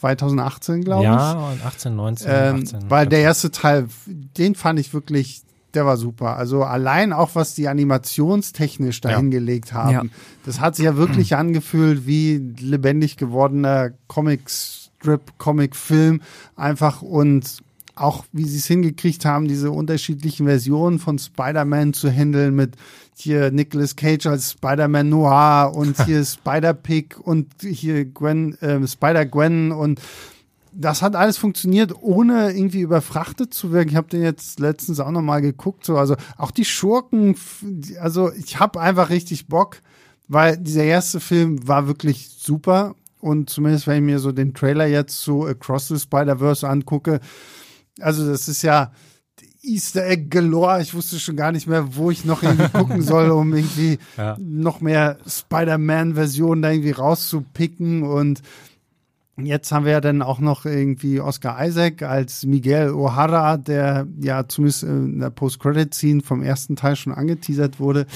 2018, 0.00 0.82
glaube 0.82 1.02
ich. 1.02 1.06
ja, 1.08 1.32
und 1.52 1.64
18, 1.64 1.94
19, 1.94 2.28
Ähm, 2.30 2.62
18. 2.64 2.90
weil 2.90 3.06
der 3.06 3.20
erste 3.20 3.50
Teil, 3.52 3.86
den 4.06 4.54
fand 4.56 4.80
ich 4.80 4.92
wirklich, 4.92 5.42
der 5.74 5.86
war 5.86 5.96
super. 5.96 6.36
Also 6.36 6.64
allein 6.64 7.12
auch, 7.12 7.30
was 7.34 7.54
die 7.54 7.68
animationstechnisch 7.68 9.00
da 9.00 9.10
Ja. 9.12 9.16
hingelegt 9.18 9.72
haben. 9.72 9.90
Ja. 9.92 10.02
Das 10.44 10.58
hat 10.60 10.74
sich 10.76 10.84
ja 10.84 10.96
wirklich 10.96 11.36
angefühlt 11.36 12.06
wie 12.06 12.38
lebendig 12.58 13.16
gewordener 13.16 13.90
Comic-Strip, 14.08 15.38
Comic-Film. 15.38 16.20
Einfach 16.56 17.02
und 17.02 17.62
auch 17.94 18.24
wie 18.32 18.44
sie 18.44 18.58
es 18.58 18.66
hingekriegt 18.66 19.24
haben, 19.24 19.48
diese 19.48 19.70
unterschiedlichen 19.70 20.46
Versionen 20.46 20.98
von 20.98 21.18
Spider-Man 21.18 21.92
zu 21.92 22.10
handeln 22.10 22.54
mit 22.54 22.76
hier 23.16 23.50
Nicolas 23.50 23.96
Cage 23.96 24.26
als 24.26 24.52
Spider-Man 24.52 25.08
Noir 25.08 25.72
und 25.74 26.02
hier 26.06 26.24
Spider-Pig 26.24 27.16
und 27.20 27.48
hier 27.60 28.04
Gwen, 28.06 28.58
äh, 28.60 28.86
Spider-Gwen 28.86 29.72
und 29.72 30.00
das 30.74 31.02
hat 31.02 31.16
alles 31.16 31.36
funktioniert, 31.36 31.92
ohne 32.00 32.52
irgendwie 32.52 32.80
überfrachtet 32.80 33.52
zu 33.52 33.72
wirken. 33.72 33.90
Ich 33.90 33.96
habe 33.96 34.08
den 34.08 34.22
jetzt 34.22 34.58
letztens 34.58 35.00
auch 35.00 35.10
noch 35.10 35.20
mal 35.20 35.42
geguckt. 35.42 35.84
So. 35.84 35.98
Also 35.98 36.16
auch 36.38 36.50
die 36.50 36.64
Schurken, 36.64 37.36
also 38.00 38.32
ich 38.32 38.58
habe 38.58 38.80
einfach 38.80 39.10
richtig 39.10 39.48
Bock, 39.48 39.80
weil 40.28 40.56
dieser 40.56 40.84
erste 40.84 41.20
Film 41.20 41.68
war 41.68 41.88
wirklich 41.88 42.30
super. 42.30 42.94
Und 43.20 43.50
zumindest, 43.50 43.86
wenn 43.86 43.96
ich 43.96 44.02
mir 44.02 44.18
so 44.18 44.32
den 44.32 44.54
Trailer 44.54 44.86
jetzt 44.86 45.20
zu 45.20 45.44
Across 45.44 45.88
the 45.88 45.98
Spider-Verse 45.98 46.68
angucke, 46.68 47.20
also 48.00 48.26
das 48.28 48.48
ist 48.48 48.62
ja 48.62 48.92
Easter 49.62 50.06
Egg 50.06 50.26
galore. 50.28 50.82
Ich 50.82 50.92
wusste 50.94 51.20
schon 51.20 51.36
gar 51.36 51.52
nicht 51.52 51.66
mehr, 51.68 51.94
wo 51.96 52.10
ich 52.10 52.24
noch 52.24 52.42
irgendwie 52.42 52.68
gucken 52.78 53.02
soll, 53.02 53.30
um 53.30 53.54
irgendwie 53.54 53.98
Ja. 54.16 54.36
noch 54.40 54.80
mehr 54.80 55.18
Spider-Man-Versionen 55.26 56.62
da 56.62 56.70
irgendwie 56.70 56.90
rauszupicken. 56.90 58.02
Und 58.02 58.42
jetzt 59.36 59.70
haben 59.72 59.84
wir 59.84 59.92
ja 59.92 60.00
dann 60.00 60.20
auch 60.22 60.40
noch 60.40 60.64
irgendwie 60.66 61.20
Oscar 61.20 61.64
Isaac 61.64 62.02
als 62.02 62.44
Miguel 62.44 62.90
O'Hara, 62.90 63.56
der 63.56 64.06
ja 64.20 64.46
zumindest 64.48 64.82
in 64.82 65.20
der 65.20 65.30
Post-Credit-Scene 65.30 66.22
vom 66.22 66.42
ersten 66.42 66.76
Teil 66.76 66.96
schon 66.96 67.12
angeteasert 67.14 67.78
wurde. 67.78 68.06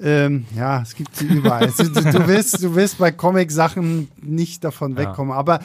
Ähm, 0.00 0.46
ja, 0.56 0.82
es 0.82 0.94
gibt 0.94 1.14
sie 1.16 1.26
überall. 1.26 1.72
du, 1.76 1.84
du, 1.88 2.26
willst, 2.26 2.62
du 2.62 2.74
willst 2.74 2.98
bei 2.98 3.12
Comic-Sachen 3.12 4.08
nicht 4.22 4.64
davon 4.64 4.92
Ja. 4.92 4.98
wegkommen. 4.98 5.32
Aber 5.32 5.60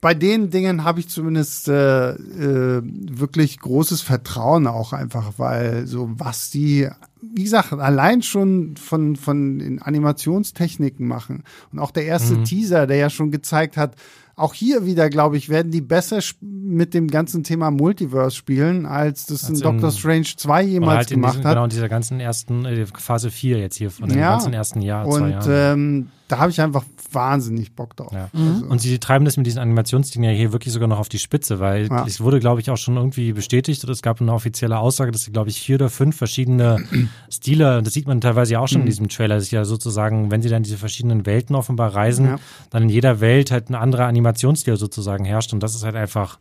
bei 0.00 0.14
den 0.14 0.48
Dingen 0.50 0.84
habe 0.84 1.00
ich 1.00 1.08
zumindest 1.08 1.68
äh, 1.68 2.10
äh, 2.12 2.82
wirklich 2.82 3.58
großes 3.58 4.00
Vertrauen 4.00 4.66
auch 4.66 4.92
einfach, 4.94 5.34
weil 5.36 5.86
so 5.86 6.08
was 6.14 6.50
die, 6.50 6.88
wie 7.20 7.44
gesagt, 7.44 7.72
allein 7.74 8.22
schon 8.22 8.76
von, 8.76 9.16
von 9.16 9.58
den 9.58 9.82
Animationstechniken 9.82 11.06
machen 11.06 11.44
und 11.72 11.78
auch 11.78 11.90
der 11.90 12.04
erste 12.06 12.34
Mhm. 12.34 12.44
Teaser, 12.44 12.86
der 12.86 12.96
ja 12.96 13.10
schon 13.10 13.30
gezeigt 13.30 13.76
hat, 13.76 13.94
auch 14.36 14.54
hier 14.54 14.86
wieder, 14.86 15.10
glaube 15.10 15.36
ich, 15.36 15.50
werden 15.50 15.70
die 15.70 15.82
besser 15.82 16.20
mit 16.40 16.94
dem 16.94 17.08
ganzen 17.08 17.42
Thema 17.44 17.70
Multiverse 17.70 18.34
spielen, 18.34 18.86
als 18.86 19.26
das 19.26 19.42
in 19.42 19.48
Als 19.50 19.58
in- 19.60 19.64
Doctor 19.64 19.90
Strange 19.90 20.24
2 20.34 20.62
Oder 20.62 20.70
jemals 20.70 20.96
halt 20.96 21.10
in 21.10 21.20
gemacht 21.20 21.44
hat. 21.44 21.52
genau 21.52 21.64
in 21.64 21.70
dieser 21.70 21.90
ganzen 21.90 22.20
ersten 22.20 22.64
äh, 22.64 22.86
Phase 22.86 23.30
4 23.30 23.58
jetzt 23.58 23.76
hier 23.76 23.90
von 23.90 24.08
dem 24.08 24.18
Ja. 24.18 24.30
ganzen 24.30 24.54
ersten 24.54 24.80
Jahr, 24.80 25.04
zwei 25.10 25.20
Und 25.20 25.30
Jahren. 25.30 25.78
ähm, 25.78 26.06
da 26.30 26.38
habe 26.38 26.50
ich 26.50 26.60
einfach 26.60 26.84
wahnsinnig 27.12 27.72
Bock 27.74 27.96
drauf. 27.96 28.12
Ja. 28.12 28.28
Also, 28.32 28.66
Und 28.66 28.78
sie 28.80 28.98
treiben 28.98 29.24
das 29.24 29.36
mit 29.36 29.46
diesen 29.46 29.58
Animationsdingen 29.58 30.30
ja 30.30 30.36
hier 30.36 30.52
wirklich 30.52 30.72
sogar 30.72 30.88
noch 30.88 30.98
auf 30.98 31.08
die 31.08 31.18
Spitze, 31.18 31.58
weil 31.60 31.88
Ja. 31.88 32.04
es 32.06 32.20
wurde, 32.20 32.38
glaube 32.40 32.60
ich, 32.60 32.70
auch 32.70 32.76
schon 32.76 32.96
irgendwie 32.96 33.32
bestätigt 33.32 33.82
oder 33.84 33.92
es 33.92 34.02
gab 34.02 34.20
eine 34.20 34.32
offizielle 34.32 34.78
Aussage, 34.78 35.10
dass 35.10 35.22
sie, 35.24 35.32
glaube 35.32 35.50
ich, 35.50 35.60
vier 35.60 35.74
oder 35.76 35.88
fünf 35.90 36.16
verschiedene 36.16 36.78
Stile, 37.30 37.82
das 37.82 37.92
sieht 37.94 38.06
man 38.06 38.20
teilweise 38.20 38.52
ja 38.54 38.60
auch 38.60 38.68
schon 38.68 38.82
in 38.82 38.86
diesem 38.86 39.08
Trailer, 39.08 39.34
das 39.36 39.44
ist 39.44 39.50
ja 39.50 39.64
sozusagen, 39.64 40.30
wenn 40.30 40.42
sie 40.42 40.48
dann 40.48 40.62
diese 40.62 40.76
verschiedenen 40.76 41.26
Welten 41.26 41.56
offenbar 41.56 41.94
reisen, 41.94 42.26
Ja. 42.26 42.36
dann 42.70 42.84
in 42.84 42.88
jeder 42.88 43.20
Welt 43.20 43.50
halt 43.50 43.70
ein 43.70 43.74
anderer 43.74 44.06
Animationsstil 44.06 44.76
sozusagen 44.76 45.24
herrscht 45.24 45.52
und 45.52 45.62
das 45.62 45.74
ist 45.74 45.84
halt 45.84 45.96
einfach, 45.96 46.38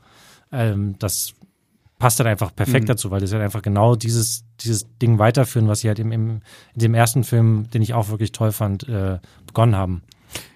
ähm, 0.52 0.96
das 1.00 1.34
passt 2.00 2.20
halt 2.20 2.28
einfach 2.28 2.56
perfekt 2.56 2.90
dazu, 2.90 3.12
weil 3.12 3.20
das 3.20 3.34
halt 3.34 3.44
einfach 3.44 3.62
genau 3.62 3.96
dieses, 3.96 4.46
dieses 4.62 4.88
Ding 5.00 5.20
weiterführen, 5.20 5.68
was 5.68 5.82
sie 5.82 5.90
halt 5.90 6.00
im, 6.00 6.12
im, 6.12 6.30
in 6.74 6.80
dem 6.80 6.94
ersten 6.94 7.24
Film, 7.24 7.70
den 7.72 7.82
ich 7.82 7.94
auch 7.94 8.10
wirklich 8.10 8.32
toll 8.32 8.52
fand, 8.52 8.88
äh, 8.88 9.20
begonnen 9.46 9.76
haben. 9.76 10.02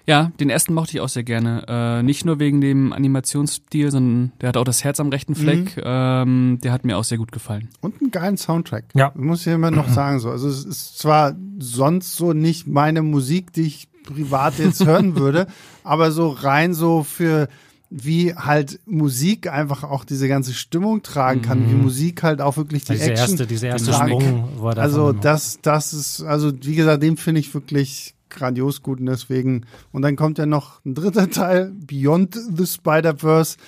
Ja, 0.06 0.32
den 0.38 0.50
ersten 0.50 0.74
mochte 0.74 0.92
ich 0.92 1.00
auch 1.00 1.08
sehr 1.08 1.24
gerne. 1.24 1.64
Äh, 1.66 2.02
nicht 2.02 2.24
nur 2.24 2.38
wegen 2.38 2.60
dem 2.60 2.92
Animationsstil, 2.92 3.90
sondern 3.90 4.32
der 4.40 4.50
hat 4.50 4.56
auch 4.56 4.64
das 4.64 4.84
Herz 4.84 5.00
am 5.00 5.08
rechten 5.08 5.34
Fleck. 5.34 5.80
Ähm, 5.82 6.58
der 6.62 6.72
hat 6.72 6.84
mir 6.84 6.98
auch 6.98 7.04
sehr 7.04 7.18
gut 7.18 7.32
gefallen. 7.32 7.70
Und 7.80 8.00
einen 8.00 8.10
geilen 8.10 8.36
Soundtrack. 8.36 8.84
Ja. 8.94 9.12
Muss 9.14 9.46
ich 9.46 9.52
immer 9.52 9.70
noch 9.70 9.88
sagen 9.90 10.20
so. 10.20 10.30
Also 10.30 10.48
es 10.48 10.64
ist 10.64 10.98
zwar 10.98 11.34
sonst 11.58 12.16
so 12.16 12.32
nicht 12.32 12.66
meine 12.66 13.02
Musik, 13.02 13.52
die 13.52 13.62
ich 13.62 13.88
privat 14.04 14.58
jetzt 14.58 14.84
hören 14.84 15.16
würde, 15.18 15.46
aber 15.82 16.10
so 16.10 16.28
rein 16.28 16.74
so 16.74 17.02
für 17.02 17.48
wie 17.96 18.34
halt 18.34 18.80
Musik 18.86 19.46
einfach 19.46 19.84
auch 19.84 20.04
diese 20.04 20.26
ganze 20.26 20.52
Stimmung 20.52 21.02
tragen 21.04 21.42
kann, 21.42 21.70
wie 21.70 21.74
Musik 21.74 22.24
halt 22.24 22.40
auch 22.40 22.56
wirklich 22.56 22.82
die 22.84 22.94
diese 22.94 23.12
Action 23.12 23.28
erste, 23.28 23.46
diese 23.46 23.68
erste 23.68 23.92
Sprung, 23.92 24.48
wo 24.56 24.68
er 24.68 24.74
da 24.74 24.82
Also 24.82 25.12
das, 25.12 25.60
das 25.62 25.92
ist, 25.92 26.20
also 26.22 26.50
wie 26.62 26.74
gesagt, 26.74 27.04
den 27.04 27.16
finde 27.16 27.40
ich 27.40 27.54
wirklich 27.54 28.16
grandios 28.30 28.82
gut 28.82 28.98
und 28.98 29.06
deswegen, 29.06 29.62
und 29.92 30.02
dann 30.02 30.16
kommt 30.16 30.38
ja 30.38 30.46
noch 30.46 30.84
ein 30.84 30.96
dritter 30.96 31.30
Teil, 31.30 31.70
Beyond 31.86 32.36
the 32.56 32.66
Spider-Verse. 32.66 33.58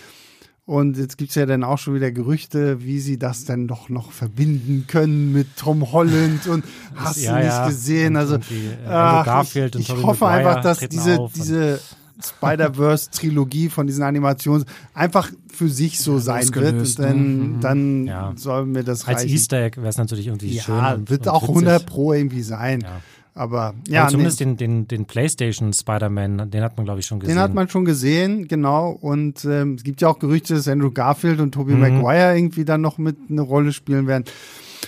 Und 0.65 0.97
jetzt 0.99 1.17
gibt's 1.19 1.37
ja 1.37 1.47
dann 1.47 1.63
auch 1.63 1.79
schon 1.79 1.95
wieder 1.95 2.11
Gerüchte, 2.11 2.83
wie 2.83 2.99
sie 2.99 3.21
das 3.21 3.45
denn 3.45 3.69
doch 3.69 3.89
noch 3.89 4.11
verbinden 4.11 4.87
können 4.89 5.33
mit 5.33 5.47
Tom 5.57 5.93
Holland 5.93 6.49
und 6.49 6.65
hast 6.97 7.19
ja, 7.23 7.35
du 7.37 7.45
nicht 7.45 7.53
ja. 7.53 7.69
gesehen. 7.69 8.15
Und 8.15 8.17
Also 8.17 8.35
irgendwie, 8.35 8.67
äh, 8.67 8.87
Andrew 8.89 9.19
ach, 9.21 9.25
Garfield 9.25 9.77
und 9.77 9.83
ich, 9.83 9.89
ich 9.91 10.03
hoffe 10.03 10.27
einfach, 10.27 10.63
dass 10.63 10.81
diese, 10.81 11.21
und- 11.21 11.37
diese 11.37 11.79
Spider-Verse-Trilogie 12.23 13.69
von 13.69 13.87
diesen 13.87 14.03
Animationen 14.03 14.65
einfach 14.95 15.31
für 15.53 15.69
sich 15.69 15.99
so 16.01 16.19
sein 16.19 16.49
wird. 16.55 16.99
Dann, 16.99 17.53
ne? 17.53 17.59
dann 17.61 18.07
Ja. 18.07 18.33
soll 18.37 18.67
mir 18.67 18.85
das 18.85 19.07
Als 19.07 19.19
reichen. 19.23 19.31
Easter 19.33 19.63
Egg 19.65 19.77
wäre 19.79 19.89
es 19.89 19.99
natürlich 19.99 20.27
irgendwie 20.27 20.59
schön. 20.59 20.75
Ja, 20.77 20.97
wird 21.07 21.23
und 21.23 21.29
auch 21.29 21.43
witzig. 21.43 21.55
100 21.57 21.87
Pro 21.87 22.13
irgendwie 22.13 22.43
sein. 22.43 22.81
Ja. 22.83 23.01
Aber 23.35 23.75
Ja, 23.87 23.93
ja, 23.95 24.01
Aber 24.03 24.11
zumindest 24.13 24.41
nee, 24.41 24.47
den, 24.47 24.57
den, 24.57 24.89
den 24.89 25.05
PlayStation 25.05 25.73
Spider-Man, 25.75 26.51
den 26.51 26.63
hat 26.63 26.79
man, 26.79 26.87
glaube 26.87 27.01
ich, 27.01 27.07
schon 27.07 27.21
gesehen. 27.21 27.35
den 27.37 27.43
hat 27.43 27.53
man 27.53 27.69
schon 27.69 27.85
gesehen, 27.85 28.49
genau. 28.49 28.91
Und 28.93 29.45
ähm, 29.45 29.75
es 29.75 29.83
gibt 29.85 30.01
ja 30.01 30.09
auch 30.09 30.19
Gerüchte, 30.19 30.55
dass 30.55 30.67
Andrew 30.69 30.91
Garfield 30.91 31.41
und 31.41 31.53
Tobey 31.53 31.75
Mhm. 31.75 31.81
Maguire 31.81 32.35
irgendwie 32.37 32.65
dann 32.65 32.81
noch 32.81 32.97
mit 32.97 33.17
eine 33.29 33.43
Rolle 33.43 33.75
spielen 33.75 34.07
werden. 34.07 34.25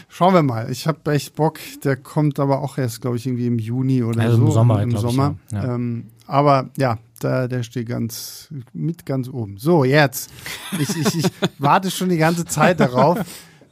Schauen 0.09 0.33
wir 0.33 0.43
mal. 0.43 0.71
Ich 0.71 0.87
habe 0.87 1.13
echt 1.13 1.35
Bock. 1.35 1.59
Der 1.85 1.97
kommt 1.97 2.41
aber 2.41 2.63
auch 2.63 2.79
erst, 2.79 3.03
glaube 3.03 3.17
ich, 3.19 3.27
irgendwie 3.27 3.47
im 3.49 3.59
Juni 3.59 4.03
oder 4.03 4.21
Also 4.23 4.37
so. 4.39 4.47
im 4.47 4.51
Sommer, 4.53 4.83
Im 4.83 4.91
ich, 4.93 4.99
Sommer. 4.99 5.35
ja. 5.53 5.65
Ja. 5.65 5.75
Ähm, 5.75 6.05
aber 6.29 6.71
ja, 6.77 6.99
da, 7.21 7.49
der 7.49 7.63
steht 7.65 7.89
ganz 7.89 8.49
mit 8.73 9.05
ganz 9.07 9.29
oben. 9.29 9.57
So, 9.57 9.85
jetzt. 9.85 10.31
Ich, 10.79 10.91
ich, 10.91 11.15
ich 11.17 11.25
warte 11.59 11.91
schon 11.91 12.11
die 12.11 12.19
ganze 12.19 12.45
Zeit 12.45 12.79
darauf, 12.79 13.19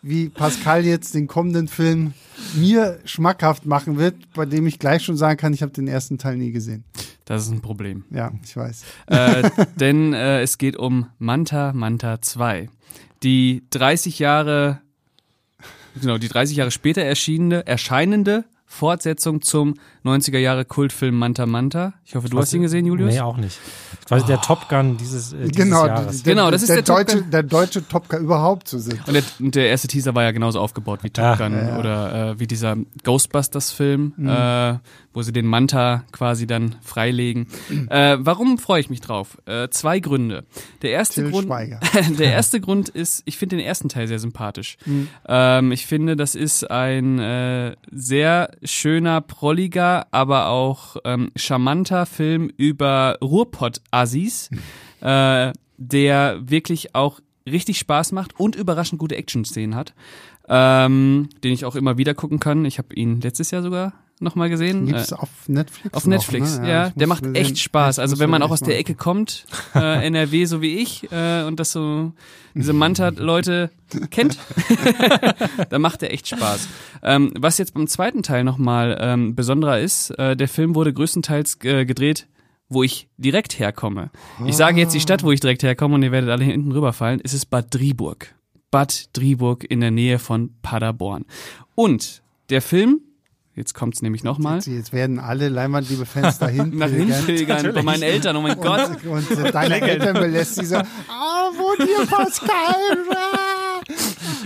wie 0.03 0.29
Pascal 0.29 0.85
jetzt 0.85 1.15
den 1.15 1.27
kommenden 1.29 1.69
Film 1.69 2.15
mir 2.55 2.99
schmackhaft 3.05 3.67
machen 3.67 3.99
wird, 3.99 4.17
bei 4.35 4.47
dem 4.47 4.67
ich 4.67 4.79
gleich 4.79 5.05
schon 5.05 5.17
sagen 5.17 5.37
kann, 5.37 5.53
ich 5.53 5.63
habe 5.63 5.73
den 5.73 5.87
ersten 5.87 6.19
Teil 6.19 6.37
nie 6.37 6.51
gesehen. 6.51 6.85
Das 7.25 7.43
ist 7.43 7.51
ein 7.51 7.61
Problem. 7.61 8.05
Ja, 8.11 8.33
ich 8.43 8.57
weiß. 8.57 8.85
äh, 9.09 9.51
denn 9.77 10.13
äh, 10.13 10.43
es 10.43 10.59
geht 10.59 10.77
um 10.77 11.07
Manta 11.19 11.73
Manta 11.73 12.21
2. 12.21 12.69
Die 13.23 13.65
30 13.71 14.19
Jahre, 14.19 14.81
genau, 16.01 16.19
die 16.19 16.29
30 16.29 16.57
Jahre 16.57 16.71
später 16.71 17.03
erschienene, 17.03 17.67
erscheinende 17.67 18.45
Fortsetzung 18.65 19.43
zum 19.43 19.75
90er 20.09 20.39
Jahre 20.39 20.65
Kultfilm 20.65 21.19
Manta 21.19 21.47
Manta. 21.47 21.95
Ich 22.05 22.15
hoffe, 22.15 22.29
du 22.29 22.39
hast 22.39 22.53
ihn 22.53 22.63
gesehen, 22.63 22.87
Julius? 22.87 23.13
Nee, 23.15 23.21
auch 23.21 23.37
nicht. 23.37 23.59
Quasi 24.07 24.25
der 24.27 24.41
Top 24.41 24.69
Gun 24.69 24.97
dieses, 24.97 25.33
äh, 25.33 25.39
dieses 25.49 25.57
Genau, 25.57 25.87
Jahres. 25.87 26.23
der, 26.23 26.35
Genau, 26.35 26.51
das 26.51 26.63
ist 26.63 26.69
der, 26.69 26.77
der 26.77 26.85
Top 26.85 26.97
deutsche, 26.99 27.21
Gun. 27.23 27.31
der 27.31 27.43
deutsche 27.43 27.89
Top 27.89 28.09
Gun 28.09 28.21
überhaupt 28.21 28.69
zu 28.69 28.79
sind. 28.79 29.07
Und 29.09 29.15
der, 29.15 29.23
und 29.41 29.55
der 29.55 29.69
erste 29.69 29.89
Teaser 29.89 30.15
war 30.15 30.23
ja 30.23 30.31
genauso 30.31 30.61
aufgebaut 30.61 31.01
wie 31.03 31.11
Top 31.11 31.25
Ja, 31.25 31.35
Gun 31.37 31.53
ja, 31.55 31.69
ja. 31.71 31.79
oder 31.79 32.31
äh, 32.33 32.41
wie 32.41 32.47
dieser 32.47 32.77
Ghostbusters-Film, 33.05 34.13
Mhm. 34.17 34.29
äh, 34.29 34.79
wo 35.13 35.23
sie 35.23 35.33
den 35.33 35.47
Manta 35.47 36.05
quasi 36.13 36.47
dann 36.47 36.77
freilegen. 36.83 37.47
Äh, 37.89 38.19
warum 38.21 38.59
freue 38.59 38.81
ich 38.81 38.91
mich 38.91 39.01
drauf? 39.01 39.39
Äh, 39.47 39.69
zwei 39.71 39.99
Gründe. 39.99 40.45
Der 40.83 40.91
erste 40.91 41.23
Till 41.23 41.31
Grund, 41.31 41.49
der 42.19 42.33
erste 42.33 42.61
Grund 42.61 42.91
ist, 42.91 43.23
ich 43.25 43.39
finde 43.39 43.57
den 43.57 43.65
ersten 43.65 43.89
Teil 43.89 44.09
sehr 44.09 44.19
sympathisch. 44.19 44.77
Mhm. 44.85 45.09
Ähm, 45.27 45.73
ich 45.73 45.87
finde, 45.87 46.17
das 46.17 46.35
ist 46.35 46.71
ein 46.71 47.19
äh, 47.19 47.75
sehr 47.91 48.51
schöner, 48.63 49.23
prolliger, 49.23 49.96
aber 50.11 50.49
auch 50.49 50.97
ähm, 51.05 51.31
charmanter 51.37 52.07
Film 52.07 52.51
über 52.57 53.19
Ruhrpott-Assis, 53.23 54.51
äh, 55.01 55.53
der 55.77 56.41
wirklich 56.41 56.95
auch 56.95 57.21
richtig 57.47 57.79
Spaß 57.79 58.13
macht 58.13 58.39
und 58.39 58.57
überraschend 58.57 58.99
gute 58.99 59.17
Action-Szenen 59.17 59.75
hat, 59.75 59.95
ähm, 60.49 61.29
den 61.45 61.53
ich 61.53 61.65
auch 61.65 61.77
immer 61.77 61.99
wieder 61.99 62.15
gucken 62.15 62.41
kann. 62.41 62.65
Ich 62.65 62.79
habe 62.79 62.95
ihn 62.95 63.21
letztes 63.21 63.51
Jahr 63.51 63.63
sogar 63.63 63.93
nochmal 64.21 64.49
gesehen. 64.49 64.87
Gibt's 64.87 65.13
Äh, 65.13 65.17
auf 65.17 65.29
Netflix? 65.47 65.95
auf 65.95 66.05
noch, 66.05 66.11
Netflix, 66.11 66.59
ne? 66.59 66.69
ja. 66.71 66.87
ich 66.89 66.95
der 66.95 67.07
muss 67.07 67.21
macht 67.21 67.31
mir 67.31 67.39
echt 67.39 67.59
Spaß. 67.59 67.99
Also 67.99 68.19
wenn 68.19 68.31
man 68.31 68.43
auch 68.43 68.51
aus 68.51 68.61
der 68.61 68.79
Ecke 68.79 68.95
kommt, 68.95 69.47
äh, 69.75 69.79
NRW 70.07 70.45
so 70.47 70.63
wie 70.63 70.79
ich, 70.79 71.11
äh, 71.13 71.43
und 71.45 71.61
das 71.61 71.73
so 71.73 72.13
diese 72.55 72.73
Manta-Leute 72.75 73.71
kennt, 74.11 74.39
dann 75.71 75.83
macht 75.83 76.03
er 76.03 76.13
echt 76.13 76.29
Spaß. 76.29 76.69
Ähm, 77.03 77.33
was 77.39 77.59
jetzt 77.59 77.75
beim 77.75 77.87
zweiten 77.87 78.23
Teil 78.23 78.45
nochmal 78.45 78.97
ähm, 79.01 79.35
besonderer 79.35 79.81
ist, 79.81 80.11
äh, 80.11 80.37
der 80.37 80.49
Film 80.49 80.75
wurde 80.75 80.93
größtenteils 80.93 81.59
äh, 81.65 81.85
gedreht 81.85 82.27
wo 82.69 82.83
ich 82.83 83.09
direkt 83.17 83.61
herkomme. 83.61 84.11
Ich 84.45 84.57
sage 84.57 84.81
jetzt 84.81 84.93
die 84.93 85.01
Stadt, 85.01 85.23
wo 85.23 85.31
ich 85.31 85.39
direkt 85.39 85.63
herkomme 85.63 85.95
und 85.95 86.03
ihr 86.03 86.11
werdet 86.11 86.31
alle 86.31 86.43
hier 86.43 86.53
hinten 86.53 86.73
rüberfallen. 86.73 87.21
Es 87.23 87.33
ist 87.33 87.47
Bad 87.47 87.73
Driburg. 87.73 88.35
Bad 88.73 89.17
Driburg 89.17 89.65
in 89.65 89.81
der 89.81 89.93
Nähe 89.93 90.19
von 90.19 90.51
Paderborn. 90.63 91.27
Und 91.75 92.23
der 92.51 92.63
Film, 92.63 93.01
jetzt 93.57 93.75
kommt's 93.75 94.03
nämlich 94.03 94.23
nochmal, 94.23 94.57
Jetzt, 94.57 94.69
jetzt 94.69 94.93
werden 94.93 95.19
alle 95.19 95.49
Leinwandliebe-Fans 95.49 96.39
dahin 96.39 96.71
nach 96.79 96.89
pilgern. 96.89 97.13
Hinpilgern 97.13 97.75
bei 97.75 97.83
meinen 97.83 98.03
Eltern, 98.03 98.37
oh 98.37 98.43
mein 98.43 98.61
Gott. 98.61 99.03
Und, 99.05 99.31
und 99.31 99.55
deine 99.55 99.81
Eltern 99.81 100.15
belässt 100.15 100.57
sie 100.57 100.67
so, 100.67 100.77
ah, 100.77 101.51
wo 101.57 101.75
dir 101.83 102.07
Pascal? 102.07 102.51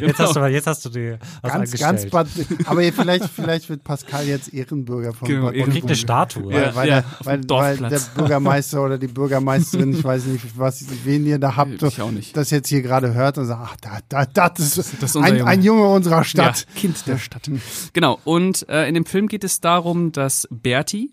Jetzt 0.01 0.19
hast 0.19 0.37
du, 0.37 0.47
jetzt 0.47 0.67
hast 0.67 0.85
du 0.85 0.89
die 0.91 1.17
was 1.43 1.53
Ganz, 1.53 1.55
angestellt. 1.75 2.11
ganz 2.11 2.11
Bad, 2.11 2.29
aber 2.67 2.83
vielleicht, 2.93 3.25
vielleicht 3.27 3.69
wird 3.69 3.85
Pascal 3.85 4.27
jetzt 4.27 4.53
Ehrenbürger 4.53 5.13
von 5.13 5.29
Genau, 5.29 5.47
Bad 5.47 5.57
Und 5.57 5.71
kriegt 5.71 5.87
eine. 5.87 5.97
Statue. 5.97 6.47
Weil, 6.53 6.63
Ja, 6.63 6.75
weil, 6.75 6.89
ja, 6.89 7.05
weil, 7.25 7.41
weil 7.49 7.77
der. 7.77 8.01
Bürgermeister 8.15 8.83
oder 8.85 8.99
die 8.99 9.07
Bürgermeisterin, 9.09 9.93
ich 9.95 10.03
weiß 10.05 10.25
nicht, 10.27 10.59
was, 10.59 10.85
wen 11.05 11.27
ihr 11.27 11.39
da 11.39 11.57
habt, 11.57 11.83
Ich 11.83 12.01
auch 12.01 12.11
nicht. 12.11 12.37
das 12.37 12.51
jetzt 12.51 12.69
hier 12.69 12.83
gerade 12.83 13.15
hört 13.15 13.39
und 13.39 13.47
sagt, 13.47 13.61
ach, 13.63 13.77
da, 14.09 14.25
da, 14.27 14.49
das 14.49 14.77
ist, 14.79 14.95
Das 15.03 15.11
ist 15.15 15.17
ein, 15.17 15.37
Junge. 15.39 15.47
ein 15.51 15.63
Junge 15.63 15.87
unserer 15.89 16.25
Stadt. 16.25 16.67
Ja, 16.75 16.81
kind 16.81 17.07
der 17.07 17.19
Stadt. 17.19 17.51
Genau, 17.93 18.19
und 18.25 18.69
äh, 18.69 18.89
in 18.89 18.95
dem 18.95 19.07
Film 19.07 19.29
geht 19.29 19.45
es 19.45 19.61
darum, 19.61 20.13
dass 20.13 20.47
Berti, 20.51 21.13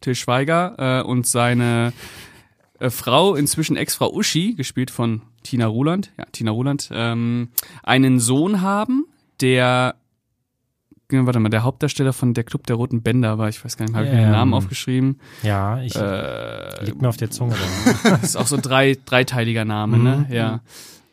Till 0.00 0.14
Schweiger, 0.14 1.00
äh, 1.00 1.02
und 1.02 1.26
seine 1.26 1.92
äh, 2.78 2.90
Frau, 2.90 3.34
inzwischen 3.34 3.76
Ex-Frau 3.76 4.12
Uschi, 4.12 4.54
gespielt 4.54 4.90
von 4.90 5.22
Tina 5.42 5.66
Ruland, 5.66 6.12
ja, 6.18 6.24
Tina 6.32 6.50
Ruland, 6.50 6.90
ähm, 6.92 7.48
einen 7.82 8.20
Sohn 8.20 8.60
haben, 8.60 9.06
der 9.40 9.94
ja, 11.10 11.24
Warte 11.24 11.40
mal, 11.40 11.48
der 11.48 11.62
Hauptdarsteller 11.62 12.12
von 12.12 12.34
Der 12.34 12.44
Club 12.44 12.66
der 12.66 12.76
Roten 12.76 13.00
Bänder 13.02 13.38
war, 13.38 13.48
ich 13.48 13.64
weiß 13.64 13.78
gar 13.78 13.86
nicht, 13.86 13.94
habe 13.94 14.04
ich 14.04 14.12
mir 14.12 14.18
den 14.18 14.26
Ähm, 14.26 14.32
Namen 14.32 14.52
aufgeschrieben. 14.52 15.18
Ja, 15.42 15.80
ich 15.80 15.96
Äh, 15.96 16.84
liegt 16.84 17.00
mir 17.00 17.08
auf 17.08 17.16
der 17.16 17.30
Zunge. 17.30 17.54
Da. 18.04 18.10
das 18.10 18.22
ist 18.24 18.36
auch 18.36 18.46
so 18.46 18.56
ein 18.56 18.62
drei, 18.62 18.94
dreiteiliger 19.06 19.64
Name, 19.64 19.98
ne? 19.98 20.26
Ja. 20.30 20.60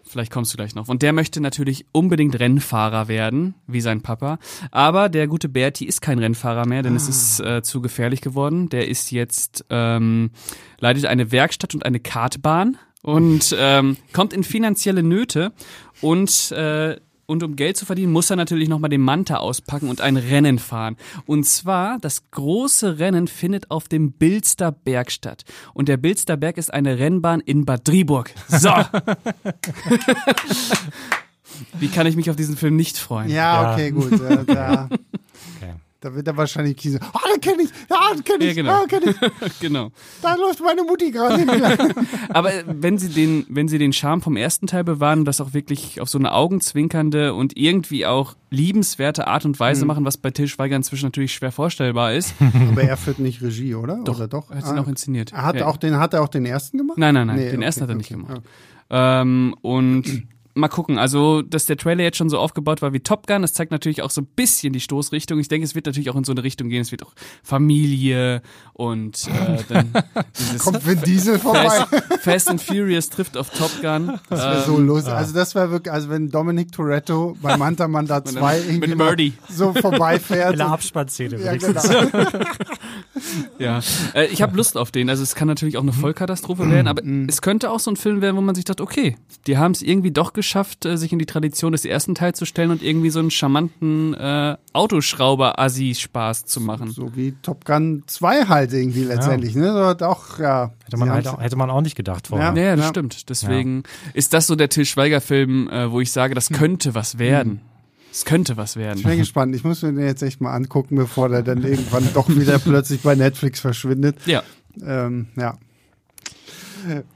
Vielleicht 0.03 0.31
kommst 0.31 0.53
du 0.53 0.57
gleich 0.57 0.76
noch. 0.76 0.88
Und 0.88 1.02
der 1.02 1.14
möchte 1.14 1.41
natürlich 1.41 1.85
unbedingt 1.91 2.39
Rennfahrer 2.39 3.07
werden, 3.07 3.56
wie 3.68 3.81
sein 3.81 4.02
Papa. 4.02 4.38
Aber 4.72 5.10
der 5.10 5.27
gute 5.27 5.49
Berti 5.49 5.85
ist 5.85 6.02
kein 6.02 6.19
Rennfahrer 6.19 6.65
mehr, 6.65 6.84
denn 6.84 6.95
es 6.95 7.10
ist 7.10 7.39
äh, 7.41 7.64
zu 7.64 7.81
gefährlich 7.81 8.22
geworden. 8.22 8.69
Der 8.69 8.88
ist 8.88 9.11
jetzt, 9.11 9.65
ähm, 9.69 10.31
leitet 10.80 11.06
eine 11.06 11.31
Werkstatt 11.31 11.73
und 11.73 11.85
eine 11.85 11.99
Kartbahn 11.99 12.77
und 13.06 13.56
ähm, 13.57 13.98
kommt 14.14 14.34
in 14.34 14.44
finanzielle 14.44 15.03
Nöte 15.03 15.53
und 16.02 16.52
äh, 16.52 16.98
und 17.27 17.41
um 17.41 17.56
Geld 17.56 17.76
zu 17.76 17.88
verdienen, 17.88 18.11
muss 18.11 18.30
er 18.30 18.36
natürlich 18.36 18.69
nochmal 18.69 18.91
den 18.91 19.02
Manta 19.02 19.38
auspacken 19.38 19.90
und 19.90 19.99
ein 19.99 20.15
Rennen 20.15 20.60
fahren. 20.60 20.95
Und 21.26 21.44
zwar, 21.48 21.98
das 21.98 22.30
große 22.30 22.99
Rennen 22.99 23.27
findet 23.27 23.72
auf 23.72 23.88
dem 23.88 24.11
Bilster 24.11 24.72
Berg 24.72 25.11
statt. 25.11 25.44
Und 25.73 25.88
der 25.90 25.98
Bilster 25.98 26.38
Berg 26.38 26.57
ist 26.57 26.72
eine 26.72 26.99
Rennbahn 26.99 27.40
in 27.40 27.65
Bad 27.65 27.88
Driburg. 27.88 28.32
So. 28.48 28.69
Wie 31.80 31.88
kann 31.88 32.06
ich 32.06 32.15
mich 32.15 32.30
auf 32.30 32.36
diesen 32.36 32.57
Film 32.57 32.76
nicht 32.76 32.99
freuen? 32.99 33.32
Ja, 33.32 33.73
okay, 33.73 33.90
gut. 33.90 34.11
Äh, 34.22 34.45
da, 34.45 34.88
Okay. 35.57 35.73
Da 36.06 36.14
wird 36.14 36.27
er 36.27 36.38
wahrscheinlich 36.38 36.77
kiezen. 36.77 36.99
Ah, 37.14 37.19
den 37.34 37.41
kenne 37.41 37.64
ich. 37.64 37.69
Ja, 37.90 38.14
den 38.14 38.23
kenne 38.23 38.44
Ja, 38.44 38.49
ich. 38.52 38.56
genau. 38.56 38.72
Ja, 38.82 38.86
kenn 38.86 39.02
ich. 39.10 39.60
genau. 39.60 39.90
Da 40.22 40.36
läuft 40.36 40.61
meine 40.64 40.84
Mutti 40.84 41.10
gerade 41.10 41.38
hin. 41.38 41.49
Aber 42.30 42.53
äh, 42.53 42.64
wenn 42.68 42.99
sie 42.99 43.10
den, 43.10 43.44
wenn 43.49 43.68
sie 43.68 43.80
den 43.80 43.91
Charme 43.91 44.22
vom 44.22 44.38
ersten 44.38 44.68
Teil 44.68 44.84
bewahren 44.84 45.19
und 45.19 45.26
das 45.26 45.41
auch 45.41 45.56
wirklich 45.56 45.99
auf 46.02 46.07
so 46.10 46.19
eine 46.19 46.32
augenzwinkernde 46.34 47.34
und 47.34 47.57
irgendwie 47.57 48.06
auch 48.06 48.36
liebenswerte 48.52 49.26
Art 49.26 49.45
und 49.45 49.56
Mhm. 49.56 49.60
Weise 49.60 49.86
machen, 49.86 50.06
was 50.06 50.18
bei 50.18 50.30
Till 50.30 50.48
Schweiger 50.48 50.76
inzwischen 50.76 51.06
natürlich 51.07 51.34
schwer 51.34 51.52
vorstellbar 51.52 52.14
ist, 52.14 52.36
Aber 52.72 52.84
er 52.84 52.98
führt 52.98 53.18
nicht 53.18 53.41
Regie, 53.41 53.73
oder? 53.73 53.99
Doch, 54.03 54.18
oder 54.18 54.27
doch? 54.27 54.52
hat 54.52 54.64
ihn 54.64 54.77
auch 54.77 54.88
inszeniert. 54.88 55.34
Er 55.34 55.41
hat, 55.44 55.56
Ja. 55.56 55.65
auch 55.65 55.77
den, 55.77 55.98
hat 55.98 56.14
er 56.14 56.22
auch 56.22 56.27
den 56.27 56.45
ersten 56.45 56.77
gemacht? 56.77 56.99
Nein, 56.99 57.15
nein, 57.15 57.26
nein, 57.26 57.38
Nee, 57.38 57.45
den 57.49 57.56
okay, 57.57 57.65
ersten 57.65 57.82
hat 57.82 57.90
er 57.90 57.95
nicht 57.95 58.11
okay, 58.11 58.22
gemacht. 58.22 58.38
okay. 58.38 58.48
Ähm, 58.91 59.56
und 59.64 60.03
mal 60.56 60.69
gucken, 60.69 60.98
also 60.98 61.41
dass 61.41 61.65
der 61.65 61.77
Trailer 61.77 62.03
jetzt 62.03 62.18
schon 62.18 62.30
so 62.30 62.40
aufgebaut 62.40 62.82
war 62.82 62.94
wie 62.94 63.02
Top 63.02 63.27
Gun, 63.27 63.41
das 63.41 63.53
zeigt 63.53 63.72
natürlich 63.72 64.02
auch 64.02 64.10
so 64.10 64.22
ein 64.22 64.27
bisschen 64.36 64.73
die 64.73 64.80
Stoßrichtung. 64.80 65.38
Ich 65.40 65.49
denke, 65.49 65.65
es 65.65 65.76
wird 65.76 65.86
natürlich 65.86 66.10
auch 66.10 66.15
in 66.15 66.23
so 66.23 66.32
eine 66.32 66.44
Richtung 66.44 66.69
gehen. 66.69 66.82
Es 66.82 66.91
wird 66.91 67.03
auch 67.03 67.14
Familie 67.44 68.41
und 68.73 69.27
äh, 69.27 69.64
dann 69.68 69.94
dieses 70.40 70.64
Kommt 70.64 70.86
Vin 70.88 71.02
Diesel 71.02 71.40
vorbei? 71.40 71.68
Fast, 71.69 72.22
Fast 72.22 72.49
and 72.49 72.61
Furious 72.61 73.10
trifft 73.10 73.38
auf 73.38 73.49
Top 73.49 73.72
Gun. 73.82 74.19
Das 74.30 74.40
wäre 74.40 74.64
so 74.65 74.77
lustig. 74.77 75.14
Also 75.14 75.34
das 75.34 75.56
wäre 75.56 75.72
wirklich, 75.72 75.94
also 75.94 76.10
wenn 76.10 76.30
Dominic 76.30 76.72
Toretto 76.72 77.38
bei 77.41 77.57
Manta 77.57 77.88
Manta 77.88 78.23
2 78.26 78.60
irgendwie 78.61 79.34
so 79.49 79.73
vorbeifährt. 79.73 80.53
In 80.53 80.57
der 80.60 80.68
Abspannszene. 80.69 81.41
ja, 81.41 81.56
genau. 81.56 81.82
Ja, 83.60 83.80
äh, 84.14 84.26
ich 84.27 84.41
habe 84.41 84.56
Lust 84.56 84.77
auf 84.77 84.91
den. 84.91 85.10
Also 85.10 85.23
es 85.23 85.36
kann 85.36 85.48
natürlich 85.48 85.77
auch 85.77 85.82
eine 85.82 85.94
Vollkatastrophe 85.94 86.69
werden, 86.69 86.88
aber 86.88 87.02
es 87.27 87.41
könnte 87.41 87.72
auch 87.72 87.80
so 87.80 87.91
ein 87.91 87.95
Film 87.95 88.22
werden, 88.22 88.36
wo 88.36 88.41
man 88.41 88.56
sich 88.56 88.65
dachte, 88.65 88.84
okay, 88.84 89.15
die 89.48 89.57
haben 89.57 89.72
es 89.72 89.82
irgendwie 89.82 90.11
doch 90.11 90.34
geschafft, 90.34 90.44
äh, 90.85 90.95
sich 90.97 91.11
in 91.11 91.19
die 91.19 91.26
Tradition 91.26 91.72
des 91.72 91.85
ersten 91.85 92.15
Teils 92.15 92.38
zu 92.38 92.45
stellen 92.45 92.72
und 92.72 92.81
irgendwie 92.84 93.09
so 93.09 93.19
einen 93.19 93.31
charmanten 93.31 94.13
äh, 94.13 94.55
Autoschrauber-Assi-Spaß 94.73 96.45
zu 96.45 96.61
machen. 96.61 96.91
So 96.91 97.15
wie 97.15 97.34
Top 97.41 97.65
Gun 97.65 98.03
2 98.07 98.45
halt 98.45 98.73
irgendwie 98.73 99.03
letztendlich. 99.03 99.55
Ne? 99.55 99.72
So, 99.73 99.93
doch, 99.93 100.39
ja. 100.39 100.72
Hätte 100.84 100.97
man, 100.97 101.09
halt 101.11 101.27
auch, 101.27 101.39
hätte 101.41 101.55
man 101.55 101.69
auch 101.69 101.81
nicht 101.81 101.95
gedacht 101.95 102.27
vorher. 102.27 102.53
Ja. 102.55 102.61
Ja, 102.69 102.76
das 102.76 102.85
Ja. 102.85 102.89
stimmt. 102.89 103.30
Deswegen 103.30 103.84
ist 104.13 104.34
das 104.34 104.47
so 104.47 104.55
der 104.55 104.69
Till 104.69 104.85
Schweiger-Film, 104.85 105.69
äh, 105.69 105.91
wo 105.91 105.99
ich 106.01 106.11
sage, 106.11 106.35
das 106.35 106.49
könnte 106.49 106.95
was 106.95 107.17
werden. 107.19 107.61
Es 108.11 108.23
könnte 108.23 108.55
was 108.55 108.72
Ich 108.77 108.81
bin 108.81 109.03
werden. 109.03 109.17
gespannt. 109.17 109.55
Ich 109.55 109.63
muss 109.65 109.81
mir 109.81 109.91
den 109.91 110.05
jetzt 110.05 110.22
echt 110.23 110.39
mal 110.39 110.53
angucken, 110.53 110.95
bevor 110.95 111.27
der 111.30 111.43
dann 111.43 111.63
irgendwann 111.63 112.07
doch 112.13 112.30
wieder 112.30 112.59
plötzlich 112.63 113.01
bei 113.01 113.15
Netflix 113.15 113.59
verschwindet. 113.59 114.17
Ja. 114.26 114.41
Ähm, 114.81 115.27
ja. 115.35 115.57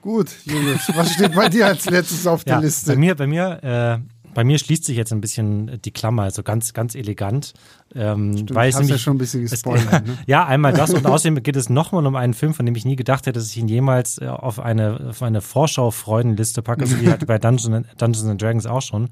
Gut, 0.01 0.29
Julius, 0.45 0.89
was 0.95 1.13
steht 1.13 1.33
bei 1.35 1.49
dir 1.49 1.67
als 1.67 1.89
letztes 1.89 2.25
auf 2.27 2.43
der 2.43 2.55
Ja, 2.55 2.59
Liste? 2.61 2.91
bei 2.93 2.97
mir, 2.97 3.15
bei 3.15 3.27
mir, 3.27 3.63
äh, 3.63 3.99
bei 4.33 4.43
mir 4.43 4.59
schließt 4.59 4.85
sich 4.85 4.95
jetzt 4.95 5.11
ein 5.11 5.21
bisschen 5.21 5.81
die 5.83 5.91
Klammer, 5.91 6.23
also 6.23 6.43
ganz, 6.43 6.73
ganz 6.73 6.93
elegant. 6.95 7.53
Ähm, 7.95 8.45
weil 8.51 8.69
es 8.69 8.75
hast 8.77 8.89
ja 8.89 8.97
schon 8.99 9.15
ein 9.15 9.17
bisschen 9.17 9.43
es- 9.43 9.51
gespoilert. 9.51 10.05
Ne? 10.07 10.17
ja, 10.27 10.45
einmal 10.45 10.71
das 10.73 10.91
und 10.93 11.05
außerdem 11.05 11.41
geht 11.41 11.55
es 11.55 11.69
nochmal 11.69 12.05
um 12.05 12.15
einen 12.15 12.33
Film, 12.35 12.53
von 12.53 12.65
dem 12.65 12.75
ich 12.75 12.85
nie 12.85 12.95
gedacht 12.95 13.25
hätte, 13.25 13.39
dass 13.39 13.49
ich 13.49 13.57
ihn 13.57 13.67
jemals 13.67 14.19
äh, 14.19 14.27
auf 14.27 14.59
eine, 14.59 15.07
auf 15.09 15.23
eine 15.23 15.41
Vorschau-Freudenliste 15.41 16.61
packe, 16.61 16.85
so 16.85 16.99
wie 17.01 17.09
halt 17.09 17.25
bei 17.27 17.39
Dungeons, 17.39 17.67
and- 17.75 17.87
Dungeons 18.01 18.27
and 18.29 18.41
Dragons 18.41 18.65
auch 18.67 18.81
schon, 18.81 19.09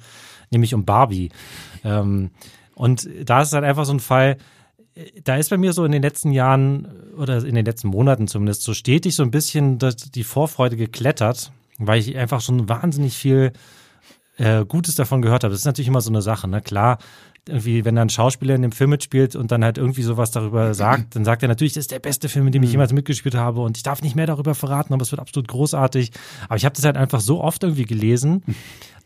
nämlich 0.51 0.73
um 0.73 0.85
Barbie. 0.85 1.29
Ähm, 1.83 2.29
und 2.75 3.09
da 3.25 3.41
ist 3.41 3.47
es 3.47 3.53
halt 3.53 3.63
einfach 3.65 3.85
so 3.85 3.93
ein 3.93 3.99
Fall, 3.99 4.37
da 5.23 5.37
ist 5.37 5.49
bei 5.49 5.57
mir 5.57 5.73
so 5.73 5.85
in 5.85 5.91
den 5.91 6.01
letzten 6.01 6.31
Jahren 6.31 6.87
oder 7.17 7.43
in 7.43 7.55
den 7.55 7.65
letzten 7.65 7.89
Monaten 7.89 8.27
zumindest 8.27 8.63
so 8.63 8.73
stetig 8.73 9.15
so 9.15 9.23
ein 9.23 9.31
bisschen 9.31 9.79
die 10.15 10.23
Vorfreude 10.23 10.77
geklettert, 10.77 11.51
weil 11.77 11.99
ich 11.99 12.15
einfach 12.17 12.41
schon 12.41 12.69
wahnsinnig 12.69 13.15
viel 13.15 13.53
äh, 14.37 14.65
Gutes 14.65 14.95
davon 14.95 15.21
gehört 15.21 15.43
habe. 15.43 15.51
Das 15.51 15.61
ist 15.61 15.65
natürlich 15.65 15.87
immer 15.87 16.01
so 16.01 16.11
eine 16.11 16.21
Sache, 16.21 16.47
ne? 16.47 16.61
Klar, 16.61 16.99
irgendwie, 17.49 17.85
wenn 17.85 17.95
da 17.95 18.01
ein 18.01 18.09
Schauspieler 18.09 18.55
in 18.55 18.61
dem 18.61 18.71
Film 18.71 18.89
mitspielt 18.91 19.35
und 19.35 19.51
dann 19.51 19.63
halt 19.63 19.77
irgendwie 19.77 20.03
sowas 20.03 20.31
darüber 20.31 20.73
sagt, 20.73 21.15
dann 21.15 21.25
sagt 21.25 21.41
er 21.41 21.47
natürlich, 21.47 21.73
das 21.73 21.81
ist 21.81 21.91
der 21.91 21.99
beste 21.99 22.29
Film, 22.29 22.47
in 22.47 22.51
dem 22.51 22.63
ich 22.63 22.71
jemals 22.71 22.93
mitgespielt 22.93 23.35
habe 23.35 23.61
und 23.61 23.77
ich 23.77 23.83
darf 23.83 24.01
nicht 24.01 24.15
mehr 24.15 24.27
darüber 24.27 24.55
verraten, 24.55 24.93
aber 24.93 25.01
es 25.01 25.11
wird 25.11 25.21
absolut 25.21 25.47
großartig. 25.47 26.11
Aber 26.45 26.57
ich 26.57 26.65
habe 26.65 26.75
das 26.75 26.85
halt 26.85 26.97
einfach 26.97 27.19
so 27.19 27.43
oft 27.43 27.63
irgendwie 27.63 27.85
gelesen. 27.85 28.43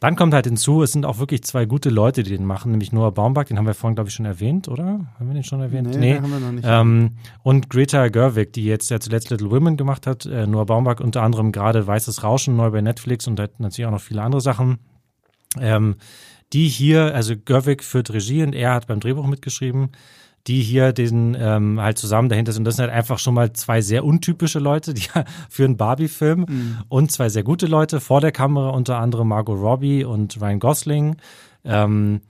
Dann 0.01 0.15
kommt 0.15 0.34
halt 0.34 0.47
hinzu, 0.47 0.81
es 0.81 0.93
sind 0.93 1.05
auch 1.05 1.19
wirklich 1.19 1.43
zwei 1.43 1.65
gute 1.65 1.89
Leute, 1.89 2.23
die 2.23 2.31
den 2.31 2.43
machen, 2.43 2.72
nämlich 2.72 2.91
Noah 2.91 3.11
Baumbach, 3.11 3.43
den 3.43 3.59
haben 3.59 3.68
wir 3.68 3.76
vorhin, 3.76 3.93
glaube 3.93 4.09
ich, 4.09 4.15
schon 4.15 4.26
erwähnt, 4.26 4.68
oder? 4.68 5.05
Haben 5.19 5.27
wir 5.27 5.35
den 5.35 5.43
schon 5.43 5.61
erwähnt? 5.61 5.89
Nee, 5.95 6.13
den 6.13 6.23
haben 6.23 6.31
wir 6.31 6.39
noch 6.39 6.51
nicht. 6.51 6.65
Ähm, 6.68 7.18
und 7.43 7.69
Greta 7.69 8.07
Gerwig, 8.07 8.51
die 8.53 8.65
jetzt 8.65 8.89
ja 8.89 8.99
zuletzt 8.99 9.30
Little 9.30 9.51
Women 9.51 9.77
gemacht 9.77 10.07
hat. 10.07 10.26
Äh, 10.26 10.47
Noah 10.47 10.65
Baumbach 10.65 11.01
unter 11.01 11.22
anderem 11.22 11.51
gerade 11.51 11.85
Weißes 11.85 12.23
Rauschen 12.23 12.55
neu 12.55 12.72
bei 12.72 12.81
Netflix 12.81 13.27
und 13.27 13.39
hat 13.39 13.59
natürlich 13.59 13.85
auch 13.85 13.91
noch 13.91 14.01
viele 14.01 14.23
andere 14.23 14.41
Sachen. 14.41 14.80
Ähm, 15.59 15.97
die 16.53 16.68
hier, 16.68 17.14
also 17.15 17.36
Gerwig 17.44 17.84
führt 17.84 18.11
Regie 18.11 18.44
und 18.44 18.53
er 18.53 18.73
hat 18.73 18.88
beim 18.88 18.99
Drehbuch 18.99 19.26
mitgeschrieben, 19.28 19.90
die 20.48 20.61
hier 20.61 20.91
den 20.91 21.38
ähm, 21.40 21.80
halt 21.80 21.98
zusammen 21.98 22.30
dahinter 22.30 22.52
sind. 22.52 22.65
Das 22.65 22.76
sind 22.76 22.84
halt 22.84 22.94
einfach 22.94 23.19
schon 23.19 23.36
mal 23.36 23.53
zwei 23.53 23.82
sehr 23.82 24.03
untypische 24.03 24.60
Leute, 24.60 24.94
die 24.94 25.07
für 25.49 25.65
einen 25.65 25.78
Barbie-Film 25.78 26.45
und 26.90 27.11
zwei 27.11 27.30
sehr 27.30 27.44
gute 27.44 27.68
Leute 27.68 27.99
vor 27.99 28.22
der 28.22 28.32
Kamera, 28.32 28.69
unter 28.69 28.98
anderem 28.98 29.28
Margot 29.28 29.60
Robbie 29.60 30.03
und 30.03 30.41
Ryan 30.41 30.60
Gosling. 30.60 31.18
Ähm, 31.64 32.22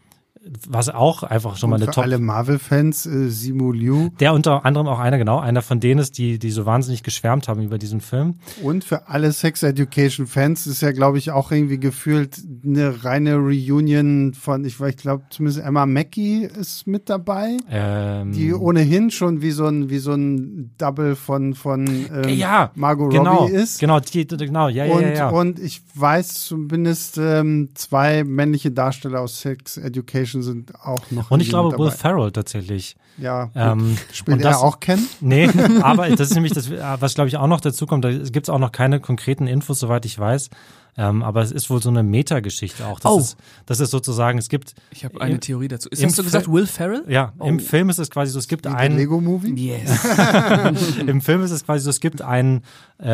was 0.68 0.89
auch 0.89 1.22
einfach 1.23 1.57
schon 1.57 1.69
mal 1.69 1.76
Und 1.76 1.84
eine 1.84 1.91
für 1.91 1.95
Top 1.95 2.03
alle 2.03 2.18
Marvel-Fans, 2.18 3.05
äh, 3.05 3.30
Simu 3.30 3.72
Liu. 3.72 4.09
der 4.19 4.34
unter 4.34 4.65
anderem 4.65 4.88
auch 4.88 4.99
einer, 4.99 5.19
genau, 5.19 5.39
einer 5.39 5.61
von 5.61 5.80
denen 5.80 5.99
ist, 5.99 6.18
die, 6.18 6.39
die 6.39 6.49
so 6.49 6.65
wahnsinnig 6.65 7.03
geschwärmt 7.03 7.47
haben 7.47 7.61
über 7.61 7.77
diesen 7.77 8.01
Film. 8.01 8.35
Und 8.63 8.84
für 8.84 9.07
alle 9.07 9.31
Sex 9.34 9.61
Education 9.61 10.26
Fans 10.26 10.65
ist 10.65 10.81
ja, 10.81 10.91
glaube 10.93 11.19
ich, 11.19 11.31
auch 11.31 11.51
irgendwie 11.51 11.80
gefühlt 11.80 12.39
eine 12.65 13.03
reine 13.03 13.35
Reunion 13.35 14.34
von, 14.34 14.65
ich, 14.65 14.80
ich 14.80 14.97
glaube, 14.97 15.23
zumindest 15.30 15.63
Emma 15.63 15.85
Mackey 15.85 16.45
ist 16.45 16.88
mit 16.88 17.09
dabei, 17.09 17.57
Ähm, 17.69 18.31
die 18.31 18.53
ohnehin 18.53 19.11
schon 19.11 19.41
wie 19.41 19.51
so 19.51 19.68
ein, 19.68 19.89
wie 19.89 19.99
so 19.99 20.13
ein 20.13 20.72
Double 20.77 21.15
von, 21.15 21.53
von 21.53 21.88
ähm, 21.88 22.30
ja, 22.30 22.72
Margot 22.73 23.11
genau, 23.11 23.43
Robbie 23.43 23.53
ist. 23.53 23.80
Genau, 23.80 23.99
die, 23.99 24.26
genau, 24.26 24.69
ja, 24.69 24.85
ja, 24.85 24.95
und, 24.95 25.01
ja, 25.01 25.13
ja. 25.13 25.30
und 25.30 25.59
ich 25.59 25.81
weiß 25.93 26.45
zumindest 26.45 27.19
ähm, 27.19 27.69
zwei 27.76 28.23
männliche 28.23 28.72
Darsteller 28.72 29.22
aus 29.22 29.41
Sex 29.41 29.77
Education 29.77 30.30
sind 30.41 30.73
auch 30.83 31.01
noch. 31.11 31.29
Und 31.31 31.41
ich 31.41 31.49
glaube, 31.49 31.71
dabei. 31.71 31.83
Will 31.85 31.91
Ferrell 31.91 32.31
tatsächlich. 32.31 32.95
Ja, 33.17 33.49
Ähm, 33.55 33.97
spielt 34.13 34.37
und 34.37 34.43
er 34.45 34.51
das- 34.51 34.61
auch 34.61 34.79
Ken? 34.79 35.05
Nee, 35.19 35.49
aber 35.81 36.09
das 36.09 36.29
ist 36.29 36.35
nämlich 36.35 36.53
das, 36.53 36.71
was 36.71 37.13
glaube 37.15 37.27
ich 37.27 37.37
auch 37.37 37.47
noch 37.47 37.59
dazu 37.61 37.85
kommt. 37.85 38.05
Da 38.05 38.11
gibt 38.11 38.45
es 38.47 38.49
auch 38.49 38.59
noch 38.59 38.71
keine 38.71 38.99
konkreten 38.99 39.47
Infos, 39.47 39.79
soweit 39.79 40.05
ich 40.05 40.17
weiß. 40.17 40.49
Ähm, 40.97 41.23
aber 41.23 41.41
es 41.41 41.53
ist 41.53 41.69
wohl 41.69 41.81
so 41.81 41.89
eine 41.89 42.03
Metageschichte 42.03 42.85
auch. 42.85 42.99
Das, 42.99 43.11
Oh. 43.13 43.17
ist, 43.19 43.37
das 43.65 43.79
ist 43.79 43.91
sozusagen, 43.91 44.37
es 44.37 44.49
gibt, 44.49 44.73
Ich 44.91 45.05
habe 45.05 45.21
eine 45.21 45.35
Im- 45.35 45.39
Theorie 45.39 45.69
dazu. 45.69 45.87
Ist 45.89 46.03
hast 46.03 46.19
du 46.19 46.23
gesagt 46.23 46.51
Will 46.51 46.65
Ferrell? 46.67 47.05
ja, 47.07 47.31
Oh. 47.39 47.45
im 47.45 47.61
Film 47.61 47.89
ist 47.89 47.97
es 47.97 48.09
quasi 48.09 48.33
so, 48.33 48.39
es 48.39 48.49
gibt 48.49 48.65
Wie 48.65 48.69
einen, 48.73 48.97
Lego-Movie? 48.97 49.53
Yes. 49.55 50.05
Im 51.07 51.21
Film 51.21 51.43
ist 51.43 51.51
es 51.51 51.63
quasi 51.65 51.85
so, 51.85 51.89
es 51.89 52.01
gibt 52.01 52.21
einen, 52.21 52.63
äh, 52.99 53.07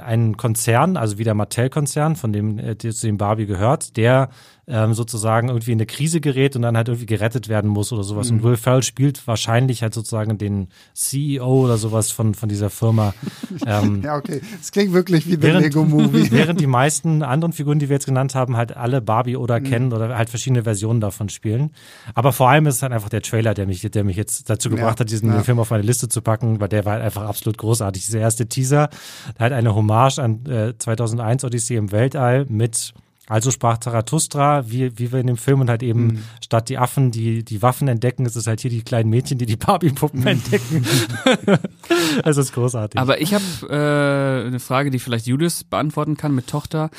einen 0.00 0.36
Konzern, 0.38 0.96
also 0.96 1.18
wie 1.18 1.24
der 1.24 1.34
Mattel-Konzern, 1.34 2.16
von 2.16 2.32
dem, 2.32 2.58
äh, 2.58 2.74
der 2.74 2.92
zu 2.92 3.06
dem 3.06 3.16
Barbie 3.16 3.46
gehört, 3.46 3.96
der 3.96 4.30
ähm, 4.70 4.94
sozusagen 4.94 5.48
irgendwie 5.48 5.72
in 5.72 5.78
eine 5.78 5.86
Krise 5.86 6.20
gerät 6.20 6.54
und 6.56 6.62
dann 6.62 6.76
halt 6.76 6.88
irgendwie 6.88 7.06
gerettet 7.06 7.48
werden 7.48 7.68
muss 7.68 7.92
oder 7.92 8.04
sowas. 8.04 8.30
Und 8.30 8.42
Will 8.42 8.56
Ferrell 8.56 8.82
spielt 8.82 9.26
wahrscheinlich 9.26 9.82
halt 9.82 9.92
sozusagen 9.94 10.38
den 10.38 10.68
CEO 10.94 11.64
oder 11.64 11.76
sowas 11.76 12.10
von, 12.10 12.34
von 12.34 12.48
dieser 12.48 12.70
Firma. 12.70 13.14
ähm, 13.66 14.02
Ja, 14.02 14.16
okay. 14.16 14.40
Es 14.60 14.70
klingt 14.72 14.92
wirklich 14.92 15.26
wie 15.26 15.36
der 15.36 15.60
Lego-Movie. 15.60 16.30
Während 16.30 16.60
die 16.60 16.66
meisten 16.66 17.22
anderen 17.22 17.52
Figuren, 17.52 17.78
die 17.78 17.88
wir 17.88 17.96
jetzt 17.96 18.06
genannt 18.06 18.34
haben, 18.34 18.56
halt 18.56 18.76
alle 18.76 19.00
Barbie 19.00 19.36
oder 19.36 19.60
Mhm. 19.60 19.64
kennen 19.64 19.92
oder 19.92 20.16
halt 20.16 20.30
verschiedene 20.30 20.62
Versionen 20.64 21.00
davon 21.00 21.28
spielen. 21.28 21.70
Aber 22.14 22.32
vor 22.32 22.48
allem 22.48 22.66
ist 22.66 22.76
es 22.76 22.82
halt 22.82 22.92
einfach 22.92 23.08
der 23.08 23.22
Trailer, 23.22 23.54
der 23.54 23.66
mich, 23.66 23.80
der 23.82 24.04
mich 24.04 24.16
jetzt 24.16 24.48
dazu 24.48 24.70
gebracht 24.70 24.98
Ja, 24.98 25.00
hat, 25.00 25.10
diesen 25.10 25.30
ja. 25.32 25.42
Film 25.42 25.58
auf 25.58 25.70
meine 25.70 25.82
Liste 25.82 26.08
zu 26.08 26.22
packen, 26.22 26.60
weil 26.60 26.68
der 26.68 26.84
war 26.84 26.92
halt 26.94 27.02
einfach 27.02 27.22
absolut 27.28 27.58
großartig. 27.58 28.04
Dieser 28.06 28.20
erste 28.20 28.46
Teaser 28.46 28.88
halt 29.38 29.52
eine 29.52 29.74
Hommage 29.74 30.18
an 30.18 30.46
äh, 30.46 30.74
2001 30.78 31.44
Odyssee 31.44 31.76
im 31.76 31.90
Weltall 31.92 32.46
mit 32.48 32.94
also 33.30 33.50
sprach 33.50 33.78
Zarathustra, 33.78 34.68
wie, 34.70 34.98
wie 34.98 35.12
wir 35.12 35.20
in 35.20 35.28
dem 35.28 35.36
Film 35.36 35.60
und 35.62 35.70
halt 35.70 35.82
eben 35.82 36.06
Mhm. 36.08 36.18
statt 36.44 36.68
die 36.68 36.78
Affen, 36.78 37.10
die 37.10 37.44
die 37.44 37.62
Waffen 37.62 37.88
entdecken, 37.88 38.26
ist 38.26 38.36
es 38.36 38.46
halt 38.46 38.60
hier 38.60 38.70
die 38.70 38.82
kleinen 38.82 39.08
Mädchen, 39.08 39.38
die 39.38 39.46
die. 39.46 39.56
Barbie-Puppen 39.56 40.26
entdecken. 40.26 40.84
Es 42.24 42.36
ist 42.36 42.52
großartig. 42.52 43.00
Aber 43.00 43.20
ich 43.20 43.34
habe 43.34 43.44
äh, 43.68 44.46
eine 44.46 44.60
Frage, 44.60 44.90
die 44.90 44.98
vielleicht 44.98 45.26
Julius 45.26 45.64
beantworten 45.64 46.16
kann 46.16 46.34
mit 46.34 46.46
Tochter. 46.48 46.90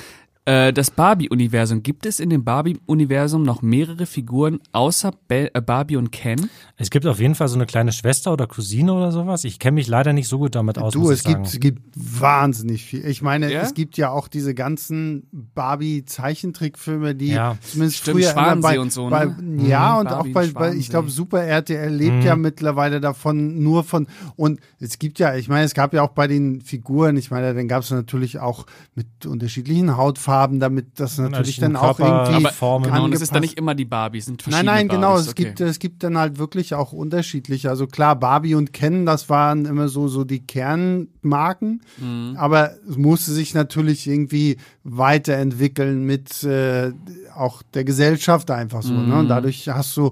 Äh, 0.45 0.73
das 0.73 0.89
Barbie-Universum, 0.89 1.83
gibt 1.83 2.07
es 2.07 2.19
in 2.19 2.31
dem 2.31 2.43
Barbie-Universum 2.43 3.43
noch 3.43 3.61
mehrere 3.61 4.07
Figuren 4.07 4.59
außer 4.71 5.11
Be 5.27 5.53
äh, 5.53 5.61
Barbie 5.61 5.97
und 5.97 6.11
Ken? 6.11 6.49
Es 6.77 6.89
gibt 6.89 7.05
auf 7.05 7.19
jeden 7.19 7.35
Fall 7.35 7.47
so 7.47 7.53
eine 7.55 7.67
kleine 7.67 7.91
Schwester 7.91 8.33
oder 8.33 8.47
Cousine 8.47 8.91
oder 8.91 9.11
sowas. 9.11 9.43
Ich 9.43 9.59
kenne 9.59 9.75
mich 9.75 9.87
leider 9.87 10.13
nicht 10.13 10.27
so 10.27 10.39
gut 10.39 10.55
damit 10.55 10.79
aus. 10.79 10.93
Du, 10.93 11.01
muss 11.01 11.11
es 11.11 11.23
gibt, 11.23 11.45
es 11.45 11.59
gibt 11.59 11.81
wahnsinnig 11.95 12.83
viel. 12.83 13.05
Ich 13.05 13.21
meine, 13.21 13.53
Ja? 13.53 13.61
es 13.61 13.75
gibt 13.75 13.97
ja 13.97 14.09
auch 14.09 14.27
diese 14.27 14.55
ganzen 14.55 15.27
Barbie-Zeichentrickfilme, 15.53 17.13
die 17.13 17.33
Ja. 17.33 17.57
zumindest 17.61 17.97
Stimmt, 17.97 18.17
früher 18.21 18.31
immer 18.31 18.41
Schwansee 18.43 18.67
bei, 18.67 18.79
und 18.79 18.91
so, 18.91 19.09
bei, 19.09 19.25
ne? 19.25 19.67
Ja, 19.67 19.91
Mhm. 19.93 19.99
und 19.99 20.09
Barbie 20.09 20.29
auch 20.31 20.33
bei, 20.33 20.47
bei 20.47 20.73
ich 20.73 20.89
glaube, 20.89 21.09
Super 21.11 21.43
RTL 21.43 21.93
lebt 21.93 22.23
ja 22.23 22.35
mittlerweile 22.35 22.99
davon 22.99 23.61
nur 23.61 23.83
von 23.83 24.07
und 24.37 24.59
es 24.79 24.97
gibt 24.97 25.19
ja, 25.19 25.35
ich 25.35 25.49
meine, 25.49 25.65
es 25.65 25.75
gab 25.75 25.93
ja 25.93 26.01
auch 26.01 26.13
bei 26.13 26.27
den 26.27 26.61
Figuren, 26.61 27.15
ich 27.17 27.29
meine, 27.29 27.53
dann 27.53 27.67
gab 27.67 27.83
es 27.83 27.91
natürlich 27.91 28.39
auch 28.39 28.65
mit 28.95 29.27
unterschiedlichen 29.27 29.97
Hautfarben 29.97 30.30
Farben, 30.31 30.59
damit 30.61 30.99
das 30.99 31.17
natürlich 31.17 31.57
dann 31.57 31.75
auch 31.75 31.97
Körper- 31.97 32.23
irgendwie 32.25 32.45
Aber 32.45 32.53
Formen. 32.53 32.85
genau, 32.85 33.03
und 33.03 33.13
es 33.13 33.21
ist 33.21 33.35
dann 33.35 33.41
nicht 33.41 33.57
immer 33.57 33.75
die 33.75 33.85
Barbie, 33.85 34.19
es 34.19 34.25
sind 34.25 34.41
Nein, 34.41 34.51
verschiedene 34.53 34.71
nein, 34.75 34.87
genau. 34.87 35.07
Barbies. 35.09 35.25
Es 35.25 35.31
okay. 35.31 35.43
gibt, 35.43 35.59
es 35.61 35.79
gibt 35.79 36.03
dann 36.03 36.17
halt 36.17 36.39
wirklich 36.39 36.73
auch 36.73 36.93
unterschiedliche. 36.93 37.69
Also 37.69 37.87
klar, 37.87 38.15
Barbie 38.15 38.55
und 38.55 38.71
Ken, 38.71 39.05
das 39.05 39.29
waren 39.29 39.65
immer 39.65 39.89
so, 39.89 40.07
so 40.07 40.23
die 40.23 40.39
Kernmarken. 40.39 41.81
Mhm. 41.97 42.35
Aber 42.37 42.71
es 42.89 42.97
musste 42.97 43.31
sich 43.31 43.53
natürlich 43.53 44.07
irgendwie 44.07 44.57
weiterentwickeln 44.83 46.05
mit 46.05 46.43
äh, 46.43 46.91
auch 47.35 47.61
der 47.73 47.83
Gesellschaft 47.83 48.51
einfach 48.51 48.83
so. 48.83 48.93
Mhm. 48.93 49.09
Ne? 49.09 49.19
Und 49.19 49.27
dadurch 49.27 49.67
hast 49.67 49.95
du 49.97 50.11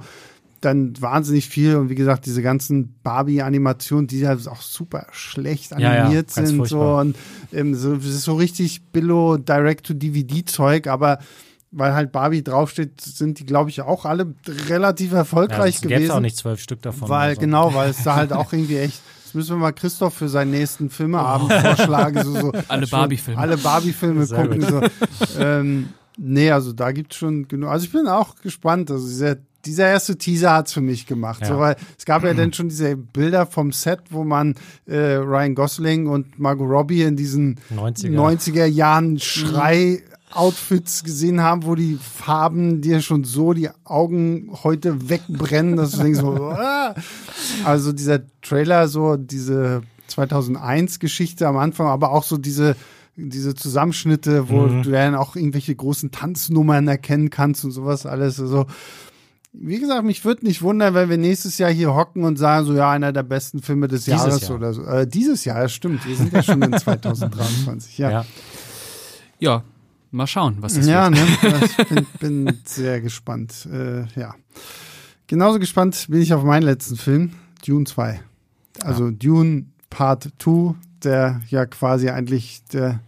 dann 0.61 0.94
wahnsinnig 1.02 1.48
viel 1.48 1.76
und 1.76 1.90
wie 1.90 1.95
gesagt, 1.95 2.26
diese 2.26 2.41
ganzen 2.41 2.95
Barbie-Animationen, 3.03 4.07
die 4.07 4.19
ja 4.19 4.36
auch 4.48 4.61
super 4.61 5.07
schlecht 5.11 5.72
Ja, 5.72 5.80
ja, 5.80 6.03
animiert 6.03 6.34
ganz 6.34 6.49
sind, 6.49 6.68
so 6.68 6.81
und 6.98 7.15
ähm, 7.53 7.76
so, 7.76 7.94
es 7.95 8.06
ist 8.06 8.23
so 8.23 8.36
richtig 8.36 8.81
Billo 8.91 9.38
Direct-to-DVD-Zeug, 9.38 10.88
aber 10.88 11.19
weil 11.72 11.94
halt 11.94 12.11
Barbie 12.11 12.44
draufsteht, 12.44 12.99
sind 12.99 13.40
die, 13.40 13.45
glaube 13.45 13.69
ich, 13.69 13.81
auch 13.81 14.06
alle 14.06 14.34
relativ 14.68 15.11
Ja, 15.11 15.19
erfolgreich 15.19 15.76
es 15.76 15.81
gäbe 15.81 15.95
gewesen. 15.95 16.11
auch 16.11 16.19
nicht 16.19 16.36
zwölf 16.38 16.60
Stück 16.60 16.81
davon. 16.81 17.10
weil, 17.10 17.36
so. 17.36 17.41
genau, 17.41 17.73
weil 17.76 17.91
es 17.91 18.03
da 18.03 18.15
halt 18.15 18.34
auch 18.34 18.52
irgendwie 18.53 18.77
echt. 18.77 19.02
Das 19.23 19.36
müssen 19.36 19.52
wir 19.52 19.57
mal 19.57 19.72
Christoph 19.73 20.15
für 20.15 20.27
seinen 20.30 20.49
nächsten 20.49 20.90
Filmeabend 20.90 21.53
vorschlagen. 21.61 22.23
So, 22.23 22.34
so 22.41 22.52
Alle 22.68 22.88
Barbie-Filme. 22.88 23.40
Alle 23.40 23.57
Barbie-Filme 23.57 24.26
Sehr 24.26 24.41
gucken. 24.41 24.61
So. 24.64 24.81
Ähm, 25.40 25.90
nee, 26.18 26.49
also 26.49 26.73
da 26.73 26.91
gibt's 26.91 27.18
schon 27.18 27.48
genug. 27.48 27.69
Also 27.69 27.86
ich 27.86 27.91
bin 27.91 28.07
auch 28.07 28.34
gespannt. 28.41 28.90
Also 28.90 29.07
dieser, 29.07 29.36
dieser 29.65 29.88
erste 29.88 30.18
Teaser 30.18 30.53
hat's 30.53 30.73
für 30.73 30.81
mich 30.81 31.06
gemacht. 31.06 31.41
Ja. 31.41 31.48
So, 31.48 31.60
weil 31.60 31.76
es 31.98 32.06
gab 32.06 32.23
ja 32.23 32.34
dann 32.36 32.53
schon 32.53 32.69
diese 32.69 32.95
Bilder 32.95 33.45
vom 33.45 33.72
Set, 33.72 33.99
wo 34.10 34.23
man 34.23 34.56
äh, 34.86 34.98
Ryan 35.15 35.56
Gosling 35.56 36.07
und 36.07 36.40
Margot 36.40 36.69
Robbie 36.69 37.03
in 37.03 37.15
diesen 37.15 37.60
90er. 37.76 38.15
90er 38.15 38.65
Jahren 38.65 39.19
Schrei 39.19 40.02
Outfits 40.31 41.03
gesehen 41.03 41.41
haben, 41.41 41.65
wo 41.65 41.73
die 41.73 41.98
Farben 41.99 42.81
dir 42.81 43.02
schon 43.02 43.23
so 43.23 43.53
die 43.53 43.69
Augen 43.84 44.52
heute 44.64 45.10
wegbrennen, 45.10 45.76
dass 45.76 45.91
du 45.91 46.03
denkst 46.03 46.19
so, 46.19 46.36
ah. 46.52 46.94
also 47.65 47.91
dieser 47.94 48.22
Trailer, 48.44 48.88
so 48.88 49.18
diese 49.18 49.81
2001 50.07 50.99
Geschichte 50.99 51.48
am 51.48 51.57
Anfang, 51.57 51.88
aber 51.88 52.11
auch 52.11 52.23
so 52.23 52.38
diese 52.38 52.76
diese 53.22 53.53
Zusammenschnitte, 53.53 54.49
wo 54.49 54.61
Mhm. 54.61 54.84
du 54.84 54.91
dann 54.91 55.15
auch 55.15 55.36
irgendwelche 55.36 55.76
großen 55.76 56.11
Tanznummern 56.11 56.88
erkennen 56.88 57.30
kannst 57.30 57.65
und 57.65 57.72
sowas 57.72 58.06
alles. 58.06 58.40
Also, 58.40 58.65
wie 59.52 59.80
gesagt, 59.80 60.04
mich 60.06 60.24
würde 60.26 60.46
nicht 60.46 60.62
wundern, 60.62 60.94
wenn 60.94 61.10
wir 61.10 61.18
nächstes 61.18 61.58
Jahr 61.58 61.72
hier 61.72 61.94
hocken 61.96 62.24
und 62.24 62.38
sagen, 62.38 62.66
so 62.66 62.74
ja, 62.74 62.92
einer 62.92 63.12
der 63.12 63.24
besten 63.24 63.62
Filme 63.62 63.88
des 63.88 64.06
Dieses 64.06 64.20
Jahres 64.26 64.42
Jahr. 64.42 64.52
oder 64.58 64.74
so. 64.74 64.84
Äh, 64.84 65.08
dieses 65.08 65.44
Jahr, 65.46 65.68
stimmt. 65.70 66.06
Wir 66.08 66.16
sind 66.16 66.32
ja 66.34 66.44
schon 66.44 66.62
in 66.62 66.74
2023. 66.78 67.98
Ja, 67.98 68.12
Ja. 68.12 68.26
Ja, 69.42 69.64
mal 70.12 70.28
schauen, 70.28 70.58
was 70.60 70.74
das 70.74 70.86
ja 70.86 71.10
wird. 71.12 71.44
ne? 71.44 71.70
ich 71.80 71.88
bin, 72.20 72.46
bin 72.46 72.58
sehr 72.66 73.00
gespannt. 73.02 73.68
Äh, 73.72 74.04
ja. 74.20 74.36
Genauso 75.28 75.60
gespannt 75.60 76.08
bin 76.10 76.22
ich 76.22 76.34
auf 76.34 76.44
meinen 76.44 76.64
letzten 76.64 76.98
Film, 76.98 77.32
Dune 77.66 77.86
2. 77.86 78.20
Also 78.84 79.12
Dune 79.12 79.66
Part 79.90 80.30
2, 80.40 80.76
der 81.04 81.42
ja 81.50 81.66
quasi 81.66 82.10
eigentlich 82.10 82.64
der, 82.74 83.00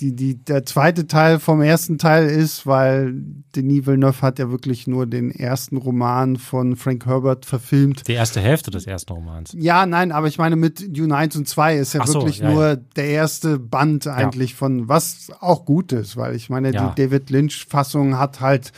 die, 0.00 0.16
die, 0.16 0.36
der 0.36 0.64
zweite 0.64 1.06
Teil 1.06 1.38
vom 1.38 1.60
ersten 1.60 1.98
Teil 1.98 2.26
ist, 2.26 2.66
weil 2.66 3.12
Denis 3.54 3.86
Villeneuve 3.86 4.22
hat 4.22 4.38
ja 4.38 4.50
wirklich 4.50 4.86
nur 4.86 5.06
den 5.06 5.30
ersten 5.30 5.76
Roman 5.76 6.36
von 6.36 6.76
Frank 6.76 7.06
Herbert 7.06 7.44
verfilmt. 7.44 8.08
Die 8.08 8.12
erste 8.12 8.40
Hälfte 8.40 8.70
des 8.70 8.86
ersten 8.86 9.12
Romans. 9.12 9.54
Ja, 9.56 9.84
nein, 9.84 10.12
aber 10.12 10.26
ich 10.28 10.38
meine 10.38 10.56
mit 10.56 10.96
Dune 10.96 11.14
1 11.14 11.36
und 11.36 11.48
2 11.48 11.76
ist 11.76 11.92
ja 11.92 12.06
so, 12.06 12.14
wirklich 12.14 12.38
ja, 12.38 12.50
nur 12.50 12.66
ja. 12.68 12.76
der 12.76 13.06
erste 13.06 13.58
Band 13.58 14.06
eigentlich 14.06 14.54
von, 14.54 14.88
was 14.88 15.28
auch 15.40 15.64
gut 15.64 15.92
ist, 15.92 16.16
weil 16.16 16.34
ich 16.34 16.48
meine, 16.48 16.72
Ja. 16.72 16.88
die 16.88 17.02
David 17.02 17.30
Lynch-Fassung 17.30 18.18
hat 18.18 18.40
halt 18.40 18.72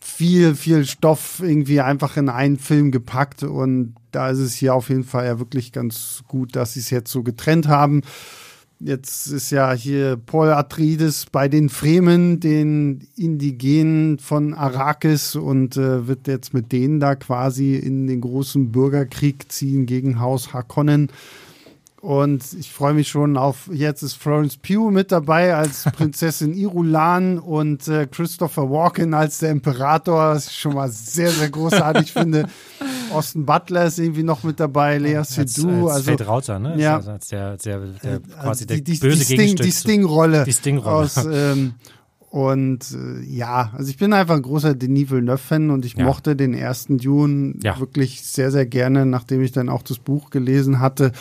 viel, 0.00 0.54
viel 0.54 0.84
Stoff 0.84 1.40
irgendwie 1.42 1.80
einfach 1.80 2.16
in 2.16 2.28
einen 2.28 2.58
Film 2.58 2.90
gepackt 2.90 3.42
und 3.42 3.94
da 4.10 4.30
ist 4.30 4.38
es 4.38 4.54
hier 4.54 4.74
auf 4.74 4.88
jeden 4.88 5.04
Fall 5.04 5.26
ja 5.26 5.38
wirklich 5.38 5.72
ganz 5.72 6.22
gut, 6.28 6.54
dass 6.56 6.74
sie 6.74 6.80
es 6.80 6.90
jetzt 6.90 7.10
so 7.10 7.22
getrennt 7.22 7.68
haben. 7.68 8.02
Jetzt 8.80 9.28
ist 9.28 9.50
ja 9.50 9.72
hier 9.72 10.16
Paul 10.16 10.48
Atreides 10.48 11.26
bei 11.30 11.48
den 11.48 11.68
Fremen, 11.68 12.40
den 12.40 13.06
Indigenen 13.16 14.18
von 14.18 14.52
Arrakis 14.52 15.36
und 15.36 15.76
äh, 15.76 16.06
wird 16.08 16.26
jetzt 16.26 16.52
mit 16.52 16.72
denen 16.72 17.00
da 17.00 17.14
quasi 17.14 17.76
in 17.76 18.06
den 18.06 18.20
großen 18.20 18.72
Bürgerkrieg 18.72 19.50
ziehen 19.50 19.86
gegen 19.86 20.18
Haus 20.18 20.52
Harkonnen. 20.52 21.08
Und 22.04 22.44
ich 22.60 22.70
freue 22.70 22.92
mich 22.92 23.08
schon 23.08 23.38
auf, 23.38 23.70
jetzt 23.72 24.02
ist 24.02 24.16
Florence 24.16 24.58
Pugh 24.58 24.90
mit 24.90 25.10
dabei 25.10 25.54
als 25.54 25.84
Prinzessin 25.96 26.52
Irulan 26.52 27.38
und 27.38 27.88
äh, 27.88 28.06
Christopher 28.06 28.70
Walken 28.70 29.14
als 29.14 29.38
der 29.38 29.52
Imperator, 29.52 30.34
was 30.34 30.48
ich 30.48 30.58
schon 30.58 30.74
mal 30.74 30.90
sehr, 30.90 31.30
sehr 31.30 31.48
großartig 31.48 32.12
finde. 32.12 32.46
Austin 33.10 33.46
Butler 33.46 33.86
ist 33.86 33.98
irgendwie 33.98 34.22
noch 34.22 34.42
mit 34.42 34.60
dabei, 34.60 34.98
Lea 34.98 35.16
Als, 35.16 35.34
Seydoux. 35.34 35.86
als 35.88 35.96
also, 35.96 36.10
Fate 36.10 36.26
Rauter, 36.26 36.58
ne? 36.58 36.74
Ja. 36.76 36.96
Also 36.96 37.12
als 37.12 37.28
der, 37.28 37.56
der, 37.56 37.78
der 37.78 38.14
äh, 38.16 38.20
quasi 38.20 38.66
der 38.66 38.76
die, 38.76 38.82
die, 38.82 38.98
böse 38.98 39.16
die 39.16 39.24
Sting, 39.24 39.38
Gegenstück. 39.38 39.64
die 39.64 39.72
Sting-Rolle. 39.72 40.44
Die 40.44 40.52
Sting-Rolle. 40.52 40.96
Aus, 40.96 41.24
ähm, 41.24 41.72
und 42.34 42.80
äh, 42.92 43.22
ja, 43.22 43.70
also 43.78 43.88
ich 43.88 43.96
bin 43.96 44.12
einfach 44.12 44.34
ein 44.34 44.42
großer 44.42 44.74
Denis 44.74 45.08
Villeneuve-Fan 45.08 45.70
und 45.70 45.84
ich 45.84 45.94
Ja. 45.94 46.04
mochte 46.04 46.34
den 46.34 46.52
ersten 46.52 46.98
Dune 46.98 47.54
Ja. 47.62 47.78
wirklich 47.78 48.22
sehr, 48.22 48.50
sehr 48.50 48.66
gerne, 48.66 49.06
nachdem 49.06 49.40
ich 49.40 49.52
dann 49.52 49.68
auch 49.68 49.82
das 49.82 49.98
Buch 50.00 50.30
gelesen 50.30 50.80
hatte, 50.80 51.12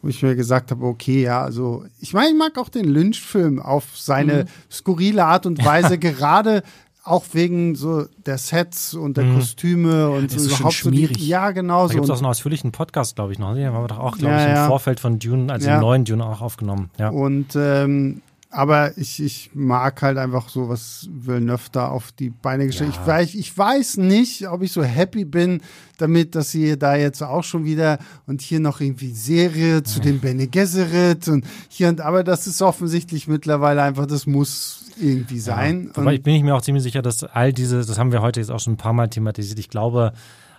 wo 0.00 0.08
ich 0.08 0.22
mir 0.22 0.34
gesagt 0.34 0.70
habe, 0.70 0.86
okay, 0.86 1.22
ja, 1.24 1.42
also 1.42 1.84
ich 2.00 2.14
meine, 2.14 2.30
ich 2.30 2.38
mag 2.38 2.56
auch 2.56 2.70
den 2.70 2.86
Lynch-Film 2.86 3.60
auf 3.60 3.84
Mhm. 3.84 3.88
seine 3.96 4.44
skurrile 4.70 5.26
Art 5.26 5.44
und 5.44 5.58
Weise, 5.64 5.98
gerade 5.98 6.62
auch 7.04 7.24
wegen 7.32 7.74
so 7.74 8.06
der 8.24 8.38
Sets 8.38 8.94
und 8.94 9.18
der 9.18 9.24
Mhm. 9.24 9.34
Kostüme 9.34 10.08
und 10.08 10.30
so 10.30 10.36
ist 10.38 10.50
schon 10.52 10.56
überhaupt 10.60 10.76
so 10.76 10.90
die, 10.90 10.96
schmierig. 11.06 11.28
ja, 11.28 11.50
genau 11.50 11.82
Da 11.82 11.88
so. 11.88 11.94
gibt 11.96 12.04
es 12.04 12.10
auch 12.10 12.16
einen 12.16 12.26
ausführlichen 12.26 12.72
Podcast, 12.72 13.16
glaube 13.16 13.32
ich, 13.32 13.38
noch. 13.38 13.54
Den 13.54 13.66
haben 13.66 13.74
wir 13.84 13.88
doch 13.88 13.98
auch, 13.98 14.16
glaube 14.16 14.36
Ja, 14.36 14.52
ich, 14.54 14.58
im 14.62 14.66
Vorfeld 14.68 15.00
von 15.00 15.18
Dune, 15.18 15.52
also 15.52 15.68
im 15.68 15.80
neuen 15.80 16.06
Dune 16.06 16.24
auch 16.24 16.40
aufgenommen. 16.40 16.88
Ja. 16.98 17.10
Und 17.10 17.48
ähm, 17.56 18.22
aber 18.52 18.96
ich, 18.98 19.20
ich 19.22 19.50
mag 19.54 20.00
halt 20.02 20.18
einfach 20.18 20.48
so, 20.50 20.68
was 20.68 21.08
Villeneuve 21.10 21.68
da 21.72 21.88
auf 21.88 22.12
die 22.12 22.30
Beine 22.30 22.66
gestellt 22.66 22.92
Ja. 22.94 23.00
ich, 23.00 23.06
weiß, 23.06 23.34
ich 23.34 23.58
weiß 23.58 23.96
nicht, 23.96 24.46
ob 24.48 24.62
ich 24.62 24.70
so 24.72 24.82
happy 24.82 25.24
bin 25.24 25.60
damit, 25.98 26.34
dass 26.34 26.50
sie 26.50 26.78
da 26.78 26.94
jetzt 26.94 27.22
auch 27.22 27.44
schon 27.44 27.64
wieder 27.64 27.98
und 28.26 28.40
hier 28.42 28.60
noch 28.60 28.80
irgendwie 28.80 29.10
Serie 29.12 29.82
zu 29.82 30.00
den 30.00 30.20
Bene 30.20 30.46
Gesserit 30.48 31.28
und 31.28 31.44
hier 31.68 31.88
und 31.88 32.00
aber 32.00 32.22
das 32.24 32.46
ist 32.46 32.60
offensichtlich 32.62 33.26
mittlerweile 33.26 33.82
einfach, 33.82 34.06
das 34.06 34.26
muss 34.26 34.90
irgendwie 35.00 35.38
sein. 35.38 35.90
Wobei 35.94 36.06
Und- 36.10 36.14
ich 36.14 36.22
bin 36.22 36.34
ich 36.34 36.42
mir 36.42 36.54
auch 36.54 36.62
ziemlich 36.62 36.82
sicher, 36.82 37.00
dass 37.02 37.24
all 37.24 37.52
diese, 37.52 37.78
das 37.84 37.98
haben 37.98 38.12
wir 38.12 38.20
heute 38.22 38.40
jetzt 38.40 38.50
auch 38.50 38.60
schon 38.60 38.74
ein 38.74 38.78
paar 38.78 38.92
Mal 38.92 39.08
thematisiert. 39.08 39.58
Ich 39.58 39.70
glaube, 39.70 40.12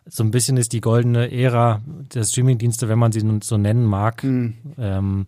so 0.05 0.23
ein 0.23 0.31
bisschen 0.31 0.57
ist 0.57 0.73
die 0.73 0.81
goldene 0.81 1.31
Ära 1.31 1.81
der 2.13 2.23
Streamingdienste, 2.23 2.89
wenn 2.89 2.99
man 2.99 3.11
sie 3.13 3.23
nun 3.23 3.41
so 3.41 3.57
nennen 3.57 3.85
mag, 3.85 4.23
ähm, 4.23 5.27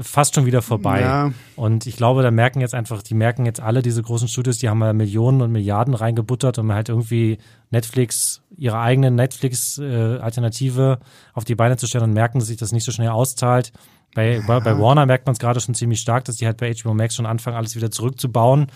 fast 0.00 0.34
schon 0.34 0.46
wieder 0.46 0.62
vorbei. 0.62 1.00
Ja. 1.00 1.32
Und 1.56 1.86
ich 1.86 1.96
glaube, 1.96 2.22
da 2.22 2.30
merken 2.30 2.60
jetzt 2.60 2.74
einfach, 2.74 3.02
die 3.02 3.14
merken 3.14 3.46
jetzt 3.46 3.60
alle 3.60 3.82
diese 3.82 4.02
großen 4.02 4.28
Studios, 4.28 4.58
die 4.58 4.68
haben 4.68 4.80
ja 4.80 4.92
Millionen 4.92 5.42
und 5.42 5.52
Milliarden 5.52 5.94
reingebuttert, 5.94 6.58
um 6.58 6.72
halt 6.72 6.88
irgendwie 6.88 7.38
Netflix, 7.70 8.42
ihre 8.56 8.78
eigene 8.78 9.10
Netflix-Alternative 9.10 10.98
auf 11.34 11.44
die 11.44 11.54
Beine 11.54 11.76
zu 11.76 11.86
stellen 11.86 12.04
und 12.04 12.12
merken, 12.12 12.38
dass 12.38 12.48
sich 12.48 12.56
das 12.56 12.72
nicht 12.72 12.84
so 12.84 12.92
schnell 12.92 13.08
auszahlt. 13.08 13.72
Bei, 14.16 14.42
bei, 14.46 14.60
bei 14.60 14.78
Warner 14.78 15.04
merkt 15.04 15.26
man 15.26 15.34
es 15.34 15.38
gerade 15.38 15.60
schon 15.60 15.74
ziemlich 15.74 16.00
stark, 16.00 16.24
dass 16.24 16.36
die 16.36 16.46
halt 16.46 16.56
bei 16.56 16.72
HBO 16.72 16.94
Max 16.94 17.14
schon 17.14 17.26
anfangen, 17.26 17.54
alles 17.54 17.76
wieder 17.76 17.90
zurückzubauen 17.90 18.68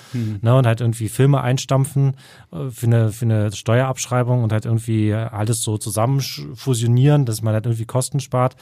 ne, 0.43 0.55
und 0.55 0.67
halt 0.67 0.83
irgendwie 0.83 1.09
Filme 1.09 1.41
einstampfen 1.41 2.15
äh, 2.53 2.69
für 2.69 2.85
eine, 2.85 3.11
für 3.11 3.25
eine 3.25 3.51
Steuerabschreibung 3.51 4.45
und 4.45 4.53
halt 4.53 4.67
irgendwie 4.67 5.15
alles 5.15 5.63
so 5.63 5.79
zusammen 5.79 6.21
fusionieren, 6.21 7.25
dass 7.25 7.41
man 7.41 7.55
halt 7.55 7.65
irgendwie 7.65 7.87
Kosten 7.87 8.21
spart. 8.21 8.55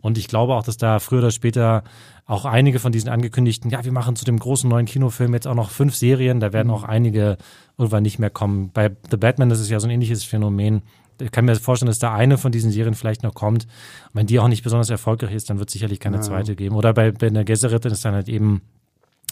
Und 0.00 0.18
ich 0.18 0.28
glaube 0.28 0.54
auch, 0.54 0.62
dass 0.62 0.76
da 0.76 1.00
früher 1.00 1.18
oder 1.18 1.32
später 1.32 1.82
auch 2.26 2.44
einige 2.44 2.78
von 2.78 2.92
diesen 2.92 3.08
angekündigten, 3.08 3.72
ja, 3.72 3.84
wir 3.84 3.90
machen 3.90 4.14
zu 4.14 4.24
dem 4.24 4.38
großen 4.38 4.70
neuen 4.70 4.86
Kinofilm 4.86 5.34
jetzt 5.34 5.48
auch 5.48 5.56
noch 5.56 5.70
fünf 5.70 5.96
Serien, 5.96 6.38
da 6.38 6.52
werden 6.52 6.70
auch 6.70 6.84
einige 6.84 7.38
irgendwann 7.76 8.04
nicht 8.04 8.20
mehr 8.20 8.30
kommen. 8.30 8.70
Bei 8.72 8.92
The 9.10 9.16
Batman, 9.16 9.48
das 9.48 9.58
ist 9.58 9.68
ja 9.68 9.80
so 9.80 9.88
ein 9.88 9.90
ähnliches 9.90 10.22
Phänomen. 10.22 10.82
Ich 11.20 11.30
kann 11.30 11.44
mir 11.44 11.56
vorstellen, 11.56 11.88
dass 11.88 11.98
da 11.98 12.14
eine 12.14 12.38
von 12.38 12.52
diesen 12.52 12.70
Serien 12.70 12.94
vielleicht 12.94 13.22
noch 13.22 13.34
kommt. 13.34 13.66
Wenn 14.12 14.26
die 14.26 14.38
auch 14.38 14.48
nicht 14.48 14.62
besonders 14.62 14.90
erfolgreich 14.90 15.34
ist, 15.34 15.50
dann 15.50 15.58
wird 15.58 15.68
es 15.68 15.74
sicherlich 15.74 16.00
keine 16.00 16.20
zweite 16.20 16.56
geben. 16.56 16.76
Oder 16.76 16.92
bei, 16.94 17.12
bei 17.12 17.30
der 17.30 17.44
Gesserit 17.44 17.84
ist 17.86 18.04
dann 18.04 18.14
halt 18.14 18.28
eben 18.28 18.62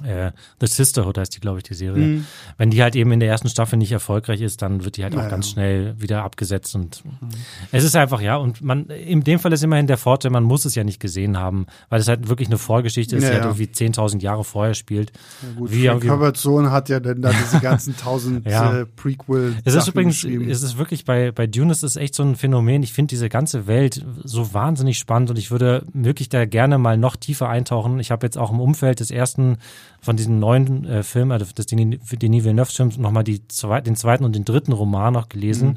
äh, 0.05 0.33
The 0.61 0.67
Sisterhood 0.67 1.19
heißt 1.19 1.35
die, 1.35 1.41
glaube 1.41 1.59
ich, 1.59 1.65
die 1.65 1.75
Serie. 1.75 2.05
Mhm. 2.07 2.27
Wenn 2.57 2.71
die 2.71 2.83
halt 2.83 2.97
eben 2.97 3.13
in 3.13 3.21
der 3.21 3.29
ersten 3.29 3.49
Staffel 3.49 3.77
nicht 3.79 3.93
erfolgreich 3.93 4.41
ist, 4.41 4.63
dann 4.63 4.85
wird 4.85 4.97
die 4.97 5.03
halt 5.05 5.15
auch 5.15 5.23
Ja, 5.23 5.29
ganz 5.29 5.47
ja. 5.49 5.53
schnell 5.53 5.95
wieder 6.01 6.25
abgesetzt 6.25 6.75
und 6.75 7.03
es 7.73 7.85
ist 7.85 7.97
einfach, 7.97 8.21
ja, 8.21 8.37
und 8.37 8.63
man, 8.63 8.87
in 8.87 9.23
dem 9.25 9.39
Fall 9.39 9.53
ist 9.53 9.63
immerhin 9.63 9.87
der 9.87 9.99
Vorteil, 9.99 10.31
man 10.31 10.45
muss 10.45 10.65
es 10.65 10.75
ja 10.75 10.85
nicht 10.85 11.01
gesehen 11.01 11.39
haben, 11.39 11.67
weil 11.89 12.01
es 12.01 12.09
halt 12.09 12.29
wirklich 12.29 12.49
eine 12.49 12.59
Vorgeschichte 12.59 13.17
ist, 13.17 13.23
Ja, 13.25 13.29
die 13.31 13.35
halt 13.37 13.45
ja. 13.45 13.51
irgendwie 13.51 13.67
10.000 13.73 14.21
Jahre 14.23 14.45
vorher 14.45 14.75
spielt. 14.75 15.13
Gut, 15.57 15.71
Wie- 15.73 15.87
Frank 15.87 16.03
wie- 16.05 16.09
Herberts 16.09 16.43
Sohn 16.43 16.71
hat 16.71 16.89
ja 16.89 17.01
dann 17.01 17.23
da 17.23 17.31
diese 17.31 17.61
ganzen 17.61 17.97
tausend 17.97 18.47
Ja. 18.47 18.81
äh, 18.81 18.87
prequel 18.87 19.55
Es 19.65 19.75
ist 19.75 19.89
übrigens, 19.89 20.25
es 20.25 20.63
ist 20.63 20.79
wirklich 20.79 21.05
bei, 21.05 21.33
bei 21.33 21.47
Dune 21.47 21.73
ist 21.73 21.83
es 21.83 21.97
echt 21.97 22.15
so 22.15 22.23
ein 22.23 22.37
Phänomen. 22.37 22.83
Ich 22.83 22.93
finde 22.93 23.11
diese 23.11 23.29
ganze 23.29 23.67
Welt 23.67 24.05
so 24.25 24.53
wahnsinnig 24.55 24.99
spannend 24.99 25.31
und 25.31 25.39
ich 25.39 25.51
würde 25.51 25.85
wirklich 25.93 26.29
da 26.29 26.45
gerne 26.47 26.79
mal 26.79 26.97
noch 26.97 27.17
tiefer 27.17 27.49
eintauchen. 27.49 27.99
Ich 28.01 28.11
habe 28.11 28.27
jetzt 28.27 28.39
auch 28.39 28.51
im 28.51 28.61
Umfeld 28.61 29.01
des 29.01 29.11
ersten 29.11 29.59
von 30.01 30.17
diesem 30.17 30.39
neuen 30.39 30.85
äh, 30.85 31.03
Film, 31.03 31.33
also 31.33 31.45
des 31.53 31.67
Denis, 31.67 31.99
Denis 32.11 32.45
Villeneuve-Films, 32.45 32.99
nochmal 32.99 33.25
die 33.25 33.47
zwei, 33.49 33.81
den 33.81 33.97
zweiten 33.97 34.25
und 34.25 34.35
den 34.35 34.45
dritten 34.45 34.73
Roman 34.73 35.13
noch 35.13 35.29
gelesen. 35.29 35.69
Mhm. 35.69 35.77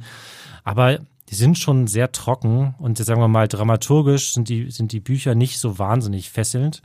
Aber 0.63 0.99
die 1.31 1.35
sind 1.35 1.57
schon 1.57 1.87
sehr 1.87 2.11
trocken 2.11 2.75
und 2.77 2.99
jetzt 2.99 3.07
sagen 3.07 3.21
wir 3.21 3.29
mal 3.29 3.47
dramaturgisch 3.47 4.33
sind 4.33 4.49
die, 4.49 4.69
sind 4.69 4.91
die 4.91 4.99
Bücher 4.99 5.33
nicht 5.33 5.59
so 5.59 5.79
wahnsinnig 5.79 6.29
fesselnd. 6.29 6.81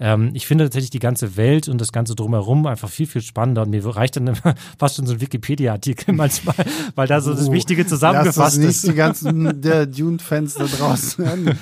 Ähm, 0.00 0.30
ich 0.34 0.46
finde 0.46 0.64
tatsächlich 0.64 0.90
die 0.90 1.00
ganze 1.00 1.36
Welt 1.36 1.68
und 1.68 1.80
das 1.80 1.90
Ganze 1.90 2.14
drumherum 2.14 2.66
einfach 2.66 2.88
viel, 2.88 3.08
viel 3.08 3.22
spannender 3.22 3.62
und 3.62 3.70
mir 3.70 3.84
reicht 3.84 4.14
dann 4.14 4.28
immer 4.28 4.54
fast 4.78 4.96
schon 4.96 5.06
so 5.06 5.14
ein 5.14 5.20
Wikipedia-Artikel 5.20 6.12
manchmal, 6.14 6.54
weil 6.94 7.08
da 7.08 7.20
so 7.20 7.34
das 7.34 7.48
oh, 7.48 7.52
Wichtige 7.52 7.86
zusammengefasst 7.86 8.58
ist. 8.58 8.64
nicht 8.64 8.92
die 8.92 8.96
ganzen 8.96 9.60
der 9.60 9.86
Dune-Fans 9.86 10.54
da 10.54 10.66
draußen. 10.66 11.56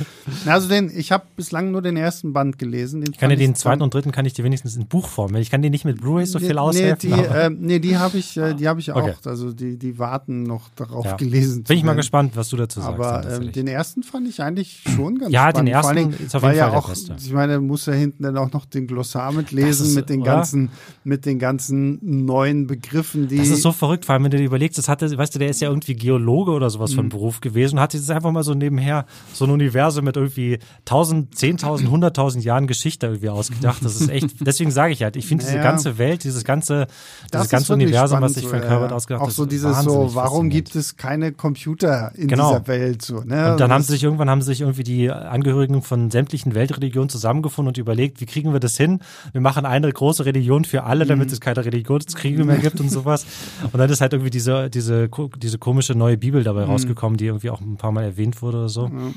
also 0.45 0.69
den, 0.69 0.93
ich 0.95 1.13
habe 1.13 1.25
bislang 1.37 1.71
nur 1.71 1.81
den 1.81 1.97
ersten 1.97 2.35
Band 2.35 2.59
gelesen. 2.59 3.01
Den 3.01 3.15
ich 3.15 3.19
kann 3.19 3.31
dir 3.31 3.37
den 3.37 3.55
zweiten 3.55 3.81
und 3.81 3.95
dritten 3.95 4.13
kann 4.13 4.27
ich 4.27 4.35
dir 4.35 4.45
wenigstens 4.45 4.77
in 4.77 4.87
Buchform. 4.87 5.35
Ich 5.37 5.51
kann 5.51 5.63
dir 5.63 5.71
nicht 5.71 5.87
mit 5.87 6.03
Blu-ray 6.03 6.27
so 6.27 6.39
viel 6.39 6.49
nee, 6.49 6.55
aushelfen. 6.57 7.11
Nee, 7.11 7.17
die, 7.17 7.23
äh, 7.23 7.51
nee, 7.51 7.79
die 7.79 7.97
habe 7.97 8.19
ich, 8.19 8.35
die 8.35 8.69
habe 8.69 8.81
ich 8.81 8.93
auch. 8.93 9.03
Okay. 9.03 9.15
Also 9.25 9.55
die, 9.55 9.79
die 9.79 9.99
warten 9.99 10.43
noch 10.43 10.69
darauf 10.77 11.07
ja. 11.07 11.17
gelesen. 11.17 11.63
Bin 11.63 11.79
ich 11.79 11.85
mal 11.85 11.95
gespannt, 11.95 12.26
was 12.35 12.49
du 12.49 12.57
dazu 12.57 12.81
sagst. 12.81 12.95
Aber 12.95 13.31
ähm, 13.31 13.53
den 13.53 13.67
ersten 13.69 14.03
fand 14.03 14.29
ich 14.29 14.43
eigentlich 14.43 14.83
schon 14.83 15.19
ganz 15.19 15.33
ja, 15.33 15.51
spannend. 15.51 15.69
Ja, 15.69 15.83
den 15.83 15.97
ersten 15.97 15.99
allem, 15.99 16.27
ist 16.27 16.35
auf 16.35 16.43
jeden 16.43 16.55
Fall 16.55 16.57
ja 16.57 16.73
auch, 16.73 16.89
beste. 16.89 17.17
Ich 17.19 17.33
meine, 17.33 17.61
muss 17.61 17.87
ja 17.87 17.93
hinten 17.93 18.23
dann 18.23 18.37
auch 18.37 18.53
noch 18.53 18.65
den 18.65 18.87
Glossar 18.87 19.33
mitlesen 19.33 19.95
mit 19.95 20.09
den 20.09 20.23
oder? 20.23 20.37
ganzen, 20.37 20.71
mit 21.05 21.27
den 21.27 21.39
ganzen 21.39 22.25
neuen 22.25 22.67
Begriffen, 22.67 23.29
die. 23.29 23.37
Das 23.37 23.49
ist 23.49 23.63
so 23.63 23.73
verrückt, 23.73 24.05
vor 24.05 24.15
allem 24.15 24.25
wenn 24.25 24.31
du 24.31 24.39
dir 24.39 24.45
überlegst, 24.45 24.79
das 24.79 24.89
hatte, 24.89 25.17
weißt 25.17 25.35
du, 25.35 25.39
der 25.39 25.51
ist 25.51 25.61
ja 25.61 25.69
irgendwie 25.69 25.95
Geologe 25.95 26.51
oder 26.51 26.71
sowas 26.71 26.93
mhm. 26.93 26.97
von 26.97 27.09
Beruf 27.11 27.41
gewesen 27.41 27.77
und 27.77 27.81
hat 27.81 27.95
jetzt 27.95 28.11
einfach 28.11 28.33
mal 28.33 28.43
so 28.43 28.55
nebenher 28.55 29.07
so 29.33 29.45
ein 29.45 29.51
Universum 29.51 30.05
mit 30.05 30.17
irgendwie 30.17 30.59
1000, 30.81 31.35
10.000, 31.35 31.89
100.000 31.89 32.41
Jahren 32.41 32.67
Geschichte 32.67 33.07
irgendwie 33.07 33.29
ausgedacht. 33.29 33.85
Das 33.85 34.01
ist 34.01 34.09
echt, 34.09 34.37
deswegen 34.47 34.71
sage 34.71 34.93
ich 34.93 35.03
halt, 35.03 35.17
ich 35.17 35.27
finde 35.27 35.45
naja. 35.45 35.57
diese 35.57 35.63
ganze 35.63 35.99
Welt, 35.99 36.25
dieses 36.25 36.45
ganze, 36.45 36.87
dieses 37.33 37.49
ganze 37.49 37.73
Universum, 37.73 38.21
was 38.21 38.35
sich 38.35 38.45
so, 38.45 38.53
Herbert 38.53 38.93
ausgedacht 38.93 39.23
hat. 39.23 39.29
Auch 39.29 39.33
so 39.33 39.47
dieses 39.47 39.77
so, 39.81 40.15
warum 40.15 40.49
gibt 40.49 40.75
es 40.75 40.97
keine 40.97 41.33
Computer 41.33 42.13
in 42.17 42.29
genau. 42.29 42.51
dieser 42.51 42.67
Welt? 42.67 43.03
So, 43.03 43.21
ne? 43.21 43.53
Und 43.53 43.61
dann 43.61 43.73
haben 43.73 43.83
sie 43.83 43.93
sich 43.93 44.05
irgendwann 44.05 44.31
haben 44.31 44.43
sich 44.43 44.61
irgendwie 44.61 44.83
die 44.83 45.11
Angehörigen 45.11 45.83
von 45.83 46.11
sämtlichen 46.11 46.55
Weltreligionen 46.55 47.09
zusammengefunden 47.09 47.69
und 47.69 47.79
überlegt, 47.79 48.21
wie 48.21 48.27
kriegen 48.27 48.53
wir 48.53 48.61
das 48.61 48.77
hin? 48.77 49.01
Wir 49.33 49.41
machen 49.41 49.67
eine 49.67 49.93
große 49.93 50.25
Religion 50.25 50.65
für 50.65 50.85
alle, 50.85 51.07
damit 51.07 51.29
mhm. 51.29 51.35
es 51.35 51.41
keine 51.41 51.65
Religionskriege 51.65 52.45
mehr 52.45 52.59
gibt 52.59 52.81
und 52.81 52.91
sowas. 52.91 53.27
Und 53.63 53.79
dann 53.79 53.91
ist 53.91 54.01
halt 54.01 54.13
irgendwie 54.13 54.31
diese, 54.31 54.71
diese, 54.71 55.09
diese 55.37 55.59
komische 55.59 55.95
neue 55.95 56.17
Bibel 56.17 56.43
dabei 56.43 56.65
mhm. 56.65 56.71
rausgekommen, 56.73 57.17
die 57.17 57.27
irgendwie 57.27 57.51
auch 57.51 57.61
ein 57.61 57.77
paar 57.77 57.93
Mal 57.93 58.05
erwähnt 58.05 58.43
wurde 58.43 58.59
oder 58.59 58.69
so. 58.69 58.87
Ja. 58.87 59.13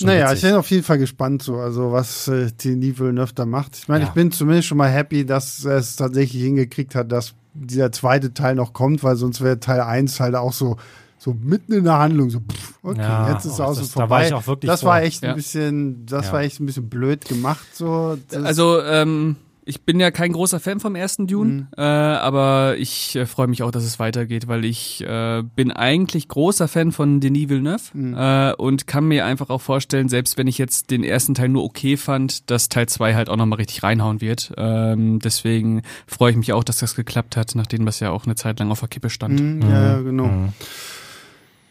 Naja, 0.00 0.26
witzig. 0.26 0.36
ich 0.36 0.50
bin 0.50 0.58
auf 0.58 0.70
jeden 0.70 0.82
Fall 0.82 0.98
gespannt, 0.98 1.42
so, 1.42 1.56
also 1.56 1.92
was 1.92 2.28
äh, 2.28 2.50
Denis 2.52 2.98
Villeneuve 2.98 3.32
da 3.34 3.46
macht. 3.46 3.76
Ich 3.78 3.88
meine, 3.88 4.04
ja. 4.04 4.08
ich 4.08 4.14
bin 4.14 4.30
zumindest 4.30 4.68
schon 4.68 4.76
mal 4.76 4.90
happy, 4.90 5.24
dass 5.24 5.64
er 5.64 5.78
es 5.78 5.96
tatsächlich 5.96 6.42
hingekriegt 6.42 6.94
hat, 6.94 7.10
dass 7.10 7.34
dieser 7.54 7.90
zweite 7.90 8.34
Teil 8.34 8.54
noch 8.54 8.72
kommt, 8.72 9.02
weil 9.02 9.16
sonst 9.16 9.40
wäre 9.40 9.60
Teil 9.60 9.80
1 9.80 10.20
halt 10.20 10.34
auch 10.34 10.52
so 10.52 10.76
so 11.18 11.34
mitten 11.34 11.72
in 11.72 11.84
der 11.84 11.98
Handlung, 11.98 12.30
so, 12.30 12.40
pff, 12.40 12.74
okay, 12.82 13.00
ja, 13.00 13.32
jetzt 13.32 13.44
ist 13.44 13.54
es 13.54 13.60
oh, 13.60 13.64
außen 13.64 13.84
vorbei. 13.84 14.06
Da 14.06 14.10
war 14.10 14.26
ich 14.26 14.34
auch 14.34 14.46
wirklich 14.46 14.70
das 14.70 14.80
vor. 14.80 14.90
war 14.90 15.02
echt 15.02 15.24
ein 15.24 15.34
bisschen, 15.34 16.06
das 16.06 16.26
ja. 16.26 16.32
war 16.32 16.42
echt 16.42 16.60
ein 16.60 16.66
bisschen 16.66 16.88
blöd 16.88 17.24
gemacht, 17.26 17.66
so. 17.74 18.16
Das 18.30 18.44
also, 18.44 18.80
ähm, 18.82 19.36
ich 19.68 19.82
bin 19.82 20.00
ja 20.00 20.10
kein 20.10 20.32
großer 20.32 20.60
Fan 20.60 20.80
vom 20.80 20.94
ersten 20.94 21.26
Dune, 21.26 21.50
mhm. 21.50 21.66
äh, 21.76 21.82
aber 21.82 22.76
ich 22.78 23.14
äh, 23.16 23.26
freue 23.26 23.48
mich 23.48 23.62
auch, 23.62 23.70
dass 23.70 23.84
es 23.84 23.98
weitergeht, 23.98 24.48
weil 24.48 24.64
ich 24.64 25.04
äh, 25.06 25.42
bin 25.56 25.70
eigentlich 25.70 26.26
großer 26.28 26.68
Fan 26.68 26.90
von 26.90 27.20
Denis 27.20 27.50
Villeneuve 27.50 27.82
mhm. 27.92 28.14
äh, 28.16 28.54
und 28.54 28.86
kann 28.86 29.04
mir 29.04 29.26
einfach 29.26 29.50
auch 29.50 29.60
vorstellen, 29.60 30.08
selbst 30.08 30.38
wenn 30.38 30.46
ich 30.46 30.56
jetzt 30.56 30.90
den 30.90 31.04
ersten 31.04 31.34
Teil 31.34 31.50
nur 31.50 31.64
okay 31.64 31.98
fand, 31.98 32.50
dass 32.50 32.70
Teil 32.70 32.88
zwei 32.88 33.14
halt 33.14 33.28
auch 33.28 33.36
nochmal 33.36 33.58
richtig 33.58 33.82
reinhauen 33.82 34.22
wird. 34.22 34.54
Ähm, 34.56 35.18
deswegen 35.18 35.82
freue 36.06 36.30
ich 36.30 36.38
mich 36.38 36.54
auch, 36.54 36.64
dass 36.64 36.78
das 36.78 36.94
geklappt 36.94 37.36
hat, 37.36 37.54
nachdem 37.54 37.84
das 37.84 38.00
ja 38.00 38.10
auch 38.10 38.24
eine 38.24 38.36
Zeit 38.36 38.60
lang 38.60 38.70
auf 38.70 38.80
der 38.80 38.88
Kippe 38.88 39.10
stand. 39.10 39.38
Mhm, 39.38 39.70
ja, 39.70 40.00
genau. 40.00 40.30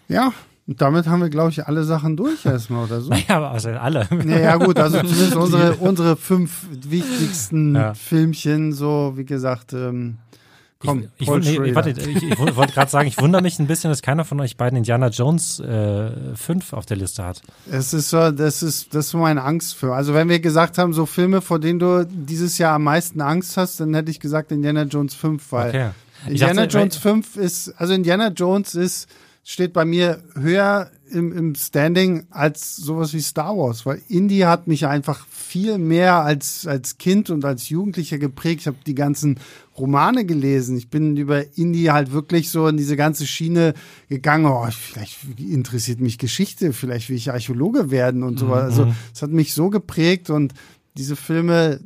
Ja, 0.07 0.33
und 0.67 0.81
damit 0.81 1.07
haben 1.07 1.21
wir, 1.21 1.29
glaube 1.29 1.51
ich, 1.51 1.65
alle 1.65 1.85
Sachen 1.85 2.17
durch 2.17 2.45
erstmal 2.45 2.85
oder 2.85 2.99
so. 2.99 3.09
Naja, 3.27 3.49
also 3.49 3.69
alle. 3.69 4.07
Naja, 4.11 4.57
gut, 4.57 4.77
also 4.77 4.97
zumindest 5.01 5.35
unsere, 5.35 5.75
unsere 5.75 6.17
fünf 6.17 6.67
wichtigsten 6.71 7.75
ja. 7.75 7.93
Filmchen, 7.93 8.73
so 8.73 9.13
wie 9.15 9.25
gesagt, 9.25 9.73
ähm, 9.73 10.17
Komm, 10.79 11.07
ich, 11.17 11.27
ich, 11.27 11.59
nee, 11.59 11.73
warte, 11.73 11.89
ich, 11.89 12.21
ich 12.21 12.37
wollte 12.37 12.73
gerade 12.73 12.91
sagen, 12.91 13.07
ich 13.07 13.19
wundere 13.19 13.41
mich 13.41 13.57
ein 13.57 13.65
bisschen, 13.65 13.89
dass 13.89 14.03
keiner 14.03 14.25
von 14.25 14.39
euch 14.39 14.57
beiden 14.57 14.77
Indiana 14.77 15.07
Jones 15.07 15.59
äh, 15.59 16.11
5 16.35 16.73
auf 16.73 16.85
der 16.85 16.97
Liste 16.97 17.23
hat. 17.25 17.41
Es 17.71 17.95
ist 17.95 18.11
so, 18.11 18.29
das 18.29 18.61
ist, 18.61 18.93
das 18.93 19.07
ist 19.07 19.13
meine 19.15 19.43
Angst 19.43 19.73
für. 19.73 19.95
Also 19.95 20.13
wenn 20.13 20.29
wir 20.29 20.39
gesagt 20.39 20.77
haben, 20.77 20.93
so 20.93 21.07
Filme, 21.07 21.41
vor 21.41 21.57
denen 21.57 21.79
du 21.79 22.05
dieses 22.05 22.59
Jahr 22.59 22.75
am 22.75 22.83
meisten 22.83 23.21
Angst 23.21 23.57
hast, 23.57 23.79
dann 23.79 23.95
hätte 23.95 24.11
ich 24.11 24.19
gesagt 24.19 24.51
Indiana 24.51 24.83
Jones 24.83 25.15
5, 25.15 25.51
weil 25.51 25.69
okay. 25.69 25.89
Indiana 26.27 26.67
dachte, 26.67 26.77
Jones 26.77 26.97
5 26.97 27.37
ist, 27.37 27.73
also 27.77 27.93
Indiana 27.93 28.27
Jones 28.27 28.75
ist 28.75 29.09
steht 29.49 29.71
bei 29.71 29.85
mir 29.85 30.21
höher 30.35 30.91
im, 31.09 31.31
im 31.31 31.55
Standing 31.55 32.27
als 32.31 32.75
sowas 32.75 33.13
wie 33.13 33.21
Star 33.21 33.57
Wars, 33.57 33.85
weil 33.85 34.01
Indie 34.09 34.43
hat 34.43 34.67
mich 34.67 34.87
einfach 34.87 35.25
viel 35.27 35.77
mehr 35.77 36.15
als, 36.15 36.67
als 36.67 36.97
Kind 36.97 37.29
und 37.29 37.45
als 37.45 37.69
Jugendlicher 37.69 38.17
geprägt. 38.17 38.59
Ich 38.59 38.67
habe 38.67 38.75
die 38.85 38.93
ganzen 38.93 39.39
Romane 39.77 40.25
gelesen. 40.25 40.75
Ich 40.75 40.89
bin 40.89 41.15
über 41.15 41.45
Indie 41.57 41.91
halt 41.91 42.11
wirklich 42.11 42.49
so 42.49 42.67
in 42.67 42.75
diese 42.75 42.97
ganze 42.97 43.25
Schiene 43.25 43.73
gegangen. 44.09 44.47
Oh, 44.47 44.67
vielleicht 44.69 45.19
interessiert 45.39 46.01
mich 46.01 46.17
Geschichte, 46.17 46.73
vielleicht 46.73 47.07
will 47.07 47.15
ich 47.15 47.31
Archäologe 47.31 47.89
werden 47.89 48.23
und 48.23 48.39
so. 48.39 48.47
Mhm. 48.47 48.51
Also 48.51 48.93
es 49.15 49.21
hat 49.21 49.29
mich 49.29 49.53
so 49.53 49.69
geprägt 49.69 50.29
und 50.29 50.53
diese 50.97 51.15
Filme 51.15 51.79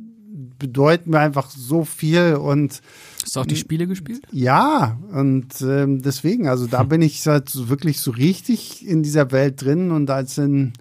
bedeuten 0.58 1.10
mir 1.10 1.20
einfach 1.20 1.48
so 1.48 1.84
viel 1.84 2.34
und 2.34 2.82
Hast 3.22 3.36
du 3.36 3.40
auch 3.40 3.46
die 3.46 3.56
Spiele 3.56 3.86
gespielt? 3.86 4.22
Ja, 4.32 4.98
und 5.12 5.48
ähm, 5.62 6.02
deswegen, 6.02 6.48
also 6.48 6.66
da 6.66 6.82
bin 6.82 7.02
ich 7.02 7.26
halt 7.26 7.48
so 7.48 7.68
wirklich 7.68 8.00
so 8.00 8.10
richtig 8.10 8.86
in 8.86 9.02
dieser 9.02 9.30
Welt 9.30 9.62
drin 9.62 9.90
und 9.90 10.10
als 10.10 10.38
in 10.38 10.72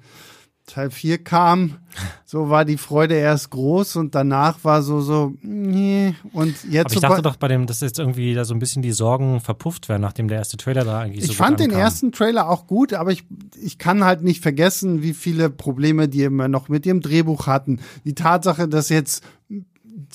Teil 0.71 0.89
4 0.89 1.23
kam, 1.23 1.77
so 2.25 2.49
war 2.49 2.63
die 2.63 2.77
Freude 2.77 3.15
erst 3.15 3.49
groß 3.49 3.97
und 3.97 4.15
danach 4.15 4.63
war 4.63 4.81
so, 4.83 5.01
so, 5.01 5.33
nee, 5.41 6.15
und 6.31 6.55
jetzt. 6.69 6.85
Aber 6.85 6.93
ich 6.93 6.99
dachte 7.01 7.21
doch 7.21 7.35
bei 7.35 7.49
dem, 7.49 7.65
dass 7.65 7.81
jetzt 7.81 7.99
irgendwie 7.99 8.33
da 8.33 8.45
so 8.45 8.53
ein 8.53 8.59
bisschen 8.59 8.81
die 8.81 8.93
Sorgen 8.93 9.41
verpufft 9.41 9.89
werden, 9.89 10.01
nachdem 10.01 10.29
der 10.29 10.37
erste 10.37 10.55
Trailer 10.55 10.85
da 10.85 10.99
eigentlich 10.99 11.23
ich 11.23 11.27
so 11.27 11.31
Ich 11.33 11.37
fand 11.37 11.59
den 11.59 11.71
ersten 11.71 12.11
Trailer 12.13 12.49
auch 12.49 12.67
gut, 12.67 12.93
aber 12.93 13.11
ich, 13.11 13.25
ich 13.61 13.79
kann 13.79 14.05
halt 14.05 14.23
nicht 14.23 14.41
vergessen, 14.41 15.03
wie 15.03 15.13
viele 15.13 15.49
Probleme 15.49 16.07
die 16.07 16.23
immer 16.23 16.47
noch 16.47 16.69
mit 16.69 16.85
ihrem 16.85 17.01
Drehbuch 17.01 17.47
hatten. 17.47 17.79
Die 18.05 18.15
Tatsache, 18.15 18.69
dass 18.69 18.87
jetzt 18.89 19.23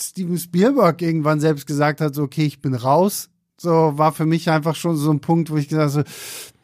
Steven 0.00 0.38
Spielberg 0.38 1.02
irgendwann 1.02 1.40
selbst 1.40 1.66
gesagt 1.66 2.00
hat, 2.00 2.14
so, 2.14 2.22
okay, 2.22 2.44
ich 2.44 2.60
bin 2.60 2.74
raus, 2.74 3.28
so 3.58 3.92
war 3.96 4.12
für 4.12 4.26
mich 4.26 4.50
einfach 4.50 4.74
schon 4.74 4.96
so 4.96 5.10
ein 5.10 5.20
Punkt, 5.20 5.50
wo 5.50 5.56
ich 5.56 5.68
gesagt 5.68 5.94
habe, 5.94 6.04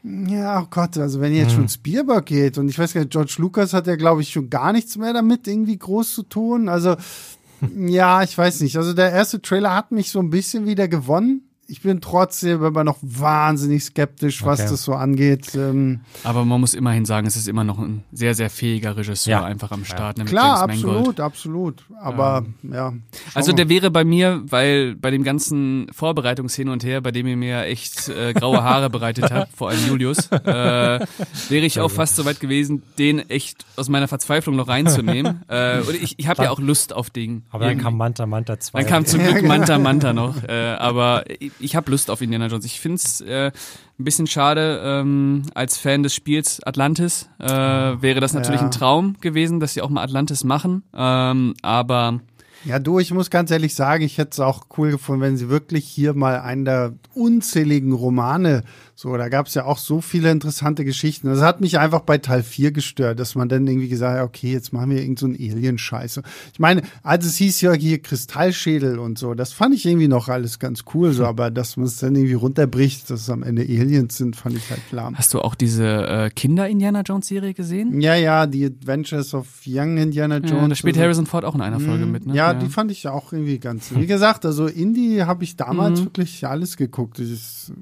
ja, 0.05 0.61
oh 0.61 0.67
Gott, 0.69 0.99
also 0.99 1.21
wenn 1.21 1.35
jetzt 1.35 1.53
mhm. 1.53 1.57
schon 1.57 1.69
Spielberg 1.69 2.27
geht 2.27 2.59
und 2.59 2.69
ich 2.69 2.79
weiß 2.79 2.93
gar 2.93 3.03
nicht, 3.03 3.13
George 3.13 3.37
Lucas 3.39 3.73
hat 3.73 3.87
ja, 3.87 3.97
glaube 3.97 4.23
ich, 4.23 4.31
schon 4.31 4.51
gar 4.51 4.73
nichts 4.73 4.97
mehr 4.97 5.13
damit 5.13 5.47
irgendwie 5.47 5.79
groß 5.79 6.15
zu 6.15 6.23
tun. 6.25 6.69
Also, 6.69 6.97
ja, 7.77 8.23
ich 8.23 8.37
weiß 8.37 8.61
nicht. 8.63 8.77
Also 8.77 8.95
der 8.95 9.13
erste 9.13 9.41
Trailer 9.41 9.77
hat 9.77 9.93
mich 9.93 10.11
so 10.11 10.19
ein 10.19 10.31
bisschen 10.31 10.67
wieder 10.67 10.89
gewonnen 10.89 11.43
ich 11.73 11.81
bin 11.81 12.03
trotzdem 12.03 12.63
immer 12.63 12.85
noch 12.85 12.99
wahnsinnig 13.01 13.83
skeptisch, 13.83 14.45
was 14.45 14.61
okay. 14.61 14.69
das 14.71 14.83
so 14.83 14.93
angeht. 14.93 15.55
Ähm, 15.55 16.01
Aber 16.23 16.45
man 16.45 16.61
muss 16.61 16.75
immerhin 16.75 17.07
sagen, 17.07 17.27
es 17.27 17.35
ist 17.35 17.49
immer 17.49 17.65
noch 17.65 17.79
ein 17.79 18.05
sehr, 18.13 18.35
sehr 18.35 18.51
fähiger 18.51 18.95
Regisseur 18.95 19.31
ja. 19.31 19.45
einfach 19.45 19.71
am 19.71 19.87
Start. 19.87 20.19
Ja. 20.19 20.25
Ne, 20.25 20.29
Klar, 20.31 20.63
absolut, 20.65 21.19
absolut. 21.19 21.83
Aber 21.99 22.45
ähm, 22.63 22.75
ja. 22.75 22.93
Also 23.33 23.53
der 23.53 23.71
wäre 23.71 23.91
bei 23.91 24.05
mir, 24.05 24.43
weil 24.45 24.97
bei 24.97 25.11
dem 25.11 25.25
ganzen 25.25 25.87
Vorbereitungshin 25.93 26.69
und 26.69 26.85
her, 26.85 27.01
bei 27.01 27.11
dem 27.11 27.27
ihr 27.27 27.39
mir 27.39 27.63
echt 27.63 28.11
äh, 28.11 28.35
graue 28.35 28.63
Haare 28.63 28.91
bereitet 28.91 29.31
habt, 29.31 29.57
vor 29.57 29.71
allem 29.71 29.81
Julius, 29.89 30.31
äh, 30.31 30.45
wäre 30.45 31.65
ich 31.65 31.81
auch 31.81 31.91
fast 31.91 32.17
so 32.17 32.27
weit 32.27 32.39
gewesen, 32.39 32.83
den 32.99 33.31
echt 33.31 33.65
aus 33.77 33.89
meiner 33.89 34.09
Verzweiflung 34.09 34.57
noch 34.57 34.69
reinzunehmen. 34.69 35.41
äh, 35.49 35.81
und 35.81 35.95
ich, 35.95 36.19
ich 36.19 36.29
habe 36.29 36.43
ja 36.43 36.51
auch 36.51 36.61
Lust 36.61 36.93
auf 36.93 37.09
den. 37.09 37.45
Aber 37.51 37.65
dann 37.65 37.79
kam 37.79 37.97
Manta 37.97 38.27
Manta 38.27 38.61
2. 38.61 38.79
Dann 38.79 38.91
kam 38.91 39.07
zum 39.07 39.21
Glück 39.21 39.43
Manta 39.47 39.79
Manta 39.79 40.13
noch. 40.13 40.45
Äh, 40.45 40.75
aber 40.75 41.25
ich 41.62 41.62
habe 41.71 41.91
Lust 41.91 42.11
auf 42.11 42.21
Indiana 42.21 42.47
Jones. 42.47 42.65
Ich 42.65 42.81
finde 42.81 42.97
es 42.97 43.21
äh, 43.21 43.51
ein 43.99 44.05
bisschen 44.05 44.27
schade, 44.27 44.81
ähm, 44.85 45.43
als 45.55 45.79
Fan 45.79 46.03
des 46.03 46.15
Spiels 46.15 46.63
Atlantis 46.65 47.29
äh, 47.39 47.49
wäre 47.49 48.21
das 48.21 48.35
natürlich 48.35 48.61
ja. 48.61 48.67
ein 48.67 48.73
Traum 48.73 49.17
gewesen, 49.21 49.61
dass 49.61 49.75
sie 49.75 49.83
auch 49.83 49.91
mal 49.91 50.03
Atlantis 50.03 50.45
machen. 50.45 50.83
Ähm, 50.95 51.55
aber 51.63 52.21
ja, 52.65 52.79
du, 52.79 53.01
ich 53.01 53.13
muss 53.13 53.31
ganz 53.31 53.51
ehrlich 53.51 53.75
sagen, 53.75 54.05
ich 54.05 54.19
hätte 54.19 54.31
es 54.33 54.41
auch 54.41 54.67
cool 54.79 54.93
gefunden, 54.93 55.23
wenn 55.23 55.37
sie 55.37 55.49
wirklich 55.49 55.85
hier 55.85 56.15
mal 56.15 56.41
einen 56.41 56.65
der 56.65 56.95
unzähligen 57.13 57.93
Romane 57.93 58.63
So, 59.03 59.17
da 59.17 59.29
gab 59.29 59.49
es 59.49 59.55
ja 59.55 59.65
auch 59.65 59.79
so 59.79 60.01
viele 60.01 60.31
interessante 60.31 60.85
Geschichten. 60.85 61.27
Das 61.27 61.41
hat 61.41 61.61
mich 61.61 61.77
einfach 61.81 62.03
bei 62.03 62.19
Teil 62.19 62.45
4 62.45 62.71
gestört, 62.71 63.19
dass 63.19 63.35
man 63.35 63.49
dann 63.49 63.67
irgendwie 63.67 63.89
gesagt 63.89 64.17
hat, 64.21 64.25
okay, 64.25 64.53
jetzt 64.53 64.73
machen 64.73 64.91
wir 64.91 64.99
irgendeinen 65.03 65.35
so 65.35 65.43
Alien-Scheiße. 65.57 66.23
Ich 66.53 66.61
meine, 66.61 66.83
als 67.03 67.27
es 67.27 67.35
hieß 67.35 67.63
ja 67.63 67.73
hier 67.73 68.01
Kristallschädel 68.01 69.01
und 69.01 69.19
so, 69.19 69.35
das 69.35 69.53
fand 69.53 69.75
ich 69.75 69.87
irgendwie 69.87 70.07
noch 70.07 70.29
alles 70.29 70.61
ganz 70.61 70.85
cool, 70.95 71.13
so, 71.13 71.27
aber 71.27 71.51
dass 71.51 71.77
man 71.77 71.87
es 71.87 71.97
dann 71.97 72.15
irgendwie 72.15 72.35
runterbricht, 72.35 73.11
dass 73.11 73.23
es 73.23 73.29
am 73.31 73.43
Ende 73.43 73.63
Aliens 73.63 74.17
sind, 74.17 74.37
fand 74.37 74.55
ich 74.57 74.71
halt 74.71 74.83
lahm. 74.93 75.19
Hast 75.19 75.35
du 75.35 75.41
auch 75.41 75.57
diese 75.57 75.85
äh, 76.07 76.31
Kinder-Indiana 76.31 77.01
Jones-Serie 77.01 77.55
gesehen? 77.55 78.01
Ja, 78.01 78.15
ja, 78.15 78.47
die 78.47 78.67
Adventures 78.67 79.35
of 79.35 79.49
Young 79.67 79.97
Indiana 79.97 80.37
Jones. 80.37 80.53
Ja, 80.53 80.69
da 80.69 80.75
spielt 80.77 80.95
also- 80.95 81.03
Harrison 81.03 81.27
Ford 81.27 81.45
auch 81.45 81.57
in 81.57 81.61
einer 81.63 81.81
Folge 81.81 82.07
mit, 82.07 82.25
ne? 82.25 82.37
Ja, 82.37 82.55
die 82.55 82.67
fand 82.69 82.93
ich 82.93 83.09
auch 83.09 83.33
irgendwie 83.33 83.59
ganz. 83.59 83.93
Wie 83.93 84.07
gesagt, 84.07 84.47
also 84.47 84.69
Indie 84.69 85.25
habe 85.25 85.43
ich 85.43 85.57
damals 85.57 85.99
Mhm. 85.99 86.05
wirklich 86.05 86.47
alles 86.47 86.77
geguckt. 86.77 87.19
Ist, 87.19 87.73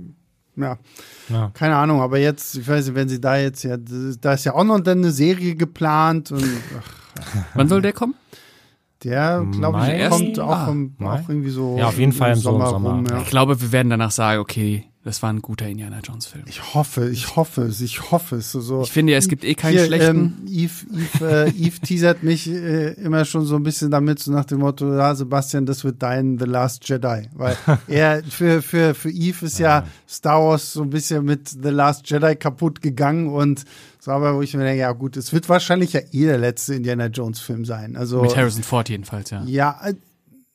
ja, 0.57 0.79
Ja. 1.29 1.51
keine 1.55 1.77
Ahnung, 1.77 2.01
aber 2.01 2.19
jetzt, 2.19 2.57
ich 2.57 2.67
weiß 2.69 2.87
nicht, 2.87 2.95
wenn 2.95 3.09
sie 3.09 3.21
da 3.21 3.37
jetzt 3.37 3.63
ja, 3.63 3.77
da 3.79 4.33
ist 4.35 4.45
ja 4.45 4.55
auch 4.55 4.65
noch 4.65 4.81
dann 4.81 4.99
eine 4.99 5.11
Serie 5.13 5.55
geplant 5.55 6.33
und 6.33 6.45
ach, 6.79 7.25
Wann 7.55 7.69
soll 7.69 7.83
der 7.83 7.93
kommen? 7.93 8.15
der, 9.03 9.47
glaube 9.51 9.79
ich, 9.79 10.09
kommt 10.11 10.39
Ah, 10.39 10.65
auch, 10.67 10.69
im, 10.69 10.95
Mai? 10.99 11.21
auch 11.23 11.29
irgendwie 11.29 11.49
so. 11.51 11.79
Ja, 11.79 11.87
auf 11.89 11.99
jeden 11.99 12.13
Fall 12.13 12.35
im 12.35 12.39
Sommer. 12.39 12.67
rum, 12.69 13.07
ja. 13.09 13.23
Ich 13.23 13.29
glaube, 13.31 13.59
wir 13.61 13.73
werden 13.73 13.89
danach 13.89 14.11
sagen, 14.11 14.41
okay, 14.41 14.85
das 15.03 15.23
war 15.23 15.33
ein 15.33 15.41
guter 15.41 15.67
Indiana 15.67 16.01
Jones-Film. 16.01 16.45
Ich 16.47 16.75
hoffe, 16.75 17.09
ich 17.09 17.35
hoffe 17.35 17.63
es, 17.63 17.81
ich 17.81 18.11
hoffe 18.11 18.37
es. 18.37 18.53
So, 18.53 18.83
Ich 18.83 18.93
finde 18.93 19.13
ja, 19.13 19.19
es 19.19 19.29
gibt 19.29 19.45
eh 19.45 19.55
keinen 19.55 19.73
Hier, 19.73 19.87
schlechten. 19.87 20.17
Ähm, 20.17 20.47
Eve, 20.47 20.73
Eve, 20.93 21.47
äh, 21.47 21.49
Eve 21.51 21.81
teasert 21.81 22.23
mich 22.23 22.47
äh, 22.51 22.93
immer 23.03 23.25
schon 23.25 23.47
so 23.47 23.57
ein 23.57 23.63
bisschen 23.63 23.91
damit, 23.91 24.19
so 24.19 24.31
nach 24.31 24.45
dem 24.45 24.59
Motto, 24.59 24.95
ja, 24.95 25.15
Sebastian, 25.15 25.65
das 25.65 25.85
wird 25.85 26.03
dein 26.03 26.39
The 26.39 26.45
Last 26.45 26.87
Jedi. 26.87 27.31
Weil 27.33 27.57
er, 27.89 28.23
für, 28.25 28.61
für, 28.61 28.95
für 28.95 29.11
Eve 29.11 29.47
ist 29.47 29.59
ja 29.59 29.87
Star 30.07 30.43
Wars 30.43 30.75
so 30.75 30.83
ein 30.83 30.91
bisschen 30.91 31.25
mit 31.25 31.49
The 31.49 31.71
Last 31.71 32.11
Jedi 32.11 32.37
kaputt 32.37 32.83
gegangen 32.83 33.29
und 33.29 33.65
so, 34.01 34.11
aber 34.11 34.35
wo 34.35 34.43
ich 34.43 34.53
mir 34.55 34.65
denke, 34.65 34.81
ja 34.81 34.93
gut, 34.93 35.17
es 35.17 35.33
wird 35.33 35.49
wahrscheinlich 35.49 35.95
ja 35.95 36.01
eh 36.13 36.27
der 36.27 36.39
letzte 36.39 36.75
Indiana 36.75 37.07
Jones 37.07 37.41
Film 37.41 37.65
sein. 37.65 37.97
Also, 37.97 38.23
mit 38.23 38.37
Harrison 38.37 38.63
Ford 38.63 38.89
jedenfalls, 38.91 39.31
ja. 39.31 39.43
ja, 39.45 39.81
äh, 39.83 39.95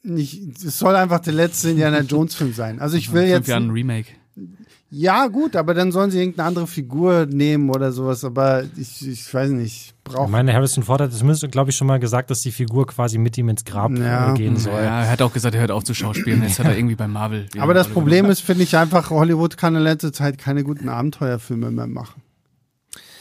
nicht, 0.04 0.64
es 0.64 0.78
soll 0.78 0.96
einfach 0.96 1.20
der 1.20 1.34
letzte 1.34 1.72
Indiana 1.72 2.02
Jones 2.02 2.36
Film 2.36 2.54
sein. 2.54 2.80
Also 2.80 2.96
ich 2.96 3.12
will 3.12 3.24
Fünf 3.24 3.32
jetzt, 3.32 3.48
Jahren 3.48 3.68
ein 3.68 3.72
Remake. 3.72 4.12
Ja 4.90 5.28
gut, 5.28 5.56
aber 5.56 5.74
dann 5.74 5.92
sollen 5.92 6.12
sie 6.12 6.20
irgendeine 6.20 6.48
andere 6.48 6.68
Figur 6.68 7.26
nehmen 7.26 7.70
oder 7.70 7.92
sowas, 7.92 8.24
aber 8.24 8.64
ich, 8.78 9.08
ich 9.08 9.34
weiß 9.34 9.52
nicht, 9.52 9.88
ich 9.88 9.94
brauche 10.04 10.30
meine, 10.30 10.54
Harrison 10.54 10.84
Ford 10.84 11.02
hat 11.02 11.14
zumindest, 11.14 11.50
glaube 11.52 11.70
ich, 11.70 11.76
schon 11.76 11.88
mal 11.88 12.00
gesagt, 12.00 12.30
dass 12.30 12.42
die 12.42 12.52
Figur 12.52 12.86
quasi 12.86 13.18
mit 13.18 13.38
ihm 13.38 13.50
ins 13.50 13.64
Grab 13.66 13.92
Ja. 13.98 14.34
gehen 14.34 14.58
soll. 14.58 14.74
Ja, 14.74 15.04
er 15.04 15.10
hat 15.10 15.22
auch 15.22 15.34
gesagt, 15.34 15.56
er 15.56 15.62
hört 15.62 15.72
auf 15.72 15.84
zu 15.84 15.94
schauspielen. 15.94 16.44
Jetzt 16.44 16.60
hat 16.60 16.68
er 16.68 16.78
irgendwie 16.78 16.96
bei 16.96 17.08
Marvel. 17.08 17.48
Aber 17.58 17.74
das 17.74 17.88
Rolle 17.88 17.94
Problem 17.94 18.26
ist, 18.26 18.42
finde 18.42 18.64
ich 18.64 18.76
einfach, 18.78 19.10
Hollywood 19.10 19.58
kann 19.58 19.76
in 19.76 19.82
letzter 19.84 20.12
Zeit 20.14 20.38
keine 20.38 20.64
guten 20.64 20.90
Abenteuerfilme 20.90 21.72
mehr 21.72 21.88
machen. 21.88 22.22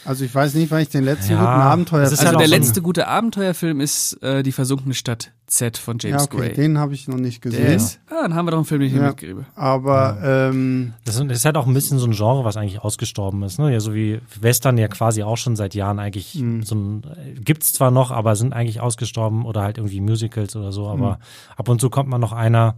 Also 0.05 0.23
ich 0.23 0.33
weiß 0.35 0.53
nicht, 0.53 0.69
wann 0.69 0.81
ich 0.81 0.89
den 0.89 1.03
letzten 1.03 1.31
Ja, 1.33 1.39
guten 1.39 1.49
das 1.49 1.59
ist 1.59 1.71
Abenteuerfilm. 1.71 2.19
Also 2.19 2.25
halt 2.27 2.39
der 2.39 2.47
letzte 2.47 2.81
gute 2.83 3.07
Abenteuerfilm 3.07 3.81
ist 3.81 4.21
äh, 4.21 4.43
die 4.43 4.51
versunkene 4.51 4.93
Stadt 4.93 5.31
Z 5.47 5.77
von 5.77 5.97
ja, 5.99 6.09
James 6.09 6.23
okay, 6.25 6.37
Gray. 6.37 6.53
den 6.53 6.77
habe 6.77 6.93
ich 6.93 7.07
noch 7.07 7.17
nicht 7.17 7.43
Der 7.43 7.51
gesehen. 7.51 7.71
ist, 7.75 7.99
ah, 8.09 8.21
dann 8.21 8.35
haben 8.35 8.45
wir 8.45 8.51
doch 8.51 8.57
einen 8.59 8.65
Film, 8.65 8.81
den 8.81 8.89
ich 8.91 8.95
Ja. 8.95 9.07
mitgebe. 9.07 9.45
Aber 9.55 10.17
ähm, 10.23 10.93
Das 11.05 11.15
ist, 11.15 11.27
das 11.27 11.37
ist 11.39 11.45
halt 11.45 11.57
auch 11.57 11.65
ein 11.65 11.73
bisschen 11.73 11.97
so 11.97 12.05
ein 12.05 12.11
Genre, 12.11 12.43
was 12.45 12.55
eigentlich 12.55 12.81
ausgestorben 12.81 13.41
ist. 13.43 13.57
Ne? 13.57 13.73
Ja, 13.73 13.79
so 13.79 13.95
wie 13.95 14.19
Western 14.39 14.77
ja 14.77 14.87
quasi 14.87 15.23
auch 15.23 15.37
schon 15.37 15.55
seit 15.55 15.73
Jahren 15.73 15.97
eigentlich 15.99 16.35
Mhm. 16.35 16.61
so 16.63 16.75
ein, 16.75 17.03
äh, 17.03 17.33
gibt's 17.39 17.73
zwar 17.73 17.89
noch, 17.89 18.11
aber 18.11 18.35
sind 18.35 18.53
eigentlich 18.53 18.81
ausgestorben 18.81 19.43
oder 19.45 19.63
halt 19.63 19.77
irgendwie 19.79 20.01
Musicals 20.01 20.55
oder 20.55 20.71
so. 20.71 20.87
Aber 20.87 21.13
Mhm. 21.13 21.55
ab 21.57 21.69
und 21.69 21.81
zu 21.81 21.89
kommt 21.89 22.09
man 22.09 22.21
noch 22.21 22.31
einer, 22.31 22.75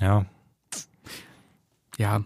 ja, 0.00 0.26
Ja, 1.98 2.22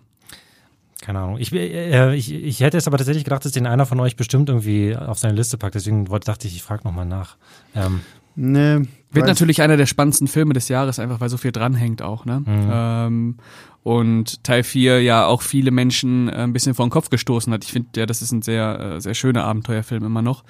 keine 1.06 1.20
Ahnung. 1.20 1.38
Ich, 1.38 1.52
äh, 1.52 2.16
ich, 2.16 2.34
ich 2.34 2.60
hätte 2.60 2.76
es 2.76 2.88
aber 2.88 2.98
tatsächlich 2.98 3.22
gedacht, 3.22 3.44
dass 3.44 3.52
den 3.52 3.68
einer 3.68 3.86
von 3.86 4.00
euch 4.00 4.16
bestimmt 4.16 4.48
irgendwie 4.48 4.96
auf 4.96 5.20
seine 5.20 5.34
Liste 5.34 5.56
packt. 5.56 5.76
Deswegen 5.76 6.04
dachte 6.04 6.48
ich, 6.48 6.56
ich 6.56 6.64
frage 6.64 6.82
nochmal 6.82 7.06
nach. 7.06 7.36
Ähm, 7.76 8.00
ne, 8.34 8.88
Wird 9.12 9.26
natürlich 9.26 9.62
einer 9.62 9.76
der 9.76 9.86
spannendsten 9.86 10.26
Filme 10.26 10.52
des 10.52 10.68
Jahres, 10.68 10.98
einfach 10.98 11.20
weil 11.20 11.28
so 11.28 11.36
viel 11.36 11.52
dranhängt 11.52 12.02
auch, 12.02 12.24
ne? 12.24 12.42
Ähm, 12.48 13.36
und 13.84 14.42
Teil 14.42 14.64
4 14.64 15.00
ja 15.00 15.26
auch 15.26 15.42
viele 15.42 15.70
Menschen 15.70 16.28
äh, 16.28 16.38
ein 16.38 16.52
bisschen 16.52 16.74
vor 16.74 16.84
den 16.84 16.90
Kopf 16.90 17.08
gestoßen 17.08 17.52
hat. 17.52 17.62
Ich 17.62 17.70
finde 17.70 18.00
ja, 18.00 18.06
das 18.06 18.20
ist 18.20 18.32
ein 18.32 18.42
sehr, 18.42 18.96
äh, 18.96 19.00
sehr 19.00 19.14
schöner 19.14 19.44
Abenteuerfilm 19.44 20.04
immer 20.04 20.22
noch. 20.22 20.42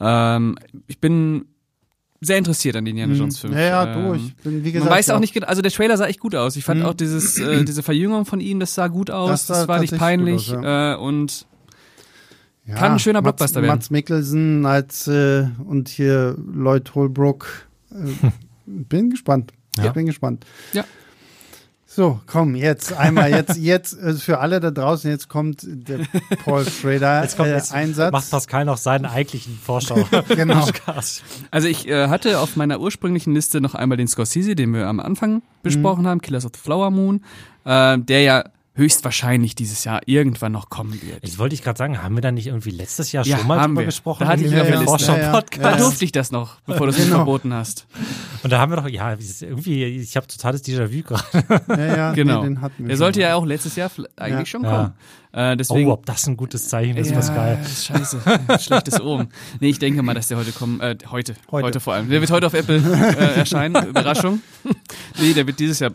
Ähm, 0.00 0.56
ich 0.86 0.98
bin 0.98 1.44
sehr 2.20 2.36
interessiert 2.38 2.76
an 2.76 2.84
den 2.84 2.96
Indiana 2.96 3.14
Jones 3.18 3.38
Film. 3.38 3.54
Ja, 3.54 3.60
ja, 3.60 3.94
Ähm, 3.94 4.04
du, 4.08 4.14
ich 4.14 4.36
bin, 4.36 4.52
wie 4.52 4.64
Man 4.64 4.72
gesagt, 4.72 4.90
weiß 4.90 5.10
auch 5.10 5.14
ja, 5.14 5.20
nicht 5.20 5.44
also 5.48 5.62
der 5.62 5.70
Trailer 5.70 5.96
sah 5.96 6.06
echt 6.06 6.20
gut 6.20 6.34
aus. 6.34 6.56
Ich 6.56 6.64
fand 6.64 6.80
Mhm. 6.80 6.86
auch 6.86 6.94
dieses, 6.94 7.38
äh, 7.38 7.64
diese 7.64 7.82
Verjüngung 7.82 8.26
von 8.26 8.40
ihm, 8.40 8.60
das 8.60 8.74
sah 8.74 8.88
gut 8.88 9.10
aus, 9.10 9.30
Das 9.30 9.46
das, 9.46 9.68
war 9.68 9.80
nicht 9.80 9.96
peinlich 9.96 10.54
aus, 10.54 10.62
äh, 10.64 10.94
und 10.96 11.46
ja, 12.66 12.74
kann 12.74 12.92
ein 12.92 12.98
schöner 12.98 13.22
Mats- 13.22 13.36
Blockbuster 13.36 13.62
werden. 13.62 13.74
Mats 13.74 13.90
Mikkelsen 13.90 14.66
als 14.66 15.08
äh, 15.08 15.46
und 15.64 15.88
hier 15.88 16.36
Lloyd 16.52 16.94
Holbrook. 16.94 17.46
Äh, 17.90 18.28
bin 18.66 19.10
gespannt. 19.10 19.52
Ja. 19.78 19.86
Ich 19.86 19.92
bin 19.92 20.06
gespannt. 20.06 20.44
Ja. 20.72 20.84
So, 21.92 22.20
komm, 22.28 22.54
jetzt 22.54 22.92
einmal, 22.92 23.30
jetzt, 23.30 23.56
jetzt 23.56 24.00
äh, 24.00 24.14
für 24.14 24.38
alle 24.38 24.60
da 24.60 24.70
draußen, 24.70 25.10
jetzt 25.10 25.28
kommt 25.28 25.62
der 25.66 25.98
Paul 26.44 26.64
Schrader 26.64 27.20
jetzt 27.20 27.36
kommt 27.36 27.48
äh, 27.48 27.54
jetzt 27.54 27.74
Einsatz. 27.74 28.12
macht 28.12 28.30
Pascal 28.30 28.64
noch 28.64 28.76
seinen 28.76 29.06
eigentlichen 29.06 29.58
Vorschau. 29.60 29.96
Genau. 30.28 30.68
Also 31.50 31.66
ich 31.66 31.88
äh, 31.88 32.06
hatte 32.06 32.38
auf 32.38 32.54
meiner 32.54 32.78
ursprünglichen 32.78 33.34
Liste 33.34 33.60
noch 33.60 33.74
einmal 33.74 33.98
den 33.98 34.06
Scorsese, 34.06 34.54
den 34.54 34.72
wir 34.72 34.86
am 34.86 35.00
Anfang 35.00 35.42
besprochen 35.64 36.06
haben, 36.06 36.20
Killers 36.20 36.46
of 36.46 36.52
the 36.54 36.60
Flower 36.60 36.92
Moon, 36.92 37.24
äh, 37.64 37.98
der 37.98 38.22
ja 38.22 38.44
höchstwahrscheinlich 38.74 39.54
dieses 39.56 39.84
Jahr 39.84 40.00
irgendwann 40.06 40.52
noch 40.52 40.70
kommen 40.70 40.92
wird. 41.02 41.22
Jetzt 41.24 41.38
wollte 41.38 41.54
ich 41.54 41.62
gerade 41.62 41.76
sagen, 41.76 42.02
haben 42.02 42.14
wir 42.14 42.22
da 42.22 42.30
nicht 42.32 42.46
irgendwie 42.46 42.70
letztes 42.70 43.10
Jahr 43.12 43.26
Ja, 43.26 43.36
schon 43.38 43.46
mal 43.48 43.58
haben 43.60 43.70
drüber 43.72 43.80
wir. 43.82 43.86
gesprochen? 43.86 44.24
Da 44.24 44.28
hatte 44.30 44.44
ich 44.44 44.50
dem 44.50 44.60
auf 44.60 44.66
der 44.68 44.76
Liste. 44.80 44.86
Vorschau-Podcast? 44.86 45.64
Da 45.64 45.70
Ja, 45.70 45.76
ja. 45.76 45.82
durfte 45.82 46.04
ich 46.04 46.12
das 46.12 46.30
noch, 46.30 46.60
bevor 46.66 46.86
du 46.86 46.92
es 46.92 46.96
Genau. 46.98 47.16
verboten 47.16 47.52
hast. 47.52 47.86
Und 48.42 48.50
da 48.52 48.58
haben 48.60 48.70
wir 48.72 48.76
doch, 48.76 48.88
ja, 48.88 49.12
irgendwie, 49.40 49.84
ich 49.84 50.16
habe 50.16 50.26
totales 50.28 50.64
Déjà-vu 50.64 51.02
gerade. 51.02 51.24
Ja, 51.68 51.96
ja, 51.96 52.12
Genau. 52.12 52.42
Nee, 52.42 52.48
den 52.48 52.60
hatten 52.60 52.74
wir 52.78 52.86
Der 52.88 52.94
schon 52.94 52.98
sollte 52.98 53.20
mal. 53.20 53.26
ja 53.26 53.34
auch 53.34 53.44
letztes 53.44 53.76
Jahr 53.76 53.90
eigentlich 54.16 54.38
Ja. 54.38 54.46
schon 54.46 54.62
Ja. 54.64 54.70
kommen. 54.76 54.92
Äh, 55.32 55.56
deswegen, 55.56 55.88
Oh, 55.90 55.92
ob 55.92 56.06
das 56.06 56.26
ein 56.26 56.36
gutes 56.36 56.68
Zeichen 56.68 56.96
ist, 56.96 57.08
ja, 57.10 57.16
Pascal. 57.16 57.58
ist 57.62 57.84
scheiße. 57.86 58.20
Schlechtes 58.60 59.00
Omen. 59.00 59.28
Nee, 59.60 59.68
ich 59.70 59.78
denke 59.78 60.02
mal, 60.02 60.14
dass 60.14 60.28
der 60.28 60.38
heute 60.38 60.52
kommen, 60.52 60.80
äh, 60.80 60.96
heute, 61.10 61.34
heute, 61.50 61.66
Heute. 61.66 61.80
vor 61.80 61.94
allem. 61.94 62.08
Der 62.08 62.20
wird 62.20 62.30
heute 62.30 62.46
auf 62.46 62.54
Apple 62.54 62.78
äh, 62.78 63.38
erscheinen. 63.38 63.74
Überraschung. 63.88 64.40
nee, 65.20 65.32
der 65.32 65.46
wird 65.46 65.58
dieses 65.60 65.78
Jahr 65.80 65.92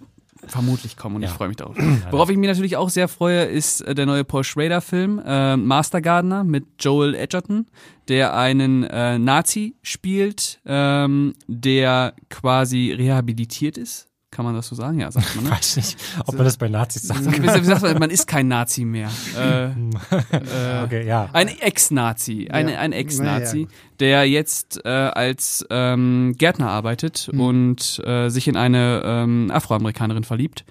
vermutlich 0.47 0.97
kommen 0.97 1.17
und 1.17 1.21
Ja. 1.23 1.29
ich 1.29 1.33
freue 1.33 1.47
mich 1.49 1.57
darauf. 1.57 1.75
Worauf 2.11 2.29
ich 2.29 2.37
mich 2.37 2.47
natürlich 2.47 2.77
auch 2.77 2.89
sehr 2.89 3.07
freue, 3.07 3.43
ist 3.43 3.81
äh, 3.81 3.95
der 3.95 4.05
neue 4.05 4.23
Paul 4.23 4.43
Schrader 4.43 4.81
Film, 4.81 5.21
äh, 5.25 5.57
Master 5.57 6.01
Gardener 6.01 6.43
mit 6.43 6.65
Joel 6.79 7.15
Edgerton, 7.15 7.67
der 8.07 8.35
einen 8.35 8.83
äh, 8.83 9.17
Nazi 9.19 9.75
spielt, 9.81 10.59
ähm, 10.65 11.33
der 11.47 12.13
quasi 12.29 12.91
rehabilitiert 12.91 13.77
ist. 13.77 14.07
Kann 14.35 14.43
man 14.43 14.53
das 14.53 14.67
so 14.67 14.75
sagen? 14.75 14.99
Ja, 14.99 15.09
sagt 15.11 15.33
man, 15.37 15.45
Ich 15.45 15.49
ne? 15.49 15.55
weiß 15.55 15.75
nicht, 15.77 15.97
ob 16.25 16.35
man 16.35 16.43
das 16.43 16.57
bei 16.57 16.67
Nazis 16.67 17.03
sagt. 17.03 17.25
Wie 17.41 17.63
sagt 17.65 17.83
man, 17.83 17.97
man 17.99 18.09
ist 18.09 18.27
kein 18.27 18.49
Nazi 18.49 18.83
mehr. 18.83 19.09
Äh, 19.37 19.65
äh, 19.67 20.83
Okay, 20.83 21.07
ja. 21.07 21.29
ein 21.31 21.47
Ex-Nazi, 21.47 22.49
ein, 22.51 22.67
Ja. 22.67 22.79
ein 22.79 22.91
Ex-Nazi, 22.91 23.63
Naja. 23.63 23.67
der 24.01 24.25
jetzt 24.29 24.81
äh, 24.85 24.89
als 24.89 25.65
ähm, 25.69 26.35
Gärtner 26.37 26.69
arbeitet 26.69 27.29
Hm. 27.31 27.39
und 27.39 28.01
äh, 28.05 28.27
sich 28.29 28.47
in 28.49 28.57
eine 28.57 29.01
ähm, 29.05 29.51
Afroamerikanerin 29.53 30.23
verliebt. 30.25 30.65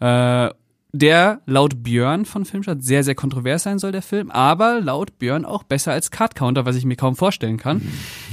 Äh, 0.00 0.50
der 0.92 1.40
laut 1.44 1.82
Björn 1.82 2.24
von 2.24 2.44
Filmstadt 2.44 2.82
sehr, 2.82 3.04
sehr 3.04 3.14
kontrovers 3.14 3.64
sein 3.64 3.78
soll, 3.78 3.92
der 3.92 4.00
Film, 4.00 4.30
aber 4.30 4.80
laut 4.80 5.18
Björn 5.18 5.44
auch 5.44 5.62
besser 5.64 5.92
als 5.92 6.10
Card 6.10 6.34
Counter, 6.34 6.64
was 6.66 6.76
ich 6.76 6.84
mir 6.86 6.96
kaum 6.96 7.14
vorstellen 7.14 7.56
kann. 7.58 7.82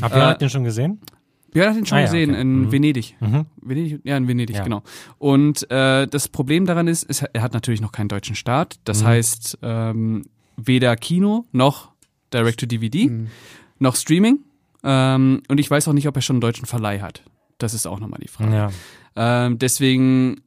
Habt 0.02 0.16
ihr 0.16 0.30
Äh, 0.30 0.38
den 0.38 0.50
schon 0.50 0.64
gesehen? 0.64 1.02
Björn 1.56 1.70
hat 1.72 1.78
ihn 1.78 1.86
schon 1.86 1.98
Ah 1.98 2.02
ja, 2.02 2.06
gesehen 2.08 2.32
okay. 2.32 2.42
in 2.42 2.60
Mhm. 2.64 2.72
Venedig. 2.72 3.16
Mhm. 3.22 3.46
Venedig. 3.62 4.02
Ja, 4.04 4.18
in 4.18 4.28
Venedig, 4.28 4.56
Ja. 4.58 4.64
genau. 4.64 4.84
Und 5.18 5.70
äh, 5.72 6.06
das 6.06 6.28
Problem 6.28 6.66
daran 6.66 6.88
ist, 6.88 7.04
ist, 7.04 7.24
er 7.24 7.42
hat 7.42 7.54
natürlich 7.54 7.80
noch 7.82 7.92
keinen 7.94 8.10
deutschen 8.10 8.36
Start. 8.36 8.76
Das 8.84 9.02
Mhm. 9.02 9.08
heißt, 9.08 9.58
ähm, 9.62 10.24
weder 10.58 10.96
Kino 10.98 11.46
noch 11.54 11.92
Direct-to-DVD, 12.34 13.08
Mhm. 13.10 13.28
noch 13.80 13.96
Streaming. 13.96 14.40
Ähm, 14.84 15.42
und 15.48 15.58
ich 15.60 15.72
weiß 15.72 15.88
auch 15.88 15.94
nicht, 15.94 16.08
ob 16.08 16.16
er 16.18 16.22
schon 16.22 16.36
einen 16.36 16.42
deutschen 16.42 16.66
Verleih 16.66 17.00
hat. 17.00 17.24
Das 17.58 17.74
ist 17.74 17.88
auch 17.88 18.00
nochmal 18.00 18.20
die 18.22 18.28
Frage. 18.28 18.54
Ja. 18.54 18.70
Ähm, 19.16 19.58
deswegen, 19.58 20.42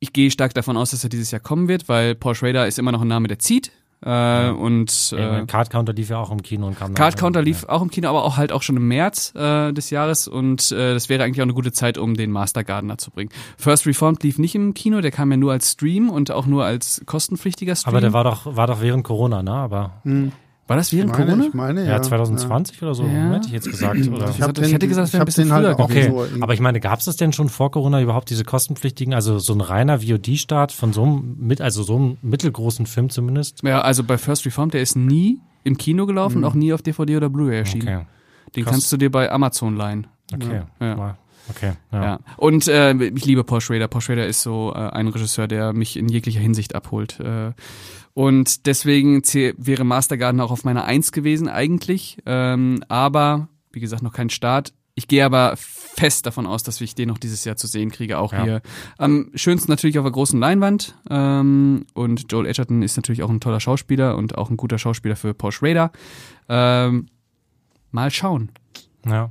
ich 0.00 0.12
gehe 0.14 0.30
stark 0.30 0.54
davon 0.54 0.76
aus, 0.78 0.90
dass 0.90 1.04
er 1.04 1.10
dieses 1.10 1.30
Jahr 1.30 1.40
kommen 1.40 1.68
wird, 1.68 1.88
weil 1.88 2.14
Paul 2.14 2.34
Schrader 2.34 2.66
ist 2.66 2.78
immer 2.78 2.92
noch 2.92 3.02
ein 3.02 3.08
Name, 3.08 3.28
der 3.28 3.38
zieht. 3.38 3.70
Äh, 4.04 4.50
Und 4.50 5.10
ja. 5.12 5.38
äh, 5.40 5.46
Card 5.46 5.70
Counter 5.70 5.92
lief 5.92 6.10
ja 6.10 6.18
auch 6.18 6.30
im 6.30 6.42
Kino 6.42 6.66
und 6.66 6.78
kam 6.78 6.88
dann- 6.88 6.94
Card 6.94 7.16
Counter 7.16 7.42
lief 7.42 7.62
Ja. 7.62 7.70
auch 7.70 7.82
im 7.82 7.90
Kino, 7.90 8.08
aber 8.08 8.24
auch 8.24 8.36
halt 8.36 8.52
auch 8.52 8.62
schon 8.62 8.76
im 8.76 8.86
März 8.88 9.32
äh, 9.34 9.72
des 9.72 9.90
Jahres 9.90 10.28
und 10.28 10.70
äh, 10.70 10.92
das 10.94 11.08
wäre 11.08 11.24
eigentlich 11.24 11.40
auch 11.40 11.44
eine 11.46 11.54
gute 11.54 11.72
Zeit, 11.72 11.96
um 11.98 12.14
den 12.14 12.30
Master 12.30 12.62
Gardener 12.62 12.98
zu 12.98 13.10
bringen. 13.10 13.30
First 13.56 13.86
Reformed 13.86 14.22
lief 14.22 14.38
nicht 14.38 14.54
im 14.54 14.74
Kino, 14.74 15.00
der 15.00 15.10
kam 15.10 15.30
ja 15.30 15.36
nur 15.38 15.52
als 15.52 15.72
Stream 15.72 16.10
und 16.10 16.30
auch 16.30 16.46
nur 16.46 16.64
als 16.64 17.02
kostenpflichtiger 17.06 17.74
Stream. 17.74 17.94
Aber 17.94 18.00
der 18.00 18.12
war 18.12 18.24
doch, 18.24 18.54
war 18.56 18.66
doch 18.66 18.80
während 18.82 19.02
Corona, 19.04 19.42
ne? 19.42 19.52
Aber 19.52 19.92
Hm. 20.02 20.32
War 20.68 20.76
das 20.76 20.92
während 20.92 21.12
Ich 21.12 21.18
meine, 21.18 21.30
Corona? 21.30 21.46
Ich 21.46 21.54
meine, 21.54 21.80
ja. 21.84 21.90
Ja, 21.92 22.02
2020 22.02 22.82
oder 22.82 22.94
so, 22.94 23.04
Ja. 23.04 23.34
hätte 23.34 23.46
ich 23.46 23.52
jetzt 23.52 23.70
gesagt. 23.70 23.96
Oder? 24.08 24.30
Ich 24.30 24.42
hatte- 24.42 24.64
ich 24.64 24.72
hätte 24.72 24.88
gesagt, 24.88 25.06
es 25.08 25.12
wäre 25.12 25.22
ein 25.22 25.26
bisschen 25.26 25.44
den 25.44 25.52
halt 25.52 25.64
früher 25.66 25.76
auch 25.78 25.84
Okay, 25.84 26.08
so 26.10 26.26
aber 26.42 26.54
ich 26.54 26.60
meine, 26.60 26.80
gab 26.80 26.98
es 26.98 27.04
das 27.04 27.16
denn 27.16 27.32
schon 27.32 27.48
vor 27.48 27.70
Corona 27.70 28.00
überhaupt 28.02 28.30
diese 28.30 28.44
kostenpflichtigen, 28.44 29.14
also 29.14 29.38
so 29.38 29.52
ein 29.52 29.60
reiner 29.60 30.00
VOD-Start 30.00 30.72
von 30.72 30.92
so 30.92 31.04
einem, 31.04 31.36
mit, 31.38 31.60
also 31.60 31.82
so 31.84 31.94
einem 31.96 32.16
mittelgroßen 32.22 32.86
Film 32.86 33.10
zumindest? 33.10 33.62
Ja, 33.62 33.80
also 33.82 34.02
bei 34.02 34.18
First 34.18 34.44
Reformed, 34.44 34.74
der 34.74 34.82
ist 34.82 34.96
nie 34.96 35.38
im 35.62 35.76
Kino 35.78 36.04
gelaufen 36.06 36.38
und 36.38 36.44
auch 36.44 36.54
nie 36.54 36.72
auf 36.72 36.82
DVD 36.82 37.16
oder 37.16 37.28
Blu-ray 37.30 37.58
erschienen. 37.58 37.86
Okay, 37.88 38.06
Den 38.56 38.64
Krass. 38.64 38.72
kannst 38.72 38.92
du 38.92 38.96
dir 38.96 39.10
bei 39.10 39.30
Amazon 39.30 39.76
leihen. 39.76 40.06
okay, 40.34 40.62
Ja. 40.80 41.16
Okay, 41.48 41.72
ja. 41.92 42.02
Ja. 42.04 42.18
Und 42.38 42.66
äh, 42.66 42.92
ich 42.92 43.24
liebe 43.24 43.44
Paul 43.44 43.60
Schrader. 43.60 43.86
Paul 43.86 44.00
Schrader 44.00 44.26
ist 44.26 44.42
so 44.42 44.72
äh, 44.74 44.78
ein 44.78 45.06
Regisseur, 45.06 45.46
der 45.46 45.72
mich 45.72 45.96
in 45.96 46.08
jeglicher 46.08 46.40
Hinsicht 46.40 46.74
abholt. 46.74 47.20
Äh, 47.20 47.52
und 48.16 48.64
deswegen 48.64 49.20
wäre 49.58 49.84
Master 49.84 50.16
Garden 50.16 50.40
auch 50.40 50.50
auf 50.50 50.64
meiner 50.64 50.86
Eins 50.86 51.12
gewesen 51.12 51.48
eigentlich. 51.48 52.16
Ähm, 52.24 52.82
aber, 52.88 53.48
wie 53.72 53.80
gesagt, 53.80 54.02
noch 54.02 54.14
kein 54.14 54.30
Start. 54.30 54.72
Ich 54.94 55.06
gehe 55.06 55.22
aber 55.22 55.52
fest 55.58 56.24
davon 56.24 56.46
aus, 56.46 56.62
dass 56.62 56.80
ich 56.80 56.94
den 56.94 57.08
noch 57.10 57.18
dieses 57.18 57.44
Jahr 57.44 57.56
zu 57.56 57.66
sehen 57.66 57.90
kriege, 57.90 58.16
auch 58.16 58.32
Ja. 58.32 58.42
hier. 58.42 58.62
Am 58.96 59.30
schönsten 59.34 59.70
natürlich 59.70 59.98
auf 59.98 60.06
der 60.06 60.12
großen 60.12 60.40
Leinwand. 60.40 60.94
Ähm, 61.10 61.84
und 61.92 62.32
Joel 62.32 62.46
Edgerton 62.46 62.80
ist 62.82 62.96
natürlich 62.96 63.22
auch 63.22 63.28
ein 63.28 63.40
toller 63.40 63.60
Schauspieler 63.60 64.16
und 64.16 64.38
auch 64.38 64.48
ein 64.48 64.56
guter 64.56 64.78
Schauspieler 64.78 65.16
für 65.16 65.34
Paul 65.34 65.52
Schrader. 65.52 65.92
Ähm, 66.48 67.08
mal 67.90 68.10
schauen. 68.10 68.48
Ja. 69.04 69.28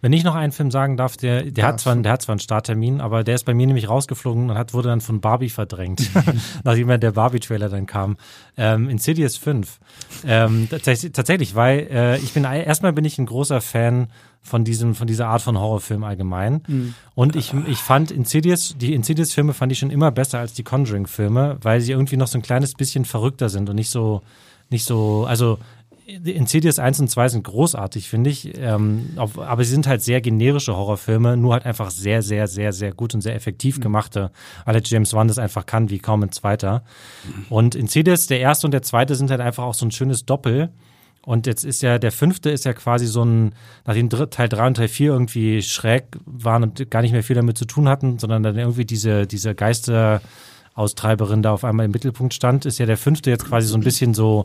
Wenn 0.00 0.12
ich 0.12 0.24
noch 0.24 0.34
einen 0.34 0.52
Film 0.52 0.70
sagen 0.70 0.96
darf, 0.96 1.16
der, 1.16 1.42
der, 1.42 1.64
Ja, 1.64 1.68
hat, 1.68 1.80
zwar, 1.80 1.96
der 1.96 2.12
hat 2.12 2.22
zwar 2.22 2.34
einen 2.34 2.40
Starttermin, 2.40 3.00
aber 3.00 3.24
der 3.24 3.34
ist 3.34 3.44
bei 3.44 3.54
mir 3.54 3.66
nämlich 3.66 3.88
rausgeflogen 3.88 4.50
und 4.50 4.58
hat, 4.58 4.74
wurde 4.74 4.88
dann 4.88 5.00
von 5.00 5.20
Barbie 5.20 5.48
verdrängt, 5.48 6.10
nachdem 6.64 6.88
der 7.00 7.12
Barbie-Trailer 7.12 7.68
dann 7.68 7.86
kam. 7.86 8.16
Ähm, 8.56 8.88
Insidious 8.88 9.36
5. 9.36 9.78
Ähm, 10.26 10.68
tatsächlich, 10.70 11.12
tatsächlich, 11.12 11.54
weil 11.54 11.88
äh, 11.90 12.18
ich 12.18 12.32
bin 12.32 12.44
erstmal 12.44 12.92
bin 12.92 13.04
ich 13.04 13.18
ein 13.18 13.26
großer 13.26 13.60
Fan 13.60 14.08
von 14.42 14.62
diesem, 14.62 14.94
von 14.94 15.06
dieser 15.06 15.28
Art 15.28 15.40
von 15.40 15.58
Horrorfilm 15.58 16.04
allgemein. 16.04 16.60
Und 17.14 17.34
ich, 17.34 17.54
ich 17.66 17.78
fand 17.78 18.10
Insidious, 18.10 18.76
die 18.76 18.92
Insidious-Filme 18.92 19.54
fand 19.54 19.72
ich 19.72 19.78
schon 19.78 19.90
immer 19.90 20.10
besser 20.10 20.38
als 20.38 20.52
die 20.52 20.62
Conjuring-Filme, 20.62 21.56
weil 21.62 21.80
sie 21.80 21.92
irgendwie 21.92 22.18
noch 22.18 22.26
so 22.26 22.38
ein 22.38 22.42
kleines 22.42 22.74
bisschen 22.74 23.06
verrückter 23.06 23.48
sind 23.48 23.70
und 23.70 23.76
nicht 23.76 23.88
so, 23.90 24.20
nicht 24.68 24.84
so, 24.84 25.24
also 25.26 25.58
Insidious 26.06 26.78
1 26.78 27.00
und 27.00 27.08
2 27.08 27.28
sind 27.30 27.44
großartig, 27.44 28.10
finde 28.10 28.28
ich. 28.28 28.58
Ähm, 28.58 29.10
auf, 29.16 29.38
aber 29.38 29.64
sie 29.64 29.70
sind 29.70 29.86
halt 29.86 30.02
sehr 30.02 30.20
generische 30.20 30.76
Horrorfilme, 30.76 31.36
nur 31.36 31.54
halt 31.54 31.64
einfach 31.64 31.90
sehr, 31.90 32.22
sehr, 32.22 32.46
sehr, 32.46 32.74
sehr 32.74 32.92
gut 32.92 33.14
und 33.14 33.22
sehr 33.22 33.34
effektiv 33.34 33.80
gemachte, 33.80 34.30
weil 34.66 34.82
James 34.84 35.14
Wan 35.14 35.28
das 35.28 35.38
einfach 35.38 35.64
kann, 35.64 35.88
wie 35.88 35.98
kaum 35.98 36.22
ein 36.22 36.30
zweiter. 36.30 36.84
Und 37.48 37.74
Insidious, 37.74 38.26
der 38.26 38.40
erste 38.40 38.66
und 38.66 38.72
der 38.72 38.82
zweite, 38.82 39.14
sind 39.14 39.30
halt 39.30 39.40
einfach 39.40 39.64
auch 39.64 39.72
so 39.72 39.86
ein 39.86 39.90
schönes 39.92 40.26
Doppel. 40.26 40.70
Und 41.22 41.46
jetzt 41.46 41.64
ist 41.64 41.80
ja, 41.80 41.98
der 41.98 42.12
fünfte 42.12 42.50
ist 42.50 42.66
ja 42.66 42.74
quasi 42.74 43.06
so 43.06 43.24
ein, 43.24 43.54
nachdem 43.86 44.10
Teil 44.10 44.48
3 44.50 44.66
und 44.66 44.76
Teil 44.76 44.88
4 44.88 45.10
irgendwie 45.10 45.62
schräg 45.62 46.18
waren 46.26 46.64
und 46.64 46.90
gar 46.90 47.00
nicht 47.00 47.12
mehr 47.12 47.22
viel 47.22 47.36
damit 47.36 47.56
zu 47.56 47.64
tun 47.64 47.88
hatten, 47.88 48.18
sondern 48.18 48.42
dann 48.42 48.58
irgendwie 48.58 48.84
diese, 48.84 49.26
diese 49.26 49.54
Geisteraustreiberin 49.54 51.40
da 51.40 51.52
auf 51.52 51.64
einmal 51.64 51.86
im 51.86 51.92
Mittelpunkt 51.92 52.34
stand, 52.34 52.66
ist 52.66 52.78
ja 52.78 52.84
der 52.84 52.98
fünfte 52.98 53.30
jetzt 53.30 53.46
quasi 53.46 53.68
so 53.68 53.76
ein 53.78 53.82
bisschen 53.82 54.12
so 54.12 54.44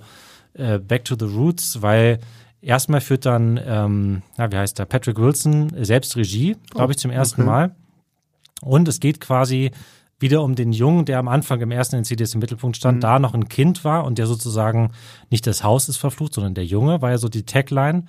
äh, 0.53 0.79
Back 0.79 1.05
to 1.05 1.15
the 1.17 1.25
Roots, 1.25 1.81
weil 1.81 2.19
erstmal 2.61 3.01
führt 3.01 3.25
dann, 3.25 3.59
ähm, 3.63 4.21
na, 4.37 4.51
wie 4.51 4.57
heißt 4.57 4.79
der, 4.79 4.85
Patrick 4.85 5.17
Wilson 5.17 5.71
selbst 5.83 6.15
Regie, 6.15 6.57
glaube 6.71 6.93
ich, 6.93 6.97
zum 6.97 7.11
ersten 7.11 7.41
okay. 7.41 7.49
Mal. 7.49 7.75
Und 8.61 8.87
es 8.87 8.99
geht 8.99 9.21
quasi 9.21 9.71
wieder 10.19 10.43
um 10.43 10.55
den 10.55 10.73
Jungen, 10.73 11.05
der 11.05 11.17
am 11.17 11.29
Anfang 11.29 11.61
im 11.61 11.71
ersten 11.71 11.95
Insidious 11.95 12.33
im 12.33 12.41
Mittelpunkt 12.41 12.75
stand, 12.75 13.03
da 13.03 13.19
noch 13.19 13.33
ein 13.33 13.47
Kind 13.47 13.85
war 13.85 14.03
und 14.03 14.17
der 14.17 14.27
sozusagen 14.27 14.91
nicht 15.29 15.47
das 15.47 15.63
Haus 15.63 15.87
ist 15.87 15.97
verflucht, 15.97 16.33
sondern 16.33 16.55
der 16.55 16.65
Junge, 16.65 17.01
war 17.01 17.11
ja 17.11 17.17
so 17.17 17.29
die 17.29 17.43
Tagline 17.43 18.03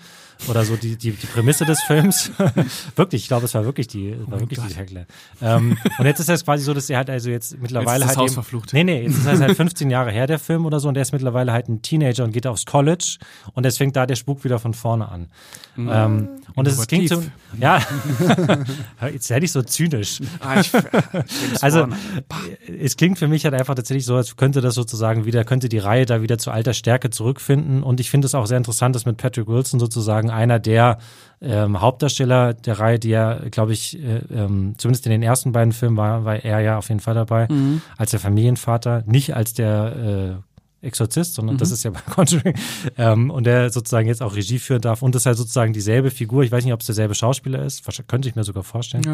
oder 0.48 0.64
so 0.64 0.76
die, 0.76 0.96
die, 0.96 1.12
die 1.12 1.26
Prämisse 1.26 1.64
des 1.64 1.82
Films. 1.82 2.30
wirklich, 2.96 3.22
ich 3.22 3.28
glaube, 3.28 3.44
es 3.44 3.54
war 3.54 3.64
wirklich 3.64 3.88
die, 3.88 4.16
war 4.26 4.40
wirklich 4.40 4.60
die 4.60 4.74
Tagline. 4.74 5.06
Ähm, 5.42 5.76
und 5.98 6.06
jetzt 6.06 6.20
ist 6.20 6.28
es 6.28 6.44
quasi 6.44 6.64
so, 6.64 6.74
dass 6.74 6.88
er 6.90 6.98
halt 6.98 7.10
also 7.10 7.30
jetzt 7.30 7.58
mittlerweile 7.60 8.00
Jetzt 8.00 8.02
ist 8.02 8.02
das 8.02 8.08
halt 8.08 8.18
Haus 8.18 8.30
eben, 8.30 8.34
verflucht. 8.34 8.72
Nee, 8.72 8.84
nee, 8.84 9.02
jetzt 9.02 9.18
ist 9.18 9.26
das 9.26 9.40
halt 9.40 9.56
15 9.56 9.90
Jahre 9.90 10.10
her, 10.10 10.26
der 10.26 10.38
Film 10.38 10.66
oder 10.66 10.80
so, 10.80 10.88
und 10.88 10.94
der 10.94 11.02
ist 11.02 11.12
mittlerweile 11.12 11.52
halt 11.52 11.68
ein 11.68 11.82
Teenager 11.82 12.24
und 12.24 12.32
geht 12.32 12.46
aufs 12.46 12.66
College 12.66 13.18
und 13.52 13.64
jetzt 13.64 13.78
fängt 13.78 13.96
da 13.96 14.06
der 14.06 14.16
Spuk 14.16 14.44
wieder 14.44 14.58
von 14.58 14.74
vorne 14.74 15.08
an. 15.08 15.28
Ähm, 15.76 16.28
und 16.54 16.68
es 16.68 16.86
klingt 16.86 17.08
so, 17.08 17.22
ja, 17.58 17.80
jetzt 19.12 19.30
hätte 19.30 19.44
ich 19.44 19.52
so 19.52 19.62
zynisch. 19.62 20.20
Ah, 20.40 20.60
ich, 20.60 20.70
Also 21.60 21.88
es 22.80 22.96
klingt 22.96 23.18
für 23.18 23.28
mich 23.28 23.44
halt 23.44 23.54
einfach 23.54 23.74
tatsächlich 23.74 24.04
so, 24.04 24.16
als 24.16 24.36
könnte 24.36 24.60
das 24.60 24.74
sozusagen 24.74 25.24
wieder, 25.24 25.44
könnte 25.44 25.68
die 25.68 25.78
Reihe 25.78 26.06
da 26.06 26.22
wieder 26.22 26.38
zu 26.38 26.50
alter 26.50 26.74
Stärke 26.74 27.10
zurückfinden. 27.10 27.82
Und 27.82 28.00
ich 28.00 28.10
finde 28.10 28.26
es 28.26 28.34
auch 28.34 28.46
sehr 28.46 28.58
interessant, 28.58 28.94
dass 28.94 29.06
mit 29.06 29.16
Patrick 29.16 29.46
Wilson 29.48 29.80
sozusagen 29.80 30.30
einer 30.31 30.59
der 30.59 30.98
ähm, 31.43 31.81
Hauptdarsteller 31.81 32.55
der 32.55 32.78
Reihe, 32.78 32.98
die 32.98 33.11
ja, 33.11 33.39
glaube 33.51 33.73
ich, 33.73 33.98
äh, 33.98 34.20
ähm, 34.32 34.74
zumindest 34.77 35.07
in 35.07 35.12
den 35.12 35.23
ersten 35.23 35.52
beiden 35.52 35.73
Filmen 35.73 35.97
war, 35.97 36.24
war 36.24 36.36
er 36.36 36.61
ja 36.61 36.78
auf 36.78 36.89
jeden 36.89 37.01
Fall 37.01 37.15
dabei, 37.15 37.48
als 37.97 38.11
der 38.11 38.20
Familienvater, 38.20 39.02
nicht 39.07 39.35
als 39.35 39.55
der 39.55 40.40
äh, 40.43 40.51
Exorzist, 40.82 41.35
sondern 41.35 41.59
das 41.59 41.70
ist 41.70 41.82
ja 41.82 41.90
bei 41.90 42.01
Conjuring. 42.01 42.55
Ähm, 42.97 43.31
und 43.31 43.44
der 43.44 43.70
sozusagen 43.70 44.09
jetzt 44.09 44.23
auch 44.23 44.35
Regie 44.35 44.59
führen 44.59 44.81
darf. 44.81 45.02
Und 45.02 45.15
das 45.15 45.23
ist 45.23 45.27
halt 45.27 45.36
sozusagen 45.36 45.73
dieselbe 45.73 46.11
Figur. 46.11 46.43
Ich 46.43 46.52
weiß 46.52 46.65
nicht, 46.65 46.73
ob 46.73 46.81
es 46.81 46.86
derselbe 46.86 47.15
Schauspieler 47.15 47.62
ist. 47.65 47.85
Könnte 48.09 48.28
ich 48.28 48.35
mir 48.35 48.44
sogar 48.44 48.62
vorstellen. 48.62 49.05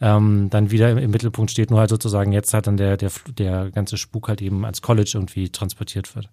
Ja. 0.00 0.16
Ähm, 0.16 0.48
dann 0.50 0.70
wieder 0.70 0.90
im, 0.90 0.98
im 0.98 1.10
Mittelpunkt 1.10 1.50
steht, 1.50 1.70
nur 1.70 1.80
halt 1.80 1.90
sozusagen 1.90 2.32
jetzt 2.32 2.54
halt 2.54 2.66
dann 2.66 2.76
der, 2.76 2.96
der, 2.96 3.10
der 3.36 3.70
ganze 3.70 3.96
Spuk 3.96 4.28
halt 4.28 4.42
eben 4.42 4.64
als 4.64 4.82
College 4.82 5.10
irgendwie 5.14 5.50
transportiert 5.50 6.14
wird. 6.14 6.28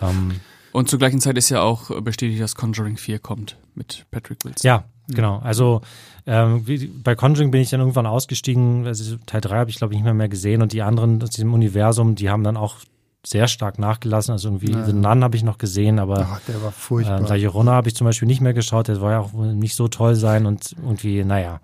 ja. 0.00 0.38
Und 0.76 0.90
zur 0.90 0.98
gleichen 0.98 1.22
Zeit 1.22 1.38
ist 1.38 1.48
ja 1.48 1.62
auch 1.62 1.90
äh, 1.90 2.02
bestätigt, 2.02 2.42
dass 2.42 2.54
Conjuring 2.54 2.98
4 2.98 3.18
kommt 3.18 3.56
mit 3.74 4.04
Patrick 4.10 4.44
Wilson. 4.44 4.60
ja, 4.62 4.84
genau. 5.08 5.38
Also 5.38 5.80
ähm, 6.26 6.66
wie, 6.66 6.86
bei 6.86 7.14
Conjuring 7.14 7.50
bin 7.50 7.62
ich 7.62 7.70
dann 7.70 7.80
irgendwann 7.80 8.04
ausgestiegen. 8.04 8.86
Also 8.86 9.16
Teil 9.24 9.40
3 9.40 9.56
habe 9.56 9.70
ich, 9.70 9.76
glaube 9.76 9.94
ich, 9.94 9.96
nicht 9.96 10.04
mehr, 10.04 10.12
mehr 10.12 10.28
gesehen. 10.28 10.60
Und 10.60 10.74
die 10.74 10.82
anderen 10.82 11.22
aus 11.22 11.30
diesem 11.30 11.54
Universum, 11.54 12.14
die 12.14 12.28
haben 12.28 12.44
dann 12.44 12.58
auch 12.58 12.76
sehr 13.24 13.48
stark 13.48 13.78
nachgelassen. 13.78 14.32
Also 14.32 14.48
irgendwie 14.48 14.72
Ja. 14.72 14.84
The 14.84 14.92
Nun 14.92 15.24
habe 15.24 15.34
ich 15.34 15.44
noch 15.44 15.56
gesehen, 15.56 15.98
aber 15.98 16.28
Ach, 16.30 16.40
der 16.46 16.62
war 16.62 16.72
furchtbar. 16.72 17.20
Ähm, 17.20 17.26
La 17.26 17.36
Llorona 17.36 17.72
habe 17.72 17.88
ich 17.88 17.94
zum 17.94 18.04
Beispiel 18.04 18.28
nicht 18.28 18.42
mehr 18.42 18.52
geschaut, 18.52 18.88
der 18.88 19.00
war 19.00 19.12
ja 19.12 19.20
auch 19.20 19.32
wohl 19.32 19.54
nicht 19.54 19.76
so 19.76 19.88
toll 19.88 20.14
sein 20.14 20.44
und 20.44 20.76
irgendwie, 20.82 21.24
naja. 21.24 21.60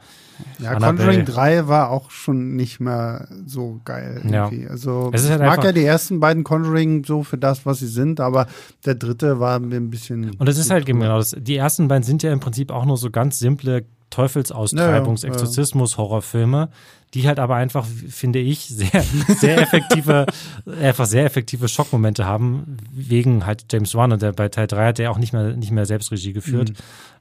Ja, 0.59 0.71
Annabelle. 0.73 1.09
Conjuring 1.09 1.25
3 1.27 1.69
war 1.69 1.91
auch 1.91 2.11
schon 2.11 2.57
nicht 2.57 2.81
mehr 2.81 3.29
so 3.47 3.81
geil 3.85 4.23
Ja. 4.29 4.47
irgendwie. 4.47 4.69
Also 4.69 5.11
Es 5.13 5.29
halt 5.29 5.41
ich 5.41 5.47
mag 5.47 5.65
ja 5.65 5.73
die 5.73 5.85
ersten 5.85 6.21
beiden 6.21 6.45
Conjuring 6.45 7.05
so 7.05 7.23
für 7.23 7.39
das, 7.39 7.67
was 7.67 7.79
sie 7.81 7.87
sind, 7.87 8.21
aber 8.21 8.47
der 8.85 8.95
dritte 8.95 9.41
war 9.41 9.59
mir 9.59 9.77
ein 9.77 9.91
bisschen. 9.91 10.35
Und 10.39 10.49
es 10.49 10.59
ist 10.59 10.71
halt 10.71 10.87
genau 10.87 11.19
das. 11.19 11.35
Die 11.39 11.57
ersten 11.57 11.89
beiden 11.89 12.03
sind 12.03 12.23
ja 12.23 12.33
im 12.33 12.41
Prinzip 12.41 12.71
auch 12.71 12.85
nur 12.85 12.97
so 12.97 13.11
ganz 13.11 13.39
simple 13.39 13.85
Teufelsaustreibungs-, 14.13 15.23
Ja, 15.23 15.29
ja. 15.29 15.35
Exorzismus-Horrorfilme, 15.35 16.69
die 17.15 17.27
halt 17.27 17.39
aber 17.39 17.57
einfach, 17.57 17.87
finde 17.87 18.39
ich, 18.39 18.61
sehr, 18.67 19.05
sehr 19.39 19.59
effektive, 19.61 20.27
einfach 20.81 21.07
sehr 21.07 21.25
effektive 21.25 21.69
Schockmomente 21.69 22.25
haben, 22.25 22.79
wegen 22.93 23.45
halt 23.47 23.67
James 23.71 23.95
Wan 23.95 24.13
und 24.13 24.23
der 24.23 24.33
bei 24.33 24.49
Teil 24.49 24.67
3 24.67 24.87
hat 24.89 24.99
der 24.99 25.11
auch 25.11 25.19
nicht 25.19 25.33
mehr, 25.33 25.57
nicht 25.57 25.73
mehr 25.73 25.87
selbst 25.87 26.11
Regie 26.11 26.33
geführt. 26.33 26.71
Mhm. 26.71 26.75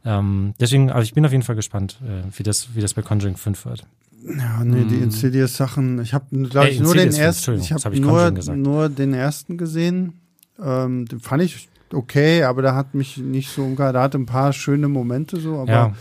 Ähm, 0.04 0.54
deswegen, 0.60 0.92
aber 0.92 1.02
ich 1.02 1.14
bin 1.14 1.26
auf 1.26 1.32
jeden 1.32 1.44
Fall 1.44 1.56
gespannt, 1.56 2.00
äh, 2.04 2.24
wie 2.38 2.44
das, 2.44 2.70
wie 2.74 2.82
das 2.82 2.94
bei 2.94 3.02
Conjuring 3.02 3.38
5 3.38 3.66
wird. 3.66 3.86
Ja, 4.24 4.64
nee, 4.64 4.86
die 4.86 4.98
Insidious-Sachen. 4.98 6.02
Ich 6.02 6.14
habe, 6.14 6.26
glaube 6.48 6.70
ich, 6.70 6.80
nur 6.80 6.94
den 6.94 7.12
ersten. 7.12 7.60
Ich 7.60 7.72
hab 7.72 7.84
habe 7.84 7.96
ich 7.96 8.02
nur, 8.02 8.32
nur 8.56 8.90
den 8.90 9.14
ersten 9.14 9.58
gesehen. 9.58 10.14
Ähm, 10.64 11.08
den 11.08 11.20
fand 11.20 11.42
ich 11.42 11.70
okay, 11.92 12.44
aber 12.44 12.62
da 12.62 12.76
hat 12.76 12.94
mich 12.94 13.18
nicht 13.18 13.50
so 13.50 13.64
umgehauen. 13.64 13.94
Da 13.94 14.04
hatte 14.04 14.18
ein 14.18 14.26
paar 14.26 14.54
schöne 14.54 14.88
Momente 14.88 15.40
so, 15.40 15.58
aber 15.58 15.72
Ja. 15.72 15.96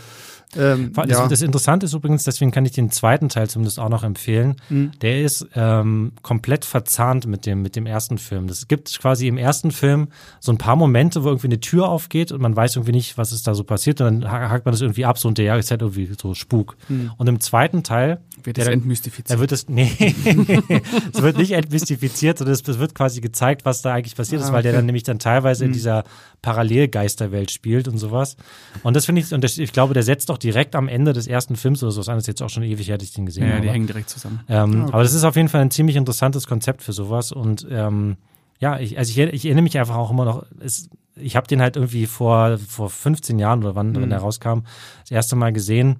Ähm, 0.57 0.91
Das, 0.93 1.07
ja. 1.09 1.27
das 1.27 1.41
Interessante 1.41 1.85
ist 1.85 1.93
übrigens, 1.93 2.23
deswegen 2.23 2.51
kann 2.51 2.65
ich 2.65 2.71
den 2.71 2.91
zweiten 2.91 3.29
Teil 3.29 3.49
zumindest 3.49 3.79
auch 3.79 3.89
noch 3.89 4.03
empfehlen. 4.03 4.55
Mhm. 4.69 4.91
Der 5.01 5.21
ist 5.21 5.47
ähm, 5.55 6.11
komplett 6.21 6.65
verzahnt 6.65 7.25
mit 7.27 7.45
dem, 7.45 7.61
mit 7.61 7.75
dem 7.75 7.85
ersten 7.85 8.17
Film. 8.17 8.47
Das 8.47 8.67
gibt 8.67 8.97
quasi 8.99 9.27
im 9.27 9.37
ersten 9.37 9.71
Film 9.71 10.09
so 10.39 10.51
ein 10.51 10.57
paar 10.57 10.75
Momente, 10.75 11.23
wo 11.23 11.27
irgendwie 11.29 11.47
eine 11.47 11.59
Tür 11.59 11.87
aufgeht 11.89 12.31
und 12.31 12.41
man 12.41 12.55
weiß 12.55 12.75
irgendwie 12.75 12.91
nicht, 12.93 13.17
was 13.17 13.31
ist 13.31 13.47
da 13.47 13.53
so 13.53 13.63
passiert. 13.63 14.01
Und 14.01 14.21
dann 14.21 14.31
ha- 14.31 14.49
hakt 14.49 14.65
man 14.65 14.73
das 14.73 14.81
irgendwie 14.81 15.05
ab, 15.05 15.17
so 15.17 15.27
und 15.27 15.37
der 15.37 15.57
ist 15.57 15.71
halt 15.71 15.81
irgendwie 15.81 16.09
so 16.19 16.33
Spuk. 16.33 16.75
Mhm. 16.89 17.11
Und 17.17 17.27
im 17.27 17.39
zweiten 17.39 17.83
Teil 17.83 18.19
Wird 18.45 18.57
der 18.57 18.65
das 18.65 18.71
dann- 18.71 18.79
entmystifiziert. 18.79 19.29
da 19.29 19.39
wird 19.39 19.51
es, 19.51 19.67
nee, 19.69 19.91
es 21.13 21.21
wird 21.21 21.37
nicht 21.37 21.51
entmystifiziert, 21.51 22.37
sondern 22.37 22.53
es, 22.53 22.65
wird 22.67 22.95
quasi 22.95 23.21
gezeigt, 23.21 23.65
was 23.65 23.81
da 23.81 23.93
eigentlich 23.93 24.15
passiert 24.15 24.41
ist, 24.41 24.49
Ah, 24.49 24.53
weil 24.53 24.63
der 24.63 24.71
okay. 24.71 24.77
dann 24.79 24.85
nämlich 24.85 25.03
dann 25.03 25.19
teilweise 25.19 25.65
in 25.65 25.73
dieser 25.73 26.03
Parallelgeisterwelt 26.41 27.51
spielt 27.51 27.87
und 27.87 27.97
sowas. 27.97 28.37
Und 28.83 28.95
das 28.95 29.05
finde 29.05 29.21
ich, 29.21 29.33
und 29.33 29.43
das, 29.43 29.57
ich 29.57 29.71
glaube, 29.73 29.93
der 29.93 30.03
setzt 30.03 30.29
doch 30.29 30.37
direkt 30.37 30.75
am 30.75 30.87
Ende 30.87 31.13
des 31.13 31.27
ersten 31.27 31.55
Films 31.55 31.81
oder 31.83 31.91
so 31.91 32.01
an, 32.01 32.17
das 32.17 32.23
ist 32.23 32.27
jetzt 32.27 32.41
auch 32.41 32.49
schon 32.49 32.63
ewig 32.63 32.87
dass 32.87 33.03
ich 33.03 33.13
den 33.13 33.25
gesehen 33.25 33.47
ja, 33.47 33.53
habe. 33.53 33.61
die 33.61 33.69
hängen 33.69 33.87
direkt 33.87 34.09
zusammen. 34.09 34.41
Ähm, 34.49 34.83
okay. 34.83 34.93
Aber 34.93 35.03
das 35.03 35.13
ist 35.13 35.23
auf 35.23 35.35
jeden 35.35 35.49
Fall 35.49 35.61
ein 35.61 35.71
ziemlich 35.71 35.95
interessantes 35.95 36.47
Konzept 36.47 36.81
für 36.83 36.93
sowas. 36.93 37.31
Und 37.31 37.65
ähm, 37.69 38.17
ja, 38.59 38.79
ich, 38.79 38.97
also 38.97 39.09
ich, 39.11 39.17
ich 39.33 39.45
erinnere 39.45 39.63
mich 39.63 39.77
einfach 39.79 39.95
auch 39.95 40.11
immer 40.11 40.25
noch, 40.25 40.45
es, 40.59 40.89
ich 41.15 41.35
habe 41.35 41.47
den 41.47 41.61
halt 41.61 41.75
irgendwie 41.75 42.05
vor, 42.05 42.57
vor 42.67 42.89
15 42.89 43.39
Jahren 43.39 43.59
oder 43.63 43.75
wann, 43.75 43.91
Mhm. 43.91 44.01
wenn 44.01 44.09
der 44.09 44.19
rauskam, 44.19 44.59
das 45.01 45.11
erste 45.11 45.35
Mal 45.35 45.51
gesehen. 45.53 45.97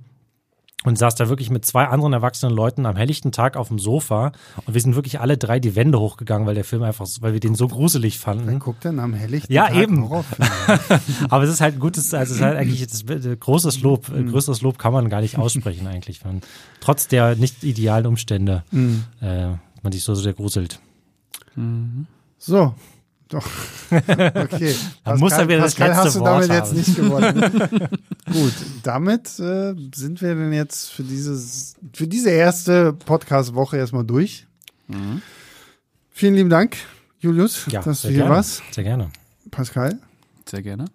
Und 0.83 0.97
saß 0.97 1.13
da 1.15 1.29
wirklich 1.29 1.49
mit 1.49 1.63
zwei 1.65 1.85
anderen 1.85 2.13
erwachsenen 2.13 2.55
Leuten 2.55 2.85
am 2.85 2.95
helllichten 2.95 3.31
Tag 3.31 3.55
auf 3.55 3.67
dem 3.67 3.77
Sofa 3.79 4.31
und 4.65 4.73
wir 4.73 4.81
sind 4.81 4.95
wirklich 4.95 5.19
alle 5.19 5.37
drei 5.37 5.59
die 5.59 5.75
Wände 5.75 5.99
hochgegangen, 5.99 6.47
weil 6.47 6.55
der 6.55 6.63
Film 6.63 6.81
einfach, 6.83 7.05
weil 7.19 7.33
wir 7.33 7.39
den 7.39 7.53
so 7.55 7.67
gruselig 7.67 8.17
fanden. 8.17 8.47
Wer 8.47 8.55
guckt 8.59 8.83
denn 8.83 8.99
am 8.99 9.13
helllichten 9.13 9.53
Ja, 9.53 9.67
Tag 9.67 9.75
eben. 9.77 10.03
Aber 11.29 11.43
es 11.43 11.49
ist 11.51 11.61
halt 11.61 11.75
ein 11.75 11.79
gutes, 11.79 12.13
also 12.13 12.31
es 12.33 12.39
ist 12.39 12.43
halt 12.43 12.57
eigentlich 12.57 12.85
das, 12.87 13.03
äh, 13.03 13.35
großes 13.37 13.81
Lob, 13.81 14.09
Mhm. 14.09 14.27
äh, 14.27 14.31
größeres 14.31 14.61
Lob 14.61 14.79
kann 14.79 14.93
man 14.93 15.09
gar 15.09 15.21
nicht 15.21 15.37
aussprechen 15.37 15.85
eigentlich. 15.87 16.23
Man, 16.25 16.41
trotz 16.79 17.07
der 17.07 17.35
nicht 17.35 17.63
idealen 17.63 18.05
Umstände, 18.07 18.63
Mhm. 18.71 19.03
äh, 19.21 19.49
man 19.83 19.91
sich 19.91 20.03
so 20.03 20.15
sehr 20.15 20.33
gruselt. 20.33 20.79
So. 22.37 22.73
Doch. 23.31 23.45
Okay. 23.91 24.73
Dann 25.03 25.19
muss 25.19 25.33
er 25.33 25.47
wieder 25.49 25.59
das 25.61 25.75
Pascal 25.75 25.89
letzte 25.89 26.03
hast 26.05 26.15
du 26.15 26.19
Wort 26.21 26.27
damit 26.29 26.49
haben. 26.49 26.57
jetzt 26.77 26.87
nicht 26.87 26.95
gewonnen. 26.95 27.89
Gut, 28.31 28.53
damit 28.83 29.27
äh, 29.39 29.73
sind 29.93 30.21
wir 30.21 30.35
denn 30.35 30.53
jetzt 30.53 30.91
für 30.93 31.03
dieses, 31.03 31.75
für 31.93 32.07
diese 32.07 32.29
erste 32.29 32.93
Podcast-Woche 32.93 33.75
erstmal 33.77 34.05
durch. 34.05 34.47
Vielen 36.11 36.35
lieben 36.35 36.49
Dank, 36.49 36.77
Julius, 37.19 37.65
Ja, 37.69 37.81
dass 37.81 38.01
du 38.01 38.07
sehr 38.07 38.11
hier 38.11 38.19
gerne. 38.21 38.35
warst. 38.35 38.61
Sehr 38.71 38.83
gerne. 38.85 39.09
Pascal. 39.49 39.99
Sehr 40.49 40.61
gerne. 40.61 40.85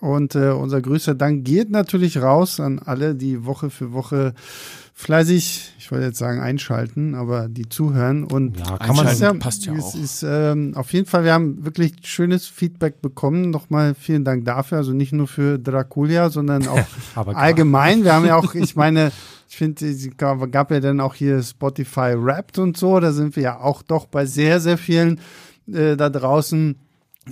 Und 0.00 0.34
äh, 0.34 0.50
unser 0.50 0.80
größter 0.80 1.14
Dank 1.14 1.44
geht 1.44 1.70
natürlich 1.70 2.22
raus 2.22 2.58
an 2.58 2.78
alle, 2.78 3.14
die 3.14 3.44
Woche 3.44 3.68
für 3.68 3.92
Woche 3.92 4.34
fleißig, 5.00 5.74
ich 5.78 5.90
wollte 5.90 6.06
jetzt 6.06 6.18
sagen 6.18 6.40
einschalten, 6.40 7.14
aber 7.14 7.48
die 7.48 7.68
zuhören 7.68 8.24
und 8.24 8.58
Ja, 8.58 8.76
kann 8.78 8.96
man 8.96 9.18
ja, 9.18 9.32
passt 9.34 9.64
ja 9.64 9.74
es 9.74 9.84
auch. 9.84 9.94
Ist, 9.94 10.22
ähm, 10.22 10.72
auf 10.74 10.92
jeden 10.92 11.06
Fall, 11.06 11.24
wir 11.24 11.32
haben 11.32 11.64
wirklich 11.64 11.94
schönes 12.02 12.46
Feedback 12.46 13.00
bekommen. 13.00 13.50
Nochmal 13.50 13.94
vielen 13.94 14.24
Dank 14.24 14.44
dafür. 14.44 14.78
Also 14.78 14.92
nicht 14.92 15.12
nur 15.12 15.26
für 15.26 15.58
Draculia, 15.58 16.28
sondern 16.30 16.68
auch 16.68 16.86
allgemein. 17.34 18.04
Wir 18.04 18.14
haben 18.14 18.26
ja 18.26 18.36
auch, 18.36 18.54
ich 18.54 18.76
meine, 18.76 19.10
ich 19.48 19.56
finde, 19.56 19.86
es 19.86 20.08
gab, 20.16 20.52
gab 20.52 20.70
ja 20.70 20.80
dann 20.80 21.00
auch 21.00 21.14
hier 21.14 21.42
Spotify 21.42 22.14
Wrapped 22.16 22.58
und 22.58 22.76
so. 22.76 23.00
Da 23.00 23.12
sind 23.12 23.36
wir 23.36 23.42
ja 23.42 23.60
auch 23.60 23.82
doch 23.82 24.06
bei 24.06 24.26
sehr, 24.26 24.60
sehr 24.60 24.78
vielen 24.78 25.20
äh, 25.72 25.96
da 25.96 26.10
draußen 26.10 26.76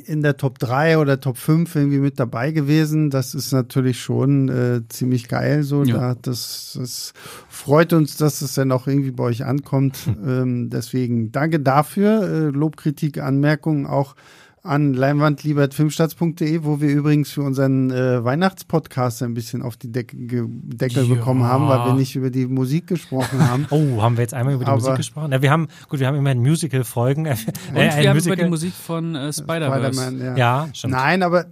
in 0.05 0.23
der 0.23 0.37
Top 0.37 0.59
3 0.59 0.99
oder 0.99 1.19
Top 1.19 1.39
5 1.39 1.75
irgendwie 1.75 1.99
mit 1.99 2.21
dabei 2.21 2.53
gewesen. 2.53 3.11
Das 3.11 3.35
ist 3.35 3.53
natürlich 3.53 4.01
schon 4.01 4.49
äh, 4.49 4.83
ziemlich 4.89 5.29
geil. 5.29 5.63
So, 5.63 5.83
Ja. 5.83 6.15
da, 6.15 6.15
das, 6.21 6.77
das 6.79 7.13
freut 7.49 7.93
uns, 7.93 8.17
dass 8.17 8.43
es 8.43 8.55
dann 8.55 8.71
auch 8.71 8.87
irgendwie 8.87 9.11
bei 9.11 9.25
euch 9.25 9.45
ankommt. 9.45 9.99
ähm, 10.27 10.71
deswegen 10.71 11.33
danke 11.33 11.59
dafür. 11.61 12.23
Äh, 12.23 12.49
Lob, 12.51 12.77
Kritik, 12.77 13.19
Anmerkungen 13.19 13.87
auch 13.87 14.15
an 14.69 14.93
leinwandliebertfilmstarts.de, 14.95 16.65
wo 16.65 16.81
wir 16.81 16.91
übrigens 16.91 17.31
für 17.31 17.43
unseren 17.43 17.91
äh, 17.91 18.23
Weihnachtspodcast 18.23 19.23
ein 19.23 19.35
bisschen 19.35 19.63
auf 19.63 19.77
die 19.77 19.91
Decke, 19.91 20.17
ge- 20.17 20.45
Deckel 20.49 21.05
Ja. 21.07 21.15
bekommen 21.15 21.43
haben, 21.45 21.69
weil 21.69 21.87
wir 21.87 21.95
nicht 21.95 22.15
über 22.17 22.31
die 22.31 22.47
Musik 22.47 22.87
gesprochen 22.87 23.41
haben. 23.49 23.67
Oh, 23.71 24.03
haben 24.03 24.17
wir 24.17 24.23
jetzt 24.23 24.35
einmal 24.35 24.55
über 24.55 24.65
die 24.65 24.71
Aber- 24.71 24.81
Musik 24.81 24.97
gesprochen? 24.97 25.33
Ja, 25.33 25.43
wir 25.43 25.51
haben, 25.51 25.69
gut, 25.89 26.01
wir 26.01 26.07
haben 26.07 26.17
immerhin 26.17 26.41
Musical-Folgen. 26.41 27.27
Äh, 27.27 27.37
wir 27.75 27.91
haben 28.11 28.17
Musical. 28.17 28.35
über 28.35 28.45
die 28.45 28.51
Musik 28.51 28.73
von 28.75 29.15
äh, 29.15 29.33
Spider-Verse. 29.33 30.01
Spider-Man, 30.01 30.37
Ja, 30.37 30.69
stimmt. 30.73 30.93
Nein, 30.95 31.23
aber 31.23 31.47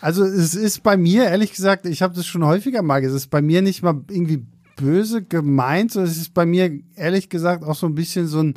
also 0.00 0.24
es 0.24 0.54
ist 0.54 0.82
bei 0.82 0.96
mir, 0.96 1.24
ehrlich 1.24 1.52
gesagt, 1.52 1.86
ich 1.86 2.02
habe 2.02 2.14
das 2.14 2.26
schon 2.26 2.44
häufiger 2.44 2.82
mal 2.82 3.00
gesagt, 3.00 3.16
es 3.16 3.22
ist 3.24 3.30
bei 3.30 3.40
mir 3.42 3.62
nicht 3.62 3.82
mal 3.82 4.00
irgendwie 4.10 4.44
böse 4.76 5.22
gemeint, 5.22 5.92
sondern 5.92 6.10
es 6.10 6.16
ist 6.18 6.34
bei 6.34 6.46
mir 6.46 6.70
ehrlich 6.96 7.28
gesagt 7.28 7.64
auch 7.64 7.74
so 7.74 7.86
ein 7.86 7.94
bisschen 7.94 8.26
so, 8.26 8.40
ein, 8.42 8.54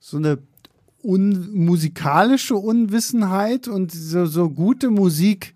so 0.00 0.16
eine 0.16 0.38
un 1.04 1.50
musikalische 1.52 2.56
Unwissenheit 2.56 3.68
und 3.68 3.92
so, 3.92 4.26
so 4.26 4.50
gute 4.50 4.90
Musik 4.90 5.54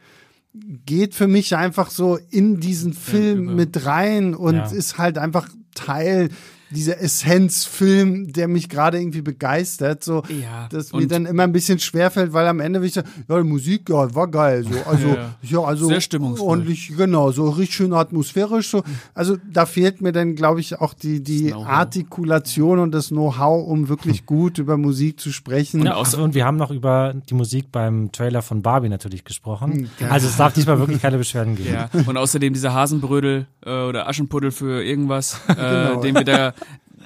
geht 0.87 1.15
für 1.15 1.29
mich 1.29 1.57
einfach 1.57 1.91
so 1.91 2.19
in 2.31 2.61
diesen 2.61 2.93
Film 2.93 3.55
mit 3.57 3.87
rein 3.87 4.35
und 4.35 4.57
Ja. 4.57 4.71
ist 4.71 4.99
halt 4.99 5.17
einfach 5.19 5.49
Teil 5.75 6.29
dieser 6.71 7.01
Essenzfilm, 7.01 8.33
der 8.33 8.49
mich 8.49 8.69
gerade 8.69 8.99
irgendwie 9.01 9.23
begeistert, 9.23 10.05
so 10.05 10.23
Ja, 10.29 10.69
dass 10.71 10.93
mir 10.93 11.07
dann 11.07 11.27
immer 11.27 11.45
ein 11.45 11.53
bisschen 11.53 11.79
schwerfällt, 11.79 12.33
weil 12.33 12.47
am 12.47 12.61
Ende 12.61 12.81
will 12.81 12.89
ich 12.89 12.95
sagen, 12.95 13.09
ja, 13.29 13.39
die 13.39 13.49
Musik, 13.49 13.89
ja, 13.89 14.15
war 14.15 14.29
geil, 14.29 14.65
so, 14.65 14.79
also, 14.91 15.09
Ja. 15.09 15.35
ja, 15.43 15.61
also 15.61 15.87
Sehr 15.89 16.01
stimmungsvoll. 16.01 16.49
ordentlich, 16.49 16.93
genau, 16.97 17.31
so 17.33 17.49
richtig 17.51 17.77
schön 17.77 17.93
atmosphärisch, 17.93 18.69
so, 18.71 18.83
also 19.15 19.37
da 19.51 19.67
fehlt 19.67 20.01
mir 20.01 20.13
dann, 20.13 20.35
glaube 20.35 20.61
ich, 20.61 20.79
auch 20.81 20.95
die, 20.95 21.23
die. 21.23 21.53
Artikulation 21.55 22.79
und 22.79 22.93
das 22.93 23.09
Know-how, 23.09 23.67
um 23.67 23.89
wirklich 23.89 24.27
gut 24.27 24.59
über 24.59 24.77
Musik 24.77 25.19
zu 25.21 25.33
sprechen. 25.33 25.85
Ja, 25.85 25.95
außer, 25.95 26.23
und 26.23 26.35
wir 26.35 26.45
haben 26.45 26.57
noch 26.57 26.71
über 26.71 27.15
die 27.29 27.35
Musik 27.35 27.73
beim 27.73 28.13
Trailer 28.13 28.43
von 28.43 28.63
Barbie 28.63 28.89
natürlich 28.89 29.25
gesprochen. 29.25 29.89
Hm, 29.99 30.11
Also 30.11 30.29
es 30.29 30.37
darf 30.37 30.53
diesmal 30.53 30.79
wirklich 30.79 31.01
keine 31.03 31.19
Beschwerden 31.19 31.57
geben. 31.57 31.71
Ja, 31.73 31.89
und 32.07 32.17
außerdem 32.17 32.53
dieser 32.53 32.73
Hasenbrödel 32.75 33.47
äh, 33.65 33.71
oder 33.85 34.09
Aschenpuddel 34.09 34.51
für 34.51 34.83
irgendwas, 34.85 35.41
äh, 35.49 35.55
Genau. 35.55 36.01
den 36.01 36.15
wir 36.15 36.25
da. 36.25 36.53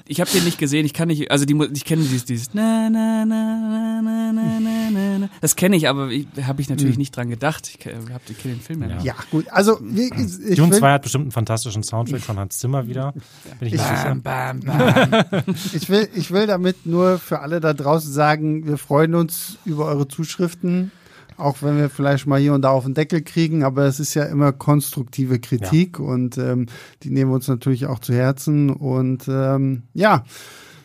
Ich 0.05 0.19
habe 0.19 0.29
den 0.29 0.43
nicht 0.43 0.57
gesehen, 0.57 0.85
ich 0.85 0.93
kann 0.93 1.07
nicht, 1.07 1.31
also 1.31 1.45
die, 1.45 1.57
ich 1.73 1.85
kenne 1.85 2.03
dieses, 2.03 2.25
dieses 2.25 2.53
na, 2.53 2.89
na, 2.89 3.23
na, 3.25 4.01
na, 4.01 4.01
na, 4.01 4.31
na, 4.33 4.59
na, 4.91 5.17
na. 5.19 5.29
Das 5.39 5.55
kenne 5.55 5.77
ich, 5.77 5.87
aber 5.87 6.09
habe 6.45 6.61
ich 6.61 6.69
natürlich 6.69 6.97
nicht 6.97 7.15
dran 7.15 7.29
gedacht. 7.29 7.69
Ich 7.79 7.85
habe 7.85 8.19
ich 8.29 8.37
kenn 8.37 8.51
den 8.51 8.59
Film 8.59 8.81
ja 8.81 8.95
nicht. 8.95 9.05
Ja, 9.05 9.15
gut, 9.31 9.45
also 9.49 9.79
wie- 9.81 10.11
ich 10.49 10.57
Dune 10.57 10.71
will, 10.71 10.79
2 10.79 10.91
hat 10.91 11.01
bestimmt 11.03 11.23
einen 11.23 11.31
fantastischen 11.31 11.83
Soundtrack 11.83 12.19
von 12.19 12.37
Hans 12.37 12.57
Zimmer 12.57 12.85
wieder. 12.87 13.13
Bin 13.59 13.67
ich, 13.69 13.73
sicher. 13.73 14.17
Bam, 14.21 14.59
bam, 14.59 15.09
bam. 15.09 15.43
ich, 15.73 15.89
will, 15.89 16.09
ich 16.15 16.31
will 16.31 16.47
damit 16.47 16.85
nur 16.85 17.17
für 17.17 17.39
alle 17.39 17.61
da 17.61 17.73
draußen 17.73 18.11
sagen, 18.11 18.67
wir 18.67 18.77
freuen 18.77 19.15
uns 19.15 19.57
über 19.63 19.85
eure 19.85 20.07
Zuschriften, 20.09 20.91
auch 21.37 21.57
wenn 21.61 21.77
wir 21.77 21.89
vielleicht 21.89 22.27
mal 22.27 22.39
hier 22.39 22.53
und 22.53 22.61
da 22.63 22.69
auf 22.69 22.85
den 22.85 22.93
Deckel 22.93 23.21
kriegen, 23.21 23.63
aber 23.63 23.85
es 23.85 23.99
ist 23.99 24.13
ja 24.13 24.23
immer 24.23 24.51
konstruktive 24.51 25.39
Kritik 25.39 25.99
und 25.99 26.37
ähm, 26.37 26.67
die 27.03 27.09
nehmen 27.09 27.31
wir 27.31 27.35
uns 27.35 27.47
natürlich 27.47 27.85
auch 27.87 27.99
zu 27.99 28.13
Herzen 28.13 28.69
und 28.69 29.27
ähm, 29.27 29.83
ja, 29.93 30.23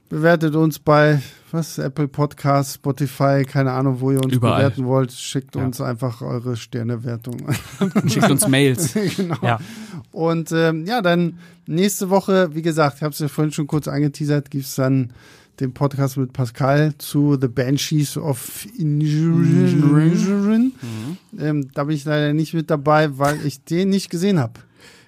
bewertet 0.09 0.55
uns 0.57 0.79
bei 0.79 1.21
was 1.51 1.79
Apple 1.79 2.09
Podcasts, 2.09 2.75
Spotify, 2.75 3.45
keine 3.47 3.73
Ahnung, 3.73 4.01
wo 4.01 4.11
ihr 4.11 4.23
uns 4.23 4.35
Überall. 4.35 4.59
bewerten 4.59 4.85
wollt, 4.87 5.13
schickt 5.13 5.57
Ja. 5.57 5.65
uns 5.65 5.81
einfach 5.81 6.21
eure 6.21 6.57
Sternewertung. 6.57 7.37
Schickt 8.07 8.31
uns 8.31 8.47
Mails. 8.49 8.93
genau. 9.17 9.37
Ja. 9.43 9.59
Und 10.13 10.53
ähm, 10.53 10.85
ja, 10.85 11.01
dann 11.01 11.39
nächste 11.67 12.11
Woche, 12.11 12.55
wie 12.55 12.63
gesagt, 12.63 12.97
ich 12.97 13.03
habe 13.03 13.13
es 13.13 13.19
ja 13.19 13.29
vorhin 13.29 13.53
schon 13.53 13.67
kurz 13.67 13.89
angeteasert, 13.89 14.51
gibt's 14.51 14.75
dann 14.75 15.11
den 15.61 15.73
Podcast 15.73 16.17
mit 16.17 16.33
Pascal 16.33 16.95
zu 16.99 17.37
The 17.41 17.49
Banshees 17.49 18.17
of 18.17 18.67
Inisherin. 18.79 20.73
Ähm, 21.39 21.69
da 21.75 21.85
bin 21.85 21.97
ich 21.97 22.05
leider 22.05 22.33
nicht 22.33 22.55
mit 22.55 22.71
dabei, 22.71 23.19
weil 23.19 23.45
ich 23.45 23.63
den 23.65 23.91
nicht 23.91 24.11
gesehen 24.11 24.39
habe. 24.39 24.55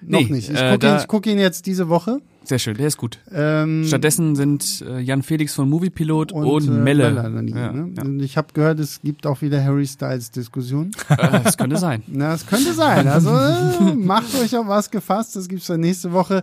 Noch 0.01 0.19
Nee, 0.21 0.25
nicht. 0.29 0.49
Ich 0.49 0.57
äh, 0.59 0.71
gucke 0.71 0.73
ihn, 0.73 0.79
da- 0.93 0.99
ich 1.01 1.07
guck 1.07 1.25
ihn 1.27 1.39
jetzt 1.39 1.65
diese 1.67 1.87
Woche. 1.89 2.19
Sehr 2.43 2.57
schön, 2.57 2.75
der 2.75 2.87
ist 2.87 2.97
gut. 2.97 3.19
Ähm, 3.31 3.83
Stattdessen 3.87 4.35
sind 4.35 4.83
äh, 4.87 4.99
Jan 4.99 5.21
Felix 5.21 5.53
von 5.53 5.69
Moviepilot 5.69 6.31
und, 6.31 6.43
und, 6.45 6.67
äh, 6.67 6.71
Melle. 6.71 7.13
daneben, 7.13 7.55
ja, 7.57 7.71
ne? 7.71 7.91
ja. 7.95 8.01
Und 8.03 8.19
ich 8.19 8.35
habe 8.35 8.47
gehört, 8.53 8.79
es 8.79 8.99
gibt 9.03 9.27
auch 9.27 9.43
wieder 9.43 9.63
Harry 9.63 9.85
Styles 9.85 10.31
Diskussion. 10.31 10.89
Äh, 11.09 11.41
das 11.43 11.55
könnte 11.55 11.77
sein. 11.77 12.01
Na, 12.07 12.33
es 12.33 12.47
könnte 12.47 12.73
sein. 12.73 13.07
Also 13.07 13.29
äh, 13.29 13.93
macht 13.95 14.33
euch 14.41 14.55
auf 14.57 14.67
was 14.67 14.89
gefasst. 14.89 15.35
Das 15.35 15.47
gibt's 15.47 15.67
dann 15.67 15.81
nächste 15.81 16.11
Woche. 16.13 16.41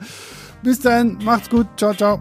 Bis 0.63 0.79
dann, 0.79 1.19
macht's 1.25 1.51
gut. 1.51 1.67
Ciao, 1.77 1.93
ciao. 1.95 2.21